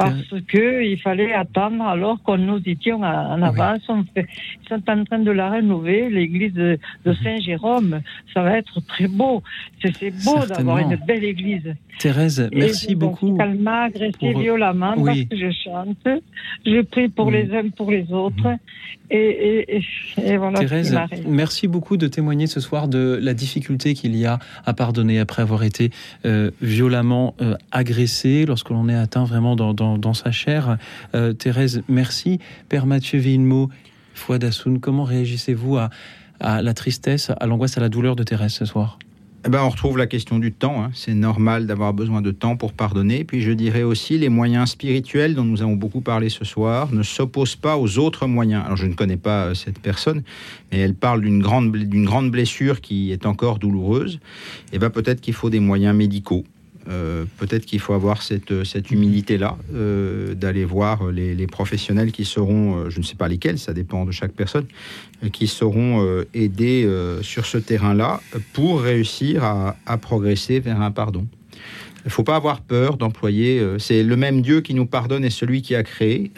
Parce 0.05 0.43
que 0.49 0.83
il 0.83 0.99
fallait 1.01 1.33
attendre 1.33 1.83
alors 1.85 2.23
qu'on 2.23 2.39
nous 2.39 2.61
étions 2.67 3.01
en 3.03 3.43
avance. 3.43 3.81
On 3.89 4.03
fait- 4.15 4.27
ils 4.63 4.69
sont 4.69 4.83
en 4.91 5.05
train 5.05 5.19
de 5.19 5.31
la 5.31 5.51
rénover, 5.51 6.09
l'église 6.11 6.55
de, 6.55 6.79
de 7.05 7.13
Saint-Jérôme. 7.23 8.01
Ça 8.35 8.43
va 8.43 8.57
être 8.59 8.81
très 8.87 9.09
beau. 9.09 9.43
C'est 9.83 10.11
beau 10.25 10.39
d'avoir 10.49 10.79
une 10.79 10.97
belle 11.07 11.25
église. 11.25 11.75
Thérèse, 11.99 12.49
Et 12.53 12.57
merci 12.59 12.95
beaucoup. 12.95 13.37
Elle 13.41 13.57
m'a 13.57 13.83
agressé 13.85 14.17
pour- 14.33 14.41
violemment 14.41 14.95
Oui. 14.97 15.27
parce 15.27 15.29
que 15.29 15.37
je 15.47 15.51
chante. 15.65 16.09
Je 16.65 16.81
prie 16.83 17.09
pour 17.09 17.27
Mhm. 17.27 17.33
les 17.35 17.55
uns, 17.57 17.69
pour 17.71 17.91
les 17.91 18.11
autres. 18.13 18.49
Et, 19.13 19.17
et, 19.19 19.77
et, 19.79 19.83
et 20.25 20.37
voilà 20.37 20.61
Thérèse, 20.61 20.97
merci 21.27 21.67
beaucoup 21.67 21.97
de 21.97 22.07
témoigner 22.07 22.47
ce 22.47 22.61
soir 22.61 22.87
de 22.87 23.19
la 23.21 23.35
difficulté 23.35 23.95
qu'il 23.95 24.15
y 24.17 24.25
a 24.25 24.39
à 24.65 24.73
pardonner 24.73 25.19
après 25.19 25.43
avoir 25.43 25.65
été 25.65 25.91
euh, 26.25 26.53
violemment 26.63 27.35
euh, 27.43 27.57
agressé 27.73 28.47
lorsque 28.47 28.71
l'on 28.71 28.89
est 28.89 28.95
atteint 28.95 29.25
vraiment 29.25 29.57
dans, 29.57 29.75
dans- 29.75 29.90
dans 29.99 30.15
sa 30.15 30.31
chair. 30.31 30.79
Euh, 31.15 31.33
Thérèse, 31.33 31.83
merci. 31.89 32.39
Père 32.69 32.87
Mathieu 32.87 33.19
Villemot, 33.19 33.71
Fouad 34.15 34.43
Hassoun, 34.45 34.81
comment 34.81 35.05
réagissez-vous 35.05 35.77
à, 35.79 35.91
la 36.41 36.75
tristesse, 36.75 37.31
à 37.39 37.47
l'angoisse, 37.47 37.77
à 37.77 37.81
la 37.81 37.89
douleur 37.89 38.17
de 38.17 38.23
Thérèse 38.23 38.53
ce 38.53 38.65
soir? 38.65 38.99
Eh 39.47 39.49
ben, 39.49 39.63
on 39.63 39.71
retrouve 39.71 39.97
la 39.97 40.07
question 40.07 40.39
du 40.39 40.53
temps. 40.53 40.85
hein. 40.85 40.91
C'est 40.93 41.15
normal 41.15 41.67
d'avoir 41.67 41.95
besoin 41.95 42.21
de 42.21 42.31
temps 42.31 42.57
pour 42.57 42.75
pardonner. 42.75 43.25
Puis 43.25 43.41
je 43.41 43.53
dirais 43.53 43.83
aussi, 43.83 44.19
les 44.19 44.29
moyens 44.29 44.71
spirituels 44.71 45.35
dont 45.35 45.45
nous 45.45 45.63
avons 45.63 45.77
beaucoup 45.77 46.03
parlé 46.03 46.29
ce 46.29 46.45
soir 46.45 46.93
ne 46.93 47.03
s'opposent 47.03 47.57
pas 47.57 47.79
aux 47.79 47.99
autres 47.99 48.27
moyens. 48.27 48.63
Alors 48.67 48.77
je 48.77 48.85
ne 48.85 48.93
connais 48.93 49.17
pas 49.17 49.47
euh, 49.47 49.55
cette 49.55 49.79
personne, 49.79 50.23
mais 50.71 50.79
elle 50.79 50.95
parle 50.95 51.23
d'une 51.23 51.41
grande, 51.41 52.31
blessure 52.31 52.83
qui 52.83 53.13
est 53.13 53.25
encore 53.25 53.59
douloureuse. 53.59 54.21
Et 54.75 54.79
ben, 54.79 54.91
peut-être 54.91 55.23
qu'il 55.23 55.33
faut 55.35 55.49
des 55.49 55.61
moyens 55.61 55.97
médicaux. 55.97 56.45
Euh, 56.91 57.25
peut-être 57.39 57.67
qu'il 57.67 57.79
faut 57.79 57.93
avoir 57.93 58.23
cette, 58.23 58.65
cette 58.65 58.91
humilité-là, 58.91 59.57
euh, 59.75 60.35
d'aller 60.35 60.65
voir 60.65 61.11
les, 61.11 61.35
les 61.35 61.47
professionnels 61.47 62.11
qui 62.11 62.25
seront, 62.25 62.77
euh, 62.77 62.91
je 62.91 62.99
ne 62.99 63.05
sais 63.05 63.15
pas 63.15 63.29
lesquels, 63.29 63.59
ça 63.59 63.73
dépend 63.73 64.05
de 64.05 64.11
chaque 64.11 64.33
personne, 64.33 64.67
qui 65.33 65.49
euh, 65.63 66.25
aider 66.35 66.85
euh, 66.85 67.23
sur 67.23 67.47
ce 67.47 67.59
terrain-là 67.59 68.21
pour 68.53 68.81
réussir 68.81 69.45
à, 69.45 69.77
à 69.87 69.99
progresser 69.99 70.59
vers 70.59 70.81
un 70.81 70.91
pardon. 70.91 71.27
Il 72.05 72.07
ne 72.07 72.11
faut 72.11 72.25
pas 72.25 72.37
avoir 72.37 72.63
peur 72.63 72.97
d'employer. 72.97 73.63
c'est 73.79 74.03
le 74.03 74.17
même 74.17 74.41
Dieu 74.41 74.63
qui 74.63 74.73
nous 74.73 74.87
pardonne 74.87 75.23
et 75.23 75.29
celui 75.29 75.61
qui 75.61 75.75
a 75.75 75.83
créé, 75.83 76.33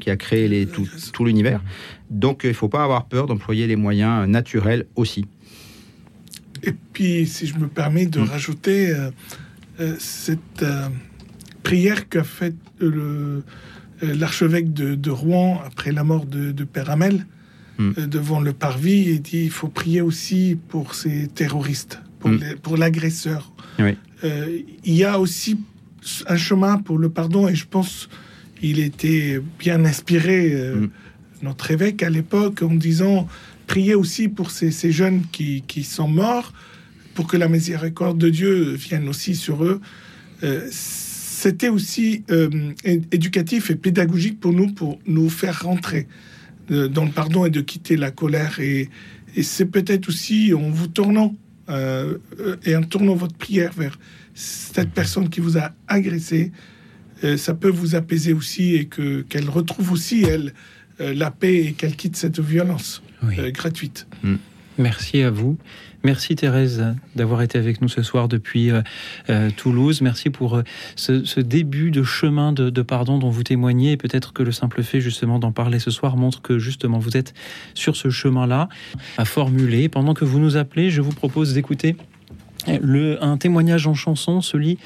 qui 0.00 0.10
a 0.10 0.16
créé 0.16 0.48
les, 0.48 0.66
tout, 0.66 0.88
tout 1.12 1.24
l'univers. 1.24 1.62
Donc 2.10 2.40
il 2.42 2.48
ne 2.48 2.54
faut 2.54 2.68
pas 2.68 2.82
avoir 2.82 3.04
peur 3.06 3.28
d'employer 3.28 3.68
les 3.68 3.76
moyens 3.76 4.28
naturels 4.28 4.86
aussi. 4.96 5.24
Et 6.66 6.72
puis, 6.92 7.26
si 7.26 7.46
je 7.46 7.58
me 7.58 7.68
permets 7.68 8.06
de 8.06 8.20
rajouter 8.20 8.90
euh, 8.90 8.96
euh, 8.96 9.10
cette 9.98 10.62
euh, 10.62 10.88
prière 11.62 12.08
qu'a 12.08 12.24
faite 12.24 12.56
euh, 12.82 13.42
l'archevêque 14.02 14.72
de, 14.72 14.94
de 14.94 15.10
Rouen 15.10 15.60
après 15.64 15.92
la 15.92 16.04
mort 16.04 16.26
de, 16.26 16.52
de 16.52 16.64
Père 16.64 16.90
Hamel 16.90 17.26
euh, 17.80 18.06
devant 18.06 18.40
le 18.40 18.52
parvis, 18.52 19.08
et 19.08 19.18
dit 19.18 19.44
il 19.44 19.50
faut 19.50 19.68
prier 19.68 20.00
aussi 20.00 20.56
pour 20.68 20.94
ces 20.94 21.26
terroristes, 21.26 22.00
pour 22.20 22.30
Mm. 22.30 22.40
pour 22.62 22.76
l'agresseur. 22.76 23.52
Oui. 23.78 23.96
Euh, 24.22 24.60
il 24.84 24.94
y 24.94 25.04
a 25.04 25.18
aussi 25.18 25.58
un 26.26 26.36
chemin 26.36 26.78
pour 26.78 26.98
le 26.98 27.08
pardon 27.10 27.48
et 27.48 27.54
je 27.54 27.66
pense 27.66 28.08
il 28.62 28.78
était 28.78 29.40
bien 29.58 29.84
inspiré 29.84 30.52
euh, 30.54 30.86
notre 31.42 31.70
évêque 31.70 32.02
à 32.02 32.10
l'époque 32.10 32.62
en 32.62 32.74
disant 32.74 33.26
priez 33.66 33.94
aussi 33.94 34.28
pour 34.28 34.50
ces, 34.50 34.70
ces 34.70 34.92
jeunes 34.92 35.22
qui, 35.32 35.62
qui 35.66 35.82
sont 35.82 36.08
morts 36.08 36.52
pour 37.14 37.26
que 37.26 37.36
la 37.36 37.48
miséricorde 37.48 38.18
de 38.18 38.28
Dieu 38.28 38.74
vienne 38.74 39.08
aussi 39.08 39.34
sur 39.34 39.64
eux. 39.64 39.80
Euh, 40.42 40.66
C'était 40.70 41.68
aussi 41.68 42.24
euh, 42.30 42.48
éducatif 43.12 43.70
et 43.70 43.74
pédagogique 43.76 44.40
pour 44.40 44.52
nous, 44.52 44.72
pour 44.72 44.98
nous 45.06 45.28
faire 45.28 45.62
rentrer 45.62 46.06
euh, 46.70 46.88
dans 46.88 47.04
le 47.04 47.10
pardon 47.10 47.44
et 47.44 47.50
de 47.50 47.60
quitter 47.60 47.96
la 47.96 48.10
colère. 48.10 48.60
Et, 48.60 48.88
et 49.36 49.42
c'est 49.42 49.66
peut-être 49.66 50.08
aussi 50.08 50.54
en 50.54 50.70
vous 50.70 50.88
tournant 50.88 51.34
euh, 51.68 52.18
et 52.64 52.74
en 52.76 52.82
tournant 52.82 53.14
votre 53.14 53.36
prière 53.36 53.72
vers 53.72 53.98
cette 54.34 54.90
personne 54.90 55.28
qui 55.28 55.40
vous 55.40 55.56
a 55.58 55.72
agressé, 55.86 56.50
euh, 57.22 57.36
ça 57.36 57.54
peut 57.54 57.70
vous 57.70 57.94
apaiser 57.94 58.32
aussi 58.32 58.74
et 58.74 58.86
que 58.86 59.22
qu'elle 59.22 59.48
retrouve 59.48 59.92
aussi 59.92 60.22
elle 60.22 60.52
euh, 61.00 61.14
la 61.14 61.30
paix 61.30 61.66
et 61.66 61.72
qu'elle 61.72 61.96
quitte 61.96 62.16
cette 62.16 62.40
violence 62.40 63.02
gratuite. 63.52 64.06
Merci 64.76 65.22
à 65.22 65.30
vous. 65.30 65.56
Merci 66.04 66.36
Thérèse 66.36 66.84
d'avoir 67.16 67.40
été 67.40 67.56
avec 67.56 67.80
nous 67.80 67.88
ce 67.88 68.02
soir 68.02 68.28
depuis 68.28 68.70
euh, 68.70 68.82
euh, 69.30 69.48
Toulouse. 69.56 70.02
Merci 70.02 70.28
pour 70.28 70.56
euh, 70.56 70.62
ce, 70.96 71.40
début 71.40 71.90
de 71.90 72.02
chemin 72.02 72.52
de, 72.52 72.82
pardon 72.82 73.16
dont 73.16 73.30
vous 73.30 73.42
témoignez. 73.42 73.96
Peut-être 73.96 74.34
que 74.34 74.42
le 74.42 74.52
simple 74.52 74.82
fait 74.82 75.00
justement 75.00 75.38
d'en 75.38 75.50
parler 75.50 75.78
ce 75.78 75.90
soir 75.90 76.18
montre 76.18 76.42
que 76.42 76.58
justement 76.58 76.98
vous 76.98 77.16
êtes 77.16 77.32
sur 77.72 77.96
ce 77.96 78.10
chemin-là 78.10 78.68
à 79.16 79.24
formuler. 79.24 79.88
Pendant 79.88 80.12
que 80.12 80.26
vous 80.26 80.38
nous 80.38 80.58
appelez, 80.58 80.90
je 80.90 81.00
vous 81.00 81.12
propose 81.12 81.54
d'écouter 81.54 81.96
un 82.66 83.36
témoignage 83.38 83.86
en 83.86 83.94
chanson, 83.94 84.40
celui 84.40 84.78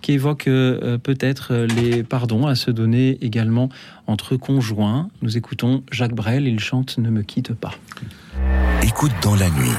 qui 0.00 0.12
évoque 0.12 0.44
peut-être 0.44 1.66
les 1.76 2.02
pardons 2.02 2.46
à 2.46 2.54
se 2.54 2.70
donner 2.70 3.18
également 3.20 3.68
entre 4.06 4.36
conjoints. 4.36 5.08
Nous 5.22 5.36
écoutons 5.36 5.82
Jacques 5.90 6.14
Brel, 6.14 6.46
il 6.46 6.60
chante 6.60 6.98
Ne 6.98 7.10
me 7.10 7.22
quitte 7.22 7.54
pas. 7.54 7.72
Écoute 8.82 9.12
dans 9.22 9.34
la 9.34 9.50
nuit, 9.50 9.76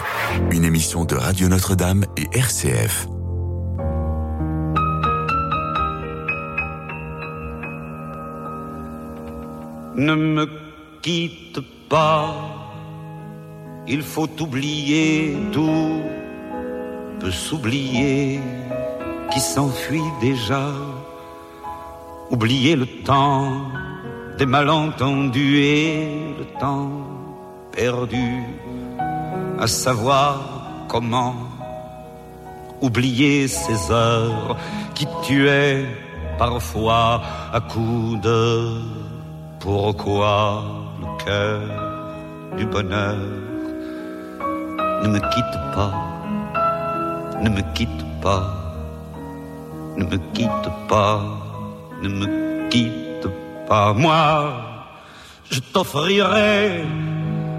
une 0.51 0.63
émission 0.63 1.05
de 1.05 1.15
Radio 1.15 1.47
Notre-Dame 1.47 2.05
et 2.17 2.27
RCF. 2.37 3.07
Ne 9.95 10.15
me 10.15 10.47
quitte 11.01 11.59
pas, 11.89 12.33
il 13.87 14.01
faut 14.01 14.29
oublier 14.41 15.35
tout, 15.51 16.01
peut 17.19 17.31
s'oublier 17.31 18.39
qui 19.31 19.39
s'enfuit 19.39 20.01
déjà, 20.21 20.71
oublier 22.29 22.75
le 22.75 22.85
temps 23.03 23.63
des 24.37 24.45
malentendus 24.45 25.57
et 25.57 26.35
le 26.37 26.45
temps 26.59 27.12
perdu, 27.75 28.43
à 29.59 29.67
savoir 29.67 30.85
comment 30.87 31.35
oublier 32.81 33.47
ces 33.47 33.91
heures 33.91 34.57
qui 34.93 35.07
tuaient 35.23 35.85
parfois 36.37 37.21
à 37.51 37.59
coups 37.61 38.21
de 38.21 38.79
pourquoi 39.59 40.63
le 41.01 41.07
cœur 41.23 41.61
du 42.57 42.65
bonheur 42.65 43.17
ne 45.03 45.07
me 45.07 45.19
quitte 45.33 45.59
pas, 45.75 45.93
ne 47.41 47.49
me 47.49 47.61
quitte 47.73 48.05
pas, 48.21 48.45
ne 49.97 50.03
me 50.03 50.17
quitte 50.33 50.69
pas, 50.87 51.21
ne 52.01 52.09
me 52.09 52.69
quitte 52.69 53.27
pas. 53.67 53.93
Moi, 53.93 54.53
je 55.49 55.59
t'offrirai 55.59 56.83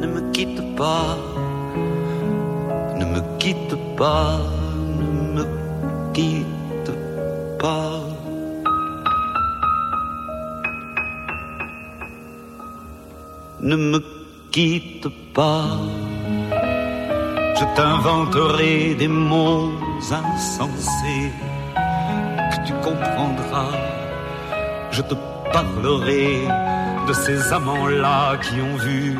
ne 0.00 0.06
me 0.06 0.20
quitte 0.32 0.62
pas, 0.76 1.16
ne 2.96 3.04
me 3.04 3.20
quitte 3.38 3.76
pas, 3.96 4.38
ne 5.00 5.06
me 5.34 5.44
quitte 6.12 6.92
pas. 7.58 8.00
Ne 13.60 13.76
me 13.76 14.00
quitte 14.52 15.08
pas, 15.34 15.66
je 17.58 17.64
t'inventerai 17.76 18.94
des 18.94 19.08
mots 19.08 19.72
insensés 19.98 21.32
que 22.50 22.66
tu 22.66 22.72
comprendras. 22.88 23.76
Je 24.92 25.02
te 25.02 25.14
parlerai 25.52 26.46
de 27.08 27.12
ces 27.12 27.52
amants-là 27.52 28.36
qui 28.44 28.60
ont 28.60 28.76
vu 28.76 29.18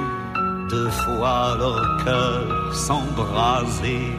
deux 0.68 0.90
fois 0.90 1.56
leur 1.58 2.04
cœur 2.04 2.74
s'embraser. 2.74 4.12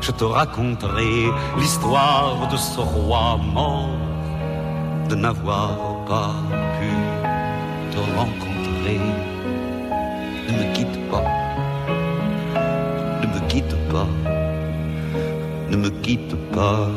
Je 0.00 0.10
te 0.12 0.24
raconterai 0.24 1.30
l'histoire 1.58 2.48
de 2.48 2.56
ce 2.56 2.80
roi 2.80 3.38
mort, 3.52 3.98
de 5.08 5.14
n'avoir 5.14 5.76
pas 6.06 6.34
pu 6.76 6.90
te 7.92 8.00
rencontrer. 8.18 9.00
Ne 10.48 10.52
me 10.58 10.74
quitte 10.74 10.98
pas, 11.10 11.28
ne 13.22 13.26
me 13.34 13.40
quitte 13.48 13.76
pas, 13.92 14.08
ne 15.70 15.76
me 15.76 15.90
quitte 16.04 16.36
pas, 16.52 16.88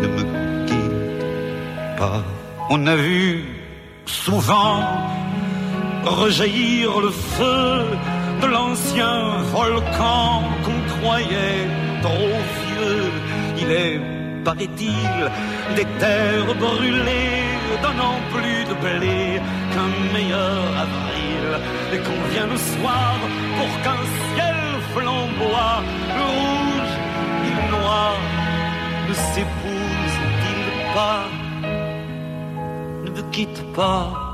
ne 0.00 0.06
me 0.06 0.22
quitte 0.66 1.98
pas. 1.98 2.22
On 2.70 2.86
a 2.86 2.96
vu 2.96 3.44
souvent 4.06 4.78
rejaillir 6.06 7.00
le 7.00 7.10
feu 7.10 7.84
de 8.42 8.46
l'ancien 8.46 9.38
volcan 9.52 10.42
qu'on 10.64 10.80
croyait 10.98 11.68
trop 12.02 12.36
vieux. 12.66 13.10
Il 13.58 13.70
est, 13.70 14.00
paraît-il, 14.44 15.16
des 15.76 15.86
terres 15.98 16.54
brûlées, 16.58 17.44
donnant 17.82 18.18
plus 18.32 18.64
de 18.70 18.74
blé 18.84 19.40
qu'un 19.72 19.90
meilleur 20.12 20.62
avril. 20.84 21.46
Et 21.92 21.98
qu'on 21.98 22.22
vient 22.32 22.46
le 22.46 22.56
soir 22.56 23.14
pour 23.58 23.82
qu'un 23.82 24.02
ciel 24.34 24.56
flamboie, 24.92 25.82
le 26.18 26.24
rouge 26.38 26.94
et 27.46 27.52
le 27.58 27.70
noir 27.76 28.16
ne 29.08 29.14
s'épousent-ils 29.14 30.94
pas? 30.94 31.24
Ne 33.04 33.10
me 33.10 33.22
quitte 33.30 33.62
pas, 33.74 34.33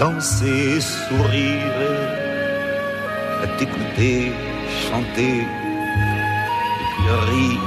danser, 0.00 0.80
sourire 0.80 1.76
à 3.42 3.46
t'écouter 3.58 4.32
chanter 4.88 5.36
et 5.42 6.86
puis 6.92 7.08
rire. 7.30 7.66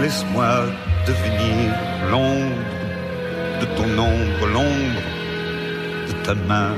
Laisse-moi 0.00 0.52
devenir 1.06 1.70
l'ombre 2.10 2.72
de 3.60 3.66
ton 3.76 3.90
ombre, 4.12 4.44
l'ombre 4.54 5.02
de 6.08 6.12
ta 6.24 6.34
main, 6.34 6.74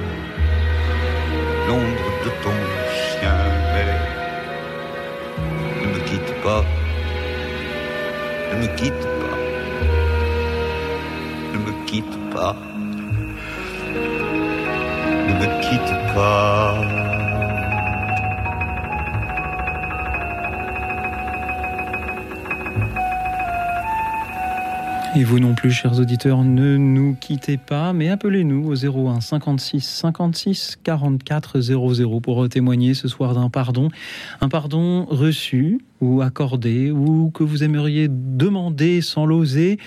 l'ombre 1.67 2.11
de 2.25 2.31
ton 2.45 2.59
chien. 2.99 3.41
Mais 3.73 3.93
ne 5.81 5.87
me 5.95 6.01
quitte 6.09 6.33
pas, 6.43 6.65
ne 8.53 8.57
me 8.61 8.69
quitte 8.77 9.07
pas, 9.23 9.39
ne 11.53 11.59
me 11.67 11.73
quitte 11.87 12.19
pas, 12.35 12.57
Et 25.17 25.25
vous 25.25 25.41
non 25.41 25.55
plus, 25.55 25.73
chers 25.73 25.99
auditeurs, 25.99 26.45
ne 26.45 26.77
nous 26.77 27.17
quittez 27.19 27.57
pas, 27.57 27.93
mais 27.93 28.09
appelez-nous 28.09 28.71
au 28.71 29.09
01 29.09 29.21
56 29.21 29.81
56 29.81 30.79
44 30.85 31.61
00 31.61 32.21
pour 32.21 32.49
témoigner 32.49 32.95
ce 32.95 33.09
soir 33.09 33.35
d'un 33.35 33.51
pardon. 33.51 33.89
Un 34.41 34.49
pardon 34.49 35.07
reçu 35.07 35.81
ou 36.01 36.23
accordé, 36.23 36.93
ou 36.93 37.31
que 37.35 37.43
vous 37.43 37.65
aimeriez 37.65 38.07
demander 38.09 39.01
sans 39.01 39.27
l'oser 39.27 39.79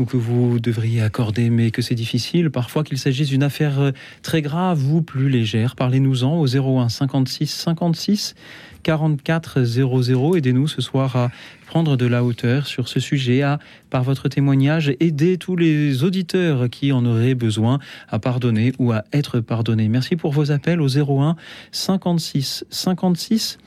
ou 0.00 0.04
que 0.04 0.16
vous 0.16 0.58
devriez 0.58 1.02
accorder, 1.02 1.50
mais 1.50 1.70
que 1.70 1.82
c'est 1.82 1.94
difficile, 1.94 2.50
parfois 2.50 2.82
qu'il 2.82 2.98
s'agisse 2.98 3.28
d'une 3.28 3.42
affaire 3.42 3.92
très 4.22 4.42
grave 4.42 4.90
ou 4.90 5.02
plus 5.02 5.28
légère. 5.28 5.76
Parlez-nous-en 5.76 6.40
au 6.40 6.46
01 6.46 6.88
56 6.88 7.46
56 7.46 8.34
44 8.82 9.62
00. 9.62 10.36
Aidez-nous 10.36 10.66
ce 10.66 10.80
soir 10.80 11.16
à 11.16 11.30
prendre 11.66 11.96
de 11.96 12.06
la 12.06 12.24
hauteur 12.24 12.66
sur 12.66 12.88
ce 12.88 12.98
sujet, 12.98 13.42
à, 13.42 13.58
par 13.90 14.02
votre 14.02 14.28
témoignage, 14.28 14.92
aider 15.00 15.36
tous 15.36 15.54
les 15.54 16.02
auditeurs 16.02 16.68
qui 16.70 16.92
en 16.92 17.04
auraient 17.04 17.34
besoin 17.34 17.78
à 18.08 18.18
pardonner 18.18 18.72
ou 18.78 18.92
à 18.92 19.04
être 19.12 19.40
pardonnés. 19.40 19.88
Merci 19.88 20.16
pour 20.16 20.32
vos 20.32 20.50
appels 20.50 20.80
au 20.80 20.88
01 20.88 21.36
56 21.72 22.64
56 22.70 23.58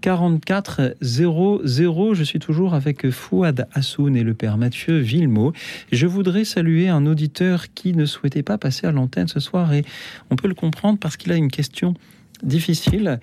44 0.00 0.96
00. 1.00 2.14
Je 2.14 2.24
suis 2.24 2.38
toujours 2.38 2.74
avec 2.74 3.10
Fouad 3.10 3.66
Hassoun 3.72 4.16
et 4.16 4.22
le 4.22 4.34
père 4.34 4.56
Mathieu 4.56 4.98
Villemot. 4.98 5.52
Je 5.92 6.06
voudrais 6.06 6.44
saluer 6.44 6.88
un 6.88 7.06
auditeur 7.06 7.66
qui 7.74 7.92
ne 7.92 8.06
souhaitait 8.06 8.42
pas 8.42 8.58
passer 8.58 8.86
à 8.86 8.92
l'antenne 8.92 9.28
ce 9.28 9.40
soir 9.40 9.72
et 9.72 9.84
on 10.30 10.36
peut 10.36 10.48
le 10.48 10.54
comprendre 10.54 10.98
parce 10.98 11.16
qu'il 11.16 11.32
a 11.32 11.36
une 11.36 11.50
question 11.50 11.94
difficile 12.42 13.20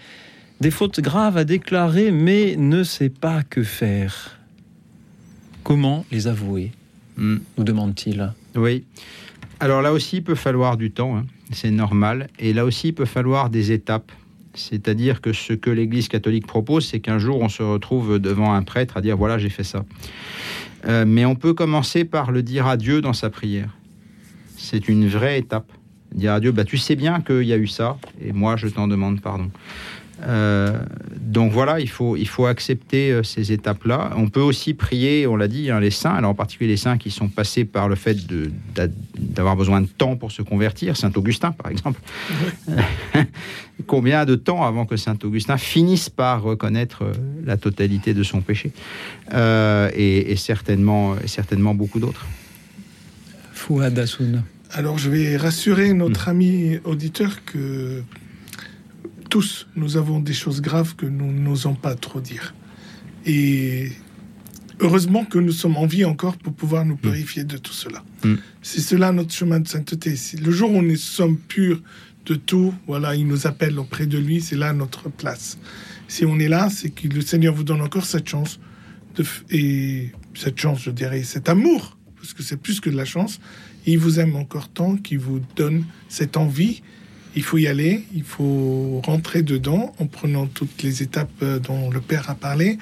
des 0.62 0.72
fautes 0.72 1.02
graves 1.02 1.38
à 1.38 1.44
déclarer, 1.44 2.12
mais 2.12 2.56
ne 2.58 2.84
sait 2.84 3.10
pas 3.10 3.44
que 3.44 3.64
faire. 3.64 4.40
Comment 5.64 6.06
les 6.12 6.28
avouer 6.28 6.72
Hmm. 7.18 7.38
nous 7.58 7.64
demande-t-il. 7.64 8.34
Oui. 8.56 8.84
Alors 9.60 9.82
là 9.82 9.94
aussi, 9.94 10.18
il 10.18 10.24
peut 10.24 10.36
falloir 10.36 10.76
du 10.76 10.92
temps, 10.92 11.18
hein. 11.18 11.26
c'est 11.52 11.72
normal. 11.72 12.28
Et 12.40 12.52
là 12.52 12.66
aussi, 12.66 12.90
il 12.90 12.94
peut 12.94 13.06
falloir 13.06 13.50
des 13.50 13.72
étapes. 13.72 14.12
C'est-à-dire 14.56 15.22
que 15.22 15.34
ce 15.34 15.54
que 15.54 15.70
l'Église 15.70 16.08
catholique 16.08 16.48
propose, 16.48 16.88
c'est 16.88 17.00
qu'un 17.00 17.20
jour, 17.20 17.40
on 17.42 17.50
se 17.50 17.64
retrouve 17.64 18.20
devant 18.20 18.54
un 18.54 18.64
prêtre 18.64 18.98
à 18.98 19.02
dire, 19.02 19.18
voilà, 19.18 19.38
j'ai 19.38 19.50
fait 19.50 19.64
ça. 19.64 19.86
Euh, 20.88 21.06
mais 21.08 21.26
on 21.26 21.36
peut 21.36 21.54
commencer 21.54 22.06
par 22.06 22.32
le 22.32 22.44
dire 22.44 22.68
à 22.68 22.78
Dieu 22.78 23.02
dans 23.02 23.14
sa 23.14 23.30
prière. 23.30 23.76
C'est 24.58 24.88
une 24.88 25.08
vraie 25.08 25.40
étape. 25.40 25.72
Dire 26.14 26.34
à 26.34 26.40
Dieu, 26.40 26.52
bah, 26.52 26.64
tu 26.64 26.78
sais 26.78 26.96
bien 26.96 27.22
qu'il 27.22 27.44
y 27.44 27.54
a 27.54 27.58
eu 27.58 27.68
ça, 27.68 27.98
et 28.22 28.32
moi, 28.32 28.56
je 28.56 28.68
t'en 28.68 28.88
demande 28.88 29.20
pardon. 29.22 29.50
Euh, 30.26 30.80
donc 31.20 31.52
voilà, 31.52 31.80
il 31.80 31.90
faut, 31.90 32.16
il 32.16 32.28
faut 32.28 32.46
accepter 32.46 33.12
euh, 33.12 33.24
ces 33.24 33.52
étapes-là. 33.52 34.12
On 34.16 34.30
peut 34.30 34.42
aussi 34.42 34.74
prier, 34.74 35.28
on 35.28 35.36
l'a 35.36 35.48
dit, 35.48 35.70
hein, 35.70 35.80
les 35.80 35.92
saints, 35.92 36.14
alors 36.14 36.32
en 36.32 36.36
particulier 36.36 36.72
les 36.72 36.78
saints 36.78 36.98
qui 36.98 37.12
sont 37.12 37.28
passés 37.28 37.66
par 37.66 37.90
le 37.90 37.96
fait 37.96 38.18
d'avoir 39.18 39.56
besoin 39.56 39.82
de 39.82 39.88
temps 39.88 40.16
pour 40.16 40.32
se 40.32 40.42
convertir, 40.42 40.98
Saint 40.98 41.12
Augustin 41.16 41.52
par 41.52 41.72
exemple. 41.72 42.00
Combien 43.88 44.26
de 44.26 44.36
temps 44.36 44.64
avant 44.66 44.86
que 44.86 44.96
Saint 44.96 45.18
Augustin 45.24 45.58
finisse 45.58 46.10
par 46.10 46.42
reconnaître 46.42 47.04
euh, 47.04 47.14
la 47.44 47.58
totalité 47.58 48.14
de 48.14 48.24
son 48.24 48.42
péché? 48.42 48.72
Euh, 49.34 49.92
et, 49.94 50.32
et 50.32 50.36
certainement, 50.38 51.16
et 51.24 51.28
certainement 51.28 51.76
beaucoup 51.76 52.00
d'autres. 52.00 52.26
Fouad. 53.54 54.06
Alors 54.72 54.98
je 54.98 55.10
vais 55.10 55.38
rassurer 55.38 55.94
notre 55.94 56.30
ami 56.30 56.80
auditeur 56.84 57.46
que 57.46 58.04
tous 59.30 59.68
nous 59.76 59.98
avons 59.98 60.20
des 60.20 60.34
choses 60.34 60.62
graves 60.62 60.96
que 60.96 61.06
nous 61.06 61.32
n'osons 61.32 61.76
pas 61.76 61.96
trop 61.96 62.22
dire. 62.22 62.54
Et 63.26 63.92
heureusement 64.80 65.26
que 65.26 65.40
nous 65.40 65.52
sommes 65.52 65.78
en 65.78 65.86
vie 65.86 66.06
encore 66.06 66.38
pour 66.38 66.54
pouvoir 66.54 66.86
nous 66.86 66.96
purifier 66.96 67.44
de 67.44 67.58
tout 67.58 67.74
cela. 67.74 68.04
Mm. 68.24 68.36
C'est 68.62 68.82
cela 68.82 69.12
notre 69.12 69.34
chemin 69.34 69.60
de 69.60 69.68
sainteté. 69.68 70.16
Le 70.42 70.52
jour 70.52 70.72
où 70.72 70.82
nous 70.82 70.96
sommes 70.96 71.38
purs 71.38 71.82
de 72.26 72.36
tout, 72.36 72.74
voilà, 72.88 73.16
il 73.16 73.28
nous 73.28 73.48
appelle 73.48 73.78
auprès 73.80 74.06
de 74.06 74.18
lui, 74.18 74.42
c'est 74.42 74.56
là 74.56 74.74
notre 74.74 75.10
place. 75.10 75.58
Si 76.08 76.26
on 76.26 76.40
est 76.40 76.48
là, 76.48 76.70
c'est 76.70 76.90
que 76.90 77.08
le 77.08 77.22
Seigneur 77.22 77.54
vous 77.54 77.64
donne 77.64 77.82
encore 77.82 78.06
cette 78.06 78.28
chance 78.28 78.60
de 79.16 79.24
et 79.52 80.12
cette 80.34 80.60
chance, 80.60 80.82
je 80.84 80.92
dirais, 80.92 81.24
cet 81.24 81.50
amour, 81.50 81.98
parce 82.18 82.34
que 82.34 82.44
c'est 82.44 82.58
plus 82.58 82.80
que 82.80 82.90
de 82.90 82.98
la 82.98 83.06
chance. 83.06 83.40
Il 83.86 84.00
vous 84.00 84.20
aime 84.20 84.36
encore 84.36 84.70
tant 84.70 84.98
qu'il 84.98 85.20
vous 85.20 85.40
donne 85.56 85.86
cette 86.10 86.38
envie. 86.38 86.82
Il 87.36 87.44
faut 87.44 87.58
y 87.58 87.68
aller, 87.68 88.04
il 88.14 88.24
faut 88.24 89.02
rentrer 89.06 89.44
dedans 89.44 89.94
en 90.00 90.08
prenant 90.08 90.48
toutes 90.48 90.84
les 90.84 91.04
étapes 91.04 91.30
euh, 91.42 91.60
dont 91.60 91.90
le 91.90 92.00
Père 92.02 92.30
a 92.30 92.36
parlé. 92.36 92.78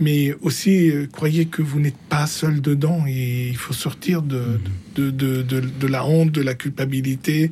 Mais 0.00 0.34
aussi, 0.40 0.90
euh, 0.90 1.06
croyez 1.10 1.46
que 1.46 1.62
vous 1.62 1.78
n'êtes 1.80 1.96
pas 2.08 2.26
seul 2.26 2.60
dedans 2.60 3.04
et 3.08 3.48
il 3.48 3.56
faut 3.56 3.72
sortir 3.72 4.22
de, 4.22 4.60
de, 4.94 5.10
de, 5.10 5.42
de- 5.42 5.60
de 5.60 5.86
la 5.86 6.04
honte, 6.06 6.32
de 6.32 6.40
la 6.42 6.54
culpabilité, 6.54 7.50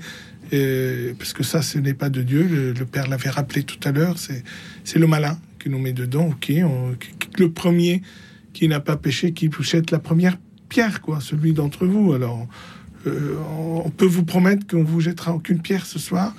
euh, 0.53 1.13
parce 1.19 1.33
que 1.33 1.43
ça, 1.43 1.63
ce 1.63 1.79
n'est 1.79 1.95
pas 1.95 2.11
de 2.11 2.23
Dieu. 2.23 2.43
Le, 2.51 2.73
le 2.73 2.87
Père 2.87 3.09
l'avait 3.09 3.29
rappelé 3.31 3.63
tout 3.63 3.79
à 3.85 3.93
l'heure, 3.93 4.19
c'est 4.19 4.43
c'est 4.85 4.99
le 4.99 5.07
malin 5.07 5.39
qui 5.63 5.69
nous 5.69 5.79
met 5.79 5.93
dedans. 5.93 6.29
Ok, 6.29 6.53
on- 6.65 6.95
le 7.39 7.51
premier 7.53 8.03
qui 8.53 8.67
n'a 8.69 8.81
pas 8.81 8.97
péché, 8.97 9.33
qui 9.33 9.47
vous 9.49 9.63
jette 9.63 9.91
la 9.91 9.99
première 9.99 10.37
pierre, 10.69 11.01
quoi, 11.01 11.21
celui 11.21 11.53
d'entre 11.53 11.87
vous. 11.87 12.13
Alors, 12.13 12.49
euh, 13.07 13.37
on 13.85 13.91
peut 13.91 14.07
vous 14.07 14.25
promettre 14.25 14.67
qu'on 14.67 14.85
vous 14.85 15.01
jettera 15.01 15.35
aucune 15.35 15.61
pierre 15.61 15.87
ce 15.87 15.99
soir 15.99 16.35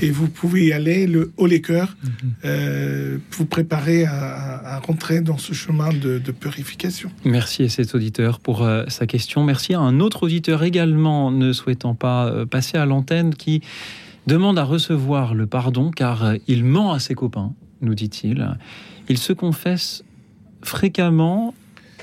et 0.00 0.10
vous 0.10 0.28
pouvez 0.28 0.66
y 0.66 0.72
aller 0.72 1.06
le 1.06 1.32
haut 1.36 1.46
les 1.46 1.60
cœurs, 1.60 1.96
euh, 2.44 3.18
vous 3.32 3.46
préparer 3.46 4.04
à, 4.04 4.76
à 4.76 4.78
rentrer 4.78 5.20
dans 5.20 5.38
ce 5.38 5.52
chemin 5.52 5.90
de, 5.92 6.18
de 6.18 6.32
purification. 6.32 7.10
Merci 7.24 7.64
à 7.64 7.68
cet 7.68 7.94
auditeur 7.94 8.38
pour 8.38 8.62
euh, 8.62 8.84
sa 8.88 9.06
question. 9.06 9.42
Merci 9.44 9.74
à 9.74 9.80
un 9.80 10.00
autre 10.00 10.24
auditeur 10.24 10.62
également 10.62 11.30
ne 11.30 11.52
souhaitant 11.52 11.94
pas 11.94 12.46
passer 12.46 12.78
à 12.78 12.86
l'antenne 12.86 13.34
qui 13.34 13.60
demande 14.26 14.58
à 14.58 14.64
recevoir 14.64 15.34
le 15.34 15.46
pardon 15.46 15.90
car 15.90 16.34
il 16.46 16.64
ment 16.64 16.92
à 16.92 16.98
ses 16.98 17.14
copains, 17.14 17.52
nous 17.80 17.94
dit-il. 17.94 18.56
Il 19.08 19.18
se 19.18 19.32
confesse 19.32 20.04
fréquemment. 20.62 21.54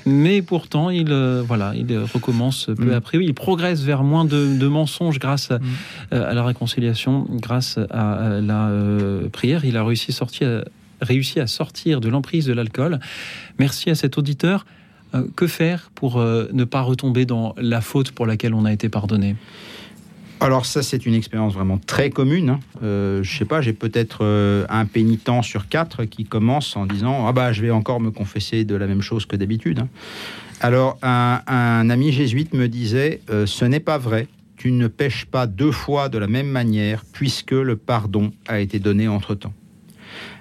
Mais 0.06 0.42
pourtant, 0.42 0.90
il, 0.90 1.12
euh, 1.12 1.42
voilà, 1.46 1.72
il 1.76 1.90
euh, 1.92 2.04
recommence 2.12 2.66
peu 2.76 2.90
Mm. 2.90 2.92
après. 2.94 3.18
Il 3.24 3.34
progresse 3.34 3.82
vers 3.82 4.02
moins 4.02 4.24
de, 4.24 4.56
de 4.58 4.66
mensonges 4.66 5.18
grâce 5.18 5.50
à, 5.50 5.58
Mm. 5.58 5.62
euh, 6.14 6.30
à 6.30 6.34
la 6.34 6.44
réconciliation, 6.44 7.26
grâce 7.30 7.78
à, 7.90 8.40
la 8.40 8.68
euh, 8.68 9.28
prière. 9.28 9.64
Il 9.64 9.76
a 9.76 9.84
réussi, 9.84 10.12
sorti 10.12 10.44
à- 10.44 10.64
réussi 11.00 11.40
à 11.40 11.46
sortir 11.46 12.00
de 12.00 12.08
l'emprise 12.08 12.46
de 12.46 12.52
l'alcool. 12.52 13.00
Merci 13.58 13.90
à 13.90 13.94
cet 13.94 14.18
auditeur. 14.18 14.64
Que 15.36 15.46
faire 15.46 15.90
pour 15.94 16.18
ne 16.18 16.64
pas 16.64 16.80
retomber 16.80 17.26
dans 17.26 17.54
la 17.58 17.82
faute 17.82 18.12
pour 18.12 18.24
laquelle 18.26 18.54
on 18.54 18.64
a 18.64 18.72
été 18.72 18.88
pardonné? 18.88 19.36
Alors 20.42 20.66
ça, 20.66 20.82
c'est 20.82 21.06
une 21.06 21.14
expérience 21.14 21.54
vraiment 21.54 21.78
très 21.78 22.10
commune. 22.10 22.50
hein. 22.50 22.60
Euh, 22.82 23.22
je 23.22 23.38
sais 23.38 23.44
pas, 23.44 23.60
j'ai 23.60 23.72
peut-être 23.72 24.24
euh, 24.24 24.66
un 24.68 24.86
pénitent 24.86 25.30
sur 25.42 25.68
quatre 25.68 26.04
qui 26.04 26.24
commence 26.24 26.76
en 26.76 26.84
disant 26.84 27.26
ah 27.28 27.32
bah 27.32 27.52
je 27.52 27.62
vais 27.62 27.70
encore 27.70 28.00
me 28.00 28.10
confesser 28.10 28.64
de 28.64 28.74
la 28.74 28.88
même 28.88 29.02
chose 29.02 29.24
que 29.24 29.36
d'habitude. 29.36 29.78
hein. 29.78 29.88
Alors 30.60 30.98
un, 31.02 31.88
ami 31.90 32.10
jésuite 32.10 32.54
me 32.54 32.66
disait 32.66 33.20
euh, 33.30 33.46
ce 33.46 33.64
n'est 33.64 33.80
pas 33.80 33.98
vrai. 33.98 34.26
Tu 34.56 34.72
ne 34.72 34.88
pêches 34.88 35.26
pas 35.26 35.46
deux 35.46 35.72
fois 35.72 36.08
de 36.08 36.18
la 36.18 36.26
même 36.26 36.48
manière 36.48 37.04
puisque 37.12 37.52
le 37.52 37.76
pardon 37.76 38.32
a 38.48 38.58
été 38.58 38.80
donné 38.80 39.06
entre 39.06 39.34
temps. 39.34 39.54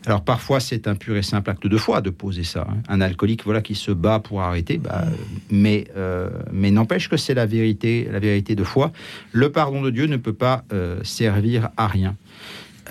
Alors 0.06 0.23
parfois 0.23 0.60
c'est 0.60 0.88
un 0.88 0.95
pur 0.95 1.15
et 1.15 1.22
simple 1.22 1.49
acte 1.49 1.68
de 1.68 1.78
foi 1.78 2.02
de 2.02 2.10
poser 2.10 2.44
ça. 2.44 2.68
hein. 2.69 2.78
Un 2.90 3.02
alcoolique 3.02 3.44
voilà 3.44 3.61
qui 3.61 3.76
se 3.76 3.91
bat 3.91 4.19
pour 4.19 4.41
arrêter, 4.41 4.78
bah, 4.78 5.06
mais 5.52 5.86
euh, 5.95 6.30
mais 6.52 6.72
n'empêche 6.72 7.07
que 7.07 7.18
c'est 7.18 7.36
la 7.36 7.45
vérité, 7.45 8.07
la 8.11 8.19
vérité 8.19 8.56
de 8.56 8.64
foi. 8.64 8.91
Le 9.32 9.52
pardon 9.52 9.82
de 9.82 9.91
Dieu 9.91 10.07
ne 10.07 10.18
peut 10.18 10.34
pas 10.34 10.64
euh, 10.73 10.99
servir 11.03 11.69
à 11.78 11.88
rien. 11.88 12.15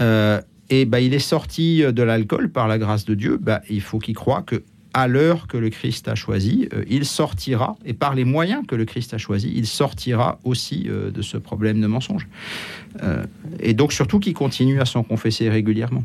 Euh, 0.01 0.41
et 0.69 0.85
bah, 0.85 1.01
il 1.01 1.13
est 1.13 1.19
sorti 1.19 1.83
de 1.83 2.03
l'alcool 2.03 2.49
par 2.49 2.69
la 2.69 2.79
grâce 2.79 3.05
de 3.05 3.15
Dieu. 3.15 3.39
Bah, 3.41 3.61
il 3.69 3.81
faut 3.81 3.99
qu'il 3.99 4.15
croie 4.15 4.43
que 4.43 4.63
à 4.93 5.09
l'heure 5.09 5.47
que 5.47 5.57
le 5.57 5.71
Christ 5.71 6.09
a 6.09 6.17
choisi, 6.17 6.69
il 6.89 7.05
sortira, 7.05 7.77
et 7.85 7.93
par 7.93 8.17
les 8.17 8.25
moyens 8.25 8.67
que 8.67 8.75
le 8.75 8.85
Christ 8.85 9.15
a 9.15 9.19
choisi, 9.19 9.53
il 9.55 9.69
sortira 9.69 10.41
aussi 10.43 10.89
de 10.89 11.23
ce 11.23 11.37
problème 11.37 11.81
de 11.81 11.87
mensonge. 11.87 12.27
Et 13.61 13.73
donc 13.73 13.93
surtout 13.93 14.19
qu'il 14.19 14.35
continue 14.35 14.81
à 14.81 14.85
s'en 14.85 15.05
confesser 15.05 15.49
régulièrement. 15.49 16.03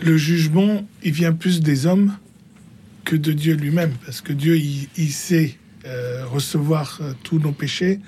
Le 0.00 0.16
jugement, 0.16 0.86
il 1.02 1.12
vient 1.12 1.32
plus 1.32 1.60
des 1.60 1.86
hommes 1.86 2.16
que 3.04 3.16
de 3.16 3.32
Dieu 3.32 3.54
lui-même, 3.54 3.92
parce 4.04 4.20
que 4.20 4.32
Dieu, 4.32 4.56
il, 4.56 5.12
sait 5.12 5.56
euh, 5.86 6.24
recevoir 6.26 6.98
euh, 7.00 7.12
tous 7.22 7.38
nos 7.38 7.52
péchés 7.52 8.00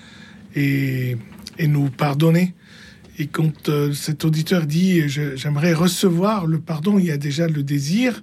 et, 0.55 1.17
nous 1.59 1.91
pardonner. 1.91 2.55
Et 3.19 3.27
quand 3.27 3.69
euh, 3.69 3.93
cet 3.93 4.25
auditeur 4.25 4.67
dit 4.67 5.03
j'aimerais 5.09 5.75
recevoir 5.75 6.47
le 6.47 6.59
pardon, 6.59 6.99
il 6.99 7.07
y 7.07 7.11
a 7.11 7.19
déjà 7.19 7.49
le 7.49 7.62
désir, 7.62 8.23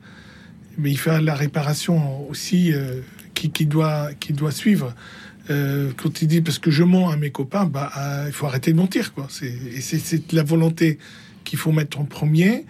mais 0.78 0.92
il 0.92 0.98
fait 0.98 1.22
la 1.22 1.36
réparation 1.36 2.28
aussi 2.30 2.72
qui, 3.34 3.66
doit, 3.66 4.12
suivre. 4.52 4.96
Quand 5.48 6.22
il 6.22 6.28
dit 6.28 6.42
parce 6.42 6.60
que 6.60 6.72
je 6.72 6.84
mens 6.84 7.10
à 7.10 7.18
mes 7.18 7.32
copains, 7.32 7.66
bah, 7.66 7.92
il 8.28 8.34
faut 8.34 8.46
arrêter 8.46 8.72
de 8.72 8.78
mentir. 8.78 9.14
Et 9.42 9.82
c'est 9.82 10.32
la 10.34 10.44
volonté 10.44 11.00
qu'il 11.44 11.58
faut 11.60 11.72
mettre 11.72 12.00
en 12.00 12.06
premier. 12.06 12.66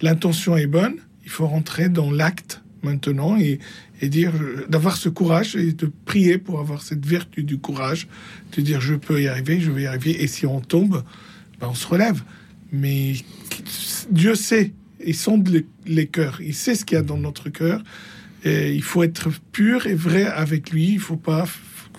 L'intention 0.00 0.56
est 0.56 0.66
bonne, 0.66 0.96
il 1.24 1.30
faut 1.30 1.46
rentrer 1.46 1.88
dans 1.88 2.10
l'acte 2.10 2.62
maintenant 2.82 3.36
et, 3.36 3.58
et 4.00 4.08
dire 4.08 4.32
d'avoir 4.68 4.96
ce 4.96 5.08
courage 5.08 5.56
et 5.56 5.72
de 5.72 5.90
prier 6.04 6.38
pour 6.38 6.60
avoir 6.60 6.82
cette 6.82 7.04
vertu 7.04 7.42
du 7.42 7.58
courage, 7.58 8.08
de 8.56 8.62
dire 8.62 8.80
je 8.80 8.94
peux 8.94 9.20
y 9.20 9.28
arriver, 9.28 9.60
je 9.60 9.70
vais 9.70 9.82
y 9.82 9.86
arriver. 9.86 10.22
Et 10.22 10.26
si 10.26 10.46
on 10.46 10.60
tombe, 10.60 11.02
bah, 11.60 11.68
on 11.70 11.74
se 11.74 11.86
relève. 11.86 12.22
Mais 12.72 13.14
Dieu 14.10 14.34
sait, 14.34 14.72
il 15.04 15.14
sonde 15.14 15.48
les, 15.48 15.66
les 15.86 16.06
cœurs, 16.06 16.40
il 16.40 16.54
sait 16.54 16.74
ce 16.74 16.84
qu'il 16.84 16.96
y 16.96 16.98
a 17.00 17.02
dans 17.02 17.16
notre 17.16 17.48
cœur. 17.48 17.82
Et 18.44 18.72
il 18.72 18.82
faut 18.82 19.02
être 19.02 19.30
pur 19.52 19.86
et 19.86 19.94
vrai 19.94 20.24
avec 20.24 20.70
lui. 20.70 20.92
Il 20.92 21.00
faut 21.00 21.16
pas, 21.16 21.44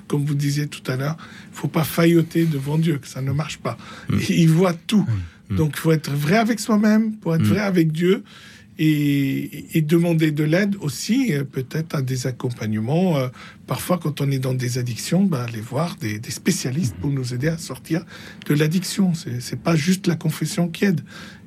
comme 0.08 0.24
vous 0.24 0.36
disiez 0.36 0.68
tout 0.68 0.90
à 0.90 0.96
l'heure, 0.96 1.18
il 1.52 1.56
faut 1.58 1.68
pas 1.68 1.84
failloter 1.84 2.46
devant 2.46 2.78
Dieu, 2.78 2.98
que 2.98 3.08
ça 3.08 3.22
ne 3.22 3.32
marche 3.32 3.58
pas. 3.58 3.78
Il 4.30 4.50
voit 4.50 4.74
tout. 4.74 5.06
Donc 5.50 5.72
il 5.76 5.80
faut 5.80 5.92
être 5.92 6.12
vrai 6.12 6.38
avec 6.38 6.60
soi-même, 6.60 7.16
pour 7.18 7.34
être 7.36 7.42
Mm. 7.44 7.50
vrai 7.54 7.60
avec 7.62 7.92
Dieu. 7.92 8.24
Et, 8.82 9.78
et 9.78 9.82
demander 9.82 10.32
de 10.32 10.46
l'aide 10.46 10.78
aussi, 10.80 11.34
euh, 11.34 11.44
peut-être 11.44 11.96
à 11.96 12.02
des 12.02 12.28
accompagnements. 12.28 13.18
Euh, 13.18 13.28
parfois, 13.68 13.98
quand 13.98 14.22
on 14.22 14.32
est 14.32 14.40
dans 14.40 14.54
des 14.54 14.78
addictions, 14.78 15.24
bah, 15.26 15.44
aller 15.50 15.60
voir 15.60 15.98
des, 16.00 16.18
des 16.18 16.32
spécialistes 16.32 16.96
pour 16.96 17.10
nous 17.10 17.34
aider 17.34 17.50
à 17.50 17.58
sortir 17.58 18.06
de 18.48 18.54
l'addiction. 18.54 19.12
C'est 19.40 19.60
pas 19.62 19.76
juste 19.76 20.08
la 20.08 20.16
confession 20.16 20.70
qui 20.70 20.86
aide. 20.86 21.02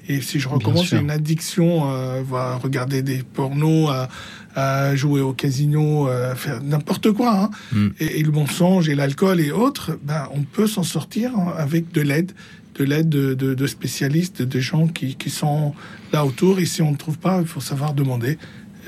Et 0.08 0.20
si 0.20 0.40
je 0.40 0.48
recommence 0.48 0.92
une 0.92 1.10
addiction, 1.10 1.90
euh, 1.90 2.22
regarder 2.62 3.00
des 3.02 3.22
pornos, 3.22 3.88
à, 3.88 4.08
à 4.54 4.94
jouer 4.94 5.22
au 5.22 5.32
casino, 5.32 6.08
à 6.08 6.34
faire 6.34 6.62
n'importe 6.62 7.12
quoi, 7.12 7.44
hein, 7.44 7.50
Mm. 7.72 7.88
et, 8.00 8.20
et 8.20 8.22
le 8.24 8.32
mensonge 8.32 8.90
et 8.90 8.94
l'alcool 8.94 9.40
et 9.40 9.52
autres, 9.52 9.98
ben, 10.04 10.28
on 10.34 10.42
peut 10.42 10.66
s'en 10.66 10.82
sortir 10.82 11.34
hein, 11.34 11.54
avec 11.56 11.92
de 11.92 12.02
l'aide, 12.02 12.32
de 12.74 12.84
l'aide 12.84 13.08
de, 13.08 13.34
de- 13.34 13.54
de 13.54 13.66
spécialistes, 13.66 14.42
de 14.42 14.60
gens 14.60 14.86
qui, 14.88 15.14
qui 15.16 15.30
sont 15.30 15.74
là 16.12 16.24
autour. 16.24 16.58
Et 16.58 16.64
si 16.64 16.82
on 16.82 16.90
ne 16.92 16.96
trouve 16.96 17.18
pas, 17.18 17.40
il 17.40 17.46
faut 17.46 17.60
savoir 17.60 17.92
demander 17.94 18.38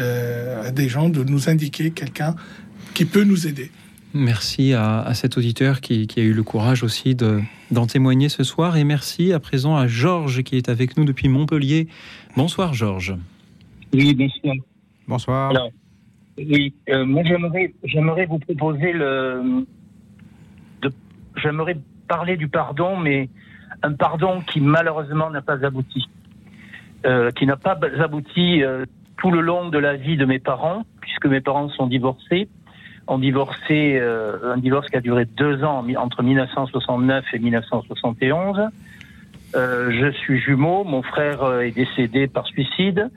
euh, 0.01 0.62
à 0.66 0.70
des 0.70 0.89
gens 0.89 1.09
de 1.09 1.23
nous 1.24 1.48
indiquer 1.48 1.90
quelqu'un 1.90 2.35
qui 2.94 3.05
peut 3.05 3.24
nous 3.24 3.47
aider. 3.47 3.70
Merci 4.15 4.73
à, 4.73 5.01
à 5.01 5.12
cet 5.15 5.36
auditeur 5.36 5.81
qui, 5.81 6.06
qui 6.06 6.20
a 6.20 6.23
eu 6.23 6.32
le 6.32 6.43
courage 6.44 6.82
aussi 6.82 7.15
de- 7.15 7.40
d'en 7.70 7.86
témoigner 7.86 8.28
ce 8.28 8.44
soir. 8.44 8.77
Et 8.77 8.85
merci 8.85 9.32
à 9.32 9.40
présent 9.40 9.77
à 9.77 9.86
Georges 9.89 10.43
qui 10.44 10.56
est 10.56 10.69
avec 10.69 10.97
nous 10.97 11.05
depuis 11.05 11.28
Montpellier. 11.28 11.89
Bonsoir 12.36 12.73
Georges. 12.74 13.15
Oui, 13.93 14.15
bonsoir. 14.15 14.55
Bonsoir. 15.06 15.51
Alors, 15.51 15.70
oui, 16.39 16.73
euh, 16.89 17.05
moi 17.05 17.23
j'aimerais, 17.24 17.74
j'aimerais 17.85 18.27
vous 18.27 18.39
proposer 18.39 18.93
le, 18.93 19.65
de- 20.82 20.93
j'aimerais 21.43 21.77
parler 22.09 22.36
du 22.36 22.48
pardon, 22.48 22.97
mais 22.97 23.28
un 23.85 23.93
pardon 23.93 24.40
qui 24.40 24.61
malheureusement 24.61 25.31
n'a 25.31 25.43
pas 25.43 25.65
abouti, 25.65 26.09
Euh, 27.06 27.31
qui 27.32 27.44
n'a 27.44 27.56
pas 27.56 27.78
abouti 28.01 28.62
euh, 28.62 28.86
tout 29.19 29.31
le 29.31 29.43
long 29.43 29.69
de 29.69 29.77
la 29.78 29.94
vie 29.94 30.16
de 30.16 30.24
mes 30.24 30.39
parents, 30.39 30.85
puisque 31.02 31.27
mes 31.27 31.43
parents 31.43 31.69
sont 31.69 31.86
divorcés, 31.86 32.48
ont 33.06 33.19
divorcé, 33.19 33.98
euh, 34.01 34.55
un 34.55 34.56
divorce 34.56 34.89
qui 34.89 34.97
a 34.97 35.02
duré 35.02 35.27
deux 35.27 35.65
ans 35.65 35.85
entre 35.98 36.23
1969 36.23 37.27
et 37.35 37.39
1971. 37.39 38.70
Euh, 39.55 39.90
je 39.90 40.11
suis 40.12 40.39
jumeau, 40.39 40.82
mon 40.85 41.02
frère 41.02 41.43
euh, 41.43 41.61
est 41.61 41.73
décédé 41.73 42.27
par 42.27 42.47
suicide. 42.47 43.11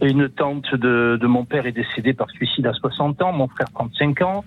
Une 0.00 0.28
tante 0.28 0.74
de, 0.74 1.18
de 1.20 1.26
mon 1.26 1.44
père 1.44 1.66
est 1.66 1.72
décédée 1.72 2.14
par 2.14 2.30
suicide 2.30 2.66
à 2.66 2.72
60 2.72 3.20
ans, 3.22 3.32
mon 3.32 3.48
frère 3.48 3.68
35 3.72 4.22
ans. 4.22 4.44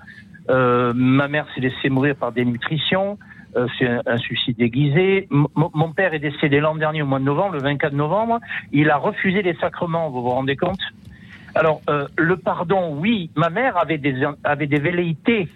Euh, 0.49 0.93
ma 0.95 1.27
mère 1.27 1.45
s'est 1.53 1.61
laissée 1.61 1.89
mourir 1.89 2.15
par 2.15 2.31
dénutrition. 2.31 3.19
Euh, 3.55 3.67
c'est 3.77 3.87
un, 3.87 4.01
un 4.05 4.17
suicide 4.17 4.57
déguisé. 4.57 5.27
M- 5.31 5.47
mon- 5.55 5.91
père 5.91 6.13
est 6.13 6.19
décédé 6.19 6.59
l'an 6.59 6.75
dernier 6.75 7.01
au 7.01 7.07
mois 7.07 7.19
de 7.19 7.23
novembre, 7.23 7.55
le 7.55 7.61
24 7.61 7.93
novembre. 7.93 8.39
Il 8.71 8.89
a 8.91 8.97
refusé 8.97 9.41
les 9.41 9.55
sacrements, 9.55 10.09
vous 10.09 10.21
vous 10.21 10.29
rendez 10.29 10.55
compte? 10.55 10.79
Alors, 11.55 11.81
euh, 11.89 12.07
le 12.17 12.37
pardon, 12.37 12.95
oui, 12.95 13.31
ma 13.35 13.49
mère 13.49 13.75
avait 13.77 13.97
des, 13.97 14.23
avait 14.43 14.67
des 14.67 14.79
velléités 14.79 15.47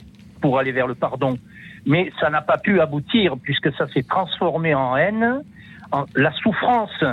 pour 0.42 0.58
aller 0.58 0.72
vers 0.72 0.88
le 0.88 0.96
pardon, 0.96 1.38
mais 1.86 2.12
ça 2.20 2.30
n'a 2.32 2.42
pas 2.42 2.58
pu 2.58 2.82
aboutir 2.82 3.36
puisque 3.42 3.72
ça 3.76 3.88
s'est 3.90 4.04
transformé 4.04 4.74
en 4.74 4.98
haine. 4.98 5.42
En- 5.92 6.06
la 6.16 6.32
souffrance 6.32 7.04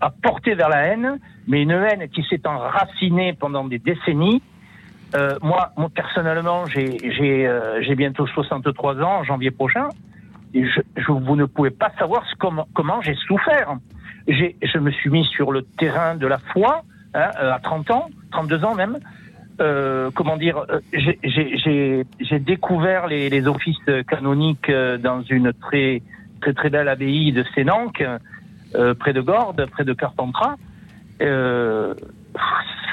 a 0.00 0.10
porté 0.10 0.54
vers 0.54 0.68
la 0.68 0.82
haine, 0.86 1.18
mais 1.48 1.62
une 1.62 1.72
haine 1.72 2.08
qui 2.08 2.22
s'est 2.30 2.46
enracinée 2.46 3.32
pendant 3.32 3.64
des 3.64 3.80
décennies. 3.80 4.40
Euh, 5.16 5.36
moi, 5.42 5.72
moi, 5.76 5.88
personnellement, 5.92 6.68
j'ai 6.68 7.46
euh, 7.46 7.94
bientôt 7.96 8.26
63 8.28 9.00
ans 9.02 9.18
en 9.18 9.24
janvier 9.24 9.50
prochain. 9.50 9.88
Je, 10.54 10.80
je- 10.96 11.12
vous 11.12 11.36
ne 11.36 11.44
pouvez 11.44 11.70
pas 11.70 11.90
savoir 11.98 12.24
comment, 12.38 12.66
comment 12.74 13.00
j'ai 13.02 13.14
souffert. 13.14 13.76
J'ai- 14.26 14.56
Je 14.62 14.78
me 14.78 14.90
suis 14.90 15.10
mis 15.10 15.24
sur 15.24 15.52
le 15.52 15.62
terrain 15.62 16.14
de 16.16 16.26
la 16.26 16.38
foi 16.38 16.82
hein, 17.14 17.30
euh, 17.40 17.52
à 17.52 17.58
30 17.60 17.90
ans, 17.90 18.08
32 18.32 18.64
ans 18.64 18.74
même. 18.74 18.98
Euh, 19.60 20.10
comment 20.14 20.36
dire 20.36 20.64
euh, 20.70 20.78
j'ai- 20.92 22.38
découvert 22.40 23.08
les, 23.08 23.28
les 23.28 23.46
offices 23.48 23.76
canoniques 24.08 24.70
euh, 24.70 24.98
dans 24.98 25.22
une 25.22 25.52
très 25.52 26.00
très 26.40 26.52
très 26.52 26.70
belle 26.70 26.88
abbaye 26.88 27.32
de 27.32 27.44
Sénanque, 27.54 28.04
euh, 28.76 28.94
près 28.94 29.12
de 29.12 29.20
Gordes, 29.20 29.66
près 29.72 29.84
de 29.84 29.92
Carpentras. 29.94 30.54
Euh, 31.20 31.94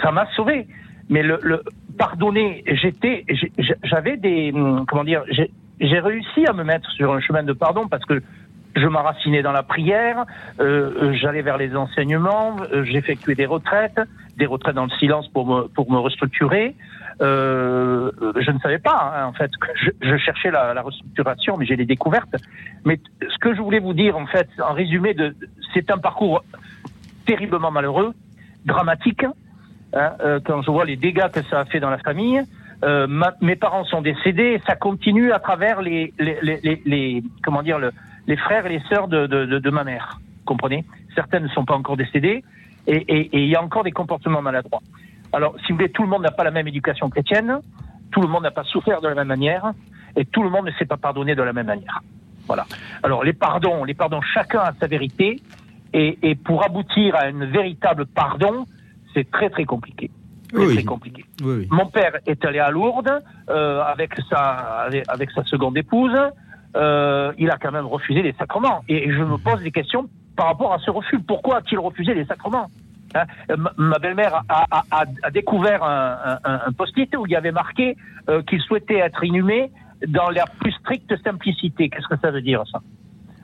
ça 0.02 0.12
m'a 0.12 0.26
sauvé. 0.36 0.66
Mais 1.10 1.22
le, 1.22 1.40
le 1.44 1.62
pardonner, 2.00 2.64
j'étais, 2.66 3.26
j'avais 3.84 4.18
des, 4.18 4.52
hum, 4.52 4.86
comment 4.88 5.04
dire, 5.04 5.24
j'ai- 5.80 6.00
réussi 6.00 6.46
à 6.48 6.54
me 6.54 6.64
mettre 6.64 6.90
sur 6.92 7.14
un 7.14 7.20
chemin 7.20 7.44
de 7.44 7.54
pardon 7.54 7.88
parce 7.88 8.06
que 8.06 8.22
je 8.76 8.88
m'enracinais 8.88 9.42
dans 9.42 9.54
la 9.54 9.64
prière, 9.64 10.26
euh, 10.60 10.92
euh, 11.02 11.14
j'allais 11.14 11.42
vers 11.42 11.58
les 11.58 11.76
enseignements, 11.78 12.58
euh, 12.74 12.84
j'effectuais 12.84 13.36
des 13.36 13.46
retraites, 13.46 14.00
des 14.38 14.46
retraites 14.46 14.76
dans 14.76 14.84
le 14.86 14.92
silence 15.00 15.28
pour 15.30 15.48
me, 15.48 15.68
pour 15.70 15.90
me 15.92 15.98
restructurer. 15.98 16.76
Euh, 17.22 18.12
je 18.38 18.52
ne 18.52 18.60
savais 18.60 18.80
pas, 18.80 19.14
hein, 19.16 19.26
en 19.28 19.32
fait, 19.34 19.50
que 19.56 19.68
je, 19.76 19.92
je 20.02 20.18
cherchais 20.18 20.52
la, 20.52 20.74
la 20.74 20.82
restructuration, 20.82 21.56
mais 21.58 21.66
j'ai 21.66 21.78
les 21.78 21.86
découvertes. 21.86 22.36
Mais 22.84 23.00
ce 23.22 23.38
que 23.38 23.56
je 23.56 23.62
voulais 23.62 23.80
vous 23.80 23.94
dire, 23.94 24.18
en 24.18 24.26
fait, 24.26 24.50
en 24.62 24.74
résumé, 24.74 25.14
de, 25.14 25.34
c'est 25.74 25.90
un 25.90 25.98
parcours 25.98 26.44
terriblement 27.26 27.72
malheureux, 27.72 28.14
dramatique. 28.66 29.24
hein, 29.94 30.12
euh, 30.22 30.42
quand 30.44 30.62
je 30.64 30.72
vois 30.72 30.84
les 30.84 30.98
dégâts 30.98 31.30
que 31.32 31.42
ça 31.44 31.62
a 31.62 31.66
fait 31.66 31.80
dans 31.80 31.90
la 31.90 32.00
famille, 32.00 32.42
euh, 32.86 33.08
mes 33.42 33.56
parents 33.56 33.84
sont 33.86 34.02
décédés, 34.02 34.54
et 34.56 34.62
ça 34.68 34.76
continue 34.76 35.32
à 35.32 35.40
travers 35.40 35.82
les, 35.82 36.14
comment 37.44 37.64
dire, 37.64 37.80
le, 37.80 37.92
les 38.28 38.38
frères 38.38 38.66
et 38.66 38.70
les 38.70 38.82
sœurs 38.90 39.08
de, 39.08 39.70
ma 39.70 39.84
mère. 39.84 40.20
Comprenez? 40.46 40.86
Certaines 41.16 41.44
ne 41.44 41.50
sont 41.50 41.66
pas 41.66 41.76
encore 41.76 41.98
décédées, 41.98 42.44
et 42.88 42.96
et- 42.96 43.36
et 43.36 43.40
il 43.44 43.50
y 43.50 43.56
a 43.56 43.64
encore 43.64 43.84
des 43.84 43.92
comportements 43.92 44.42
maladroits. 44.42 44.82
Alors, 45.34 45.56
si 45.62 45.72
vous 45.72 45.78
voulez, 45.78 45.90
tout 45.90 46.04
le 46.04 46.10
monde 46.10 46.24
n'a 46.24 46.32
pas 46.32 46.44
la 46.44 46.52
même 46.52 46.68
éducation 46.68 47.10
chrétienne, 47.10 47.60
tout 48.12 48.22
le 48.22 48.28
monde 48.28 48.44
n'a 48.44 48.52
pas 48.52 48.64
souffert 48.64 49.02
de 49.02 49.08
la 49.08 49.16
même 49.16 49.28
manière, 49.28 49.74
et 50.16 50.24
tout 50.26 50.44
le 50.44 50.50
monde 50.50 50.66
ne 50.68 50.72
s'est 50.74 50.86
pas 50.86 50.98
pardonné 50.98 51.36
de 51.36 51.44
la 51.44 51.52
même 51.52 51.66
manière. 51.66 52.02
Voilà. 52.48 52.66
Alors, 53.04 53.24
les 53.24 53.34
pardons, 53.34 53.84
les 53.84 53.96
pardons, 53.96 54.22
chacun 54.22 54.60
a 54.60 54.74
sa 54.80 54.88
vérité, 54.88 55.42
et, 55.94 56.18
et 56.22 56.36
pour 56.36 56.64
aboutir 56.64 57.16
à 57.16 57.24
un 57.26 57.46
véritable 57.46 58.06
pardon, 58.06 58.66
c'est 59.14 59.30
très 59.32 59.50
très 59.50 59.66
compliqué. 59.66 60.10
C'est 60.52 60.74
très 60.76 60.84
compliqué. 60.84 61.26
Oui, 61.42 61.54
oui. 61.60 61.68
Mon 61.72 61.88
père 61.88 62.18
est 62.26 62.44
allé 62.46 62.60
à 62.60 62.70
Lourdes 62.72 63.22
euh, 63.50 63.82
avec 63.84 64.12
sa 64.30 64.88
avec 65.08 65.32
sa 65.32 65.44
seconde 65.44 65.78
épouse. 65.78 66.16
Euh, 66.76 67.32
il 67.38 67.50
a 67.50 67.58
quand 67.58 67.72
même 67.72 67.86
refusé 67.86 68.22
les 68.22 68.34
sacrements. 68.34 68.84
Et 68.90 69.12
je 69.12 69.24
me 69.24 69.38
pose 69.38 69.62
des 69.62 69.72
questions 69.72 70.10
par 70.36 70.48
rapport 70.48 70.74
à 70.74 70.80
ce 70.80 70.92
refus. 70.92 71.20
Pourquoi 71.20 71.58
a-t-il 71.58 71.80
refusé 71.80 72.14
les 72.14 72.26
sacrements 72.26 72.70
Hein, 73.18 73.24
euh, 73.50 73.56
ma- 73.78 73.98
belle-mère 73.98 74.42
a, 74.50 74.66
a- 74.72 74.84
a- 74.92 75.06
a 75.24 75.32
découvert 75.32 75.82
un, 75.84 76.38
un- 76.44 76.60
un 76.68 76.72
post-it 76.74 77.16
où 77.16 77.26
il 77.26 77.32
y 77.32 77.36
avait 77.38 77.54
marqué 77.54 77.96
euh, 78.28 78.42
qu'il 78.44 78.60
souhaitait 78.60 78.98
être 78.98 79.24
inhumé 79.24 79.72
dans 80.10 80.30
la 80.32 80.44
plus 80.60 80.74
stricte 80.74 81.16
simplicité. 81.24 81.88
Qu'est-ce 81.88 82.08
que 82.10 82.20
ça 82.22 82.30
veut 82.32 82.42
dire 82.42 82.64
ça? 82.70 82.80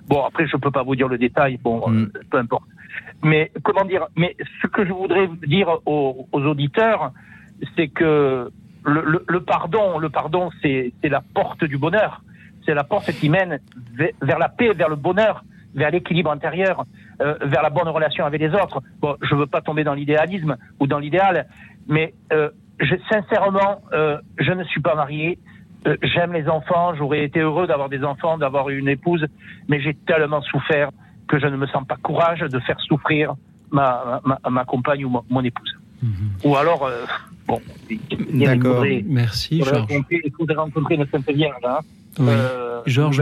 Bon, 0.10 0.26
après, 0.26 0.46
je 0.46 0.58
peux 0.58 0.72
pas 0.72 0.84
vous 0.84 0.98
dire 0.98 1.08
le 1.08 1.18
détail. 1.18 1.58
Bon, 1.64 1.82
euh, 1.90 2.12
peu 2.30 2.38
importe. 2.40 2.66
Mais 3.24 3.52
comment 3.64 3.86
dire 3.86 4.08
Mais 4.16 4.36
ce 4.62 4.68
que 4.68 4.86
je 4.86 4.92
voudrais 4.94 5.28
dire 5.48 5.70
aux, 5.86 6.28
aux 6.32 6.42
auditeurs, 6.42 7.12
c'est 7.76 7.88
que 7.90 8.50
le, 8.86 9.02
le- 9.06 9.24
le 9.28 9.40
pardon, 9.42 10.00
le 10.00 10.10
pardon, 10.10 10.50
c'est 10.62 10.92
la 11.04 11.22
porte 11.34 11.64
du 11.64 11.78
bonheur. 11.78 12.22
C'est 12.66 12.74
la 12.74 12.84
porte 12.84 13.12
qui 13.14 13.30
mène 13.30 13.60
ve- 13.98 14.12
vers 14.22 14.40
la 14.40 14.50
paix, 14.50 14.74
vers 14.74 14.90
le 14.90 14.96
bonheur, 14.96 15.44
vers 15.76 15.92
l'équilibre 15.92 16.32
intérieur, 16.32 16.86
euh, 17.22 17.36
vers 17.44 17.62
la 17.62 17.70
bonne 17.70 17.88
relation 17.90 18.26
avec 18.26 18.42
les 18.42 18.50
autres. 18.54 18.82
Bon, 19.00 19.16
je 19.22 19.36
veux 19.36 19.48
pas 19.48 19.62
tomber 19.62 19.84
dans 19.84 19.94
l'idéalisme 19.94 20.58
ou 20.80 20.88
dans 20.88 21.00
l'idéal, 21.00 21.48
mais 21.88 22.14
euh, 22.34 22.50
je, 22.80 22.96
sincèrement, 23.12 23.82
euh, 23.94 24.18
je 24.40 24.52
ne 24.52 24.64
suis 24.66 24.82
pas 24.82 24.96
marié. 24.96 25.38
Euh, 25.88 25.96
J'aime 26.04 26.34
les 26.34 26.48
enfants. 26.50 26.94
J'aurais 26.96 27.24
été 27.24 27.40
heureux 27.40 27.66
d'avoir 27.68 27.90
des 27.90 28.04
enfants, 28.04 28.38
d'avoir 28.38 28.70
une 28.70 28.88
épouse, 28.88 29.26
mais 29.68 29.80
j'ai 29.82 29.94
tellement 29.94 30.42
souffert 30.42 30.90
que 31.32 31.40
je 31.44 31.48
ne 31.48 31.58
me 31.64 31.68
sens 31.74 31.84
pas 31.92 31.98
courage 32.10 32.42
de 32.56 32.60
faire 32.68 32.80
souffrir 32.90 33.34
ma, 33.78 34.22
ma, 34.30 34.38
ma 34.58 34.64
compagne 34.66 35.06
ou 35.06 35.10
mon, 35.16 35.24
mon 35.30 35.44
épouse. 35.52 35.74
Ou 36.44 36.56
alors, 36.58 36.82
euh, 36.86 37.06
bon, 37.48 37.60
il 37.90 38.00
D'accord. 38.46 38.84
Merci, 39.06 39.58
il 39.58 39.64
faudrait 39.64 39.78
Georges. 39.80 39.92
rencontrer- 39.92 40.22
Il 40.26 40.32
faudrait 40.38 40.56
rencontrer 40.66 40.94
une 40.96 41.08
Sainte 41.12 41.30
Vierge, 41.32 41.64
hein. 41.64 41.80
Oui. 42.20 42.26
Euh, 42.30 42.82
Georges, 42.88 43.22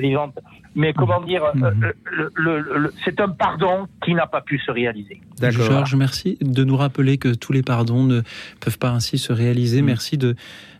vivante. 0.00 0.38
Mais 0.74 0.92
comment 0.94 1.20
dire, 1.20 1.42
euh, 1.44 1.70
le- 2.10 2.30
le- 2.34 2.60
le- 2.84 2.92
c'est 3.04 3.20
un 3.20 3.28
pardon 3.28 3.86
qui 4.02 4.14
n'a 4.14 4.26
pas 4.26 4.40
pu 4.40 4.58
se 4.58 4.70
réaliser. 4.70 5.20
Georges, 5.50 5.94
merci 5.96 6.38
de 6.40 6.62
nous 6.64 6.76
rappeler 6.76 7.18
que 7.18 7.34
tous 7.34 7.52
les 7.52 7.62
pardons 7.62 8.04
ne 8.04 8.22
peuvent 8.60 8.78
pas 8.78 8.90
ainsi 8.90 9.18
se 9.18 9.32
réaliser. 9.34 9.82
Mm. 9.82 9.86
Merci 9.86 10.16
de 10.16 10.34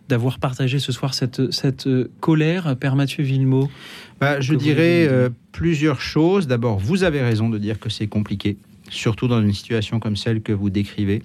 d'avoir 0.07 0.39
partagé 0.39 0.79
ce 0.79 0.91
soir 0.91 1.13
cette, 1.13 1.51
cette 1.51 1.87
euh, 1.87 2.09
colère, 2.19 2.75
Père 2.77 2.95
Mathieu 2.95 3.23
Villemot. 3.23 3.69
Bah, 4.19 4.39
je 4.39 4.53
dirais 4.55 5.07
euh, 5.07 5.29
plusieurs 5.51 6.01
choses. 6.01 6.47
D'abord, 6.47 6.79
vous 6.79 7.03
avez 7.03 7.21
raison 7.21 7.49
de 7.49 7.57
dire 7.57 7.79
que 7.79 7.89
c'est 7.89 8.07
compliqué, 8.07 8.57
surtout 8.89 9.27
dans 9.27 9.41
une 9.41 9.53
situation 9.53 9.99
comme 9.99 10.15
celle 10.15 10.41
que 10.41 10.53
vous 10.53 10.69
décrivez. 10.69 11.23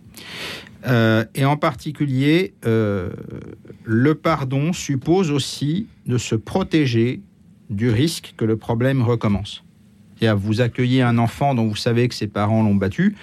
Euh, 0.87 1.25
et 1.35 1.45
en 1.45 1.57
particulier, 1.57 2.55
euh, 2.67 3.11
le 3.85 4.15
pardon 4.15 4.73
suppose 4.73 5.31
aussi 5.31 5.87
de 6.07 6.19
se 6.19 6.35
protéger 6.35 7.21
du 7.71 7.91
risque 7.91 8.35
que 8.37 8.45
le 8.45 8.57
problème 8.57 9.03
recommence. 9.03 9.65
Et 10.21 10.29
à 10.29 10.35
vous 10.35 10.61
accueillir 10.61 11.07
un 11.07 11.19
enfant 11.19 11.55
dont 11.55 11.67
vous 11.67 11.77
savez 11.77 12.09
que 12.09 12.15
ses 12.15 12.29
parents 12.29 12.63
l'ont 12.63 12.75
battu, 12.75 13.17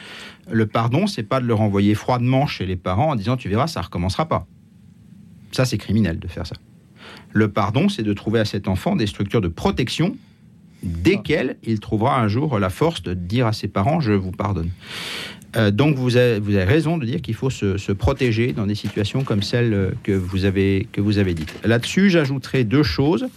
le 0.51 0.65
pardon, 0.65 1.07
c'est 1.07 1.23
pas 1.23 1.39
de 1.39 1.45
le 1.45 1.53
renvoyer 1.53 1.93
froidement 1.95 2.47
chez 2.47 2.65
les 2.65 2.75
parents 2.75 3.11
en 3.11 3.15
disant 3.15 3.37
tu 3.37 3.49
verras, 3.49 3.67
ça 3.67 3.81
recommencera 3.81 4.27
pas. 4.27 4.47
Ça, 5.51 5.65
c'est 5.65 5.77
criminel 5.77 6.19
de 6.19 6.27
faire 6.27 6.45
ça. 6.45 6.55
Le 7.31 7.51
pardon, 7.51 7.89
c'est 7.89 8.03
de 8.03 8.13
trouver 8.13 8.39
à 8.39 8.45
cet 8.45 8.67
enfant 8.67 8.95
des 8.95 9.07
structures 9.07 9.41
de 9.41 9.47
protection 9.47 10.15
desquelles 10.83 11.57
il 11.63 11.79
trouvera 11.79 12.19
un 12.19 12.27
jour 12.27 12.57
la 12.59 12.69
force 12.69 13.03
de 13.03 13.13
dire 13.13 13.47
à 13.47 13.53
ses 13.53 13.67
parents 13.67 13.99
je 13.99 14.13
vous 14.13 14.31
pardonne. 14.31 14.69
Euh, 15.55 15.71
donc 15.71 15.95
vous 15.95 16.15
avez, 16.15 16.63
raison 16.63 16.97
de 16.97 17.05
dire 17.05 17.21
qu'il 17.21 17.33
faut 17.33 17.49
se, 17.49 17.91
protéger 17.91 18.53
dans 18.53 18.67
des 18.67 18.75
situations 18.75 19.23
comme 19.23 19.41
celle 19.41 19.73
euh, 19.73 19.91
que 20.03 20.11
vous 20.11 20.45
avez, 20.45 20.87
que 20.91 21.01
vous 21.01 21.17
avez. 21.17 21.35
Là-dessus, 21.63 22.09
j'ajouterai 22.09 22.63
deux 22.63 22.83
choses. 22.83 23.27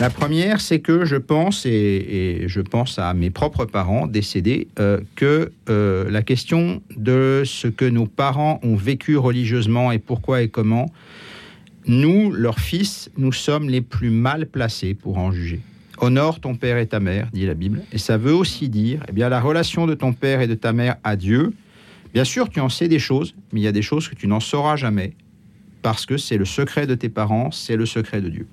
La 0.00 0.10
première, 0.10 0.60
c'est 0.60 0.80
que 0.80 1.04
je 1.04 1.16
pense, 1.16 1.66
et, 1.66 2.44
je 2.46 2.60
pense 2.60 2.98
à 2.98 3.12
mes 3.12 3.30
propres 3.30 3.64
parents 3.64 4.06
décédés, 4.06 4.68
euh, 4.78 5.00
que 5.16 5.50
la 5.66 6.22
question 6.22 6.82
de 6.96 7.42
ce 7.44 7.68
que 7.68 7.84
nos 7.84 8.06
parents 8.06 8.60
ont 8.62 8.76
vécu 8.76 9.16
religieusement 9.16 9.92
et 9.92 9.98
pourquoi 9.98 10.42
et 10.42 10.48
comment, 10.48 10.86
nous, 11.86 12.30
leurs 12.30 12.60
fils, 12.60 13.10
nous 13.16 13.32
sommes 13.32 13.68
les 13.68 13.80
plus 13.80 14.10
mal 14.10 14.46
placés 14.46 14.94
pour 14.94 15.18
en 15.18 15.32
juger. 15.32 15.60
Honore 15.98 16.40
ton 16.40 16.54
père 16.54 16.78
et 16.78 16.86
ta 16.86 17.00
mère, 17.00 17.28
dit 17.32 17.46
la 17.46 17.54
Bible. 17.54 17.82
Et 17.92 17.98
ça 17.98 18.16
veut 18.16 18.34
aussi 18.34 18.68
dire, 18.68 19.02
eh 19.08 19.12
bien, 19.12 19.28
la 19.28 19.40
relation 19.40 19.86
de 19.86 19.94
ton 19.94 20.12
père 20.12 20.40
et 20.40 20.46
de 20.46 20.54
ta 20.54 20.72
mère 20.72 20.96
à 21.04 21.16
Dieu. 21.16 21.52
Bien 22.14 22.24
sûr, 22.24 22.48
tu 22.48 22.60
en 22.60 22.68
sais 22.68 22.88
des 22.88 22.98
choses, 22.98 23.34
mais 23.52 23.60
il 23.60 23.64
y 23.64 23.68
a 23.68 23.72
des 23.72 23.82
choses 23.82 24.08
que 24.08 24.14
tu 24.14 24.26
n'en 24.26 24.40
sauras 24.40 24.76
jamais, 24.76 25.14
parce 25.82 26.06
que 26.06 26.16
c'est 26.16 26.38
le 26.38 26.44
secret 26.44 26.86
de 26.86 26.94
tes 26.94 27.08
parents, 27.08 27.50
c'est 27.50 27.76
le 27.76 27.86
secret 27.86 28.20
de 28.20 28.28
Dieu. 28.28 28.46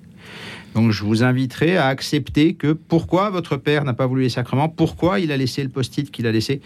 Donc, 0.76 0.92
je 0.92 1.04
vous 1.04 1.24
inviterai 1.24 1.78
à 1.78 1.88
accepter 1.88 2.54
que 2.54 2.74
pourquoi 2.74 3.30
votre 3.30 3.58
père 3.58 3.84
n'a 3.84 3.94
pas 3.94 4.06
voulu 4.06 4.24
les 4.24 4.30
sacrements, 4.30 4.70
pourquoi 4.70 5.20
il 5.20 5.32
a 5.32 5.38
laissé 5.38 5.64
le 5.64 5.70
post-it 5.70 6.12
qu'il 6.12 6.28
a 6.28 6.32
laissé, 6.32 6.62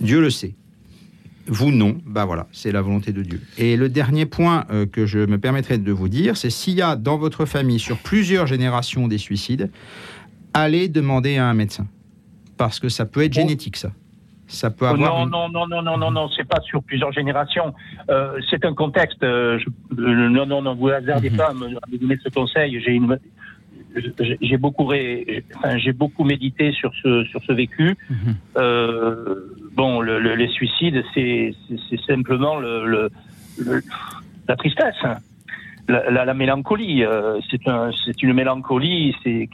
Dieu 0.00 0.20
le 0.20 0.30
sait. 0.30 0.54
Vous 1.52 1.72
non, 1.72 1.98
bah 2.06 2.24
voilà, 2.24 2.46
c'est 2.52 2.70
la 2.72 2.80
volonté 2.80 3.12
de 3.12 3.22
Dieu. 3.22 3.40
Et 3.58 3.76
le 3.76 3.88
dernier 3.88 4.24
point 4.24 4.64
euh, 4.70 4.86
que 4.86 5.04
je 5.04 5.18
me 5.18 5.36
permettrai 5.38 5.78
de 5.78 5.92
vous 5.92 6.08
dire, 6.08 6.36
c'est 6.36 6.48
s'il 6.50 6.74
y 6.74 6.82
a 6.82 6.94
dans 6.94 7.18
votre 7.18 7.44
famille 7.44 7.80
sur 7.80 7.98
plusieurs 7.98 8.46
générations 8.46 9.08
des 9.08 9.18
suicides, 9.18 9.68
allez 10.54 10.88
demander 10.88 11.36
à 11.38 11.46
un 11.46 11.54
médecin. 11.54 11.86
Parce 12.56 12.78
que 12.78 12.88
ça 12.88 13.04
peut 13.04 13.22
être 13.24 13.32
génétique, 13.32 13.76
ça. 13.76 13.90
Ça 14.46 14.70
peut 14.70 14.86
avoir. 14.86 15.12
non, 15.18 15.24
une- 15.26 15.30
non, 15.30 15.48
non, 15.48 15.66
non, 15.68 15.82
non, 15.82 15.96
non, 15.98 16.10
non, 16.10 16.28
c'est 16.36 16.46
pas 16.46 16.60
sur 16.62 16.82
plusieurs 16.82 17.12
générations. 17.12 17.72
Euh, 18.10 18.38
c'est 18.50 18.64
un 18.64 18.74
contexte. 18.74 19.22
euh, 19.22 19.58
je- 19.58 20.00
non, 20.02 20.44
non, 20.46 20.60
non, 20.62 20.74
vous 20.74 20.88
hasardez 20.88 21.30
pas 21.30 21.50
à 21.50 21.54
me, 21.54 21.66
à 21.66 21.80
me 21.90 21.98
donner 21.98 22.18
ce 22.22 22.28
conseil. 22.30 22.80
J'ai 22.84 22.92
une, 22.92 23.18
j'ai- 23.96 24.38
j'ai 24.40 24.56
beaucoup, 24.56 24.84
ré- 24.86 25.44
enfin, 25.56 25.76
beaucoup 25.96 26.24
médité 26.24 26.72
sur 26.72 26.92
ce, 27.02 27.24
sur 27.24 27.40
ce 27.44 27.52
vécu. 27.52 27.96
Euh, 28.56 29.54
bon, 29.74 30.00
le- 30.00 30.18
le- 30.20 30.34
les 30.34 30.48
suicides, 30.48 31.02
c'est, 31.14 31.54
simplement 32.06 32.58
le, 32.58 32.86
le- 32.86 33.10
le- 33.58 33.82
la 34.48 34.56
tristesse, 34.56 34.96
la, 35.88 36.10
la- 36.10 36.24
la 36.24 36.34
mélancolie. 36.34 37.04
euh, 37.04 37.38
c'est 37.50 37.66
un, 37.68 37.90
une 38.22 38.32
mélancolie. 38.32 39.14
C'est, 39.22 39.48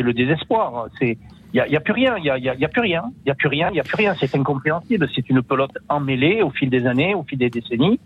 le 0.00 0.12
désespoir. 0.14 0.88
Il 1.02 1.16
y 1.52 1.60
a, 1.60 1.68
y 1.68 1.76
a 1.76 1.80
plus 1.80 1.92
rien. 1.92 2.16
Il 2.18 2.24
y 2.24 2.30
a, 2.30 2.38
y 2.38 2.48
a- 2.48 2.54
y 2.54 2.64
a 2.64 2.68
plus 2.68 2.80
rien. 2.80 3.04
Il 3.24 3.28
y 3.28 3.30
a 3.30 3.34
plus 3.34 3.48
rien. 3.48 3.68
Il 3.72 3.78
a 3.80 3.82
plus 3.82 3.96
rien. 3.96 4.14
C'est 4.18 4.34
incompréhensible. 4.34 5.08
C'est 5.14 5.28
une 5.28 5.42
pelote 5.42 5.76
emmêlée 5.88 6.40
au 6.42 6.50
fil 6.50 6.70
des 6.70 6.86
années, 6.86 7.14
au 7.14 7.22
fil 7.24 7.38
des 7.38 7.50
décennies. 7.50 7.98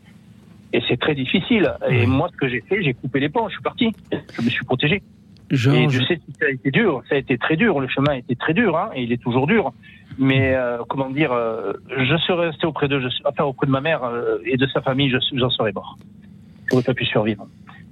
Et 0.72 0.82
c'est 0.88 0.98
très 0.98 1.14
difficile. 1.14 1.72
Et 1.88 2.06
moi, 2.06 2.28
ce 2.32 2.36
que 2.36 2.48
j'ai 2.48 2.60
fait, 2.62 2.82
j'ai 2.82 2.92
coupé 2.94 3.20
les 3.20 3.28
ponts. 3.28 3.48
Je 3.48 3.54
suis 3.54 3.62
parti. 3.62 3.92
Je 4.36 4.42
me 4.42 4.50
suis 4.50 4.64
protégé. 4.64 5.02
Et 5.76 5.88
je 5.88 6.02
sais 6.02 6.16
que 6.16 6.22
ça 6.40 6.46
a 6.46 6.50
été 6.50 6.72
dur, 6.72 7.02
ça 7.08 7.14
a 7.14 7.18
été 7.18 7.38
très 7.38 7.54
dur, 7.54 7.78
le 7.78 7.86
chemin 7.86 8.14
a 8.14 8.16
été 8.16 8.34
très 8.34 8.52
dur, 8.52 8.76
hein, 8.76 8.90
et 8.96 9.04
il 9.04 9.12
est 9.12 9.22
toujours 9.22 9.46
dur. 9.46 9.72
Mais 10.18 10.54
euh, 10.54 10.78
comment 10.88 11.10
dire, 11.10 11.32
euh, 11.32 11.72
je 11.96 12.16
serais 12.18 12.46
resté 12.48 12.66
auprès 12.66 12.88
de, 12.88 13.00
je, 13.00 13.08
enfin 13.24 13.44
auprès 13.44 13.66
de 13.66 13.72
ma 13.72 13.80
mère 13.80 14.02
euh, 14.04 14.38
et 14.44 14.56
de 14.56 14.66
sa 14.66 14.80
famille, 14.80 15.10
je- 15.10 15.36
j'en 15.38 15.50
serais 15.50 15.72
mort. 15.72 15.96
J'aurais 16.70 16.82
pas 16.82 16.94
pu 16.94 17.04
survivre. 17.04 17.46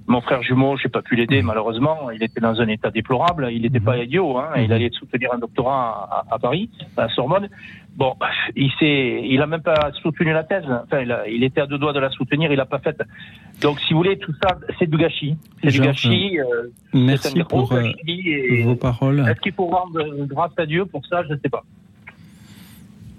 Mon 0.07 0.21
frère 0.21 0.43
jumeau, 0.43 0.77
j'ai 0.77 0.89
pas 0.89 1.01
pu 1.01 1.15
l'aider 1.15 1.41
malheureusement. 1.41 2.11
Il 2.11 2.21
était 2.21 2.39
dans 2.39 2.61
un 2.61 2.67
état 2.67 2.91
déplorable. 2.91 3.49
Il 3.51 3.63
n'était 3.63 3.79
pas 3.79 3.97
idiot. 3.97 4.37
Hein. 4.37 4.49
Il 4.57 4.71
allait 4.71 4.91
soutenir 4.91 5.33
un 5.33 5.39
doctorat 5.39 6.25
à, 6.29 6.35
à 6.35 6.37
Paris, 6.39 6.69
à 6.95 7.09
Sorbonne. 7.09 7.49
Bon, 7.95 8.13
il 8.55 8.69
s'est, 8.77 9.21
il 9.23 9.41
a 9.41 9.47
même 9.47 9.63
pas 9.63 9.89
soutenu 10.03 10.31
la 10.31 10.43
thèse. 10.43 10.65
Enfin, 10.83 10.99
il, 10.99 11.11
a- 11.11 11.27
il 11.27 11.43
était 11.43 11.61
à 11.61 11.65
deux 11.65 11.79
doigts 11.79 11.93
de 11.93 11.99
la 11.99 12.11
soutenir. 12.11 12.51
Il 12.51 12.57
l'a 12.57 12.65
pas 12.67 12.77
faite. 12.79 13.01
Donc, 13.61 13.79
si 13.79 13.93
vous 13.93 13.99
voulez, 13.99 14.19
tout 14.19 14.33
ça, 14.43 14.57
c'est 14.77 14.87
du 14.87 14.97
gâchis. 14.97 15.37
C'est 15.63 15.71
du 15.71 15.79
gâchis. 15.87 16.39
euh, 16.39 16.43
c'est 16.91 16.97
Merci 16.99 17.39
gros 17.39 17.65
pour 17.65 17.73
euh, 17.73 17.81
gâchis 17.81 18.29
et- 18.29 18.63
vos 18.63 18.75
paroles. 18.75 19.21
Est-ce 19.27 19.39
qu'il 19.39 19.53
faut 19.53 19.65
rendre 19.67 20.03
grâce 20.25 20.51
à 20.57 20.67
Dieu 20.67 20.85
pour 20.85 21.03
ça? 21.07 21.23
Je 21.23 21.33
ne 21.33 21.39
sais 21.39 21.49
pas. 21.49 21.63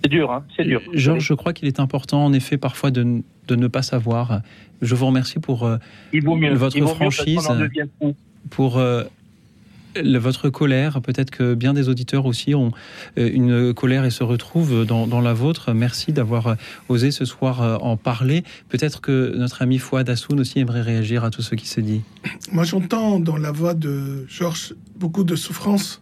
C'est 0.07 0.11
dur, 0.11 0.31
hein. 0.31 0.45
C'est 0.57 0.63
dur. 0.65 0.81
Georges, 0.93 1.25
je 1.27 1.35
crois 1.35 1.53
qu'il 1.53 1.67
est 1.67 1.81
important, 1.81 2.25
en 2.25 2.33
effet, 2.33 2.57
parfois 2.59 2.93
de, 2.93 3.23
de 3.49 3.57
ne 3.57 3.67
pas 3.67 3.83
savoir. 3.83 4.41
Je 4.83 4.95
vous 4.95 5.07
remercie 5.07 5.41
pour 5.41 5.65
euh, 5.65 5.79
Il 6.13 6.23
vaut 6.23 6.37
mieux. 6.37 6.55
votre 6.55 6.77
Il 6.77 6.85
vaut 6.85 6.95
franchise, 6.95 7.49
pour 8.51 8.79
euh, 8.79 9.03
le- 10.01 10.19
votre 10.21 10.49
colère. 10.49 11.01
Peut-être 11.01 11.31
que 11.33 11.55
bien 11.55 11.75
des 11.75 11.89
auditeurs 11.89 12.25
aussi 12.27 12.55
ont 12.55 12.71
euh, 13.19 13.29
une 13.33 13.75
colère 13.75 14.05
et 14.05 14.11
se 14.11 14.23
retrouvent 14.23 14.87
dans, 14.87 15.09
dans 15.09 15.21
la 15.21 15.33
vôtre. 15.33 15.73
Merci 15.73 16.13
d'avoir 16.13 16.55
osé 16.89 17.11
ce 17.11 17.25
soir 17.25 17.63
euh, 17.63 17.77
en 17.79 17.97
parler. 17.97 18.45
Peut-être 18.69 19.01
que 19.01 19.35
notre 19.37 19.63
ami 19.63 19.79
Fouad 19.79 20.09
Assoun 20.09 20.39
aussi 20.39 20.61
aimerait 20.61 20.83
réagir 20.83 21.25
à 21.25 21.31
tout 21.31 21.43
ce 21.43 21.57
qui 21.57 21.67
se 21.67 21.81
dit. 21.81 22.03
Moi, 22.53 22.63
j'entends 22.63 23.19
dans 23.19 23.39
la 23.39 23.51
voix 23.51 23.75
de 23.75 24.25
Georges 24.29 24.75
beaucoup 24.97 25.25
de 25.25 25.35
souffrance 25.35 26.01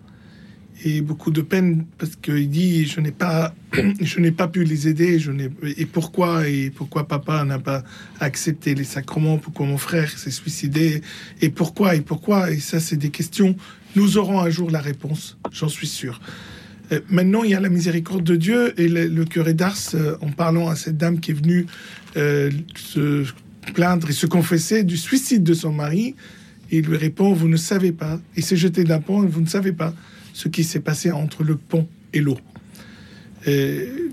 et 0.85 1.01
beaucoup 1.01 1.31
de 1.31 1.41
peine 1.41 1.87
parce 1.99 2.15
qu'il 2.15 2.49
dit 2.51 2.87
je 2.87 3.01
n'ai 3.01 3.11
pas, 3.11 3.55
je 4.01 4.21
n'ai 4.21 4.31
pas 4.31 4.47
pu 4.47 4.65
les 4.65 4.87
aider. 4.87 5.19
Je 5.19 5.33
n'ai 5.33 5.51
et 5.77 5.87
pourquoi 5.87 6.47
et 6.47 6.71
pourquoi 6.71 7.09
papa 7.09 7.45
n'a 7.45 7.59
pas 7.59 7.83
accepté 8.21 8.75
les 8.75 8.85
sacrements, 8.85 9.39
pourquoi 9.39 9.67
mon 9.67 9.79
frère 9.79 10.11
s'est 10.11 10.31
suicidé 10.31 11.01
et 11.41 11.49
pourquoi 11.49 11.97
et 11.97 12.03
pourquoi 12.03 12.51
et 12.51 12.59
ça 12.59 12.79
c'est 12.81 12.97
des 12.97 13.11
questions. 13.11 13.57
Nous 13.97 14.19
aurons 14.19 14.41
un 14.41 14.51
jour 14.51 14.71
la 14.71 14.81
réponse, 14.81 15.39
j'en 15.53 15.69
suis 15.69 15.87
sûr. 15.87 16.21
Euh, 16.93 17.01
Maintenant, 17.09 17.45
il 17.45 17.51
y 17.51 17.55
a 17.55 17.61
la 17.61 17.71
miséricorde 17.71 18.25
de 18.25 18.37
Dieu 18.37 18.79
et 18.79 18.89
le, 18.89 19.25
curé 19.25 19.55
d'Ars, 19.55 19.77
euh, 19.95 20.17
en 20.21 20.31
parlant 20.31 20.69
à 20.69 20.77
cette 20.77 20.99
dame 20.99 21.21
qui 21.21 21.31
est 21.31 21.35
venue 21.35 21.67
euh, 22.17 22.51
se 22.77 23.25
plaindre 23.73 24.11
et 24.11 24.13
se 24.13 24.27
confesser 24.27 24.85
du 24.85 24.99
suicide 24.99 25.45
de 25.45 25.55
son 25.55 25.73
mari, 25.73 26.15
il 26.71 26.85
lui 26.87 26.97
répond 26.97 27.33
Vous 27.33 27.49
ne 27.49 27.57
savez 27.57 27.93
pas. 27.93 28.21
Il 28.37 28.45
s'est 28.45 28.57
jeté 28.57 28.85
d'un 28.85 29.01
pont 29.01 29.23
vous 29.23 29.41
ne 29.41 29.47
savez 29.47 29.73
pas 29.73 29.95
ce 30.35 30.49
qui 30.49 30.65
s'est 30.65 30.81
passé 30.81 31.11
entre 31.13 31.43
le 31.45 31.57
pont 31.57 31.89
et 32.13 32.21
l'eau. 32.21 32.37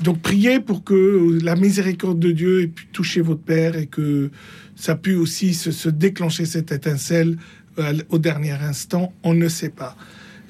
Donc 0.01 0.21
priez 0.21 0.59
pour 0.59 0.83
que 0.83 1.39
la 1.41 1.55
miséricorde 1.55 2.19
de 2.19 2.31
Dieu 2.31 2.61
ait 2.63 2.67
pu 2.67 2.87
toucher 2.91 3.21
votre 3.21 3.41
père 3.41 3.77
et 3.77 3.85
que 3.87 4.29
ça 4.75 4.95
pu 4.95 5.15
aussi 5.15 5.53
se, 5.53 5.71
se 5.71 5.89
déclencher 5.89 6.45
cette 6.45 6.71
étincelle 6.71 7.37
euh, 7.79 7.93
au 8.09 8.17
dernier 8.17 8.51
instant. 8.51 9.13
On 9.23 9.33
ne 9.33 9.47
sait 9.47 9.69
pas. 9.69 9.95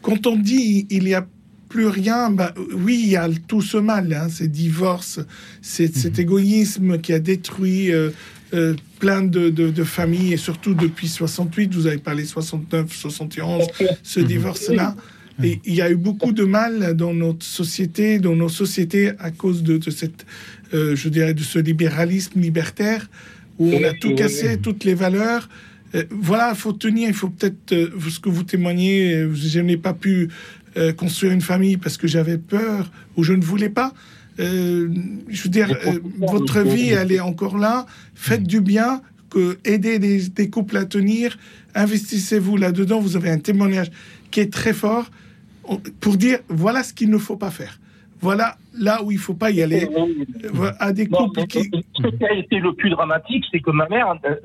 Quand 0.02 0.26
on 0.26 0.36
dit 0.36 0.88
il 0.90 1.08
y 1.08 1.14
a 1.14 1.28
plus 1.70 1.88
rien, 1.88 2.32
bah, 2.32 2.54
oui, 2.74 3.00
il 3.04 3.10
y 3.10 3.16
a 3.16 3.30
tout 3.48 3.62
ce 3.62 3.78
mal, 3.78 4.12
hein, 4.14 4.28
ces 4.30 4.48
divorces, 4.48 5.20
c'est 5.62 5.96
cet 5.96 6.20
égoïsme 6.20 7.00
qui 7.00 7.14
a 7.14 7.20
détruit 7.20 7.94
euh, 7.94 8.10
euh, 8.54 8.74
plein 9.00 9.22
de, 9.24 9.50
de- 9.50 9.70
de 9.70 9.84
familles, 9.86 10.34
et 10.34 10.38
surtout 10.38 10.74
depuis 10.74 11.08
68, 11.08 11.74
vous 11.74 11.88
avez 11.88 11.98
parlé 12.00 12.26
69, 12.26 12.94
71, 12.94 13.68
ce 14.04 14.20
divorce-là. 14.20 14.96
Et 15.44 15.60
il 15.66 15.74
y 15.74 15.82
a 15.82 15.90
eu 15.90 15.96
beaucoup 15.96 16.32
de 16.32 16.44
mal 16.44 16.96
dans 16.96 17.14
notre 17.14 17.46
société, 17.46 18.20
dans 18.20 18.36
nos 18.36 18.50
sociétés, 18.50 19.12
à 19.20 19.32
cause 19.32 19.64
de, 19.64 19.78
de 19.78 19.90
cette, 19.90 20.26
euh, 20.74 20.96
je 20.96 21.10
dirais, 21.10 21.34
de 21.34 21.42
ce 21.42 21.60
libéralisme 21.60 22.40
libertaire 22.40 23.10
où 23.60 23.72
on 23.72 23.84
a 23.84 23.94
tout 23.94 24.16
cassé, 24.16 24.58
toutes 24.58 24.84
les 24.84 24.94
valeurs. 24.94 25.50
Euh, 25.96 26.04
voilà, 26.10 26.52
il 26.54 26.58
faut 26.58 26.74
tenir, 26.74 27.08
il 27.10 27.14
faut 27.14 27.30
peut-être, 27.30 27.74
euh, 27.74 27.90
ce 28.10 28.20
que 28.20 28.30
vous 28.30 28.44
témoignez, 28.44 29.28
je 29.34 29.60
n'ai 29.60 29.78
pas 29.78 29.94
pu 29.94 30.30
construire 30.96 31.34
une 31.34 31.42
famille 31.42 31.76
parce 31.76 31.98
que 31.98 32.08
j'avais 32.08 32.38
peur 32.38 32.90
ou 33.18 33.24
je 33.24 33.34
ne 33.34 33.44
voulais 33.44 33.70
pas. 33.70 33.94
Je 34.38 35.44
veux 35.44 35.50
dire, 35.50 35.70
votre 36.18 36.62
vie, 36.62 36.92
elle 36.92 37.12
est 37.12 37.20
encore 37.20 37.58
là. 37.58 37.86
Faites 38.16 38.44
du 38.44 38.62
bien, 38.62 39.02
que, 39.30 39.58
aidez 39.66 40.00
des, 40.00 40.30
des 40.30 40.50
couples 40.50 40.78
à 40.78 40.86
tenir, 40.86 41.38
investissez-vous 41.76 42.56
là-dedans. 42.56 43.02
Vous 43.02 43.18
avez 43.18 43.30
un 43.30 43.40
témoignage 43.40 43.92
qui 44.32 44.40
est 44.40 44.52
très 44.52 44.72
fort 44.72 45.12
pour 46.00 46.18
dire 46.18 46.40
voilà 46.50 46.84
ce 46.84 46.94
qu'il 46.94 47.10
ne 47.10 47.18
faut 47.18 47.38
pas 47.38 47.52
faire. 47.52 47.78
Voilà 48.24 48.56
là 48.78 49.02
où 49.04 49.12
il 49.12 49.18
faut 49.18 49.34
pas 49.34 49.50
y 49.50 49.64
aller. 49.64 49.90
Euh, 50.54 50.72
À 50.80 50.94
des 50.94 51.08
couples 51.08 51.44
qui. 51.48 51.72
Ce 51.98 52.08
qui 52.08 52.24
a 52.24 52.34
été 52.34 52.60
le 52.60 52.72
plus 52.76 52.92
dramatique, 52.92 53.44
c'est 53.52 53.60
que 53.62 53.72
ma 53.72 53.88
mère 53.90 54.14
euh, 54.26 54.36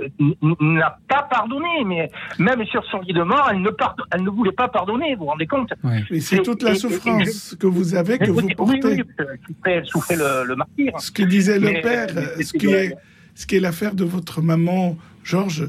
n'a 0.60 0.98
pas 1.06 1.24
pardonné, 1.30 1.84
mais 1.84 2.10
même 2.38 2.64
sur 2.66 2.82
son 2.90 3.00
lit 3.02 3.12
de 3.12 3.22
mort, 3.22 3.48
elle 3.52 3.60
ne, 3.60 3.68
pardon- 3.68 4.02
elle 4.12 4.22
ne 4.22 4.30
voulait 4.30 4.52
pas 4.52 4.68
pardonner, 4.68 5.14
vous 5.14 5.24
vous 5.24 5.30
rendez 5.30 5.46
compte? 5.46 5.74
C'est 6.20 6.42
toute 6.42 6.62
la 6.62 6.70
et- 6.70 6.72
et- 6.72 6.76
et 6.76 6.80
souffrance 6.80 7.54
que 7.60 7.66
vous 7.66 7.94
avez, 7.94 8.16
que 8.16 8.30
Oui, 8.30 8.30
vous 8.30 8.46
oui, 8.48 8.54
portez. 8.54 8.80
oui, 8.86 9.02
souffrait, 9.46 9.72
elle 9.72 9.86
souffrait 9.86 10.16
le, 10.16 10.44
le 10.46 10.56
martyr. 10.56 10.92
Ce 10.98 11.10
que 11.10 11.22
disait 11.24 11.58
le 11.58 11.72
Mais- 11.72 11.80
père, 11.82 12.06
mais 12.14 12.22
euh, 12.22 12.42
ce 12.42 12.52
qui 12.56 12.68
est, 12.68 12.94
ce 13.34 13.46
qui 13.46 13.56
est 13.56 13.60
l'affaire 13.60 13.94
de 13.94 14.04
votre 14.04 14.40
maman, 14.40 14.96
Georges, 15.22 15.68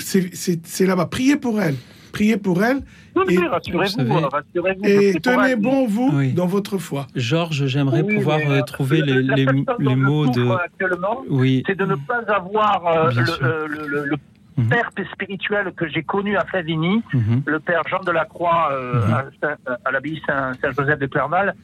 c'est 0.00 0.86
là-bas. 0.86 1.06
Priez 1.06 1.36
pour 1.36 1.60
elle. 1.62 1.76
Priez 2.12 2.36
pour 2.36 2.64
elle. 2.64 2.82
Oui, 3.14 3.38
rassurez-vous, 3.46 4.28
rassurez-vous, 4.28 4.84
je 4.84 5.16
et 5.16 5.20
tenez 5.20 5.56
bon, 5.56 5.86
vous, 5.86 6.10
Oui. 6.14 6.32
dans 6.32 6.46
votre 6.46 6.78
foi. 6.78 7.06
Georges, 7.14 7.66
j'aimerais 7.66 8.02
Oui, 8.02 8.14
pouvoir 8.16 8.38
euh, 8.38 8.58
euh, 8.60 8.62
trouver 8.62 9.00
la- 9.00 9.20
les, 9.36 9.44
la 9.44 9.96
mots 9.96 10.26
de. 10.26 10.32
souffre 10.44 10.60
Actuellement, 10.64 11.22
Oui. 11.28 11.62
c'est 11.66 11.76
de 11.78 11.84
ne 11.84 11.94
pas 11.96 12.22
avoir 12.34 12.86
euh, 12.86 13.10
le, 13.10 13.44
euh, 13.44 13.66
le- 13.68 13.86
le- 13.86 14.04
le 14.06 14.16
Mhm. 14.58 14.68
père 14.68 14.90
spirituel 15.14 15.72
que 15.76 15.88
j'ai 15.88 16.02
connu 16.02 16.36
à 16.36 16.44
Flavigny, 16.44 17.02
Mhm. 17.14 17.42
le 17.46 17.58
père 17.60 17.82
Jean 17.88 18.00
de 18.00 18.10
la 18.12 18.24
Croix 18.26 18.68
euh, 18.72 19.06
Mhm. 19.06 19.14
à, 19.84 19.90
l'abbaye 19.90 20.20
Saint- 20.26 20.52
Saint-Joseph 20.60 20.98
de 20.98 21.06
Clerval, 21.06 21.54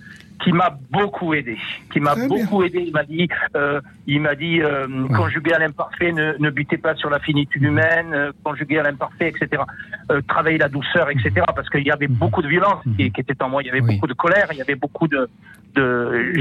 qui 0.42 0.52
m'a 0.52 0.70
beaucoup 0.90 1.34
aidé, 1.34 1.56
qui 1.92 2.00
m'a 2.00 2.14
bien. 2.14 2.28
beaucoup 2.28 2.62
aidé. 2.62 2.80
Il 2.86 2.92
m'a 2.92 3.02
dit, 3.04 3.28
euh, 3.56 3.80
il 4.06 4.20
m'a 4.20 4.34
dit, 4.34 4.60
euh, 4.62 4.86
conjuguer 5.16 5.52
à 5.54 5.58
l'imparfait, 5.58 6.12
ne, 6.12 6.34
ne 6.38 6.50
butez 6.50 6.78
pas 6.78 6.94
sur 6.94 7.10
la 7.10 7.18
finitude 7.18 7.62
Mhm. 7.62 7.68
humaine, 7.68 8.12
euh, 8.14 8.32
conjuguer 8.44 8.78
à 8.78 8.82
l'imparfait, 8.84 9.28
etc. 9.28 9.62
Euh, 10.10 10.20
travailler 10.28 10.58
la 10.58 10.68
douceur, 10.68 11.10
etc. 11.10 11.30
Parce 11.54 11.68
qu'il 11.70 11.84
y 11.86 11.90
avait 11.90 12.06
beaucoup 12.06 12.40
de 12.42 12.48
violence 12.48 12.82
qui, 12.96 13.10
qui 13.10 13.20
était 13.20 13.42
en 13.42 13.48
moi. 13.48 13.62
Il 13.62 13.66
y 13.66 13.70
avait 13.70 13.80
Mhm. 13.80 13.88
Oui. 13.88 13.94
beaucoup 13.96 14.06
de 14.06 14.14
colère, 14.14 14.46
il 14.52 14.58
y 14.58 14.62
avait 14.62 14.74
beaucoup 14.76 15.08
de, 15.08 15.28
de 15.74 16.32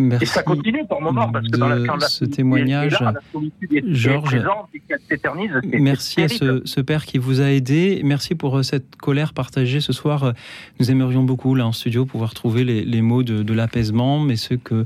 Merci 0.00 0.22
et 0.22 0.26
ça 0.26 0.42
continue 0.44 0.84
moment 1.00 1.28
parce 1.32 1.48
que 1.48 1.56
dans 1.56 1.68
la, 1.68 1.78
de 1.80 1.86
quand 1.86 1.96
la 1.96 2.06
ce 2.06 2.18
solitude 2.18 2.36
témoignage. 2.36 2.94
est 2.94 3.04
là, 3.04 3.12
la 3.12 3.20
solitude 3.32 3.72
est, 3.72 3.76
est 3.78 3.94
Georges. 3.94 4.28
présente 4.30 4.68
et 4.72 4.80
qu'elle 4.86 5.00
s'éternise. 5.08 5.50
c'est- 5.62 5.70
c'est 5.72 5.78
Merci 5.80 6.22
à 6.22 6.28
ce, 6.28 6.62
ce 6.64 6.80
père 6.80 7.04
qui 7.04 7.18
vous 7.18 7.40
a 7.40 7.50
aidé. 7.50 8.00
Merci 8.04 8.36
pour 8.36 8.58
euh, 8.58 8.62
cette 8.62 8.94
colère 8.96 9.32
partagée 9.32 9.80
ce 9.80 9.92
soir. 9.92 10.32
Nous 10.78 10.90
aimerions 10.92 11.24
beaucoup, 11.24 11.56
là 11.56 11.66
en 11.66 11.72
studio, 11.72 12.06
pouvoir 12.06 12.32
trouver 12.34 12.62
les, 12.64 12.84
les 12.84 13.02
mots 13.02 13.24
de, 13.24 13.42
de 13.42 13.52
l'apaisement, 13.52 14.20
mais 14.20 14.36
ceux 14.36 14.56
que 14.56 14.84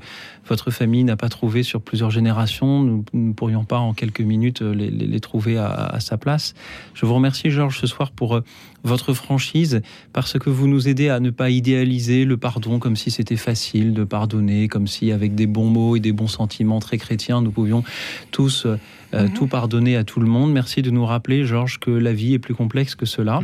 votre 0.48 0.70
famille 0.70 1.04
n'a 1.04 1.16
pas 1.16 1.28
trouvé 1.28 1.62
sur 1.62 1.80
plusieurs 1.80 2.10
générations, 2.10 2.82
nous 2.82 3.04
ne 3.12 3.32
pourrions 3.32 3.64
pas 3.64 3.78
en 3.78 3.92
quelques 3.94 4.20
minutes 4.20 4.62
euh, 4.62 4.74
les, 4.74 4.90
les- 4.90 5.06
les 5.06 5.20
trouver 5.20 5.56
à, 5.56 5.70
à 5.70 6.00
sa 6.00 6.16
place. 6.18 6.54
Je 6.94 7.06
vous 7.06 7.14
remercie, 7.14 7.50
Georges, 7.50 7.78
ce 7.78 7.86
soir 7.86 8.10
pour 8.10 8.36
euh, 8.36 8.44
votre 8.84 9.14
franchise, 9.14 9.82
parce 10.12 10.38
que 10.38 10.50
vous 10.50 10.66
nous 10.66 10.88
aidez 10.88 11.08
à 11.08 11.20
ne 11.20 11.30
pas 11.30 11.50
idéaliser 11.50 12.24
le 12.24 12.36
pardon 12.36 12.78
comme 12.80 12.96
si 12.96 13.10
c'était 13.10 13.36
facile 13.36 13.94
de 13.94 14.04
pardonner, 14.04 14.66
comme 14.68 14.86
si 14.88 15.12
avec 15.12 15.34
des 15.34 15.46
bons 15.46 15.68
mots 15.68 15.94
et 15.96 16.00
des 16.00 16.12
bons 16.12 16.26
sentiments 16.28 16.80
très 16.80 16.98
chrétiens, 16.98 17.40
nous 17.42 17.52
pouvions 17.52 17.84
tous 18.32 18.66
euh, 18.66 18.76
euh, 19.14 19.28
tout 19.34 19.46
pardonner 19.46 19.96
à 19.96 20.04
tout 20.04 20.20
le 20.20 20.26
monde. 20.26 20.52
Merci 20.52 20.82
de 20.82 20.90
nous 20.90 21.04
rappeler, 21.06 21.44
Georges, 21.44 21.78
que 21.78 21.90
la 21.90 22.12
vie 22.12 22.34
est 22.34 22.38
plus 22.40 22.54
complexe 22.54 22.94
que 22.94 23.06
cela. 23.06 23.40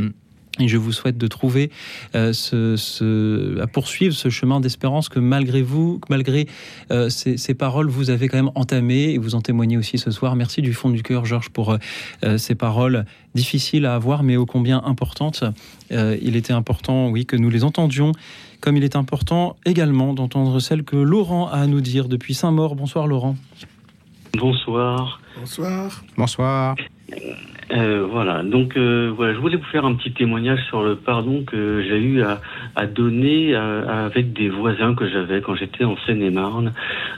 Et 0.60 0.66
je 0.68 0.76
vous 0.76 0.93
souhaite 0.93 1.16
de 1.18 1.26
trouver, 1.28 1.70
euh, 2.14 2.32
ce, 2.32 2.76
ce- 2.76 3.60
à 3.60 3.66
poursuivre 3.66 4.14
ce 4.14 4.28
chemin 4.28 4.60
d'espérance 4.60 5.09
que 5.09 5.18
malgré 5.20 5.62
vous, 5.62 5.98
que 5.98 6.06
malgré 6.10 6.47
euh, 6.90 7.09
ces, 7.09 7.36
ces 7.36 7.55
paroles, 7.55 7.89
vous 7.89 8.10
avez 8.10 8.28
quand 8.28 8.36
même 8.39 8.51
entamé 8.55 9.10
et 9.14 9.18
vous 9.18 9.35
en 9.35 9.40
témoignez 9.40 9.76
aussi 9.76 9.98
ce 9.98 10.10
soir. 10.10 10.35
Merci 10.36 10.60
du 10.62 10.72
fond 10.74 10.90
du 10.90 11.02
cœur, 11.02 11.24
Georges, 11.26 11.51
pour 11.51 11.76
euh, 12.24 12.39
ces 12.39 12.55
paroles 12.55 13.05
difficiles 13.35 13.86
à 13.86 13.94
avoir, 13.94 14.22
mais 14.22 14.36
ô 14.36 14.47
combien 14.47 14.82
importantes. 14.85 15.44
Euh, 15.93 16.16
il 16.20 16.35
était 16.35 16.52
important, 16.52 17.09
oui, 17.09 17.24
que 17.24 17.36
nous 17.36 17.51
les 17.51 17.62
entendions, 17.62 18.12
comme 18.60 18.76
il 18.76 18.82
est 18.85 18.97
important 18.97 19.56
également 19.64 20.12
d'entendre 20.14 20.59
celles 20.59 20.82
que 20.82 20.97
Laurent 20.97 21.48
a 21.48 21.59
à 21.59 21.66
nous 21.66 21.80
dire 21.80 22.09
depuis 22.09 22.35
Saint-Maur. 22.35 22.74
Bonsoir, 22.74 23.06
Laurent. 23.06 23.36
Bonsoir. 24.35 25.20
Bonsoir. 25.39 26.05
Bonsoir. 26.16 26.76
Euh, 27.70 28.06
voilà, 28.10 28.43
donc 28.43 28.78
euh, 28.78 29.12
voilà, 29.14 29.35
je 29.35 29.39
voulais 29.39 29.56
vous 29.56 29.64
faire 29.64 29.85
un 29.85 29.94
petit 29.94 30.12
témoignage 30.12 30.60
sur 30.68 30.82
le 30.82 30.97
pardon 30.97 31.44
que 31.44 31.82
j'ai 31.82 31.98
eu 31.98 32.22
à, 32.22 32.40
à 32.76 32.86
donner 32.86 33.55
euh, 33.55 34.06
avec 34.06 34.32
des 34.32 34.48
voisins 34.48 34.94
que 34.94 35.06
j'avais 35.06 35.43
quand 35.43 35.55
j'étais 35.55 35.85
en 35.85 35.97
Seine-et-Marne. 36.06 36.72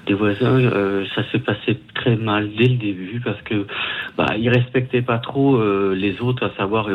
Des 0.07 0.15
voisins, 0.15 0.59
euh, 0.59 1.05
ça 1.15 1.23
s'est 1.31 1.39
passé 1.39 1.79
très 1.95 2.17
mal 2.17 2.51
dès 2.59 2.67
le 2.67 2.77
début 2.79 3.21
parce 3.25 3.41
que 3.43 3.65
bah, 4.17 4.27
ils 4.37 4.49
respectaient 4.49 5.03
pas 5.03 5.19
trop 5.19 5.55
euh, 5.57 5.95
les 5.95 6.21
autres, 6.21 6.45
à 6.45 6.51
savoir 6.57 6.89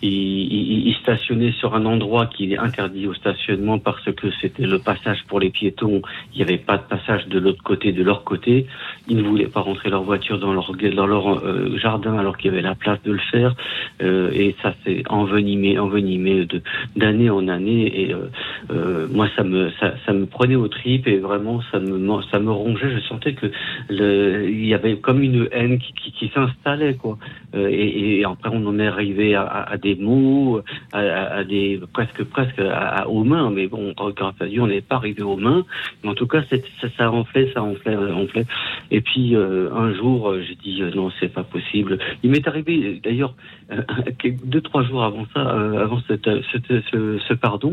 ils, 0.00 0.08
ils, 0.10 0.88
ils 0.88 0.94
stationnaient 0.96 1.52
sur 1.52 1.74
un 1.74 1.84
endroit 1.84 2.26
qui 2.26 2.50
est 2.50 2.58
interdit 2.58 3.06
au 3.06 3.14
stationnement 3.14 3.78
parce 3.78 4.10
que 4.12 4.28
c'était 4.40 4.66
le 4.66 4.78
passage 4.78 5.22
pour 5.28 5.38
les 5.38 5.50
piétons. 5.50 6.00
Il 6.32 6.38
n'y 6.38 6.42
avait 6.42 6.56
pas 6.56 6.78
de 6.78 6.84
passage 6.84 7.26
de 7.28 7.38
l'autre 7.38 7.62
côté, 7.62 7.92
de 7.92 8.02
leur 8.02 8.24
côté. 8.24 8.66
Ils 9.06 9.18
ne 9.18 9.22
voulaient 9.22 9.48
pas 9.48 9.60
rentrer 9.60 9.90
leur 9.90 10.02
voiture 10.02 10.38
dans 10.38 10.54
leur 10.54 10.72
dans 10.96 11.06
leur 11.06 11.42
jardin 11.78 12.16
alors 12.16 12.38
qu'il 12.42 12.50
y 12.50 12.54
avait 12.54 12.62
la 12.62 12.74
place 12.74 13.00
de 13.04 13.12
le 13.12 13.20
faire. 13.30 13.54
Euh, 14.02 14.30
et 14.32 14.54
ça 14.62 14.74
s'est 14.84 15.02
envenimé 15.08 15.78
envenimé 15.78 16.44
de 16.44 16.60
d'année 16.96 17.30
en 17.30 17.46
année. 17.48 18.02
Et 18.02 18.12
euh, 18.12 18.28
euh, 18.70 19.06
moi 19.10 19.28
ça 19.36 19.44
me 19.44 19.70
ça, 19.80 20.12
me 20.12 20.26
prenait 20.26 20.56
aux 20.56 20.68
tripes 20.68 21.06
et 21.06 21.18
vraiment 21.18 21.60
ça 21.70 21.78
me 21.78 22.22
ça 22.30 22.38
me 22.38 22.50
rongeait. 22.50 22.90
Je 22.90 23.00
sentais 23.00 23.34
que 23.34 23.46
il 23.90 24.66
y 24.66 24.74
avait 24.74 24.96
comme 24.96 25.22
une 25.22 25.48
haine 25.52 25.78
qui, 25.78 26.30
s'installait 26.34 26.94
quoi. 26.94 27.18
Et, 27.54 28.24
après 28.24 28.50
on 28.52 28.66
en 28.66 28.78
est 28.78 28.86
arrivé 28.86 29.34
à, 29.34 29.76
des 29.80 29.94
mots 29.94 30.60
à, 30.92 31.44
des 31.44 31.80
presque 31.92 32.24
presque 32.24 32.60
aux 33.06 33.24
mains. 33.24 33.50
Mais 33.50 33.68
bon 33.68 33.92
grâce 33.96 34.34
à 34.40 34.46
Dieu 34.46 34.62
on 34.62 34.66
n'est 34.66 34.80
pas 34.80 34.96
arrivé 34.96 35.22
aux 35.22 35.36
mains. 35.36 35.64
Mais 36.02 36.10
en 36.10 36.14
tout 36.14 36.26
cas 36.26 36.42
ça, 36.50 36.56
ça 36.96 37.10
enflait 37.10 37.50
ça 37.54 37.62
enflait 37.62 37.96
enflait. 37.96 38.46
Et 38.90 39.00
puis 39.00 39.36
un 39.36 39.94
jour 39.94 40.34
j'ai 40.46 40.56
dit 40.56 40.82
non 40.94 41.10
c'est 41.20 41.32
pas 41.32 41.44
possible 41.44 41.98
m'est 42.32 42.46
arrivé 42.48 42.74
euh, 42.84 42.98
d'ailleurs 43.02 43.34
euh, 43.72 43.80
deux 44.44 44.60
trois 44.60 44.82
jours 44.82 45.04
avant 45.04 45.26
ça 45.34 45.40
euh, 45.54 45.82
avant 45.84 46.00
cette, 46.08 46.28
cette- 46.50 46.82
ce, 46.90 47.18
ce 47.28 47.34
pardon 47.34 47.72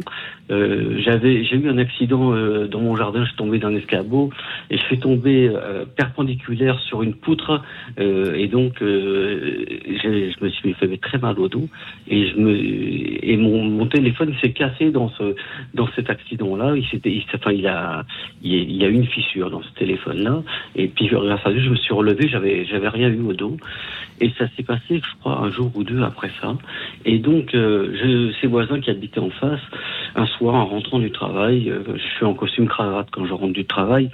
euh, 0.52 1.00
j'avais 1.00 1.44
j'ai 1.46 1.56
eu 1.58 1.70
un 1.70 1.78
accident 1.78 2.34
euh, 2.34 2.68
dans 2.68 2.82
mon 2.82 2.96
jardin 2.96 3.22
je 3.24 3.30
suis 3.30 3.38
tombé 3.38 3.58
d'un 3.60 3.74
escabeau 3.76 4.30
et 4.70 4.78
je 4.78 4.84
suis 4.84 5.00
tombé 5.00 5.50
euh, 5.50 5.86
perpendiculaire 5.86 6.80
sur 6.82 7.02
une 7.04 7.14
poutre 7.16 7.62
euh, 8.00 8.34
et 8.36 8.48
donc 8.48 8.82
euh, 8.82 9.66
je 10.04 10.44
me 10.44 10.50
suis 10.50 10.74
fait 10.74 10.98
très 10.98 11.18
mal 11.18 11.40
au 11.40 11.48
dos 11.48 11.68
et 12.08 12.28
je 12.30 12.36
me 12.38 12.56
et 13.32 13.38
mon, 13.38 13.64
mon 13.64 13.86
téléphone 13.88 14.34
s'est 14.42 14.52
cassé 14.54 14.92
dans 14.92 15.10
ce 15.10 15.36
dans 15.74 15.88
cet 15.96 16.10
accident 16.10 16.56
là 16.56 16.76
il 16.76 16.86
s'était 16.88 17.12
il, 17.12 17.24
enfin 17.36 17.52
il 17.52 17.68
a- 17.68 18.06
il 18.42 18.76
y 18.76 18.84
a 18.84 18.88
eu 18.88 18.94
une 18.94 19.06
fissure 19.08 19.50
dans 19.50 19.62
ce 19.62 19.72
téléphone 19.78 20.24
là 20.24 20.42
et 20.76 20.88
puis 20.88 21.08
grâce 21.08 21.46
à 21.46 21.52
Dieu 21.52 21.62
je 21.62 21.70
me 21.70 21.76
suis 21.76 21.94
relevé 21.94 22.28
j'avais 22.28 22.66
j'avais 22.66 22.90
rien 22.90 23.10
eu 23.10 23.22
au 23.22 23.34
dos 23.34 23.58
et 24.20 24.32
ça 24.38 24.46
s'est 24.56 24.64
passé 24.64 25.02
je 25.04 25.20
crois 25.20 25.40
un 25.40 25.52
jour 25.52 25.72
ou 25.76 25.84
deux 25.84 26.02
après 26.04 26.32
ça 26.42 26.56
et 27.06 27.20
donc 27.20 27.54
euh, 27.54 28.32
voisins 28.48 28.80
qui 28.80 28.90
habitaient 28.90 29.20
en 29.20 29.30
face 29.30 29.62
un 30.16 30.26
soir 30.26 30.56
en 30.56 30.66
rentrant 30.66 31.00
du 31.00 31.12
travail 31.12 31.70
euh, 31.70 31.84
je 31.96 32.16
suis 32.16 32.26
en 32.26 32.34
costume 32.34 32.68
cravate 32.68 33.08
quand 33.12 33.26
je 33.26 33.34
rentre 33.34 33.54
du 33.54 33.66
travail 33.66 34.10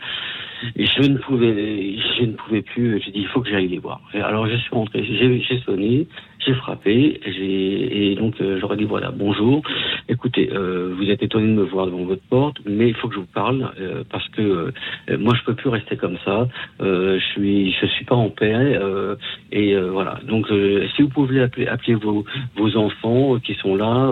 et 0.75 0.85
je 0.85 1.01
ne 1.01 1.17
pouvais, 1.17 1.97
je 2.17 2.23
ne 2.23 2.33
pouvais 2.33 2.61
plus. 2.61 3.01
J'ai 3.03 3.11
dit, 3.11 3.19
il 3.19 3.27
faut 3.27 3.41
que 3.41 3.49
j'aille 3.49 3.67
les 3.67 3.77
voir. 3.77 4.01
Alors 4.13 4.47
je 4.47 4.55
suis 4.55 4.73
rentré, 4.73 5.03
j'ai 5.03 5.59
sonné, 5.65 6.07
j'ai 6.45 6.53
frappé, 6.53 7.19
j'ai 7.25 8.11
et 8.11 8.15
donc 8.15 8.39
euh, 8.41 8.59
j'aurais 8.59 8.77
dit 8.77 8.83
voilà, 8.83 9.11
bonjour. 9.11 9.61
Écoutez, 10.07 10.49
euh, 10.51 10.93
vous 10.95 11.09
êtes 11.09 11.23
étonné 11.23 11.47
de 11.47 11.53
me 11.53 11.63
voir 11.63 11.87
devant 11.87 12.03
votre 12.03 12.21
porte, 12.29 12.57
mais 12.65 12.89
il 12.89 12.95
faut 12.95 13.07
que 13.07 13.15
je 13.15 13.19
vous 13.19 13.33
parle 13.33 13.71
euh, 13.79 14.03
parce 14.09 14.27
que 14.29 14.41
euh, 14.41 15.17
moi 15.17 15.33
je 15.35 15.43
peux 15.43 15.55
plus 15.55 15.69
rester 15.69 15.97
comme 15.97 16.17
ça. 16.23 16.47
Euh, 16.81 17.19
je 17.19 17.25
suis, 17.33 17.71
je 17.71 17.85
suis 17.87 18.05
pas 18.05 18.15
en 18.15 18.29
paix 18.29 18.53
euh, 18.53 19.15
et 19.51 19.75
voilà. 19.75 20.19
Donc 20.27 20.47
si 20.95 21.01
vous 21.01 21.09
pouvez 21.09 21.41
appeler, 21.41 21.67
appeler 21.67 21.95
vos 21.95 22.25
vos 22.55 22.77
enfants 22.77 23.39
qui 23.39 23.55
sont 23.55 23.75
là, 23.75 24.11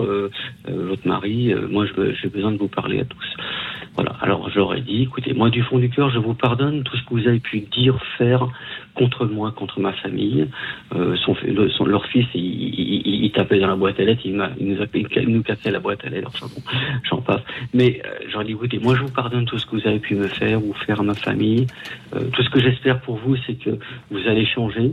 votre 0.66 1.06
mari, 1.06 1.54
moi 1.70 1.86
j'ai 2.20 2.28
besoin 2.28 2.52
de 2.52 2.58
vous 2.58 2.68
parler 2.68 3.00
à 3.00 3.04
tous. 3.04 3.36
Voilà. 3.94 4.16
Alors 4.20 4.74
ai 4.74 4.80
dit, 4.80 5.02
écoutez, 5.02 5.34
moi 5.34 5.50
du 5.50 5.62
fond 5.62 5.78
du 5.78 5.88
cœur, 5.88 6.10
je 6.10 6.18
vous 6.18 6.34
pardonne 6.34 6.82
tout 6.82 6.96
ce 6.96 7.02
que 7.04 7.10
vous 7.10 7.28
avez 7.28 7.40
pu 7.40 7.60
dire, 7.60 7.96
faire 8.18 8.48
contre 8.94 9.26
moi, 9.26 9.52
contre 9.52 9.80
ma 9.80 9.92
famille. 9.92 10.46
Euh, 10.94 11.16
son, 11.16 11.36
son- 11.70 11.84
leur 11.86 12.06
fils, 12.06 12.26
il, 12.34 12.40
il- 12.44 13.24
il- 13.24 13.32
tapait 13.32 13.58
dans 13.58 13.66
la 13.68 13.76
boîte 13.76 13.98
à 14.00 14.04
lettres, 14.04 14.22
il, 14.24 14.34
nous, 14.34 14.42
a, 14.82 14.86
nous 15.26 15.42
cassait 15.42 15.70
la 15.70 15.80
boîte 15.80 16.04
à 16.04 16.08
lettres. 16.10 16.30
Enfin 16.34 16.48
bon, 16.54 16.62
j'en 17.10 17.20
passe. 17.20 17.42
Mais 17.72 18.00
euh, 18.04 18.24
je 18.28 18.32
leur 18.32 18.42
ai 18.42 18.44
dit, 18.46 18.52
écoutez, 18.52 18.78
moi 18.78 18.94
je 18.96 19.02
vous 19.02 19.10
pardonne 19.10 19.44
tout 19.44 19.58
ce 19.58 19.66
que 19.66 19.76
vous 19.76 19.86
avez 19.86 19.98
pu 19.98 20.14
me 20.14 20.28
faire 20.28 20.64
ou 20.64 20.72
faire 20.86 21.00
à 21.00 21.02
ma 21.02 21.14
famille. 21.16 21.68
Euh, 22.14 22.28
tout 22.32 22.42
ce 22.42 22.50
que 22.50 22.60
j'espère 22.60 23.00
pour 23.00 23.16
vous, 23.16 23.36
c'est 23.46 23.54
que 23.54 23.70
vous 24.10 24.26
allez 24.28 24.46
changer 24.46 24.92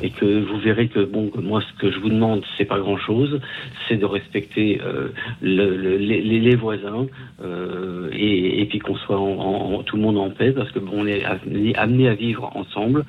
et 0.00 0.10
que 0.10 0.40
vous 0.44 0.58
verrez 0.58 0.88
que 0.88 1.04
bon, 1.04 1.30
moi 1.40 1.60
ce 1.62 1.80
que 1.80 1.90
je 1.92 1.98
vous 2.00 2.08
demande, 2.10 2.42
c'est 2.58 2.64
pas 2.64 2.78
grand 2.80 2.96
chose, 2.98 3.40
c'est 3.88 3.96
de 3.96 4.04
respecter 4.04 4.80
euh, 4.84 5.08
le- 5.40 5.76
le- 5.76 5.96
les, 5.96 6.20
les- 6.20 6.40
voisins 6.56 7.06
euh, 7.44 8.10
et, 8.12 8.60
et 8.60 8.66
puis 8.66 8.78
qu'on 8.80 8.96
soit 8.96 9.18
en, 9.18 9.74
en- 9.76 9.82
tout 9.84 9.96
le 9.96 10.02
monde 10.02 10.18
en 10.18 10.30
paix 10.30 10.52
parce 10.52 10.70
que 10.72 10.80
bon, 10.80 10.92
on 11.02 11.06
est 11.06 11.24
amené 11.76 12.08
à 12.08 12.14
vivre 12.14 12.50
ensemble, 12.56 13.04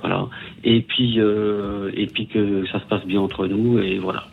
voilà. 0.00 0.28
Et 0.64 0.80
puis 0.80 1.14
euh, 1.18 1.90
et 1.94 2.06
puis 2.06 2.26
que 2.26 2.66
ça 2.66 2.80
se 2.80 2.84
passe 2.84 3.04
bien 3.06 3.20
entre 3.20 3.46
nous 3.46 3.78
et 3.78 3.98
voilà. 3.98 4.24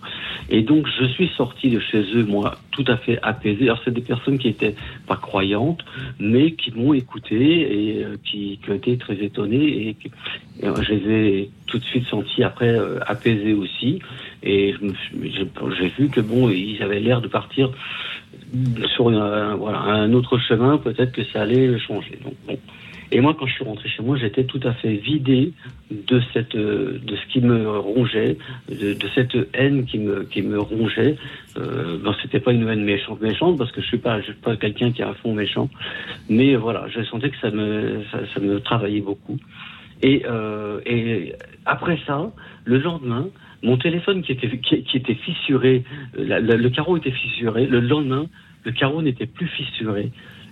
Et 0.49 0.61
donc 0.63 0.88
je 0.99 1.05
suis 1.05 1.30
sorti 1.38 1.69
de 1.69 1.80
chez 1.80 2.03
eux 2.15 2.26
moi 2.26 2.57
tout 2.72 2.85
à 2.88 2.97
fait 2.97 3.19
apaisé. 3.22 3.65
Alors 3.65 3.81
c'est 3.84 3.93
des 3.93 4.01
personnes 4.01 4.38
qui 4.38 4.49
étaient 4.49 4.76
pas 5.07 5.15
croyantes, 5.15 5.84
mais 6.19 6.51
qui 6.53 6.72
m'ont 6.72 6.93
écouté 6.93 7.35
et 7.35 8.03
euh, 8.03 8.15
qui, 8.23 8.59
qui 8.63 8.69
ont 8.69 8.76
été 8.76 8.97
très 8.97 9.15
étonnées 9.15 9.89
et, 9.89 9.95
je 10.63 10.93
les 10.93 11.11
ai 11.11 11.49
tout 11.65 11.80
de 11.80 11.84
suite 11.84 12.05
sentis 12.05 12.43
après 12.43 12.69
euh, 12.69 12.99
apaisés 13.07 13.53
aussi. 13.53 13.99
Et 14.43 14.76
j'ai 15.23 15.89
vu 15.97 16.09
que 16.09 16.22
bon, 16.22 16.49
ils 16.49 16.81
avaient 16.84 16.99
l'air 16.99 17.22
de 17.22 17.27
partir 17.27 17.72
sur 18.95 19.09
un, 19.09 19.55
voilà, 19.55 19.80
un 19.80 20.13
autre 20.13 20.38
chemin, 20.38 20.77
peut-être 20.77 21.11
que 21.11 21.23
ça 21.26 21.41
allait 21.41 21.80
changer. 21.80 22.19
Donc, 22.23 22.34
bon. 22.47 22.57
Et 23.13 23.19
moi, 23.19 23.35
quand 23.38 23.45
je 23.45 23.53
suis 23.53 23.63
rentré 23.65 23.89
chez 23.89 24.01
moi, 24.01 24.17
j'étais 24.17 24.45
tout 24.45 24.59
à 24.63 24.73
fait 24.73 24.93
vidé 24.93 25.51
de 25.91 26.21
cette, 26.33 26.55
euh, 26.55 26.97
de 27.03 27.15
ce 27.17 27.25
qui 27.27 27.41
me 27.41 27.67
rongeait, 27.77 28.38
de, 28.69 28.95
cette 29.13 29.35
haine 29.53 29.85
qui 29.85 29.99
me, 29.99 30.23
qui 30.23 30.41
me 30.41 30.57
rongeait. 30.59 31.17
Euh, 31.57 31.97
ben, 32.01 32.15
c'était 32.21 32.39
pas 32.39 32.53
une 32.53 32.67
haine 32.69 32.85
méchante, 32.85 33.21
méchante, 33.21 33.57
parce 33.57 33.71
que 33.73 33.81
je 33.81 33.88
suis 33.88 33.97
pas, 33.97 34.21
je 34.21 34.27
suis 34.27 34.33
pas 34.33 34.55
quelqu'un 34.55 34.91
qui 34.91 35.01
est 35.01 35.05
à 35.05 35.13
fond 35.13 35.33
méchant. 35.33 35.69
Mais 36.29 36.55
voilà, 36.55 36.88
je 36.88 37.03
sentais 37.03 37.29
que 37.29 37.38
ça 37.41 37.51
me, 37.51 38.01
ça, 38.11 38.39
me 38.39 38.59
travaillait 38.61 39.01
beaucoup. 39.01 39.38
Et, 40.01 40.23
euh, 40.25 40.79
et 40.85 41.33
après 41.65 41.99
ça, 42.07 42.31
le 42.63 42.77
lendemain, 42.77 43.27
mon 43.61 43.77
téléphone 43.77 44.23
qui 44.23 44.31
était, 44.31 44.57
qui, 44.57 44.97
était 44.97 45.15
fissuré, 45.15 45.83
euh, 46.17 46.39
le 46.39 46.69
carreau 46.69 46.97
était 46.97 47.11
fissuré. 47.11 47.67
Le 47.67 47.81
lendemain, 47.81 48.27
le 48.63 48.71
carreau 48.71 49.01
n'était 49.01 49.25
plus 49.25 49.47
fissuré. 49.47 50.11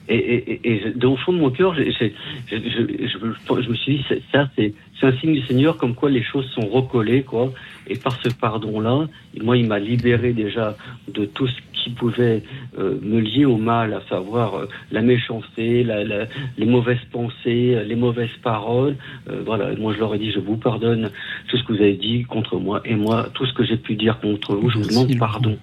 Et, 0.10 0.16
et, 0.16 0.60
et, 0.74 0.92
dans 0.96 1.12
le 1.12 1.18
fond 1.18 1.34
de 1.34 1.38
mon 1.38 1.52
cœur, 1.52 1.76
je, 1.76 1.84
je, 1.84 2.06
je, 2.52 3.62
je 3.62 3.70
me 3.70 3.76
suis 3.76 3.98
dit, 3.98 4.06
ça, 4.32 4.50
c'est 4.56 4.74
c'est 5.00 5.06
un 5.08 5.14
signe 5.20 5.34
du 5.34 5.42
Seigneur, 5.46 5.78
comme 5.78 5.96
quoi 5.96 6.10
les 6.10 6.22
choses 6.24 6.46
sont 6.50 6.66
recollées, 6.68 7.24
quoi. 7.24 7.54
Et 7.88 7.96
par 7.96 8.20
ce 8.22 8.28
pardon-là, 8.28 9.08
moi, 9.42 9.56
il 9.56 9.66
m'a 9.66 9.80
libéré 9.80 10.34
déjà 10.34 10.76
de 11.08 11.24
tout 11.24 11.48
ce 11.48 11.56
qui 11.72 11.92
pouvait 11.92 12.44
euh, 12.78 12.98
me 13.02 13.22
lier 13.22 13.46
au 13.46 13.56
mal, 13.56 13.94
à 13.94 14.02
savoir 14.10 14.56
euh, 14.56 14.66
la 14.92 15.02
méchanceté, 15.02 15.84
la, 15.86 16.04
la- 16.04 16.26
les 16.58 16.66
mauvaises 16.66 17.00
pensées, 17.14 17.76
euh, 17.76 17.84
les 17.86 17.96
mauvaises 17.96 18.36
paroles. 18.44 18.98
Euh, 19.30 19.42
voilà, 19.46 19.74
moi, 19.78 19.94
je 19.94 20.00
leur 20.00 20.14
ai 20.14 20.20
dit, 20.20 20.32
je 20.34 20.40
vous 20.40 20.58
pardonne 20.58 21.10
tout 21.48 21.56
ce 21.56 21.64
que 21.64 21.72
vous 21.72 21.82
avez 21.82 21.94
dit 21.94 22.24
contre 22.24 22.58
moi, 22.58 22.82
et 22.84 22.96
moi, 22.96 23.30
tout 23.34 23.46
ce 23.46 23.54
que 23.54 23.64
j'ai 23.64 23.78
pu 23.78 23.96
dire 23.96 24.20
contre 24.20 24.56
vous, 24.56 24.70
je 24.70 24.80
vous 24.80 24.84
demande 24.90 25.08
pardon. 25.18 25.58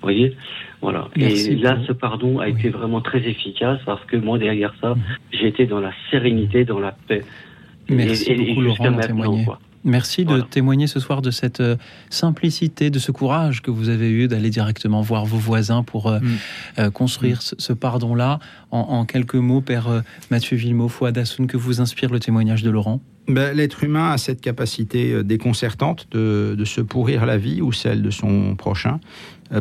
Vous 0.00 0.06
voyez 0.06 0.36
Voilà. 0.80 1.08
Merci 1.16 1.50
et 1.52 1.56
là, 1.56 1.78
ce 1.86 1.92
pardon 1.92 2.38
a 2.38 2.48
été 2.48 2.68
vraiment 2.70 3.00
très 3.00 3.18
efficace 3.28 3.80
parce 3.84 4.04
que 4.04 4.16
moi, 4.16 4.38
derrière 4.38 4.74
ça, 4.80 4.94
j'ai 5.32 5.48
été 5.48 5.66
dans 5.66 5.80
la 5.80 5.90
sérénité, 6.10 6.64
dans 6.64 6.78
la 6.80 6.92
paix. 7.08 7.24
Merci 7.88 8.30
Et- 8.30 8.32
et- 8.32 8.42
et 8.42 8.46
beaucoup, 8.50 8.60
Laurent, 8.60 8.84
maintenant, 8.90 9.06
témoigner. 9.06 9.44
quoi. 9.44 9.58
Merci 9.84 10.24
de 10.24 10.40
témoigner 10.40 10.86
ce 10.88 10.98
soir 11.00 11.22
de 11.22 11.30
cette 11.30 11.60
euh, 11.60 11.76
simplicité, 12.10 12.90
de 12.90 12.98
ce 12.98 13.12
courage 13.12 13.62
que 13.62 13.70
vous 13.70 13.88
avez 13.88 14.10
eu 14.10 14.26
d'aller 14.28 14.50
directement 14.50 15.00
voir 15.02 15.24
vos 15.24 15.36
voisins 15.38 15.82
pour 15.84 16.08
euh, 16.08 16.18
euh, 16.78 16.90
construire 16.90 17.40
ce, 17.42 17.54
ce 17.58 17.72
pardon-là. 17.72 18.40
En, 18.70 18.80
en 18.80 19.04
quelques 19.04 19.36
mots, 19.36 19.60
Père 19.60 20.02
Mathieu 20.30 20.56
Villemot, 20.56 20.88
Fouad 20.88 21.16
Hassoun, 21.16 21.46
que 21.46 21.56
vous 21.56 21.80
inspire 21.80 22.10
le 22.10 22.18
témoignage 22.18 22.62
de 22.64 22.70
Laurent? 22.70 23.00
Ben, 23.28 23.54
L'être 23.56 23.84
humain 23.84 24.10
a 24.10 24.18
cette 24.18 24.40
capacité 24.40 25.22
déconcertante 25.22 26.08
de, 26.10 26.54
de 26.58 26.64
se 26.64 26.80
pourrir 26.80 27.24
la 27.24 27.36
vie 27.38 27.60
ou 27.62 27.72
celle 27.72 28.02
de 28.02 28.10
son 28.10 28.56
prochain 28.56 28.98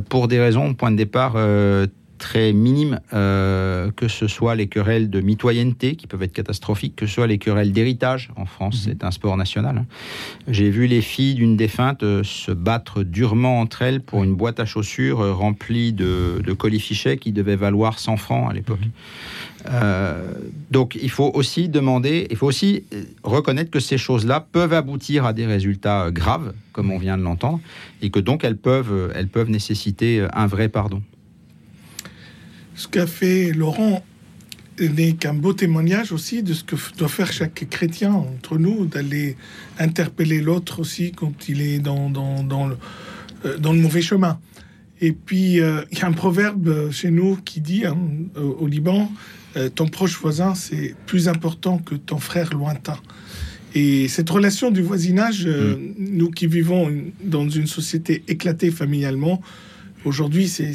pour 0.09 0.27
des 0.27 0.39
raisons, 0.39 0.73
point 0.73 0.91
de 0.91 0.97
départ, 0.97 1.33
euh, 1.35 1.87
très 2.17 2.53
minimes, 2.53 2.99
euh, 3.13 3.91
que 3.95 4.07
ce 4.07 4.27
soit 4.27 4.55
les 4.55 4.67
querelles 4.67 5.09
de 5.09 5.21
mitoyenneté, 5.21 5.95
qui 5.95 6.07
peuvent 6.07 6.23
être 6.23 6.33
catastrophiques, 6.33 6.95
que 6.95 7.05
ce 7.05 7.15
soit 7.15 7.27
les 7.27 7.37
querelles 7.37 7.71
d'héritage. 7.71 8.31
En 8.35 8.45
France, 8.45 8.81
c'est 8.85 9.03
un 9.03 9.11
sport 9.11 9.37
national. 9.37 9.85
J'ai 10.47 10.69
vu 10.69 10.87
les 10.87 11.01
filles 11.01 11.35
d'une 11.35 11.55
défunte 11.55 12.03
euh, 12.03 12.23
se 12.23 12.51
battre 12.51 13.03
durement 13.03 13.59
entre 13.59 13.81
elles 13.81 14.01
pour 14.01 14.23
une 14.23 14.35
boîte 14.35 14.59
à 14.59 14.65
chaussures 14.65 15.21
euh, 15.21 15.33
remplie 15.33 15.93
de, 15.93 16.41
de 16.43 16.53
colifichets 16.53 17.17
qui 17.17 17.31
devait 17.31 17.55
valoir 17.55 17.99
100 17.99 18.17
francs 18.17 18.49
à 18.49 18.53
l'époque. 18.53 18.79
Euh, 19.69 20.33
donc 20.71 20.97
il 21.01 21.09
faut 21.09 21.31
aussi 21.33 21.69
demander, 21.69 22.27
il 22.29 22.37
faut 22.37 22.47
aussi 22.47 22.83
euh, 22.93 23.03
reconnaître 23.23 23.71
que 23.71 23.79
ces 23.79 23.97
choses-là 23.97 24.45
peuvent 24.51 24.73
aboutir 24.73 25.25
à 25.25 25.33
des 25.33 25.45
résultats 25.45 26.05
euh, 26.05 26.11
graves, 26.11 26.53
comme 26.71 26.91
on 26.91 26.97
vient 26.97 27.17
de 27.17 27.23
l'entendre, 27.23 27.59
et 28.01 28.09
que 28.09 28.19
donc 28.19 28.43
elles 28.43 28.57
peuvent, 28.57 29.11
elles 29.15 29.27
peuvent 29.27 29.49
nécessiter 29.49 30.25
un 30.33 30.47
vrai 30.47 30.69
pardon. 30.69 31.01
Ce 32.75 32.87
qu'a 32.87 33.07
fait 33.07 33.51
Laurent 33.51 34.03
n'est 34.79 35.13
qu'un 35.13 35.33
beau 35.33 35.53
témoignage 35.53 36.11
aussi 36.11 36.43
de 36.43 36.53
ce 36.53 36.63
que 36.63 36.75
doit 36.97 37.07
faire 37.07 37.31
chaque 37.31 37.67
chrétien 37.69 38.13
entre 38.13 38.57
nous, 38.57 38.85
d'aller 38.85 39.35
interpeller 39.79 40.39
l'autre 40.39 40.79
aussi 40.79 41.11
quand 41.11 41.49
il 41.49 41.61
est 41.61 41.79
dans, 41.79 42.11
le, 42.13 43.73
mauvais 43.73 44.03
chemin. 44.03 44.39
Et 45.01 45.11
puis, 45.11 45.53
il 45.55 45.97
y 45.97 46.01
a 46.01 46.05
un 46.05 46.11
proverbe 46.11 46.91
chez 46.91 47.09
nous 47.09 47.37
qui 47.37 47.61
dit, 47.61 47.87
hein, 47.87 47.97
au 48.35 48.67
Liban, 48.67 49.11
euh, 49.57 49.69
ton 49.69 49.87
proche 49.87 50.17
voisin, 50.19 50.53
c'est 50.55 50.95
plus 51.05 51.27
important 51.27 51.79
que 51.79 51.95
ton 51.95 52.19
frère 52.19 52.53
lointain. 52.53 52.97
Et 53.75 54.07
cette 54.07 54.29
relation 54.29 54.71
du 54.71 54.81
voisinage, 54.81 55.45
euh, 55.45 55.75
nous 55.97 56.29
qui 56.31 56.47
vivons 56.47 56.89
une- 56.89 57.11
dans 57.23 57.49
une 57.49 57.67
société 57.67 58.23
éclatée 58.27 58.71
familialement, 58.71 59.41
aujourd'hui, 60.05 60.47
c'est- 60.47 60.73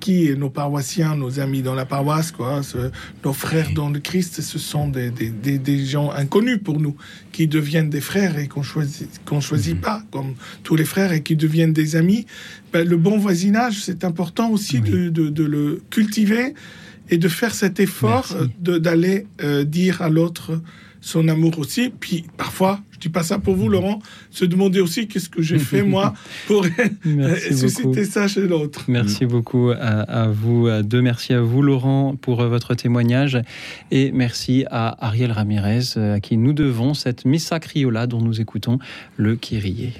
qui? 0.00 0.30
Nos 0.36 0.50
paroissiens, 0.50 1.14
nos 1.16 1.38
amis 1.38 1.62
dans 1.62 1.74
la 1.74 1.86
paroisse, 1.86 2.32
quoi, 2.32 2.62
ce- 2.64 2.90
nos 3.24 3.32
frères 3.32 3.70
dans 3.74 3.90
le 3.90 4.00
Christ, 4.00 4.40
ce 4.42 4.58
sont 4.58 4.88
des, 4.88 5.10
des- 5.10 5.30
des- 5.30 5.58
des 5.58 5.86
gens 5.86 6.10
inconnus 6.10 6.58
pour 6.62 6.80
nous, 6.80 6.96
qui 7.32 7.46
deviennent 7.46 7.90
des 7.90 8.00
frères 8.00 8.38
et 8.38 8.48
qu'on 8.48 8.62
choisit, 8.64 9.08
qu'on 9.24 9.40
choisit 9.40 9.80
pas, 9.80 10.02
comme 10.10 10.34
tous 10.64 10.74
les 10.74 10.84
frères, 10.84 11.12
et 11.12 11.22
qui 11.22 11.36
deviennent 11.36 11.72
des 11.72 11.94
amis. 11.94 12.26
Ben, 12.72 12.86
le 12.86 12.96
bon 12.96 13.18
voisinage, 13.18 13.82
c'est 13.84 14.02
important 14.04 14.50
aussi 14.50 14.80
de, 14.80 15.10
de- 15.10 15.28
de 15.28 15.44
le 15.44 15.80
cultiver 15.90 16.54
et 17.10 17.18
de 17.18 17.28
faire 17.28 17.54
cet 17.54 17.80
effort 17.80 18.28
euh, 18.34 18.46
de- 18.60 18.78
d'aller 18.78 19.26
euh, 19.42 19.64
dire 19.64 20.02
à 20.02 20.08
l'autre 20.08 20.60
son 21.00 21.28
amour 21.28 21.58
aussi. 21.60 21.92
Puis 22.00 22.24
parfois, 22.36 22.80
je 22.90 22.98
dis 22.98 23.08
pas 23.10 23.22
ça 23.22 23.38
pour 23.38 23.54
vous, 23.54 23.68
Laurent, 23.68 24.00
se 24.30 24.44
demander 24.44 24.80
aussi 24.80 25.06
qu'est-ce 25.06 25.28
que 25.28 25.40
j'ai 25.40 25.58
fait 25.60 25.82
moi 25.82 26.14
pour 26.48 26.66
Merci 27.04 27.54
susciter 27.58 27.82
beaucoup. 27.84 28.04
ça 28.04 28.26
chez 28.26 28.40
l'autre. 28.48 28.84
Merci 28.88 29.24
beaucoup 29.24 29.70
à, 29.70 29.76
à 29.76 30.28
vous 30.28 30.66
à 30.66 30.82
deux. 30.82 31.02
Merci 31.02 31.32
à 31.34 31.40
vous, 31.42 31.62
Laurent, 31.62 32.16
pour 32.20 32.40
euh, 32.40 32.48
votre 32.48 32.74
témoignage. 32.74 33.38
Et 33.92 34.10
merci 34.10 34.64
à 34.70 35.06
Ariel 35.06 35.30
Ramirez, 35.30 35.80
euh, 35.96 36.14
à 36.14 36.20
qui 36.20 36.36
nous 36.36 36.52
devons 36.54 36.92
cette 36.94 37.24
Missa 37.24 37.60
Criolla 37.60 38.08
dont 38.08 38.20
nous 38.20 38.40
écoutons 38.40 38.78
le 39.16 39.36
Kyrie. 39.36 39.92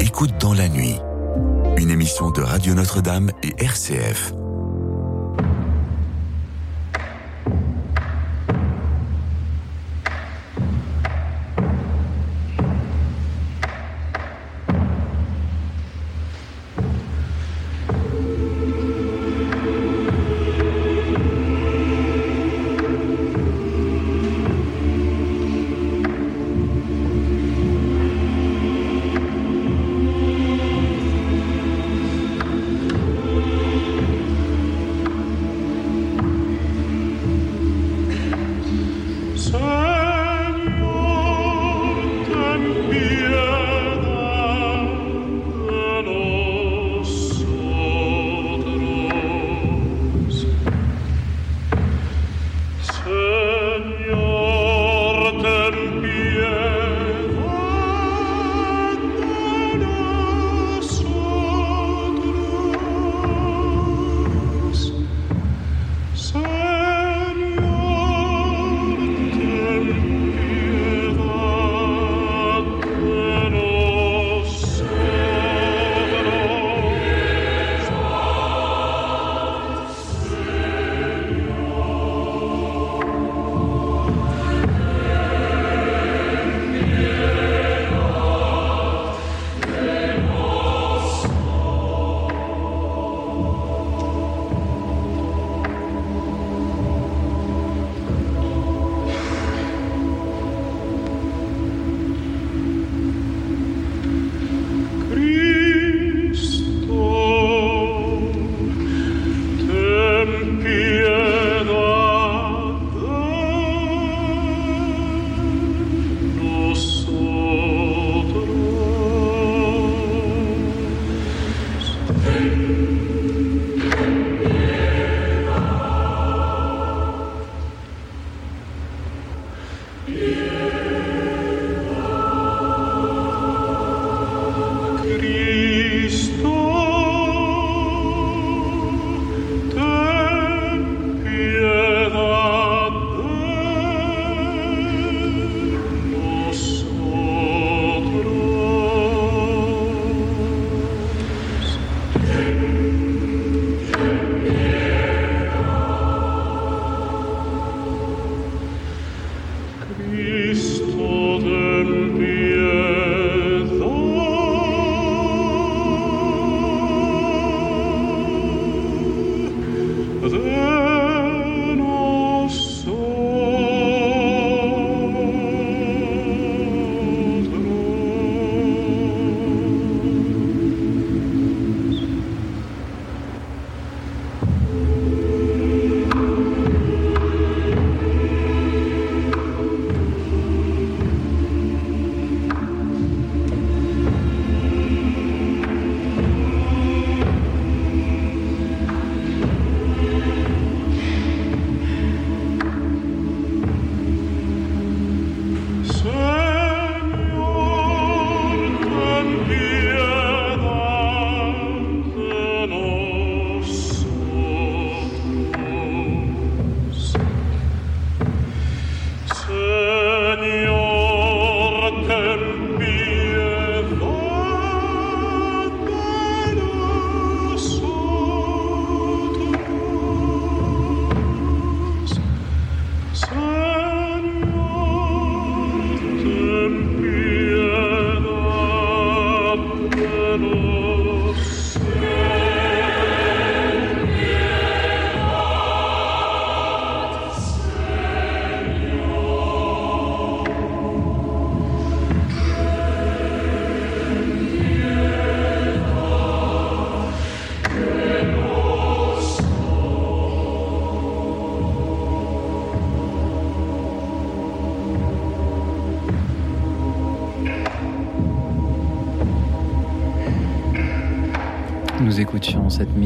Écoute 0.00 0.30
dans 0.40 0.54
la 0.54 0.68
nuit. 0.70 0.94
Une 1.76 1.90
émission 1.90 2.30
de 2.30 2.40
Radio 2.40 2.72
Notre-Dame 2.74 3.30
et 3.42 3.52
RCF. 3.62 4.32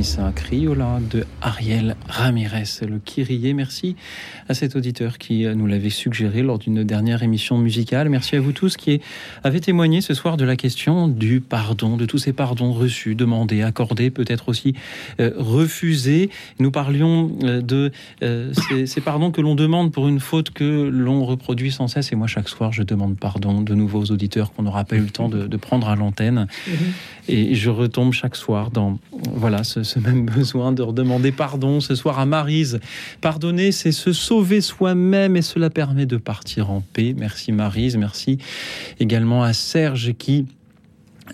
Missa 0.03 0.33
criolla 0.35 0.99
de 0.99 1.25
Ariel 1.41 1.95
Ramirez, 2.09 2.81
le 2.83 2.99
Kyrie. 2.99 3.55
Merci 3.55 3.95
à 4.49 4.55
cet 4.55 4.77
auditeur 4.77 5.19
qui 5.19 5.45
nous 5.47 5.67
l'avait 5.67 5.91
suggéré 5.91 6.43
lors 6.43 6.59
d'une 6.59 6.85
dernière 6.85 7.23
émission 7.23 7.59
musicale. 7.59 8.09
Merci 8.09 8.37
à 8.37 8.41
vous 8.41 8.53
tous 8.53 8.77
qui 8.77 9.01
avez 9.45 9.61
témoigné 9.61 10.01
ce 10.01 10.15
soir 10.15 10.37
de 10.37 10.45
la 10.45 10.57
question 10.57 11.09
du 11.09 11.41
pardon, 11.41 11.97
de 11.97 12.07
tous 12.07 12.19
ces 12.19 12.33
pardons 12.33 12.73
reçus, 12.73 13.15
demandés, 13.15 13.63
accordés, 13.63 14.11
peut-être 14.11 14.49
aussi 14.49 14.75
euh, 15.21 15.33
refusés. 15.37 16.31
Nous 16.59 16.71
parlions 16.71 17.31
euh, 17.43 17.61
de 17.61 17.91
euh, 18.23 18.53
ces, 18.69 18.87
ces 18.87 19.01
pardons 19.01 19.31
que 19.31 19.41
l'on 19.41 19.55
demande 19.55 19.93
pour 19.93 20.09
une 20.09 20.21
faute 20.21 20.51
que 20.51 20.89
l'on 20.89 21.25
reproduit 21.25 21.71
sans 21.71 21.89
cesse. 21.89 22.13
Et 22.13 22.17
moi, 22.17 22.27
chaque 22.27 22.49
soir, 22.49 22.73
je 22.73 22.83
demande 22.83 23.19
pardon 23.19 23.61
de 23.61 23.75
nouveaux 23.75 24.05
auditeurs 24.05 24.53
qu'on 24.53 24.63
n'aura 24.63 24.85
pas 24.85 24.97
eu 24.97 25.01
le 25.01 25.11
temps 25.11 25.29
de, 25.29 25.47
de 25.47 25.57
prendre 25.57 25.89
à 25.89 25.97
l'antenne. 25.97 26.47
Et 27.29 27.55
je 27.55 27.71
retombe 27.71 28.13
chaque 28.13 28.37
soir 28.37 28.71
dans 28.71 28.99
voilà 29.35 29.65
ce, 29.65 29.83
ce 29.83 29.99
même 29.99 30.27
besoin 30.37 30.73
de 30.73 30.83
redemander 30.83 31.33
pardon. 31.33 31.81
Ce 31.81 31.95
soir 31.95 32.19
à 32.19 32.27
Marise, 32.27 32.81
pardonner, 33.21 33.73
c'est 33.73 33.93
se 33.93 34.13
sauver 34.33 34.63
soi-même 34.63 35.37
et 35.37 35.43
cela 35.43 35.69
permet 35.69 36.07
de 36.07 36.17
partir 36.17 36.71
en 36.71 36.81
paix. 36.81 37.15
Merci 37.15 37.53
Marise, 37.53 37.99
merci 37.99 38.39
également 38.99 39.43
à 39.43 39.53
Serge 39.53 40.15
qui 40.15 40.47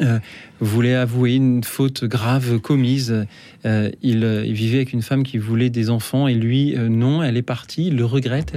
euh, 0.00 0.18
voulait 0.58 0.96
avouer 0.96 1.36
une 1.36 1.62
faute 1.62 2.02
grave 2.02 2.58
commise. 2.58 3.24
Euh, 3.64 3.90
il, 4.02 4.24
euh, 4.24 4.44
il 4.44 4.52
vivait 4.52 4.78
avec 4.78 4.92
une 4.92 5.02
femme 5.02 5.22
qui 5.22 5.38
voulait 5.38 5.70
des 5.70 5.90
enfants 5.90 6.26
et 6.26 6.34
lui, 6.34 6.74
non, 6.76 7.22
elle 7.22 7.36
est 7.36 7.42
partie. 7.42 7.86
Il 7.86 7.96
le 7.96 8.04
regrette. 8.04 8.56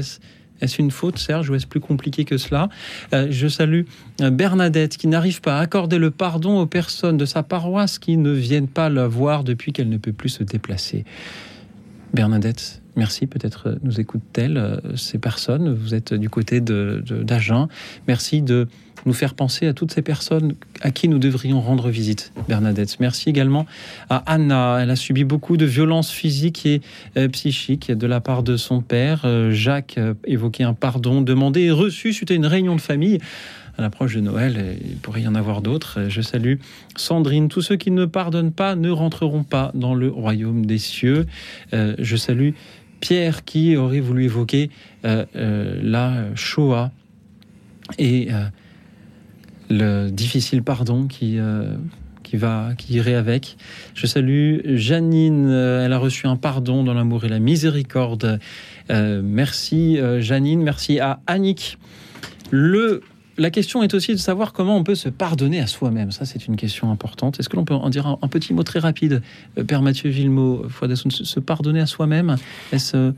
Est-ce 0.59 0.81
une 0.81 0.89
faute, 0.89 1.19
Serge, 1.19 1.51
ou 1.51 1.53
est-ce 1.53 1.67
plus 1.67 1.79
compliqué 1.79 2.25
que 2.25 2.37
cela? 2.37 2.69
Je 3.11 3.47
salue 3.47 3.83
Bernadette 4.17 4.97
qui 4.97 5.05
n'arrive 5.05 5.41
pas 5.41 5.59
à 5.59 5.61
accorder 5.61 5.99
le 5.99 6.09
pardon 6.09 6.59
aux 6.59 6.65
personnes 6.65 7.17
de 7.17 7.25
sa 7.25 7.43
paroisse 7.43 7.99
qui 7.99 8.17
ne 8.17 8.31
viennent 8.31 8.67
pas 8.67 8.89
la 8.89 9.07
voir 9.07 9.43
depuis 9.43 9.71
qu'elle 9.71 9.89
ne 9.89 9.97
peut 9.97 10.13
plus 10.13 10.29
se 10.29 10.43
déplacer. 10.43 11.05
Bernadette, 12.11 12.80
merci. 12.95 13.27
Peut-être 13.27 13.67
euh, 13.69 13.75
nous 13.83 13.99
écoute-t-elle 13.99 14.57
euh, 14.57 14.77
ces 14.95 15.17
personnes. 15.17 15.73
Vous 15.73 15.93
êtes 15.95 16.13
du 16.13 16.29
côté 16.29 16.61
de- 16.61 17.03
de- 17.05 17.23
d'Agen. 17.23 17.67
Merci 18.07 18.41
de 18.41 18.67
nous 19.07 19.13
faire 19.13 19.33
penser 19.33 19.65
à 19.65 19.73
toutes 19.73 19.91
ces 19.91 20.03
personnes 20.03 20.53
à 20.81 20.91
qui 20.91 21.07
nous 21.07 21.17
devrions 21.17 21.59
rendre 21.59 21.89
visite, 21.89 22.31
Bernadette. 22.47 22.99
Merci 22.99 23.29
également 23.31 23.65
à 24.11 24.17
Anna. 24.31 24.77
Elle 24.79 24.91
a 24.91 24.95
subi 24.95 25.23
beaucoup 25.23 25.57
de 25.57 25.65
violences 25.65 26.11
physiques 26.11 26.67
et 26.67 26.81
euh, 27.17 27.27
psychiques 27.29 27.91
de 27.91 28.05
la 28.07 28.21
part 28.21 28.43
de 28.43 28.57
son 28.57 28.81
père. 28.81 29.25
Jacques 29.51 29.97
euh, 29.97 30.13
évoquait 30.25 30.63
un 30.63 30.73
pardon 30.75 31.21
demandé 31.21 31.61
et 31.61 31.71
reçu 31.71 32.13
suite 32.13 32.29
à 32.29 32.35
une 32.35 32.45
réunion 32.45 32.75
de 32.75 32.81
famille. 32.81 33.17
À 33.77 33.81
l'approche 33.81 34.13
de 34.15 34.19
Noël, 34.21 34.75
il 34.83 34.97
pourrait 34.97 35.21
y 35.21 35.27
en 35.27 35.33
avoir 35.33 35.61
d'autres. 35.61 36.01
Je 36.09 36.21
salue 36.21 36.55
Sandrine. 36.97 37.47
Tous 37.47 37.61
ceux 37.61 37.77
qui 37.77 37.89
ne 37.89 38.03
pardonnent 38.05 38.51
pas 38.51 38.75
ne 38.75 38.89
rentreront 38.91 39.43
pas 39.43 39.71
dans 39.73 39.95
le 39.95 40.09
royaume 40.09 40.65
des 40.65 40.77
cieux. 40.77 41.25
Je 41.71 42.15
salue 42.17 42.49
Pierre 43.01 43.43
qui 43.43 43.75
aurait 43.75 43.99
voulu 43.99 44.23
évoquer 44.25 44.69
euh, 45.03 45.25
euh, 45.35 45.81
la 45.83 46.33
Shoah 46.35 46.91
et 47.97 48.29
euh, 48.31 48.45
le 49.69 50.09
difficile 50.09 50.63
pardon 50.63 51.07
qui, 51.07 51.37
qui, 52.23 52.93
irait 52.93 53.15
avec. 53.15 53.57
Je 53.95 54.05
salue 54.05 54.59
Janine, 54.77 55.49
elle 55.49 55.91
a 55.91 55.97
reçu 55.97 56.27
un 56.27 56.37
pardon 56.37 56.83
dans 56.83 56.93
l'amour 56.93 57.25
et 57.25 57.29
la 57.29 57.39
miséricorde. 57.39 58.39
Merci 58.89 59.97
Janine, 60.19 60.61
merci 60.61 60.99
à 60.99 61.21
Annick. 61.25 61.77
Le, 62.49 63.01
la 63.37 63.49
question 63.49 63.81
est 63.83 63.93
aussi 63.93 64.11
de 64.11 64.19
savoir 64.19 64.53
comment 64.53 64.77
on 64.77 64.83
peut 64.83 64.95
se 64.95 65.09
pardonner 65.09 65.59
à 65.59 65.67
soi-même. 65.67 66.11
Ça, 66.11 66.25
c'est 66.25 66.47
une 66.47 66.55
question 66.55 66.91
importante. 66.91 67.39
Est-ce 67.39 67.49
que 67.49 67.55
l'on 67.55 67.65
peut 67.65 67.73
en 67.73 67.89
dire 67.89 68.07
un, 68.07 68.19
un 68.21 68.27
petit 68.27 68.53
mot 68.53 68.63
très 68.63 68.79
rapide, 68.79 69.21
euh, 69.57 69.63
Père 69.63 69.81
Mathieu 69.81 70.09
Villemot, 70.09 70.67
Fouadassoun, 70.69 71.11
se, 71.11 71.39
pardonner 71.39 71.81
à 71.81 71.85
soi-même 71.85 72.35
Est-ce 72.71 72.97
euh, 72.97 73.11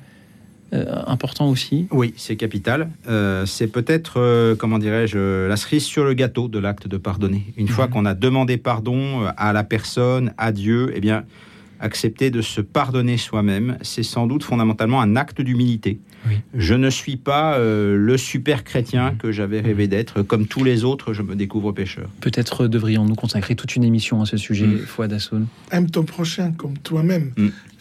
euh, 0.73 1.03
important 1.06 1.49
aussi? 1.49 1.88
Oui, 1.91 2.14
c'est 2.18 2.35
capital. 2.35 2.90
Euh, 3.07 3.45
c'est 3.45 3.68
peut-être, 3.68 4.14
euh, 4.18 4.56
comment 4.56 4.80
dirais-je, 4.80 5.18
euh, 5.18 5.48
la 5.48 5.56
cerise 5.56 5.84
sur 5.84 6.03
le 6.03 6.14
gâteau 6.14 6.48
de 6.48 6.57
l'acte 6.57 6.88
de 6.88 6.98
pardonner. 6.98 7.53
Une 7.57 7.68
fois 7.68 7.88
qu'on 7.88 8.06
a 8.06 8.14
demandé 8.15 8.57
pardon 8.57 9.23
euh, 9.23 9.30
à 9.38 9.53
la 9.53 9.64
personne, 9.64 10.34
à 10.38 10.52
Dieu, 10.52 10.91
eh 10.95 10.99
bien, 10.99 11.26
accepter 11.80 12.31
de 12.31 12.41
se 12.41 12.61
pardonner 12.61 13.18
soi-même, 13.18 13.77
c'est 13.81 14.03
sans 14.03 14.26
doute 14.26 14.44
fondamentalement 14.44 15.02
un 15.02 15.15
acte 15.15 15.41
d'humilité. 15.41 15.99
Je 16.56 16.74
ne 16.74 16.90
suis 16.90 17.18
pas 17.18 17.58
euh, 17.58 17.95
le 17.95 18.18
super 18.18 18.64
chrétien 18.64 19.16
que 19.18 19.32
j'avais 19.32 19.60
rêvé 19.60 19.88
d'être. 19.88 20.22
Comme 20.22 20.48
tous 20.48 20.64
les 20.64 20.84
autres, 20.84 21.14
je 21.14 21.22
me 21.22 21.36
découvre 21.36 21.72
pécheur. 21.72 22.10
Peut-être 22.22 22.68
devrions-nous 22.68 23.16
consacrer 23.16 23.56
toute 23.56 23.76
une 23.76 23.84
émission 23.84 24.22
à 24.22 24.26
ce 24.26 24.38
sujet, 24.38 24.68
Mm. 24.68 24.80
Fouad 24.86 25.12
Hassoun. 25.14 25.48
Aime 25.72 25.90
ton 25.90 26.04
prochain 26.04 26.52
comme 26.52 26.78
toi-même. 26.78 27.32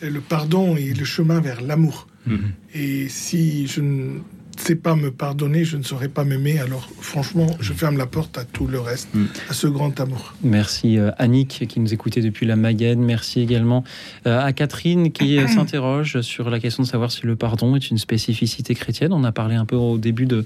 Et 0.03 0.11
Le 0.11 0.21
pardon 0.21 0.77
est 0.77 0.99
le 0.99 1.05
chemin 1.05 1.41
vers 1.41 1.61
l'amour. 1.61 2.07
Mm. 2.27 2.37
Et 2.75 3.09
si 3.09 3.67
je 3.67 3.81
ne 3.81 4.19
sais 4.61 4.77
pas 4.77 4.95
me 4.97 5.11
pardonner, 5.11 5.65
je 5.65 5.77
ne 5.77 5.83
saurais 5.83 6.09
pas 6.09 6.25
m'aimer. 6.25 6.59
Alors 6.59 6.89
franchement, 7.01 7.47
je 7.61 7.73
ferme 7.73 7.97
la 7.97 8.07
porte 8.07 8.39
à 8.39 8.45
tout 8.45 8.67
le 8.67 8.81
reste, 8.81 9.09
Mm. 9.15 9.25
à 9.51 9.53
ce 9.53 9.67
grand 9.67 9.99
amour. 10.01 10.35
Merci 10.43 10.99
euh, 10.99 11.11
Annick 11.19 11.67
qui 11.69 11.81
nous 11.81 11.93
écoutait 11.93 12.21
depuis 12.21 12.47
la 12.47 12.57
Mayenne. 12.57 13.01
Merci 13.01 13.41
également 13.41 13.85
euh, 14.27 14.41
à 14.41 14.53
Catherine 14.53 15.13
qui 15.13 15.39
euh, 15.39 15.47
s'interroge 15.49 16.21
sur 16.21 16.51
la 16.51 16.61
question 16.61 16.83
de 16.83 16.89
savoir 16.89 17.11
si 17.11 17.27
le 17.27 17.37
pardon 17.37 17.75
est 17.77 17.91
une 17.91 17.99
spécificité 17.99 18.75
chrétienne. 18.75 19.13
On 19.13 19.25
a 19.25 19.33
parlé 19.33 19.55
un 19.57 19.65
peu 19.65 19.77
au 19.77 19.99
début 19.99 20.27
de, 20.27 20.45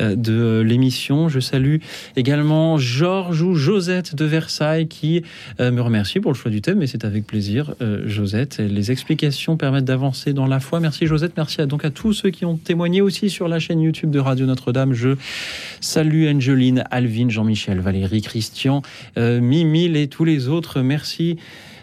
euh, 0.00 0.14
de 0.16 0.60
l'émission. 0.64 1.28
Je 1.28 1.40
salue 1.40 1.76
également 2.16 2.78
Georges 2.78 3.42
ou 3.42 3.54
Josette 3.54 4.14
de 4.14 4.24
Versailles 4.24 4.88
qui 4.88 5.22
euh, 5.60 5.70
me 5.70 5.80
remercie 5.80 6.20
pour 6.20 6.32
le 6.32 6.36
choix 6.36 6.50
du 6.50 6.60
thème, 6.62 6.78
mais 6.78 6.86
c'est 6.86 7.04
avec 7.04 7.26
plaisir, 7.26 7.74
euh, 7.82 8.02
Josette. 8.06 8.60
Et 8.60 8.68
Les 8.68 8.90
explications 8.90 9.56
permettent 9.56 9.84
d'avancer 9.84 10.32
dans 10.32 10.46
la 10.46 10.60
foi. 10.60 10.80
Merci 10.80 11.06
Josette. 11.06 11.32
Merci 11.36 11.60
à, 11.60 11.66
donc 11.66 11.84
à 11.84 11.90
tous 11.90 12.12
ceux 12.12 12.30
qui 12.30 12.44
ont 12.44 12.56
témoigné 12.56 13.00
aussi 13.00 13.30
sur 13.30 13.48
la 13.48 13.57
chaîne 13.58 13.80
YouTube 13.80 14.10
de 14.10 14.18
Radio 14.18 14.46
Notre-Dame. 14.46 14.92
Je 14.92 15.16
salue 15.80 16.26
Angeline, 16.26 16.84
Alvin, 16.90 17.28
Jean-Michel, 17.28 17.80
Valérie, 17.80 18.22
Christian, 18.22 18.82
euh, 19.16 19.40
Mimile 19.40 19.96
et 19.96 20.08
tous 20.08 20.24
les 20.24 20.48
autres. 20.48 20.80
Merci 20.80 21.36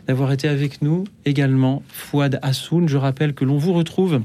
d'avoir 0.08 0.32
été 0.32 0.48
avec 0.48 0.82
nous 0.82 1.06
également. 1.26 1.84
Fouad 1.90 2.40
Hassoun, 2.42 2.88
je 2.88 2.98
rappelle 2.98 3.34
que 3.34 3.46
l'on 3.46 3.58
vous 3.58 3.74
retrouve 3.74 4.22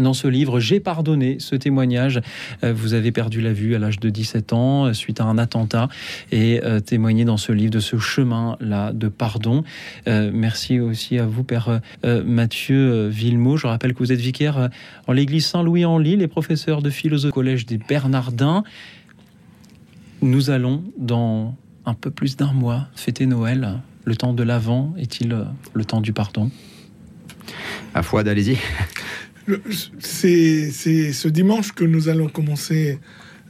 dans 0.00 0.14
ce 0.14 0.28
livre, 0.28 0.60
J'ai 0.60 0.80
pardonné 0.80 1.36
ce 1.38 1.54
témoignage. 1.54 2.20
Euh, 2.64 2.72
Vous 2.72 2.94
avez 2.94 3.12
perdu 3.12 3.40
la 3.40 3.52
vue 3.52 3.74
à 3.74 3.78
l'âge 3.78 4.00
de 4.00 4.10
17 4.10 4.52
ans 4.52 4.86
euh, 4.86 4.92
suite 4.92 5.20
à 5.20 5.24
un 5.24 5.38
attentat 5.38 5.88
et 6.32 6.60
euh, 6.64 6.80
témoigné 6.80 7.24
dans 7.24 7.36
ce 7.36 7.52
livre 7.52 7.70
de 7.70 7.80
ce 7.80 7.98
chemin-là 7.98 8.92
de 8.92 9.08
pardon. 9.08 9.64
Merci 10.06 10.80
aussi 10.80 11.18
à 11.18 11.26
vous, 11.26 11.44
Père 11.44 11.80
Mathieu 12.04 13.08
Villemot. 13.08 13.56
Je 13.56 13.66
rappelle 13.66 13.94
que 13.94 13.98
vous 13.98 14.12
êtes 14.12 14.20
vicaire 14.20 14.70
en 15.06 15.12
l'église 15.12 15.46
Saint-Louis 15.46 15.84
en 15.84 15.98
Lille 15.98 16.22
et 16.22 16.28
professeur 16.28 16.82
de 16.82 16.90
philosophie 16.90 17.30
au 17.30 17.32
collège 17.32 17.66
des 17.66 17.78
Bernardins. 17.78 18.64
Nous 20.22 20.50
allons, 20.50 20.82
dans 20.98 21.54
un 21.86 21.94
peu 21.94 22.10
plus 22.10 22.36
d'un 22.36 22.52
mois, 22.52 22.88
fêter 22.94 23.26
Noël. 23.26 23.80
Le 24.04 24.16
temps 24.16 24.32
de 24.32 24.42
l'Avent 24.42 24.94
est-il 24.98 25.36
le 25.74 25.84
temps 25.84 26.00
du 26.00 26.12
pardon? 26.12 26.50
À 27.94 28.02
foi, 28.02 28.20
allez-y. 28.26 28.56
C'est 29.98 31.12
ce 31.12 31.28
dimanche 31.28 31.72
que 31.72 31.84
nous 31.84 32.08
allons 32.08 32.28
commencer 32.28 32.98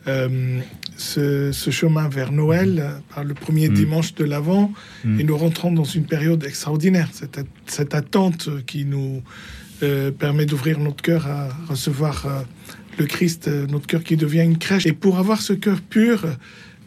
euh, 0.07 0.61
ce, 0.97 1.53
ce 1.53 1.71
chemin 1.71 2.09
vers 2.09 2.33
Noël 2.33 3.03
par 3.15 3.23
le 3.25 3.35
premier 3.35 3.69
Mm. 3.69 3.75
dimanche 3.75 4.15
de 4.15 4.25
l'Avent 4.25 4.73
Mm. 5.05 5.21
et 5.21 5.25
nous 5.25 5.37
rentrons 5.37 5.73
dans 5.73 5.85
une 5.85 6.05
période 6.05 6.43
extraordinaire. 6.45 7.09
Cette, 7.13 7.39
at- 7.39 7.45
cette 7.67 7.95
attente 7.95 8.49
qui 8.67 8.85
nous 8.85 9.23
euh, 9.83 10.11
permet 10.11 10.45
d'ouvrir 10.47 10.79
notre 10.79 11.03
cœur 11.03 11.27
à 11.27 11.49
recevoir 11.69 12.27
euh, 12.27 12.43
le 12.99 13.07
Christ, 13.07 13.49
notre 13.49 13.87
cœur 13.87 14.03
qui 14.03 14.17
devient 14.17 14.43
une 14.43 14.59
crèche. 14.59 14.85
Et 14.87 14.93
pour 14.93 15.19
avoir 15.19 15.41
ce 15.41 15.53
cœur 15.55 15.81
pur, 15.81 16.25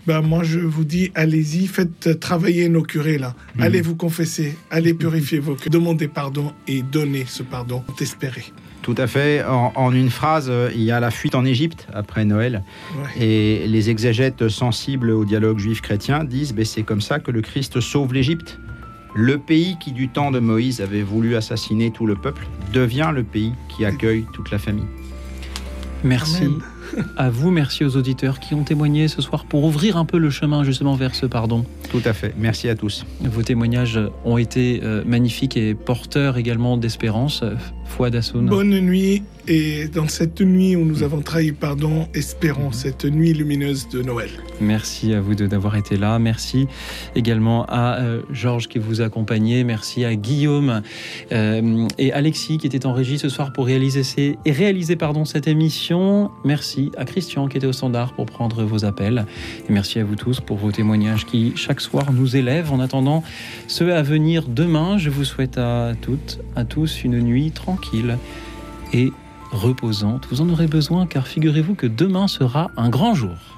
ben 0.06 0.22
moi 0.22 0.44
je 0.44 0.60
vous 0.60 0.84
dis, 0.84 1.11
allez-y, 1.15 1.65
faites 1.68 2.19
travailler 2.19 2.69
nos 2.69 2.84
curés 2.84 3.18
là. 3.18 3.35
Mhm. 3.56 3.61
Allez 3.64 3.81
vous 3.81 3.95
confesser, 3.95 4.56
allez 4.69 4.94
purifier 4.94 5.40
vos 5.40 5.56
cœurs, 5.56 5.69
demandez 5.72 6.07
pardon 6.07 6.52
et 6.68 6.81
donnez 6.84 7.26
ce 7.27 7.41
pardon, 7.41 7.84
espérez. 8.02 8.45
Tout 8.84 8.96
à 8.98 9.08
fait. 9.08 9.44
En, 9.44 9.72
en 9.76 9.94
une 9.94 10.10
phrase, 10.10 10.48
euh, 10.50 10.70
il 10.76 10.84
y 10.84 10.92
a 10.92 11.00
la 11.00 11.10
fuite 11.10 11.36
en 11.36 11.46
Égypte 11.46 11.88
après 11.94 12.26
Noël. 12.26 12.64
Ouais. 12.96 13.26
Et 13.26 13.68
les 13.68 13.90
exégètes 13.90 14.50
sensibles 14.50 15.10
au 15.10 15.26
dialogue 15.26 15.58
juif-chrétien 15.58 16.26
disent 16.26 16.54
ben, 16.54 16.66
c'est 16.66 16.84
comme 16.84 17.02
ça 17.02 17.20
que 17.20 17.32
le 17.32 17.42
Christ 17.42 17.80
sauve 17.80 18.14
l'Égypte. 18.14 18.60
Le 19.16 19.38
pays 19.38 19.78
qui, 19.80 19.92
du 19.92 20.10
temps 20.10 20.32
de 20.32 20.40
Moïse, 20.40 20.82
avait 20.82 21.04
voulu 21.04 21.36
assassiner 21.36 21.92
tout 21.92 22.06
le 22.06 22.16
peuple, 22.16 22.48
devient 22.74 23.12
le 23.14 23.24
pays 23.24 23.54
qui 23.70 23.86
accueille 23.86 24.26
toute 24.34 24.52
la 24.52 24.58
famille. 24.58 24.88
Merci 26.04 26.50
à 27.18 27.30
vous, 27.30 27.50
merci 27.50 27.86
aux 27.86 27.96
auditeurs 27.96 28.40
qui 28.40 28.54
ont 28.54 28.64
témoigné 28.64 29.08
ce 29.08 29.22
soir 29.22 29.46
pour 29.46 29.64
ouvrir 29.64 29.98
un 29.98 30.06
peu 30.06 30.18
le 30.18 30.30
chemin 30.30 30.64
justement 30.64 30.96
vers 30.96 31.16
ce 31.16 31.26
pardon. 31.26 31.66
Tout 31.90 32.02
à 32.06 32.14
fait. 32.14 32.34
Merci 32.38 32.70
à 32.70 32.76
tous. 32.76 33.06
Vos 33.22 33.42
témoignages 33.42 34.00
ont 34.26 34.38
été 34.38 34.82
euh, 34.84 35.04
magnifiques 35.06 35.58
et 35.58 35.76
porteurs 35.76 36.38
également 36.38 36.78
d'espérance. 36.78 37.44
Fouad 37.86 38.16
Hassoun. 38.16 38.48
Bonne 38.48 38.80
nuit. 38.80 39.24
Et 39.46 39.90
dans 39.90 40.08
cette 40.08 40.40
nuit 40.40 40.78
où 40.78 40.86
nous 40.86 41.04
avons 41.04 41.20
trahi 41.20 41.52
pardon, 41.52 42.08
espérons 42.14 42.72
cette 42.72 43.04
nuit 43.04 43.34
lumineuse 43.34 43.90
de 43.90 44.02
Noël. 44.02 44.30
Merci 44.62 45.14
à 45.14 45.20
vous 45.20 45.36
deux 45.36 45.50
d'avoir 45.50 45.76
été 45.76 45.98
là. 45.98 46.18
Merci 46.18 46.68
également 47.14 47.66
à 47.66 48.00
euh, 48.00 48.22
Georges 48.32 48.70
qui 48.70 48.80
vous 48.80 49.02
accompagnait. 49.02 49.66
Merci 49.66 50.06
à 50.06 50.16
Guillaume 50.16 50.82
euh, 51.34 51.88
et 51.98 52.14
Alexis 52.14 52.58
qui 52.58 52.68
étaient 52.68 52.86
en 52.86 52.94
régie 52.94 53.20
ce 53.20 53.28
soir 53.28 53.52
pour 53.52 53.66
réaliser, 53.66 54.04
ces, 54.04 54.38
et 54.46 54.52
réaliser 54.54 54.96
pardon, 54.96 55.26
cette 55.26 55.50
émission. 55.50 56.32
Merci 56.46 56.90
à 56.98 57.04
Christian 57.04 57.50
qui 57.50 57.58
était 57.58 57.68
au 57.68 57.74
standard 57.74 58.14
pour 58.14 58.26
prendre 58.26 58.64
vos 58.64 58.86
appels. 58.86 59.26
Et 59.68 59.74
merci 59.74 60.00
à 60.00 60.06
vous 60.06 60.16
tous 60.16 60.40
pour 60.40 60.56
vos 60.56 60.72
témoignages 60.72 61.26
qui 61.26 61.52
chaque 61.58 61.82
soir 61.82 62.14
nous 62.14 62.38
élèvent. 62.38 62.72
En 62.72 62.80
attendant 62.80 63.24
ceux 63.68 63.94
à 63.94 64.02
venir 64.04 64.46
demain, 64.48 64.98
je 64.98 65.10
vous 65.10 65.26
souhaite 65.26 65.58
à 65.58 65.92
toutes, 66.02 66.40
à 66.56 66.64
tous 66.64 67.04
une 67.04 67.20
nuit 67.20 67.52
tranquille 67.74 68.20
et 68.94 69.12
reposante. 69.52 70.28
Vous 70.30 70.41
en 70.41 70.50
aurez 70.50 70.68
besoin 70.68 71.08
car 71.08 71.28
figurez-vous 71.28 71.74
que 71.74 71.88
demain 71.88 72.28
sera 72.28 72.70
un 72.78 72.90
grand 72.90 73.16
jour. 73.16 73.53